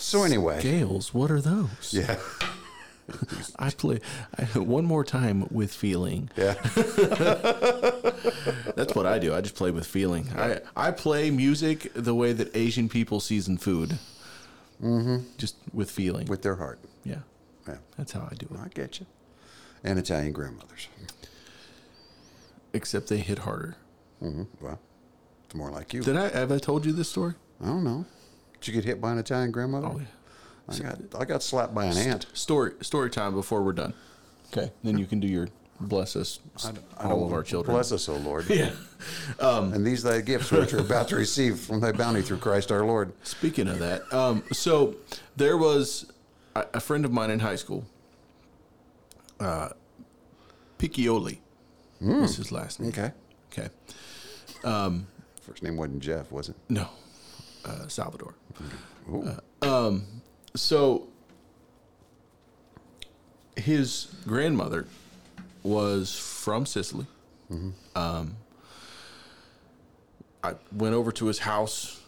So 0.07 0.23
anyway, 0.23 0.59
Scales, 0.59 1.13
what 1.13 1.29
are 1.31 1.41
those? 1.41 1.89
yeah, 1.91 2.17
I 3.59 3.69
play 3.71 3.99
I, 4.39 4.43
one 4.57 4.85
more 4.85 5.03
time 5.03 5.47
with 5.51 5.73
feeling. 5.73 6.29
yeah. 6.37 6.53
That's 8.77 8.95
what 8.95 9.05
I 9.05 9.19
do. 9.19 9.33
I 9.35 9.41
just 9.41 9.55
play 9.55 9.69
with 9.71 9.85
feeling. 9.85 10.29
I, 10.35 10.61
I 10.77 10.91
play 10.91 11.29
music 11.29 11.91
the 11.93 12.15
way 12.15 12.31
that 12.31 12.55
Asian 12.55 12.87
people 12.87 13.19
season 13.19 13.57
food. 13.57 13.97
Mm-hmm. 14.81 15.17
Just 15.37 15.55
with 15.73 15.91
feeling. 15.91 16.27
With 16.27 16.41
their 16.41 16.55
heart. 16.55 16.79
yeah, 17.03 17.19
Yeah, 17.67 17.77
that's 17.97 18.13
how 18.13 18.27
I 18.31 18.35
do 18.35 18.47
it. 18.49 18.59
I 18.63 18.69
get 18.69 18.99
you. 19.01 19.05
And 19.83 19.99
Italian 19.99 20.31
grandmothers. 20.31 20.87
Except 22.73 23.07
they 23.09 23.17
hit 23.17 23.39
harder. 23.39 23.75
hmm 24.21 24.43
Well, 24.61 24.79
it's 25.45 25.55
more 25.55 25.69
like 25.71 25.93
you. 25.93 26.01
Did 26.01 26.15
I 26.15 26.29
have 26.29 26.51
I 26.51 26.59
told 26.59 26.85
you 26.85 26.93
this 26.93 27.09
story? 27.09 27.33
I 27.61 27.65
don't 27.65 27.83
know. 27.83 28.05
Did 28.59 28.67
you 28.67 28.73
get 28.73 28.85
hit 28.85 29.01
by 29.01 29.11
an 29.11 29.17
Italian 29.17 29.51
grandmother? 29.51 29.87
Oh, 29.87 29.99
yeah. 29.99 30.05
I 30.69 30.77
got 30.79 31.21
I 31.21 31.25
got 31.25 31.43
slapped 31.43 31.73
by 31.73 31.85
an 31.85 31.97
ant. 31.97 32.25
Story 32.33 32.73
story 32.81 33.09
time 33.09 33.33
before 33.33 33.61
we're 33.63 33.73
done. 33.73 33.93
Okay, 34.51 34.71
then 34.83 34.97
you 34.97 35.05
can 35.05 35.19
do 35.19 35.27
your 35.27 35.47
bless 35.79 36.15
us 36.15 36.39
all 36.99 37.25
of 37.25 37.31
our 37.33 37.43
children. 37.43 37.73
Bless 37.73 37.91
us, 37.91 38.09
O 38.09 38.15
Lord. 38.17 38.45
Yeah. 38.49 38.71
And 39.39 39.85
these 39.85 40.03
thy 40.03 40.21
gifts 40.21 40.51
which 40.51 40.73
we're 40.73 40.79
about 40.79 41.07
to 41.09 41.15
receive 41.15 41.59
from 41.59 41.79
thy 41.79 41.91
bounty 41.91 42.21
through 42.21 42.37
Christ 42.39 42.71
our 42.71 42.83
Lord. 42.85 43.13
Speaking 43.23 43.67
of 43.67 43.79
that, 43.79 44.11
um, 44.11 44.43
so 44.51 44.95
there 45.35 45.55
was 45.57 46.11
a, 46.55 46.65
a 46.73 46.79
friend 46.79 47.05
of 47.05 47.11
mine 47.13 47.29
in 47.29 47.39
high 47.39 47.55
school. 47.57 47.85
Uh, 49.39 49.69
Piccioli 50.79 51.37
was 52.01 52.37
his 52.37 52.51
last 52.51 52.79
name. 52.79 52.89
Okay. 52.89 53.11
Okay. 53.53 53.69
First 55.41 55.63
name 55.63 55.77
wasn't 55.77 55.99
Jeff, 56.01 56.31
was 56.31 56.49
it? 56.49 56.55
No, 56.67 56.89
uh, 57.63 57.87
Salvador. 57.87 58.33
Ooh. 59.09 59.37
Um, 59.61 60.03
so 60.55 61.07
his 63.55 64.07
grandmother 64.25 64.87
was 65.63 66.17
from 66.17 66.65
Sicily. 66.65 67.05
Mm-hmm. 67.51 67.69
Um, 67.95 68.37
I 70.43 70.53
went 70.71 70.95
over 70.95 71.11
to 71.13 71.25
his 71.25 71.39
house 71.39 72.01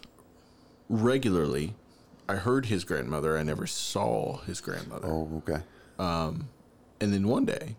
regularly. 0.90 1.74
I 2.28 2.36
heard 2.36 2.68
his 2.68 2.84
grandmother. 2.84 3.38
I 3.38 3.44
never 3.44 3.66
saw 3.66 4.38
his 4.42 4.62
grandmother. 4.62 5.08
oh, 5.08 5.44
okay. 5.48 5.64
Um, 5.98 6.50
and 7.02 7.14
then 7.14 7.28
one 7.28 7.46
day, 7.46 7.76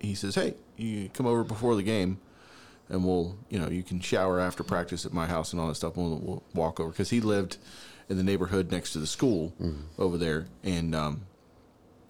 he 0.00 0.14
says, 0.14 0.34
"Hey, 0.34 0.54
you 0.76 1.10
come 1.14 1.26
over 1.26 1.44
before 1.44 1.76
the 1.76 1.82
game, 1.82 2.18
and 2.88 3.04
we'll, 3.04 3.36
you 3.48 3.58
know, 3.58 3.68
you 3.68 3.82
can 3.82 4.00
shower 4.00 4.40
after 4.40 4.62
practice 4.62 5.04
at 5.04 5.12
my 5.12 5.26
house 5.26 5.52
and 5.52 5.60
all 5.60 5.68
that 5.68 5.74
stuff. 5.74 5.96
We'll, 5.96 6.18
we'll 6.18 6.42
walk 6.54 6.80
over 6.80 6.90
because 6.90 7.10
he 7.10 7.20
lived 7.20 7.58
in 8.08 8.16
the 8.16 8.22
neighborhood 8.22 8.70
next 8.70 8.92
to 8.94 8.98
the 8.98 9.06
school 9.06 9.52
over 9.98 10.16
there, 10.16 10.46
and 10.64 10.94
um, 10.94 11.22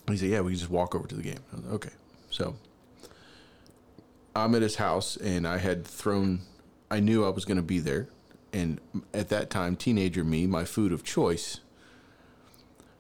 he 0.09 0.17
said, 0.17 0.29
"Yeah, 0.31 0.41
we 0.41 0.53
can 0.53 0.59
just 0.59 0.71
walk 0.71 0.95
over 0.95 1.09
to 1.09 1.15
the 1.15 1.23
game." 1.23 1.41
Like, 1.53 1.73
okay, 1.73 1.91
so 2.31 2.57
I'm 4.37 4.55
at 4.55 4.63
his 4.63 4.77
house, 4.77 5.17
and 5.17 5.47
I 5.47 5.59
had 5.59 5.85
thrown. 5.85 6.41
I 6.91 7.01
knew 7.01 7.25
I 7.25 7.29
was 7.31 7.45
going 7.45 7.57
to 7.57 7.63
be 7.63 7.81
there, 7.81 8.09
and 8.53 8.81
at 9.13 9.29
that 9.31 9.51
time, 9.51 9.77
teenager 9.77 10.23
me, 10.25 10.47
my 10.47 10.65
food 10.65 10.93
of 10.93 11.03
choice 11.05 11.61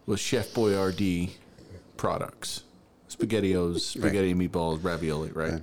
was 0.05 0.19
Chef 0.21 0.49
Boyardee 0.53 1.31
products, 1.97 2.65
SpaghettiOs, 3.09 3.81
spaghetti 3.81 4.33
and 4.33 4.41
meatballs, 4.41 4.83
ravioli, 4.83 5.31
right? 5.31 5.61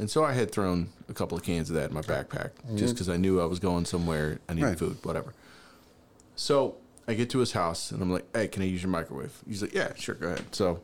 And 0.00 0.10
so 0.10 0.24
I 0.24 0.32
had 0.32 0.50
thrown 0.50 0.88
a 1.10 1.12
couple 1.12 1.36
of 1.36 1.44
cans 1.44 1.68
of 1.68 1.76
that 1.76 1.90
in 1.90 1.94
my 1.94 2.00
backpack 2.00 2.52
just 2.74 2.94
because 2.94 3.10
I 3.10 3.18
knew 3.18 3.38
I 3.38 3.44
was 3.44 3.58
going 3.58 3.84
somewhere. 3.84 4.38
I 4.48 4.54
needed 4.54 4.68
Right. 4.68 4.78
food, 4.78 4.96
whatever. 5.02 5.34
So 6.36 6.76
I 7.06 7.12
get 7.12 7.28
to 7.30 7.38
his 7.38 7.52
house 7.52 7.90
and 7.90 8.00
I'm 8.02 8.10
like, 8.10 8.24
"Hey, 8.34 8.48
can 8.48 8.62
I 8.62 8.64
use 8.64 8.82
your 8.82 8.90
microwave?" 8.90 9.32
He's 9.46 9.60
like, 9.60 9.74
"Yeah, 9.74 9.92
sure, 9.96 10.14
go 10.14 10.28
ahead." 10.28 10.46
So, 10.52 10.80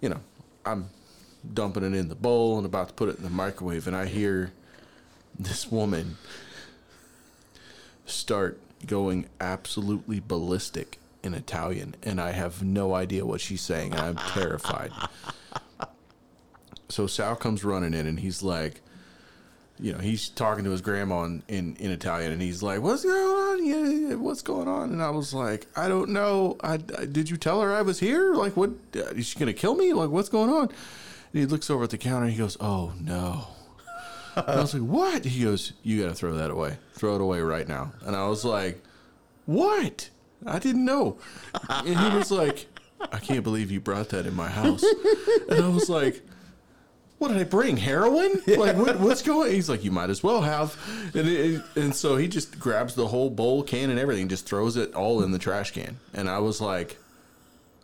you 0.00 0.08
know, 0.08 0.20
I'm 0.64 0.88
dumping 1.52 1.82
it 1.82 1.92
in 1.92 2.08
the 2.08 2.14
bowl 2.14 2.56
and 2.56 2.64
about 2.64 2.88
to 2.88 2.94
put 2.94 3.10
it 3.10 3.18
in 3.18 3.24
the 3.24 3.30
microwave, 3.30 3.86
and 3.86 3.94
I 3.94 4.06
hear 4.06 4.52
this 5.38 5.70
woman 5.70 6.16
start 8.06 8.58
going 8.86 9.26
absolutely 9.38 10.18
ballistic 10.20 10.98
in 11.22 11.34
Italian, 11.34 11.94
and 12.02 12.18
I 12.18 12.30
have 12.30 12.62
no 12.62 12.94
idea 12.94 13.26
what 13.26 13.42
she's 13.42 13.60
saying, 13.60 13.92
and 13.92 14.00
I'm 14.00 14.16
terrified. 14.16 14.92
So 16.90 17.06
Sal 17.06 17.36
comes 17.36 17.64
running 17.64 17.94
in, 17.94 18.06
and 18.06 18.20
he's 18.20 18.42
like, 18.42 18.80
you 19.78 19.92
know, 19.92 19.98
he's 19.98 20.28
talking 20.28 20.64
to 20.64 20.70
his 20.70 20.82
grandma 20.82 21.22
in, 21.24 21.42
in, 21.48 21.76
in 21.76 21.90
Italian, 21.90 22.32
and 22.32 22.42
he's 22.42 22.62
like, 22.62 22.82
"What's 22.82 23.02
going 23.02 23.16
on? 23.16 23.64
Yeah, 23.64 24.14
what's 24.16 24.42
going 24.42 24.68
on?" 24.68 24.90
And 24.92 25.02
I 25.02 25.08
was 25.10 25.32
like, 25.32 25.66
"I 25.76 25.88
don't 25.88 26.10
know. 26.10 26.56
I, 26.62 26.74
I- 26.98 27.06
did 27.06 27.30
you 27.30 27.36
tell 27.38 27.62
her 27.62 27.72
I 27.74 27.80
was 27.82 27.98
here? 28.00 28.34
Like, 28.34 28.56
what? 28.56 28.70
uh, 28.94 29.18
she 29.22 29.38
gonna 29.38 29.52
kill 29.54 29.74
me? 29.74 29.92
Like, 29.94 30.10
what's 30.10 30.28
going 30.28 30.50
on?" 30.50 30.64
And 30.68 31.40
he 31.40 31.46
looks 31.46 31.70
over 31.70 31.84
at 31.84 31.90
the 31.90 31.96
counter, 31.98 32.24
and 32.24 32.32
he 32.32 32.38
goes, 32.38 32.56
"Oh 32.60 32.92
no." 33.00 33.46
And 34.36 34.48
I 34.48 34.60
was 34.60 34.74
like, 34.74 34.82
"What?" 34.82 35.24
He 35.24 35.44
goes, 35.44 35.72
"You 35.82 36.02
got 36.02 36.08
to 36.10 36.14
throw 36.14 36.34
that 36.34 36.50
away. 36.50 36.76
Throw 36.94 37.14
it 37.14 37.20
away 37.22 37.40
right 37.40 37.66
now." 37.66 37.92
And 38.04 38.14
I 38.14 38.28
was 38.28 38.44
like, 38.44 38.82
"What?" 39.46 40.10
I 40.46 40.58
didn't 40.58 40.84
know. 40.84 41.16
And 41.68 41.98
he 41.98 42.16
was 42.16 42.30
like, 42.30 42.66
"I 43.12 43.18
can't 43.18 43.42
believe 43.44 43.70
you 43.70 43.80
brought 43.80 44.10
that 44.10 44.26
in 44.26 44.34
my 44.34 44.48
house." 44.48 44.84
And 45.48 45.64
I 45.64 45.68
was 45.68 45.88
like, 45.88 46.22
"What 47.20 47.28
did 47.28 47.36
I 47.36 47.44
bring? 47.44 47.76
Heroin? 47.76 48.42
Like 48.48 48.76
what, 48.76 48.98
what's 48.98 49.22
going?" 49.22 49.52
He's 49.52 49.68
like, 49.68 49.84
"You 49.84 49.92
might 49.92 50.10
as 50.10 50.22
well 50.24 50.40
have." 50.40 50.76
And 51.14 51.28
it, 51.28 51.62
and 51.76 51.94
so 51.94 52.16
he 52.16 52.26
just 52.26 52.58
grabs 52.58 52.94
the 52.96 53.06
whole 53.06 53.30
bowl, 53.30 53.62
can, 53.62 53.90
and 53.90 53.98
everything, 54.00 54.26
just 54.28 54.46
throws 54.46 54.76
it 54.76 54.94
all 54.94 55.22
in 55.22 55.30
the 55.30 55.38
trash 55.38 55.70
can. 55.72 55.98
And 56.14 56.28
I 56.28 56.38
was 56.40 56.60
like, 56.60 56.96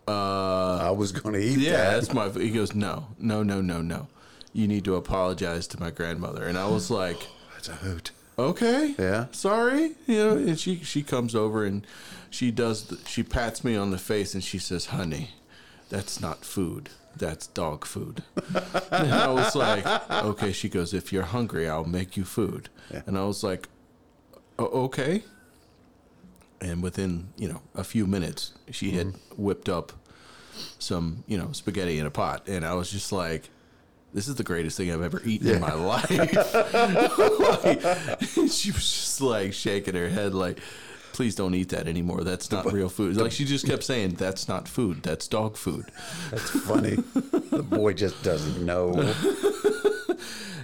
uh, 0.07 0.77
I 0.81 0.91
was 0.91 1.11
going 1.11 1.33
to 1.33 1.39
eat 1.41 1.59
yeah, 1.59 1.71
that. 1.71 1.93
that's 1.93 2.13
my. 2.13 2.29
He 2.29 2.51
goes, 2.51 2.73
no, 2.73 3.07
no, 3.19 3.43
no, 3.43 3.61
no, 3.61 3.81
no. 3.81 4.07
You 4.53 4.67
need 4.67 4.85
to 4.85 4.95
apologize 4.95 5.67
to 5.67 5.79
my 5.79 5.91
grandmother. 5.91 6.45
And 6.45 6.57
I 6.57 6.67
was 6.67 6.89
like, 7.01 7.27
That's 7.53 7.69
a 7.69 7.73
hoot. 7.75 8.11
okay, 8.39 8.95
Yeah. 8.97 9.25
sorry, 9.31 9.95
you 10.07 10.17
know. 10.17 10.31
And 10.37 10.59
she 10.59 10.77
she 10.83 11.03
comes 11.03 11.35
over 11.35 11.65
and 11.65 11.85
she 12.29 12.51
does. 12.51 12.85
The, 12.85 12.97
she 13.07 13.21
pats 13.23 13.63
me 13.63 13.75
on 13.75 13.91
the 13.91 13.97
face 13.97 14.33
and 14.33 14.43
she 14.43 14.57
says, 14.59 14.87
"Honey, 14.87 15.31
that's 15.89 16.19
not 16.21 16.43
food. 16.45 16.89
That's 17.17 17.47
dog 17.47 17.85
food." 17.85 18.23
and 18.91 19.13
I 19.13 19.29
was 19.29 19.55
like, 19.55 19.85
okay. 20.11 20.51
She 20.51 20.69
goes, 20.69 20.93
"If 20.93 21.11
you're 21.11 21.23
hungry, 21.23 21.67
I'll 21.67 21.85
make 21.85 22.17
you 22.17 22.23
food." 22.23 22.69
Yeah. 22.91 23.01
And 23.05 23.17
I 23.17 23.25
was 23.25 23.43
like, 23.43 23.67
okay. 24.59 25.23
And 26.59 26.81
within 26.81 27.29
you 27.37 27.47
know 27.47 27.61
a 27.75 27.83
few 27.83 28.07
minutes, 28.07 28.53
she 28.71 28.91
had 28.91 29.07
mm-hmm. 29.07 29.41
whipped 29.41 29.69
up 29.69 29.93
some 30.79 31.23
you 31.27 31.37
know 31.37 31.51
spaghetti 31.51 31.99
in 31.99 32.05
a 32.05 32.11
pot, 32.11 32.47
and 32.47 32.65
I 32.65 32.73
was 32.73 32.89
just 32.89 33.11
like, 33.11 33.49
"This 34.13 34.27
is 34.27 34.35
the 34.35 34.43
greatest 34.43 34.77
thing 34.77 34.91
I've 34.91 35.03
ever 35.03 35.21
eaten 35.23 35.47
in 35.47 35.61
my 35.61 35.73
life." 35.73 36.09
Like, 37.57 37.81
she 38.49 38.71
was 38.71 38.91
just 38.91 39.21
like 39.21 39.53
shaking 39.53 39.95
her 39.95 40.09
head, 40.09 40.33
like, 40.33 40.59
"Please 41.17 41.35
don't 41.35 41.55
eat 41.55 41.69
that 41.69 41.87
anymore. 41.87 42.23
That's 42.23 42.51
not 42.51 42.71
real 42.71 42.89
food." 42.89 43.17
Like 43.17 43.31
she 43.31 43.43
just 43.43 43.65
kept 43.65 43.83
saying, 43.83 44.11
"That's 44.11 44.47
not 44.47 44.67
food. 44.67 45.01
That's 45.01 45.27
dog 45.27 45.57
food." 45.57 45.85
That's 46.29 46.51
funny. 46.51 46.95
the 46.95 47.65
boy 47.67 47.93
just 47.93 48.21
doesn't 48.23 48.63
know. 48.63 48.93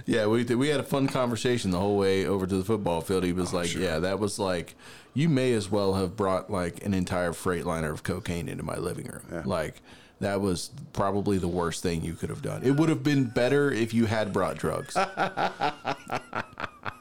Yeah, 0.06 0.26
we 0.26 0.44
we 0.44 0.68
had 0.68 0.80
a 0.80 0.84
fun 0.84 1.06
conversation 1.08 1.70
the 1.70 1.80
whole 1.80 1.96
way 1.96 2.26
over 2.26 2.46
to 2.46 2.56
the 2.56 2.64
football 2.64 3.00
field. 3.00 3.24
He 3.24 3.32
was 3.32 3.54
oh, 3.54 3.58
like, 3.58 3.74
"Yeah, 3.74 4.00
that 4.00 4.18
was 4.18 4.38
like, 4.38 4.74
you 5.14 5.28
may 5.30 5.54
as 5.54 5.70
well 5.70 5.94
have 5.94 6.14
brought 6.16 6.50
like 6.50 6.84
an 6.84 6.92
entire 6.92 7.32
freight 7.32 7.64
liner 7.64 7.90
of 7.90 8.02
cocaine 8.02 8.48
into 8.48 8.62
my 8.62 8.76
living 8.76 9.06
room. 9.06 9.44
Like, 9.46 9.80
that 10.20 10.42
was 10.42 10.70
probably 10.92 11.38
the 11.38 11.48
worst 11.48 11.82
thing 11.82 12.02
you 12.02 12.14
could 12.14 12.28
have 12.28 12.42
done. 12.42 12.62
It 12.62 12.72
would 12.72 12.90
have 12.90 13.02
been 13.02 13.24
better 13.24 13.70
if 13.70 13.94
you 13.94 14.04
had 14.04 14.32
brought 14.32 14.58
drugs." 14.58 14.94
and 14.96 15.08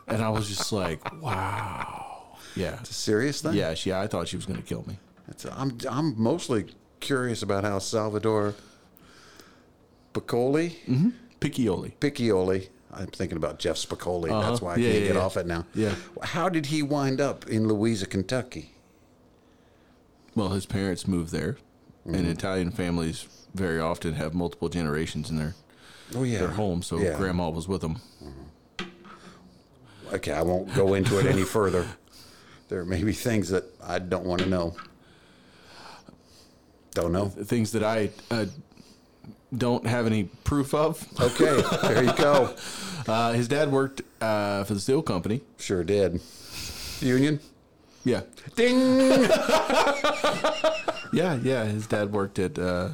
I 0.08 0.30
was 0.30 0.48
just 0.48 0.72
like, 0.72 1.22
"Wow, 1.22 2.03
yeah, 2.56 2.80
It's 2.80 2.90
a 2.92 2.94
Serious 2.94 3.42
thing? 3.42 3.54
yeah." 3.54 3.74
She, 3.74 3.92
I 3.94 4.08
thought 4.08 4.28
she 4.28 4.36
was 4.36 4.46
going 4.46 4.62
to 4.62 4.68
kill 4.68 4.84
me. 4.88 4.98
It's, 5.28 5.46
I'm, 5.46 5.78
I'm 5.90 6.22
mostly 6.22 6.66
curious 7.00 7.42
about 7.42 7.64
how 7.64 7.80
Salvador 7.80 8.56
Piccoli, 10.14 10.76
mm-hmm. 10.88 11.10
Piccioli. 11.40 11.94
Piccioli, 12.00 12.70
I'm 12.92 13.08
thinking 13.08 13.38
about 13.38 13.60
Jeff 13.60 13.78
Spicoli. 13.78 14.30
That's 14.30 14.58
uh-huh. 14.58 14.66
why 14.66 14.74
I 14.74 14.78
Yeah, 14.78 14.92
can't 14.92 15.02
yeah, 15.02 15.08
get 15.08 15.16
yeah. 15.16 15.22
off 15.22 15.38
it 15.38 15.48
now. 15.48 15.66
Yeah. 15.74 15.96
How 16.22 16.50
did 16.50 16.68
he 16.68 16.84
wind 16.84 17.20
up 17.20 17.48
in 17.48 17.68
Louisa, 17.68 18.06
Kentucky? 18.06 18.72
Well, 20.36 20.50
his 20.50 20.66
parents 20.66 21.08
moved 21.08 21.32
there, 21.32 21.58
and 22.06 22.16
mm-hmm. 22.16 22.32
Italian 22.32 22.72
families 22.72 23.28
very 23.54 23.80
often 23.80 24.14
have 24.16 24.34
multiple 24.34 24.70
generations 24.70 25.30
in 25.30 25.38
their 25.38 25.54
Oh, 26.16 26.24
yeah. 26.24 26.40
their 26.40 26.50
home. 26.50 26.82
So 26.84 26.98
grandma 27.18 27.50
was 27.50 27.68
with 27.68 27.82
them. 27.82 28.00
Mm-hmm. 28.24 30.16
Okay, 30.16 30.32
I 30.32 30.42
won't 30.44 30.74
go 30.76 30.94
into 30.94 31.18
it 31.20 31.26
any 31.26 31.44
further. 31.58 31.88
There 32.74 32.84
may 32.86 33.04
be 33.04 33.14
things 33.14 33.50
that 33.50 33.66
I 33.84 34.00
don't 34.00 34.26
want 34.26 34.42
to 34.42 34.50
know. 34.50 34.76
Don't 36.96 37.12
know. 37.12 37.30
things 37.30 37.72
that 37.74 37.84
I 37.84 38.10
uh, 38.32 38.48
don't 39.56 39.86
have 39.86 40.08
any 40.08 40.24
proof 40.44 40.74
of. 40.74 41.08
Okay, 41.22 41.62
there 41.84 42.04
you 42.04 42.14
go. 42.14 42.56
Uh, 43.06 43.34
his 43.34 43.50
dad 43.50 43.70
worked 43.70 44.02
uh, 44.22 44.64
for 44.64 44.76
the 44.76 44.80
steel 44.80 45.02
company. 45.02 45.42
Sure 45.60 45.84
did. 45.84 46.22
Union? 47.02 47.42
Yeah, 48.06 48.22
Ding! 48.56 48.80
yeah, 51.12 51.36
yeah. 51.44 51.66
His 51.66 51.86
dad 51.86 52.14
worked 52.14 52.40
at. 52.40 52.58
Uh, 52.58 52.92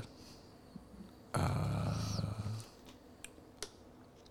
uh, 1.35 1.93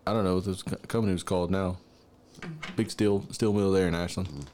I 0.04 0.12
don't 0.12 0.24
know 0.24 0.34
what 0.34 0.46
this 0.46 0.64
company 0.64 1.12
was 1.12 1.22
called 1.22 1.52
now. 1.52 1.78
Big 2.74 2.90
steel 2.90 3.24
steel 3.30 3.52
mill 3.52 3.70
there 3.70 3.86
in 3.86 3.94
Ashland. 3.94 4.50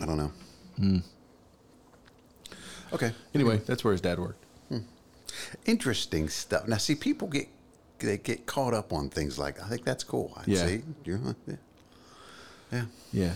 I 0.00 0.06
don't 0.06 0.16
know. 0.16 0.32
Hmm. 0.76 0.98
Okay. 2.92 3.12
Anyway, 3.34 3.58
that's 3.66 3.82
where 3.84 3.92
his 3.92 4.00
dad 4.00 4.18
worked. 4.18 4.42
Interesting 5.66 6.28
stuff. 6.28 6.66
Now, 6.66 6.76
see, 6.78 6.94
people 6.94 7.28
get 7.28 7.48
they 7.98 8.16
get 8.18 8.46
caught 8.46 8.72
up 8.74 8.92
on 8.92 9.08
things 9.10 9.38
like 9.38 9.62
I 9.62 9.68
think 9.68 9.84
that's 9.84 10.04
cool. 10.04 10.32
I 10.36 10.42
Yeah. 10.46 10.66
see. 10.66 10.82
Yeah. 11.04 11.16
yeah. 12.72 12.82
Yeah. 13.12 13.32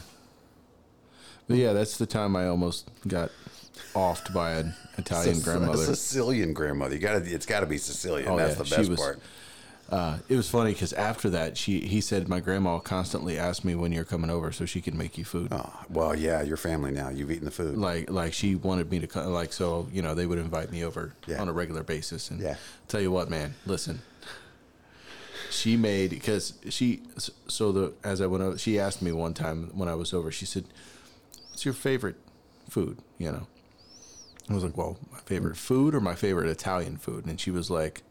But 1.49 1.57
yeah, 1.57 1.73
that's 1.73 1.99
the 1.99 2.07
time 2.07 2.37
I 2.37 2.47
almost 2.47 2.89
got 3.09 3.31
offed 3.95 4.33
by 4.33 4.53
an 4.53 4.75
Italian 4.99 5.41
grandmother. 5.41 5.85
Sicilian 5.85 6.53
grandmother. 6.53 6.95
You 6.95 7.01
got 7.01 7.25
to. 7.25 7.31
It's 7.31 7.47
got 7.47 7.61
to 7.61 7.67
be 7.67 7.77
Sicilian. 7.79 8.29
Oh, 8.29 8.37
that's 8.37 8.53
yeah, 8.53 8.59
the 8.59 8.65
she 8.65 8.77
best 8.77 8.91
was- 8.91 9.01
part. 9.01 9.21
Uh, 9.91 10.19
it 10.29 10.37
was 10.37 10.49
funny 10.49 10.73
because 10.73 10.93
after 10.93 11.29
that, 11.31 11.57
she 11.57 11.81
he 11.81 12.01
said 12.01 12.29
my 12.29 12.39
grandma 12.39 12.79
constantly 12.79 13.37
asked 13.37 13.65
me 13.65 13.75
when 13.75 13.91
you're 13.91 14.05
coming 14.05 14.31
over 14.31 14.53
so 14.53 14.65
she 14.65 14.81
could 14.81 14.95
make 14.95 15.19
you 15.19 15.25
food. 15.25 15.49
Oh, 15.51 15.73
well, 15.89 16.15
yeah. 16.15 16.43
Your 16.43 16.57
family 16.57 16.93
now. 16.93 17.09
You've 17.09 17.31
eaten 17.31 17.45
the 17.45 17.51
food. 17.51 17.77
Like 17.77 18.09
like 18.09 18.33
she 18.33 18.55
wanted 18.55 18.89
me 18.91 19.01
to 19.01 19.09
come. 19.09 19.27
Like 19.33 19.53
so, 19.53 19.89
you 19.93 20.01
know, 20.01 20.15
they 20.15 20.27
would 20.27 20.39
invite 20.39 20.71
me 20.71 20.85
over 20.85 21.13
Yeah. 21.27 21.41
on 21.41 21.49
a 21.49 21.53
regular 21.53 21.83
basis. 21.83 22.31
And 22.31 22.41
Yeah. 22.41 22.55
tell 22.87 23.01
you 23.01 23.11
what, 23.11 23.29
man, 23.29 23.55
listen. 23.67 24.03
She 25.51 25.77
made 25.77 26.11
because 26.11 26.55
she 26.69 27.03
so 27.49 27.73
the 27.73 27.93
as 28.05 28.21
I 28.21 28.27
went 28.29 28.45
over, 28.45 28.59
she 28.59 28.79
asked 28.79 29.03
me 29.03 29.11
one 29.11 29.35
time 29.35 29.71
when 29.75 29.89
I 29.89 29.95
was 29.97 30.15
over. 30.15 30.31
She 30.31 30.47
said, 30.47 30.65
"What's 31.51 31.65
your 31.65 31.75
favorite 31.75 32.17
food?" 32.69 32.99
You 33.19 33.33
know, 33.33 33.47
I 34.49 34.55
was 34.55 34.63
like, 34.63 34.77
"Well, 34.77 34.99
my 35.11 35.19
favorite 35.19 35.57
food 35.57 35.97
or 35.97 36.01
my 36.01 36.15
favorite 36.15 36.49
Italian 36.49 36.97
food?" 36.99 37.27
And 37.27 37.41
she 37.41 37.51
was 37.51 37.69
like, 37.71 38.03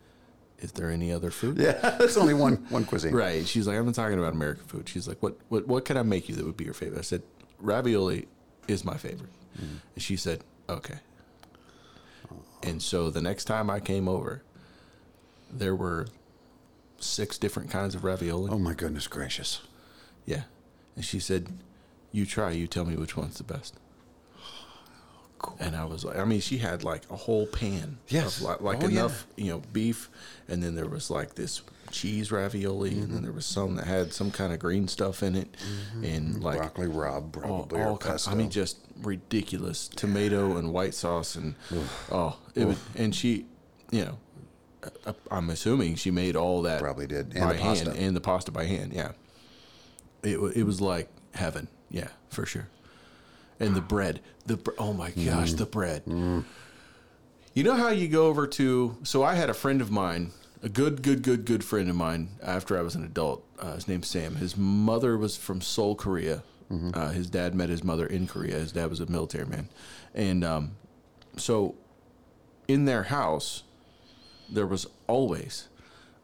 "Is 0.60 0.72
there 0.74 0.90
any 0.90 1.12
other 1.12 1.32
food?" 1.32 1.58
Yeah, 1.58 1.96
there's 2.00 2.18
only 2.18 2.34
one 2.34 2.56
one 2.70 2.86
cuisine. 2.86 3.14
Right. 3.14 3.48
She's 3.48 3.68
like, 3.68 3.78
I'm 3.78 3.86
not 3.86 3.96
talking 3.96 4.20
about 4.20 4.34
American 4.34 4.66
food. 4.66 4.88
She's 4.88 5.08
like, 5.08 5.22
what, 5.22 5.38
what, 5.50 5.68
what 5.68 5.86
can 5.86 5.98
I 5.98 6.04
make 6.04 6.30
you 6.30 6.36
that 6.36 6.46
would 6.46 6.58
be 6.58 6.66
your 6.66 6.74
favorite? 6.74 7.00
I 7.00 7.04
said, 7.04 7.24
ravioli 7.60 8.28
is 8.68 8.86
my 8.86 8.98
favorite. 8.98 9.32
Mm. 9.58 9.80
And 9.96 10.04
she 10.04 10.16
said, 10.16 10.44
okay. 10.68 11.00
And 12.64 12.82
so 12.82 13.10
the 13.10 13.22
next 13.22 13.46
time 13.46 13.70
I 13.70 13.80
came 13.80 14.08
over, 14.08 14.44
there 15.52 15.76
were 15.76 16.08
six 17.00 17.38
different 17.38 17.70
kinds 17.70 17.96
of 17.96 18.04
ravioli. 18.04 18.52
Oh 18.52 18.60
my 18.60 18.74
goodness 18.74 19.08
gracious. 19.08 19.62
Yeah. 20.26 20.44
And 20.96 21.06
she 21.06 21.20
said, 21.20 21.48
You 22.12 22.26
try, 22.26 22.52
you 22.52 22.68
tell 22.68 22.86
me 22.86 22.96
which 22.96 23.16
one's 23.16 23.38
the 23.38 23.44
best. 23.44 23.80
And 25.60 25.76
I 25.76 25.86
was 25.86 26.04
like, 26.04 26.18
I 26.18 26.26
mean, 26.26 26.42
she 26.42 26.58
had 26.58 26.84
like 26.84 27.04
a 27.10 27.16
whole 27.16 27.46
pan 27.48 27.98
Yes. 28.10 28.38
of 28.38 28.44
like, 28.44 28.62
like 28.62 28.84
Oh, 28.84 28.88
yeah. 28.88 29.00
enough, 29.00 29.26
you 29.38 29.46
know, 29.52 29.62
beef. 29.74 30.10
And 30.48 30.62
then 30.64 30.76
there 30.76 30.88
was 30.88 31.10
like 31.10 31.36
this 31.36 31.62
cheese 31.92 32.32
ravioli. 32.32 32.90
And 32.92 33.04
Mm-hmm. 33.04 33.14
then 33.14 33.24
there 33.24 33.32
was 33.32 33.46
some 33.46 33.76
that 33.76 33.86
had 33.86 34.12
some 34.14 34.32
kind 34.32 34.52
of 34.54 34.60
green 34.60 34.88
stuff 34.88 35.24
in 35.24 35.36
it. 35.36 35.48
And 36.04 36.44
like 36.44 36.58
Broccoli 36.58 36.88
rabe, 36.88 37.36
all, 37.46 37.66
probably. 37.66 37.82
all 37.82 37.94
or 37.94 37.98
kind. 37.98 38.20
I 38.28 38.36
mean, 38.36 38.50
just 38.50 38.78
ridiculous 39.02 39.88
tomato 39.88 40.58
and 40.58 40.74
white 40.74 40.94
sauce. 40.94 41.36
And 41.36 41.56
oh, 42.12 42.38
it 42.56 42.66
was, 42.66 42.78
and 42.96 43.16
she, 43.16 43.46
you 43.92 44.06
know, 44.06 44.18
uh, 45.06 45.14
I'm 45.32 45.50
assuming 45.50 45.96
she 45.96 46.10
made 46.12 46.36
all 46.36 46.62
that 46.64 46.80
Probably 46.82 47.08
did. 47.08 47.34
And 47.34 47.42
by 47.42 47.54
the 47.54 47.60
hand 47.60 47.86
pasta. 47.88 47.92
and 48.02 48.16
the 48.16 48.22
pasta 48.22 48.52
by 48.52 48.64
hand. 48.66 48.94
Yeah, 48.94 49.12
it 50.24 50.38
it 50.56 50.64
was 50.64 50.80
like 50.82 51.10
heaven. 51.34 51.68
Yeah, 51.90 52.10
for 52.30 52.46
sure. 52.46 52.68
And 53.60 53.76
the 53.76 53.82
bread, 53.82 54.22
the 54.46 54.58
br- 54.58 54.72
oh 54.78 54.94
my 54.94 55.10
gosh, 55.12 55.54
Mm. 55.54 55.58
the 55.58 55.66
bread. 55.66 56.04
You 57.54 57.64
know 57.64 57.76
how 57.76 57.90
you 57.90 58.08
go 58.08 58.28
over 58.28 58.48
to? 58.48 58.98
So 59.04 59.24
I 59.24 59.36
had 59.36 59.50
a 59.50 59.54
friend 59.54 59.82
of 59.82 59.92
mine, 59.92 60.32
a 60.64 60.70
good, 60.70 61.02
good, 61.02 61.24
good, 61.24 61.46
good 61.46 61.64
friend 61.64 61.90
of 61.90 61.96
mine. 61.96 62.30
After 62.42 62.78
I 62.78 62.82
was 62.82 62.96
an 62.96 63.04
adult, 63.04 63.44
uh, 63.60 63.74
his 63.76 63.88
name's 63.88 64.08
Sam. 64.08 64.36
His 64.36 64.56
mother 64.56 65.18
was 65.18 65.36
from 65.36 65.60
Seoul, 65.62 65.96
Korea. 65.96 66.44
Mm-hmm. 66.72 66.92
Uh, 66.94 67.10
his 67.10 67.30
dad 67.30 67.56
met 67.56 67.70
his 67.70 67.84
mother 67.84 68.06
in 68.06 68.28
Korea. 68.28 68.54
His 68.60 68.72
dad 68.72 68.90
was 68.90 69.00
a 69.00 69.08
military 69.08 69.46
man, 69.48 69.68
and 70.14 70.44
um, 70.46 70.72
so 71.36 71.74
in 72.68 72.86
their 72.86 73.04
house, 73.04 73.64
there 74.48 74.68
was 74.68 74.86
always, 75.08 75.68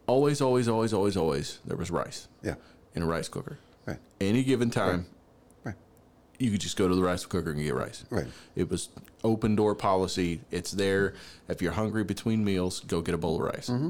always, 0.05 0.41
always, 0.41 0.67
always, 0.67 0.93
always, 0.93 1.17
always 1.17 1.59
there 1.65 1.75
was 1.77 1.89
rice 1.89 2.27
Yeah. 2.43 2.55
in 2.93 3.01
a 3.01 3.07
rice 3.07 3.27
cooker. 3.27 3.57
Right. 3.87 3.97
Any 4.21 4.43
given 4.43 4.69
time, 4.69 4.97
Right. 4.99 5.05
You 6.39 6.51
could 6.51 6.61
just 6.61 6.77
go 6.77 6.87
to 6.87 6.95
the 6.95 7.01
rice 7.01 7.25
cooker 7.25 7.51
and 7.51 7.61
get 7.61 7.73
rice. 7.73 8.03
Right. 8.09 8.27
It 8.55 8.69
was 8.69 8.89
open 9.23 9.55
door 9.55 9.75
policy. 9.75 10.41
It's 10.51 10.71
there. 10.71 11.13
If 11.47 11.61
you're 11.61 11.73
hungry 11.73 12.03
between 12.03 12.43
meals, 12.43 12.81
go 12.81 13.01
get 13.01 13.15
a 13.15 13.17
bowl 13.17 13.35
of 13.35 13.41
rice. 13.41 13.69
Mm-hmm. 13.69 13.89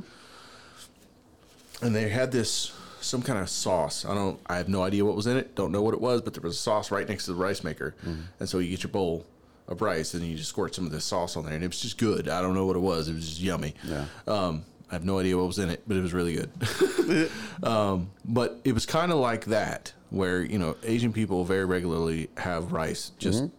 And 1.86 1.96
they 1.96 2.10
had 2.10 2.32
this 2.32 2.72
some 3.02 3.22
kind 3.22 3.40
of 3.40 3.50
sauce. 3.50 4.06
I 4.06 4.14
don't. 4.14 4.40
I 4.48 4.58
have 4.58 4.70
no 4.70 4.84
idea 4.84 5.06
what 5.06 5.16
was 5.16 5.28
in 5.28 5.38
it. 5.38 5.56
Don't 5.56 5.72
know 5.72 5.82
what 5.82 5.94
it 5.94 6.02
was, 6.02 6.22
but 6.22 6.34
there 6.34 6.42
was 6.42 6.56
a 6.56 6.60
sauce 6.60 6.92
right 6.92 7.08
next 7.08 7.26
to 7.26 7.34
the 7.34 7.38
rice 7.38 7.64
maker. 7.64 7.96
Mm-hmm. 8.02 8.22
And 8.40 8.50
so 8.50 8.60
you 8.60 8.70
get 8.70 8.84
your 8.84 8.92
bowl 8.92 9.26
of 9.68 9.82
rice 9.82 10.14
and 10.14 10.24
you 10.24 10.36
just 10.36 10.50
squirt 10.50 10.76
some 10.76 10.86
of 10.86 10.92
this 10.92 11.06
sauce 11.06 11.36
on 11.36 11.46
there, 11.46 11.54
and 11.54 11.64
it 11.64 11.68
was 11.68 11.82
just 11.82 11.98
good. 11.98 12.28
I 12.28 12.42
don't 12.42 12.54
know 12.54 12.66
what 12.66 12.76
it 12.76 12.80
was. 12.80 13.08
It 13.08 13.16
was 13.16 13.28
just 13.28 13.42
yummy. 13.42 13.74
Yeah. 13.84 14.06
Um, 14.28 14.66
I 14.90 14.94
have 14.94 15.06
no 15.06 15.20
idea 15.20 15.38
what 15.38 15.48
was 15.48 15.60
in 15.60 15.70
it, 15.70 15.82
but 15.88 15.98
it 15.98 16.02
was 16.02 16.14
really 16.14 16.36
good. 16.36 17.30
um, 17.64 18.12
but 18.24 18.60
it 18.64 18.74
was 18.74 18.86
kind 18.86 19.12
of 19.12 19.18
like 19.18 19.46
that, 19.46 19.94
where 20.10 20.44
you 20.44 20.58
know 20.58 20.76
Asian 20.84 21.14
people 21.14 21.44
very 21.44 21.66
regularly 21.66 22.30
have 22.38 22.72
rice, 22.72 23.12
just 23.18 23.44
Mm-hmm. 23.44 23.56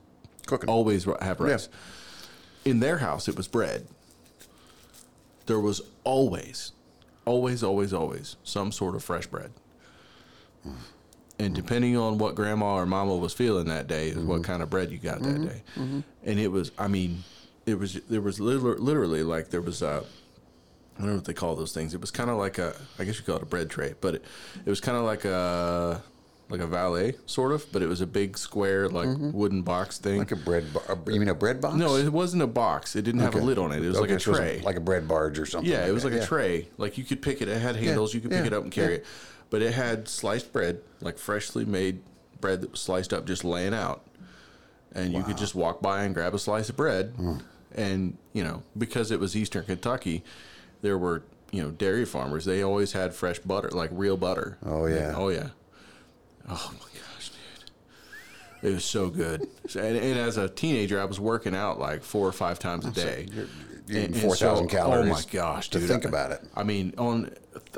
Cooking. 0.46 0.70
always 0.70 1.04
have 1.20 1.40
rice. 1.40 1.68
In 2.64 2.80
their 2.80 2.98
house, 2.98 3.28
it 3.28 3.36
was 3.36 3.48
bread. 3.48 3.86
There 5.46 5.60
was 5.60 5.80
always, 6.04 6.72
always, 7.24 7.62
always, 7.62 7.92
always 7.92 8.36
some 8.44 8.72
sort 8.72 8.94
of 8.94 9.04
fresh 9.04 9.26
bread. 9.26 9.50
Mm-hmm. 10.66 10.76
And 11.38 11.54
depending 11.54 11.96
on 11.96 12.18
what 12.18 12.34
grandma 12.34 12.76
or 12.76 12.86
mama 12.86 13.14
was 13.16 13.34
feeling 13.34 13.66
that 13.66 13.86
day, 13.88 14.08
is 14.08 14.16
what 14.16 14.36
mm-hmm. 14.36 14.42
kind 14.44 14.62
of 14.62 14.70
bread 14.70 14.90
you 14.90 14.98
got 14.98 15.20
that 15.20 15.34
mm-hmm. 15.34 15.46
day. 15.46 15.62
And 16.24 16.40
it 16.40 16.48
was, 16.48 16.72
I 16.78 16.88
mean, 16.88 17.24
it 17.66 17.78
was 17.78 17.94
there 18.08 18.22
was 18.22 18.40
literally, 18.40 18.80
literally 18.80 19.22
like 19.22 19.50
there 19.50 19.60
was 19.60 19.82
a, 19.82 20.02
I 20.96 21.00
don't 21.00 21.08
know 21.08 21.14
what 21.16 21.26
they 21.26 21.34
call 21.34 21.54
those 21.54 21.72
things. 21.72 21.92
It 21.92 22.00
was 22.00 22.10
kind 22.10 22.30
of 22.30 22.38
like 22.38 22.58
a, 22.58 22.74
I 22.98 23.04
guess 23.04 23.18
you 23.18 23.24
call 23.24 23.36
it 23.36 23.42
a 23.42 23.46
bread 23.46 23.68
tray, 23.68 23.94
but 24.00 24.14
it, 24.14 24.24
it 24.64 24.70
was 24.70 24.80
kind 24.80 24.96
of 24.96 25.04
like 25.04 25.24
a, 25.26 26.02
like 26.48 26.60
a 26.60 26.66
valet 26.66 27.14
sort 27.26 27.52
of, 27.52 27.70
but 27.72 27.82
it 27.82 27.88
was 27.88 28.00
a 28.00 28.06
big 28.06 28.38
square 28.38 28.88
like 28.88 29.08
wooden 29.18 29.62
box 29.62 29.98
thing. 29.98 30.18
Like 30.18 30.32
a 30.32 30.36
bread 30.36 30.72
bar. 30.72 30.98
You 31.06 31.18
mean 31.18 31.28
a 31.28 31.34
bread 31.34 31.60
box? 31.60 31.74
no, 31.76 31.96
it 31.96 32.12
wasn't 32.12 32.42
a 32.42 32.46
box. 32.46 32.94
It 32.94 33.02
didn't 33.02 33.20
have 33.20 33.34
a 33.34 33.38
lid 33.38 33.58
on 33.58 33.72
it. 33.72 33.82
It 33.82 33.88
was 33.88 33.96
Okay, 33.98 34.12
like 34.12 34.20
a 34.20 34.20
so 34.20 34.34
tray. 34.34 34.60
like 34.60 34.76
a 34.76 34.80
bread 34.80 35.08
barge 35.08 35.38
or 35.38 35.46
something. 35.46 35.70
yeah, 35.70 35.86
it 35.86 35.92
was 35.92 36.04
that. 36.04 36.12
like 36.12 36.22
a 36.22 36.26
tray. 36.26 36.68
Like 36.78 36.98
you 36.98 37.04
could 37.04 37.20
pick 37.22 37.42
it. 37.42 37.48
It 37.48 37.60
had 37.60 37.76
handles. 37.76 38.14
You 38.14 38.20
could 38.20 38.30
pick 38.30 38.40
yeah, 38.40 38.46
it 38.46 38.52
up 38.52 38.62
and 38.62 38.72
carry 38.72 38.92
yeah. 38.92 38.98
it. 38.98 39.06
But 39.50 39.62
it 39.62 39.74
had 39.74 40.08
sliced 40.08 40.52
bread, 40.52 40.80
like 41.00 41.18
freshly 41.18 41.64
made 41.64 42.02
bread 42.40 42.60
that 42.62 42.72
was 42.72 42.80
sliced 42.80 43.12
up, 43.12 43.26
just 43.26 43.44
laying 43.44 43.74
out. 43.74 44.04
And 44.92 45.12
you 45.12 45.22
could 45.22 45.36
just 45.36 45.54
walk 45.54 45.82
by 45.82 46.04
and 46.04 46.14
grab 46.14 46.32
a 46.32 46.38
slice 46.38 46.68
of 46.70 46.76
bread. 46.76 47.12
Hmm. 47.16 47.36
And, 47.74 48.16
you 48.32 48.42
know, 48.42 48.62
because 48.78 49.10
it 49.10 49.20
was 49.20 49.36
Eastern 49.36 49.64
Kentucky, 49.64 50.24
there 50.80 50.96
were, 50.96 51.22
you 51.52 51.62
know, 51.62 51.70
dairy 51.70 52.06
farmers. 52.06 52.46
They 52.46 52.62
always 52.62 52.92
had 52.92 53.12
fresh 53.14 53.38
butter, 53.40 53.68
like 53.70 53.90
real 53.92 54.16
butter. 54.16 54.56
Oh, 54.64 54.86
yeah. 54.86 55.12
oh, 55.14 55.28
yeah. 55.28 55.48
Oh, 56.48 56.70
my 56.72 56.78
gosh, 57.00 57.30
dude. 57.30 58.70
It 58.70 58.74
was 58.74 58.84
so 58.84 59.08
good. 59.10 59.46
So- 59.68 59.80
And, 59.80 59.96
and 59.96 60.18
as 60.18 60.36
a 60.36 60.48
teenager, 60.48 61.00
I 61.00 61.04
was 61.04 61.18
working 61.20 61.54
out 61.54 61.78
like 61.78 62.02
four 62.02 62.26
or 62.26 62.32
five 62.32 62.58
times 62.58 62.86
a 62.86 62.90
day. 62.90 63.26
You're, 63.32 63.46
you're 63.88 64.00
And- 64.04 64.10
eating 64.16 64.22
4,000 64.28 64.68
so- 64.70 64.76
calories. 64.76 65.10
Oh 65.10 65.12
my 65.12 65.22
gosh, 65.32 65.70
To 65.70 65.78
dude. 65.78 65.88
think 65.88 66.06
I- 66.06 66.08
about 66.08 66.32
it. 66.32 66.42
I 66.54 66.62
mean, 66.62 66.94
on 66.98 67.30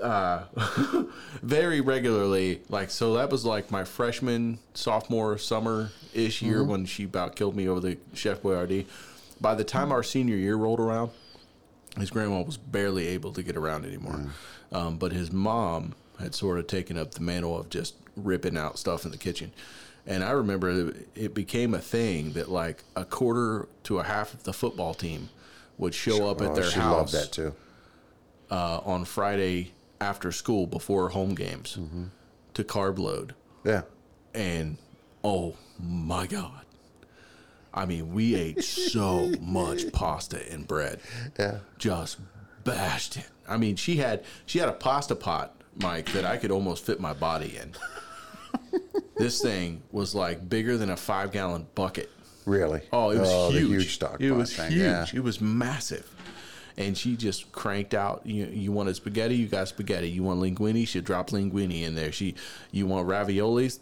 uh, 0.02 0.42
very 1.42 1.80
regularly, 1.80 2.60
like 2.68 2.90
so 2.90 3.14
that 3.14 3.30
was 3.30 3.44
like 3.44 3.70
my 3.70 3.84
freshman, 3.84 4.58
sophomore, 4.74 5.38
summer 5.38 5.90
ish 6.14 6.42
year 6.42 6.60
Mm-hmm. 6.60 6.70
when 6.70 6.86
she 6.86 7.04
about 7.04 7.36
killed 7.36 7.56
me 7.56 7.68
over 7.68 7.80
the 7.80 7.98
Chef 8.14 8.40
Boyardee. 8.42 8.86
By 9.40 9.54
the 9.54 9.64
time 9.64 9.92
our 9.92 10.02
senior 10.02 10.36
year 10.36 10.56
rolled 10.56 10.80
around, 10.80 11.10
his 11.98 12.10
grandma 12.10 12.42
was 12.42 12.56
barely 12.56 13.06
able 13.08 13.32
to 13.32 13.42
get 13.42 13.56
around 13.56 13.84
anymore. 13.84 14.26
Um, 14.72 14.96
but 14.98 15.12
his 15.12 15.32
mom 15.32 15.94
had 16.20 16.34
sort 16.34 16.58
of 16.58 16.66
taken 16.66 16.98
up 16.98 17.12
the 17.12 17.20
mantle 17.22 17.56
of 17.58 17.70
just 17.70 17.94
ripping 18.24 18.56
out 18.56 18.78
stuff 18.78 19.04
in 19.04 19.10
the 19.10 19.16
kitchen. 19.18 19.52
And 20.06 20.24
I 20.24 20.30
remember 20.30 20.92
it- 21.14 21.34
became 21.34 21.74
a 21.74 21.80
thing 21.80 22.32
that 22.32 22.50
like 22.50 22.84
a 22.96 23.04
quarter 23.04 23.68
to 23.84 23.98
a 23.98 24.02
half 24.04 24.32
of 24.34 24.44
the 24.44 24.52
football 24.52 24.94
team 24.94 25.28
would 25.76 25.94
show 25.94 26.28
up 26.30 26.40
at 26.40 26.48
Oh, 26.50 26.54
their 26.54 26.64
she 26.70 26.80
house 26.80 27.12
loved 27.12 27.12
that 27.12 27.32
too. 27.32 27.54
uh, 28.50 28.78
on 28.84 29.04
Friday 29.04 29.72
after 30.00 30.32
school 30.32 30.66
before 30.66 31.10
home 31.10 31.34
games 31.34 31.76
Mm-hmm. 31.78 32.04
to 32.54 32.64
carb 32.64 32.98
load. 32.98 33.34
Yeah. 33.64 33.82
And 34.34 34.78
oh 35.22 35.56
my 35.78 36.26
God. 36.26 36.62
I 37.74 37.84
mean, 37.84 38.12
we 38.14 38.34
ate 38.34 38.64
so 38.64 39.30
much 39.40 39.92
pasta 39.92 40.40
and 40.50 40.66
bread. 40.66 41.00
Yeah. 41.38 41.58
Just 41.76 42.18
bashed 42.64 43.16
it. 43.18 43.28
I 43.46 43.56
mean, 43.58 43.76
she 43.76 43.96
had 43.96 44.24
she 44.46 44.58
had 44.58 44.68
a 44.68 44.72
pasta 44.72 45.14
pot, 45.14 45.54
Mike, 45.80 46.12
that 46.12 46.24
I 46.24 46.38
could 46.38 46.50
almost 46.50 46.84
fit 46.84 46.98
my 47.00 47.12
body 47.12 47.56
in. 47.60 47.74
This 49.16 49.40
thing 49.40 49.82
was 49.92 50.14
like 50.14 50.48
bigger 50.48 50.76
than 50.76 50.90
a 50.90 50.96
five 50.96 51.32
gallon 51.32 51.66
bucket. 51.74 52.10
Really? 52.46 52.80
Oh, 52.92 53.10
it 53.10 53.18
was 53.18 53.52
the 53.52 53.60
huge. 53.60 53.70
huge 53.70 53.94
stock 53.94 54.20
It 54.20 54.32
was 54.32 54.56
thing, 54.56 54.72
huge. 54.72 54.82
Yeah. 54.82 55.06
It 55.12 55.22
was 55.22 55.40
massive. 55.40 56.10
And 56.78 56.96
she 56.96 57.16
just 57.16 57.50
cranked 57.52 57.92
out. 57.92 58.22
You 58.24 58.46
you 58.46 58.72
wanted 58.72 58.94
spaghetti, 58.96 59.34
you 59.36 59.48
got 59.48 59.68
spaghetti. 59.68 60.08
You 60.08 60.22
want 60.22 60.40
linguine, 60.40 60.86
she 60.86 61.00
dropped 61.00 61.32
linguine 61.32 61.82
in 61.82 61.94
there. 61.94 62.12
She 62.12 62.36
you 62.70 62.86
want 62.86 63.08
raviolis, 63.08 63.80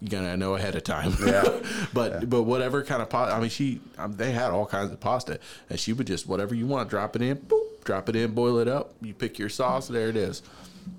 you 0.00 0.08
gotta 0.08 0.36
know 0.36 0.54
ahead 0.54 0.74
of 0.76 0.84
time. 0.84 1.14
Yeah. 1.24 1.48
but 1.94 2.28
but 2.28 2.42
whatever 2.42 2.82
kind 2.82 3.00
of 3.00 3.08
pasta. 3.08 3.34
I 3.34 3.40
mean, 3.40 3.48
she 3.48 3.80
um, 3.98 4.12
they 4.12 4.32
had 4.32 4.50
all 4.50 4.66
kinds 4.66 4.92
of 4.92 5.00
pasta, 5.00 5.40
and 5.70 5.80
she 5.80 5.92
would 5.92 6.06
just 6.06 6.26
whatever 6.26 6.54
you 6.54 6.66
want, 6.66 6.90
drop 6.90 7.16
it 7.16 7.22
in, 7.22 7.38
boop, 7.38 7.84
drop 7.84 8.08
it 8.08 8.16
in, 8.16 8.32
boil 8.32 8.58
it 8.58 8.68
up. 8.68 8.94
You 9.00 9.14
pick 9.14 9.38
your 9.38 9.48
sauce, 9.48 9.88
there 9.88 10.08
it 10.08 10.16
is. 10.16 10.42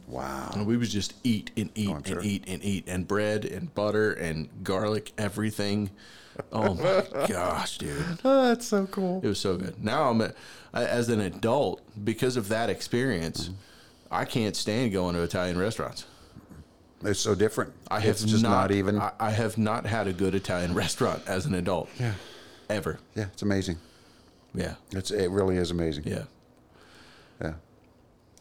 Wow. 0.07 0.51
And 0.53 0.65
we 0.65 0.77
would 0.77 0.89
just 0.89 1.13
eat 1.23 1.51
and 1.57 1.69
eat 1.75 1.89
I'm 1.89 1.97
and 1.97 2.07
sure. 2.07 2.21
eat 2.23 2.45
and 2.47 2.63
eat 2.63 2.85
and 2.87 3.07
bread 3.07 3.45
and 3.45 3.73
butter 3.73 4.13
and 4.13 4.49
garlic, 4.63 5.11
everything. 5.17 5.91
Oh 6.51 6.73
my 6.75 7.25
gosh, 7.27 7.77
dude. 7.77 8.19
Oh, 8.23 8.47
that's 8.47 8.67
so 8.67 8.85
cool. 8.87 9.21
It 9.23 9.27
was 9.27 9.39
so 9.39 9.57
good. 9.57 9.83
Now 9.83 10.09
I'm 10.09 10.21
a, 10.21 10.33
as 10.73 11.09
an 11.09 11.19
adult 11.19 11.81
because 12.03 12.37
of 12.37 12.49
that 12.49 12.69
experience. 12.69 13.45
Mm-hmm. 13.45 13.53
I 14.09 14.23
can't 14.25 14.55
stand 14.55 14.93
going 14.93 15.15
to 15.15 15.21
Italian 15.21 15.57
restaurants. 15.57 16.05
It's 17.03 17.19
so 17.19 17.35
different. 17.35 17.73
I 17.91 17.99
have 17.99 18.11
it's 18.11 18.23
just 18.23 18.41
not, 18.43 18.71
even. 18.71 18.99
I, 18.99 19.11
I 19.19 19.31
have 19.31 19.57
not 19.57 19.85
had 19.85 20.07
a 20.07 20.13
good 20.13 20.33
Italian 20.33 20.73
restaurant 20.75 21.23
as 21.27 21.45
an 21.45 21.53
adult. 21.53 21.89
yeah. 21.99 22.13
Ever. 22.69 22.99
Yeah. 23.15 23.25
It's 23.33 23.41
amazing. 23.43 23.77
Yeah. 24.53 24.75
It's 24.91 25.11
it 25.11 25.29
really 25.29 25.57
is 25.57 25.71
amazing. 25.71 26.03
Yeah. 26.05 26.23
Yeah. 27.41 27.53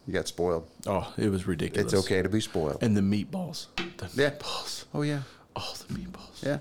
You 0.07 0.13
got 0.13 0.29
spoiled. 0.29 0.69
Oh, 0.87 1.13
it 1.19 1.31
was 1.31 1.47
ridiculous. 1.47 1.93
It's 1.93 2.05
okay 2.05 2.23
to 2.23 2.29
be 2.29 2.41
spoiled. 2.41 2.83
And 2.83 2.97
the 2.97 3.01
meatballs. 3.01 3.67
The 3.97 4.09
Yeah. 4.15 4.31
meatballs. 4.31 4.85
oh 4.95 5.03
yeah. 5.03 5.23
Oh, 5.57 5.75
the 5.89 5.95
meatballs. 5.95 6.43
Yeah. 6.45 6.59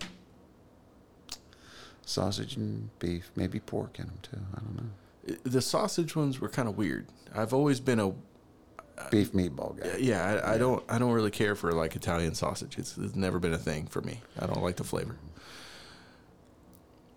Sausage 2.06 2.56
and 2.56 2.90
beef, 3.00 3.32
maybe 3.36 3.60
pork 3.60 4.00
in 4.00 4.06
them 4.08 4.20
too. 4.22 4.38
I 4.56 4.60
don't 4.60 4.76
know. 4.78 5.36
The 5.44 5.62
sausage 5.62 6.16
ones 6.16 6.40
were 6.40 6.50
kind 6.50 6.68
of 6.70 6.78
weird. 6.78 7.08
I've 7.36 7.54
always 7.54 7.80
been 7.80 8.00
a 8.00 8.10
uh, 8.10 8.14
Beef 9.12 9.34
meatball 9.34 9.78
guy. 9.78 9.98
yeah. 10.00 10.42
I, 10.46 10.54
I 10.54 10.58
don't 10.58 10.84
I 10.88 10.98
don't 11.00 11.12
really 11.12 11.32
care 11.32 11.56
for 11.56 11.72
like 11.72 11.96
Italian 11.96 12.34
sausage. 12.36 12.78
It's, 12.78 12.98
it's 12.98 13.16
never 13.16 13.40
been 13.40 13.54
a 13.54 13.58
thing 13.58 13.88
for 13.88 14.02
me. 14.02 14.22
I 14.40 14.46
don't 14.46 14.62
like 14.64 14.76
the 14.78 14.84
flavor. 14.84 15.18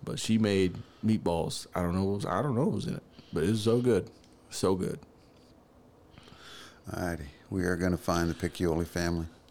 But 0.05 0.18
she 0.18 0.38
made 0.38 0.76
meatballs. 1.05 1.66
I 1.74 1.82
don't 1.82 1.94
know. 1.94 2.05
What 2.05 2.14
was, 2.16 2.26
I 2.26 2.42
don't 2.42 2.55
know 2.55 2.64
what 2.64 2.74
was 2.74 2.86
in 2.86 2.94
it, 2.94 3.02
but 3.32 3.44
it 3.44 3.50
was 3.50 3.62
so 3.62 3.80
good, 3.80 4.10
so 4.50 4.74
good. 4.74 4.98
Alrighty, 6.93 7.27
we 7.51 7.65
are 7.65 7.77
going 7.77 7.93
to 7.93 7.98
find 7.98 8.31
the 8.31 8.35
Piccioli 8.35 8.86
family. 8.86 9.27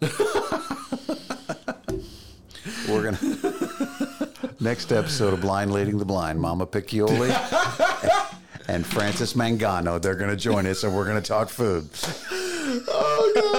We're 2.88 3.02
going 3.02 3.16
to. 3.16 4.28
Next 4.60 4.90
episode 4.90 5.34
of 5.34 5.40
Blind 5.40 5.72
Leading 5.72 5.98
the 5.98 6.04
Blind, 6.04 6.40
Mama 6.40 6.66
Piccioli 6.66 7.30
and 8.68 8.84
Francis 8.84 9.34
Mangano. 9.34 10.02
They're 10.02 10.16
going 10.16 10.30
to 10.30 10.36
join 10.36 10.66
us, 10.66 10.82
and 10.82 10.94
we're 10.94 11.04
going 11.04 11.22
to 11.22 11.28
talk 11.28 11.48
food. 11.48 11.88
Oh, 12.88 13.57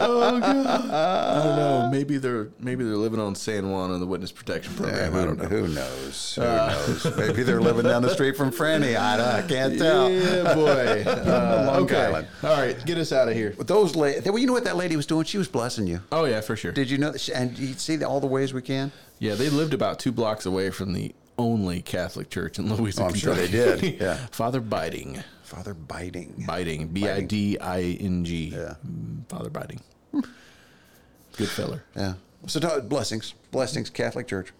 I 0.00 1.40
don't 1.42 1.56
know. 1.56 1.88
Maybe 1.90 2.18
they're 2.18 2.48
maybe 2.60 2.84
they're 2.84 2.96
living 2.96 3.20
on 3.20 3.34
San 3.34 3.70
Juan 3.70 3.90
on 3.90 4.00
the 4.00 4.06
witness 4.06 4.32
protection 4.32 4.74
program. 4.74 5.12
who, 5.12 5.20
I 5.20 5.24
don't 5.24 5.38
know. 5.38 5.44
who 5.48 5.68
knows? 5.68 6.34
Who 6.34 6.42
knows? 6.42 7.16
Maybe 7.16 7.42
they're 7.42 7.60
living 7.60 7.84
down 7.84 8.02
the 8.02 8.10
street 8.10 8.36
from 8.36 8.50
Franny. 8.50 8.96
I, 8.96 9.16
don't- 9.16 9.26
I 9.26 9.42
can't 9.42 9.78
tell. 9.78 10.10
Yeah, 10.10 10.54
boy. 10.54 11.04
Uh, 11.26 11.64
Long 11.66 11.84
okay. 11.84 12.04
Island. 12.06 12.28
All 12.42 12.50
right, 12.56 12.84
get 12.86 12.98
us 12.98 13.10
out 13.12 13.28
of 13.28 13.34
here. 13.34 13.54
But 13.56 13.66
those 13.66 13.96
ladies, 13.96 14.24
well, 14.24 14.38
you 14.38 14.46
know 14.46 14.52
what 14.52 14.64
that 14.64 14.76
lady 14.76 14.96
was 14.96 15.06
doing? 15.06 15.24
She 15.24 15.38
was 15.38 15.48
blessing 15.48 15.86
you. 15.86 16.00
Oh 16.12 16.24
yeah, 16.24 16.40
for 16.40 16.56
sure. 16.56 16.72
Did 16.72 16.88
you 16.90 16.98
know? 16.98 17.14
And 17.34 17.58
you 17.58 17.72
see 17.74 18.02
all 18.04 18.20
the 18.20 18.26
ways 18.26 18.52
we 18.54 18.62
can. 18.62 18.92
Yeah, 19.18 19.34
they 19.34 19.48
lived 19.48 19.74
about 19.74 19.98
two 19.98 20.12
blocks 20.12 20.46
away 20.46 20.70
from 20.70 20.92
the 20.92 21.14
only 21.38 21.82
Catholic 21.82 22.30
church 22.30 22.58
in 22.58 22.74
Louisville. 22.74 23.04
Oh, 23.04 23.08
I'm 23.08 23.14
sure 23.14 23.34
they 23.34 23.48
did, 23.48 23.82
yeah. 24.00 24.16
Father 24.30 24.60
Biding. 24.60 25.22
Father 25.46 25.74
biting. 25.74 26.44
Biting. 26.44 26.88
B 26.88 27.08
I 27.08 27.20
D 27.20 27.56
I 27.60 27.80
N 28.00 28.24
G. 28.24 28.48
Yeah. 28.48 28.74
Mm, 28.84 29.28
Father 29.28 29.48
Biting. 29.48 29.80
Good 30.12 31.48
feller. 31.48 31.84
Yeah. 31.94 32.14
So 32.48 32.58
t- 32.58 32.80
blessings, 32.80 33.32
blessings, 33.52 33.88
Catholic 33.88 34.26
Church. 34.26 34.52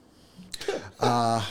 Uh, 1.01 1.45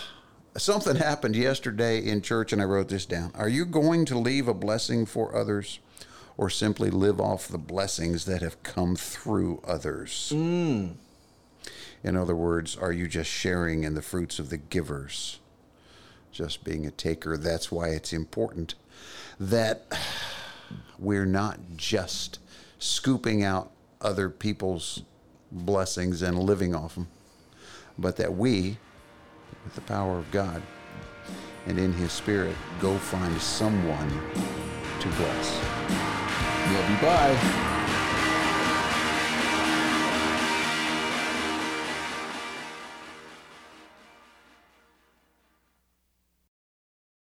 something 0.56 0.96
happened 0.96 1.36
yesterday 1.36 2.00
in 2.00 2.22
church, 2.22 2.54
and 2.54 2.62
I 2.62 2.66
wrote 2.66 2.88
this 2.88 3.06
down. 3.06 3.32
Are 3.36 3.50
you 3.50 3.66
going 3.66 4.06
to 4.06 4.18
leave 4.18 4.48
a 4.48 4.54
blessing 4.54 5.06
for 5.06 5.36
others, 5.36 5.80
or 6.38 6.50
simply 6.50 6.90
live 6.90 7.20
off 7.20 7.50
the 7.50 7.58
blessings 7.58 8.24
that 8.26 8.42
have 8.42 8.64
come 8.64 8.96
through 8.96 9.62
others? 9.68 10.32
In 10.32 10.98
other 12.04 12.36
words, 12.36 12.78
are 12.78 12.94
you 12.94 13.08
just 13.10 13.30
sharing 13.30 13.84
in 13.84 13.96
the 13.96 14.02
fruits 14.02 14.40
of 14.40 14.50
the 14.50 14.58
givers? 14.58 15.40
Just 16.32 16.64
being 16.64 16.86
a 16.86 16.92
taker. 16.92 17.36
That's 17.36 17.72
why 17.72 17.90
it's 17.90 18.14
important 18.14 18.76
that 19.40 19.86
we're 21.00 21.26
not 21.26 21.60
just 21.76 22.40
scooping 22.80 23.44
out 23.44 23.72
other 24.02 24.30
people's 24.30 25.02
blessings 25.52 26.22
and 26.22 26.38
living 26.38 26.76
off 26.76 26.96
them, 26.96 27.08
but 27.98 28.18
that 28.18 28.34
we, 28.34 28.78
with 29.64 29.76
the 29.76 29.82
power 29.82 30.18
of 30.18 30.30
God 30.32 30.62
and 31.66 31.80
in 31.80 31.94
His 31.94 32.12
Spirit, 32.12 32.56
go 32.80 32.98
find 32.98 33.42
someone 33.42 34.10
to 35.00 35.08
bless. 35.10 35.62
Love 36.72 36.90
you. 36.90 36.98
Bye. 37.08 37.75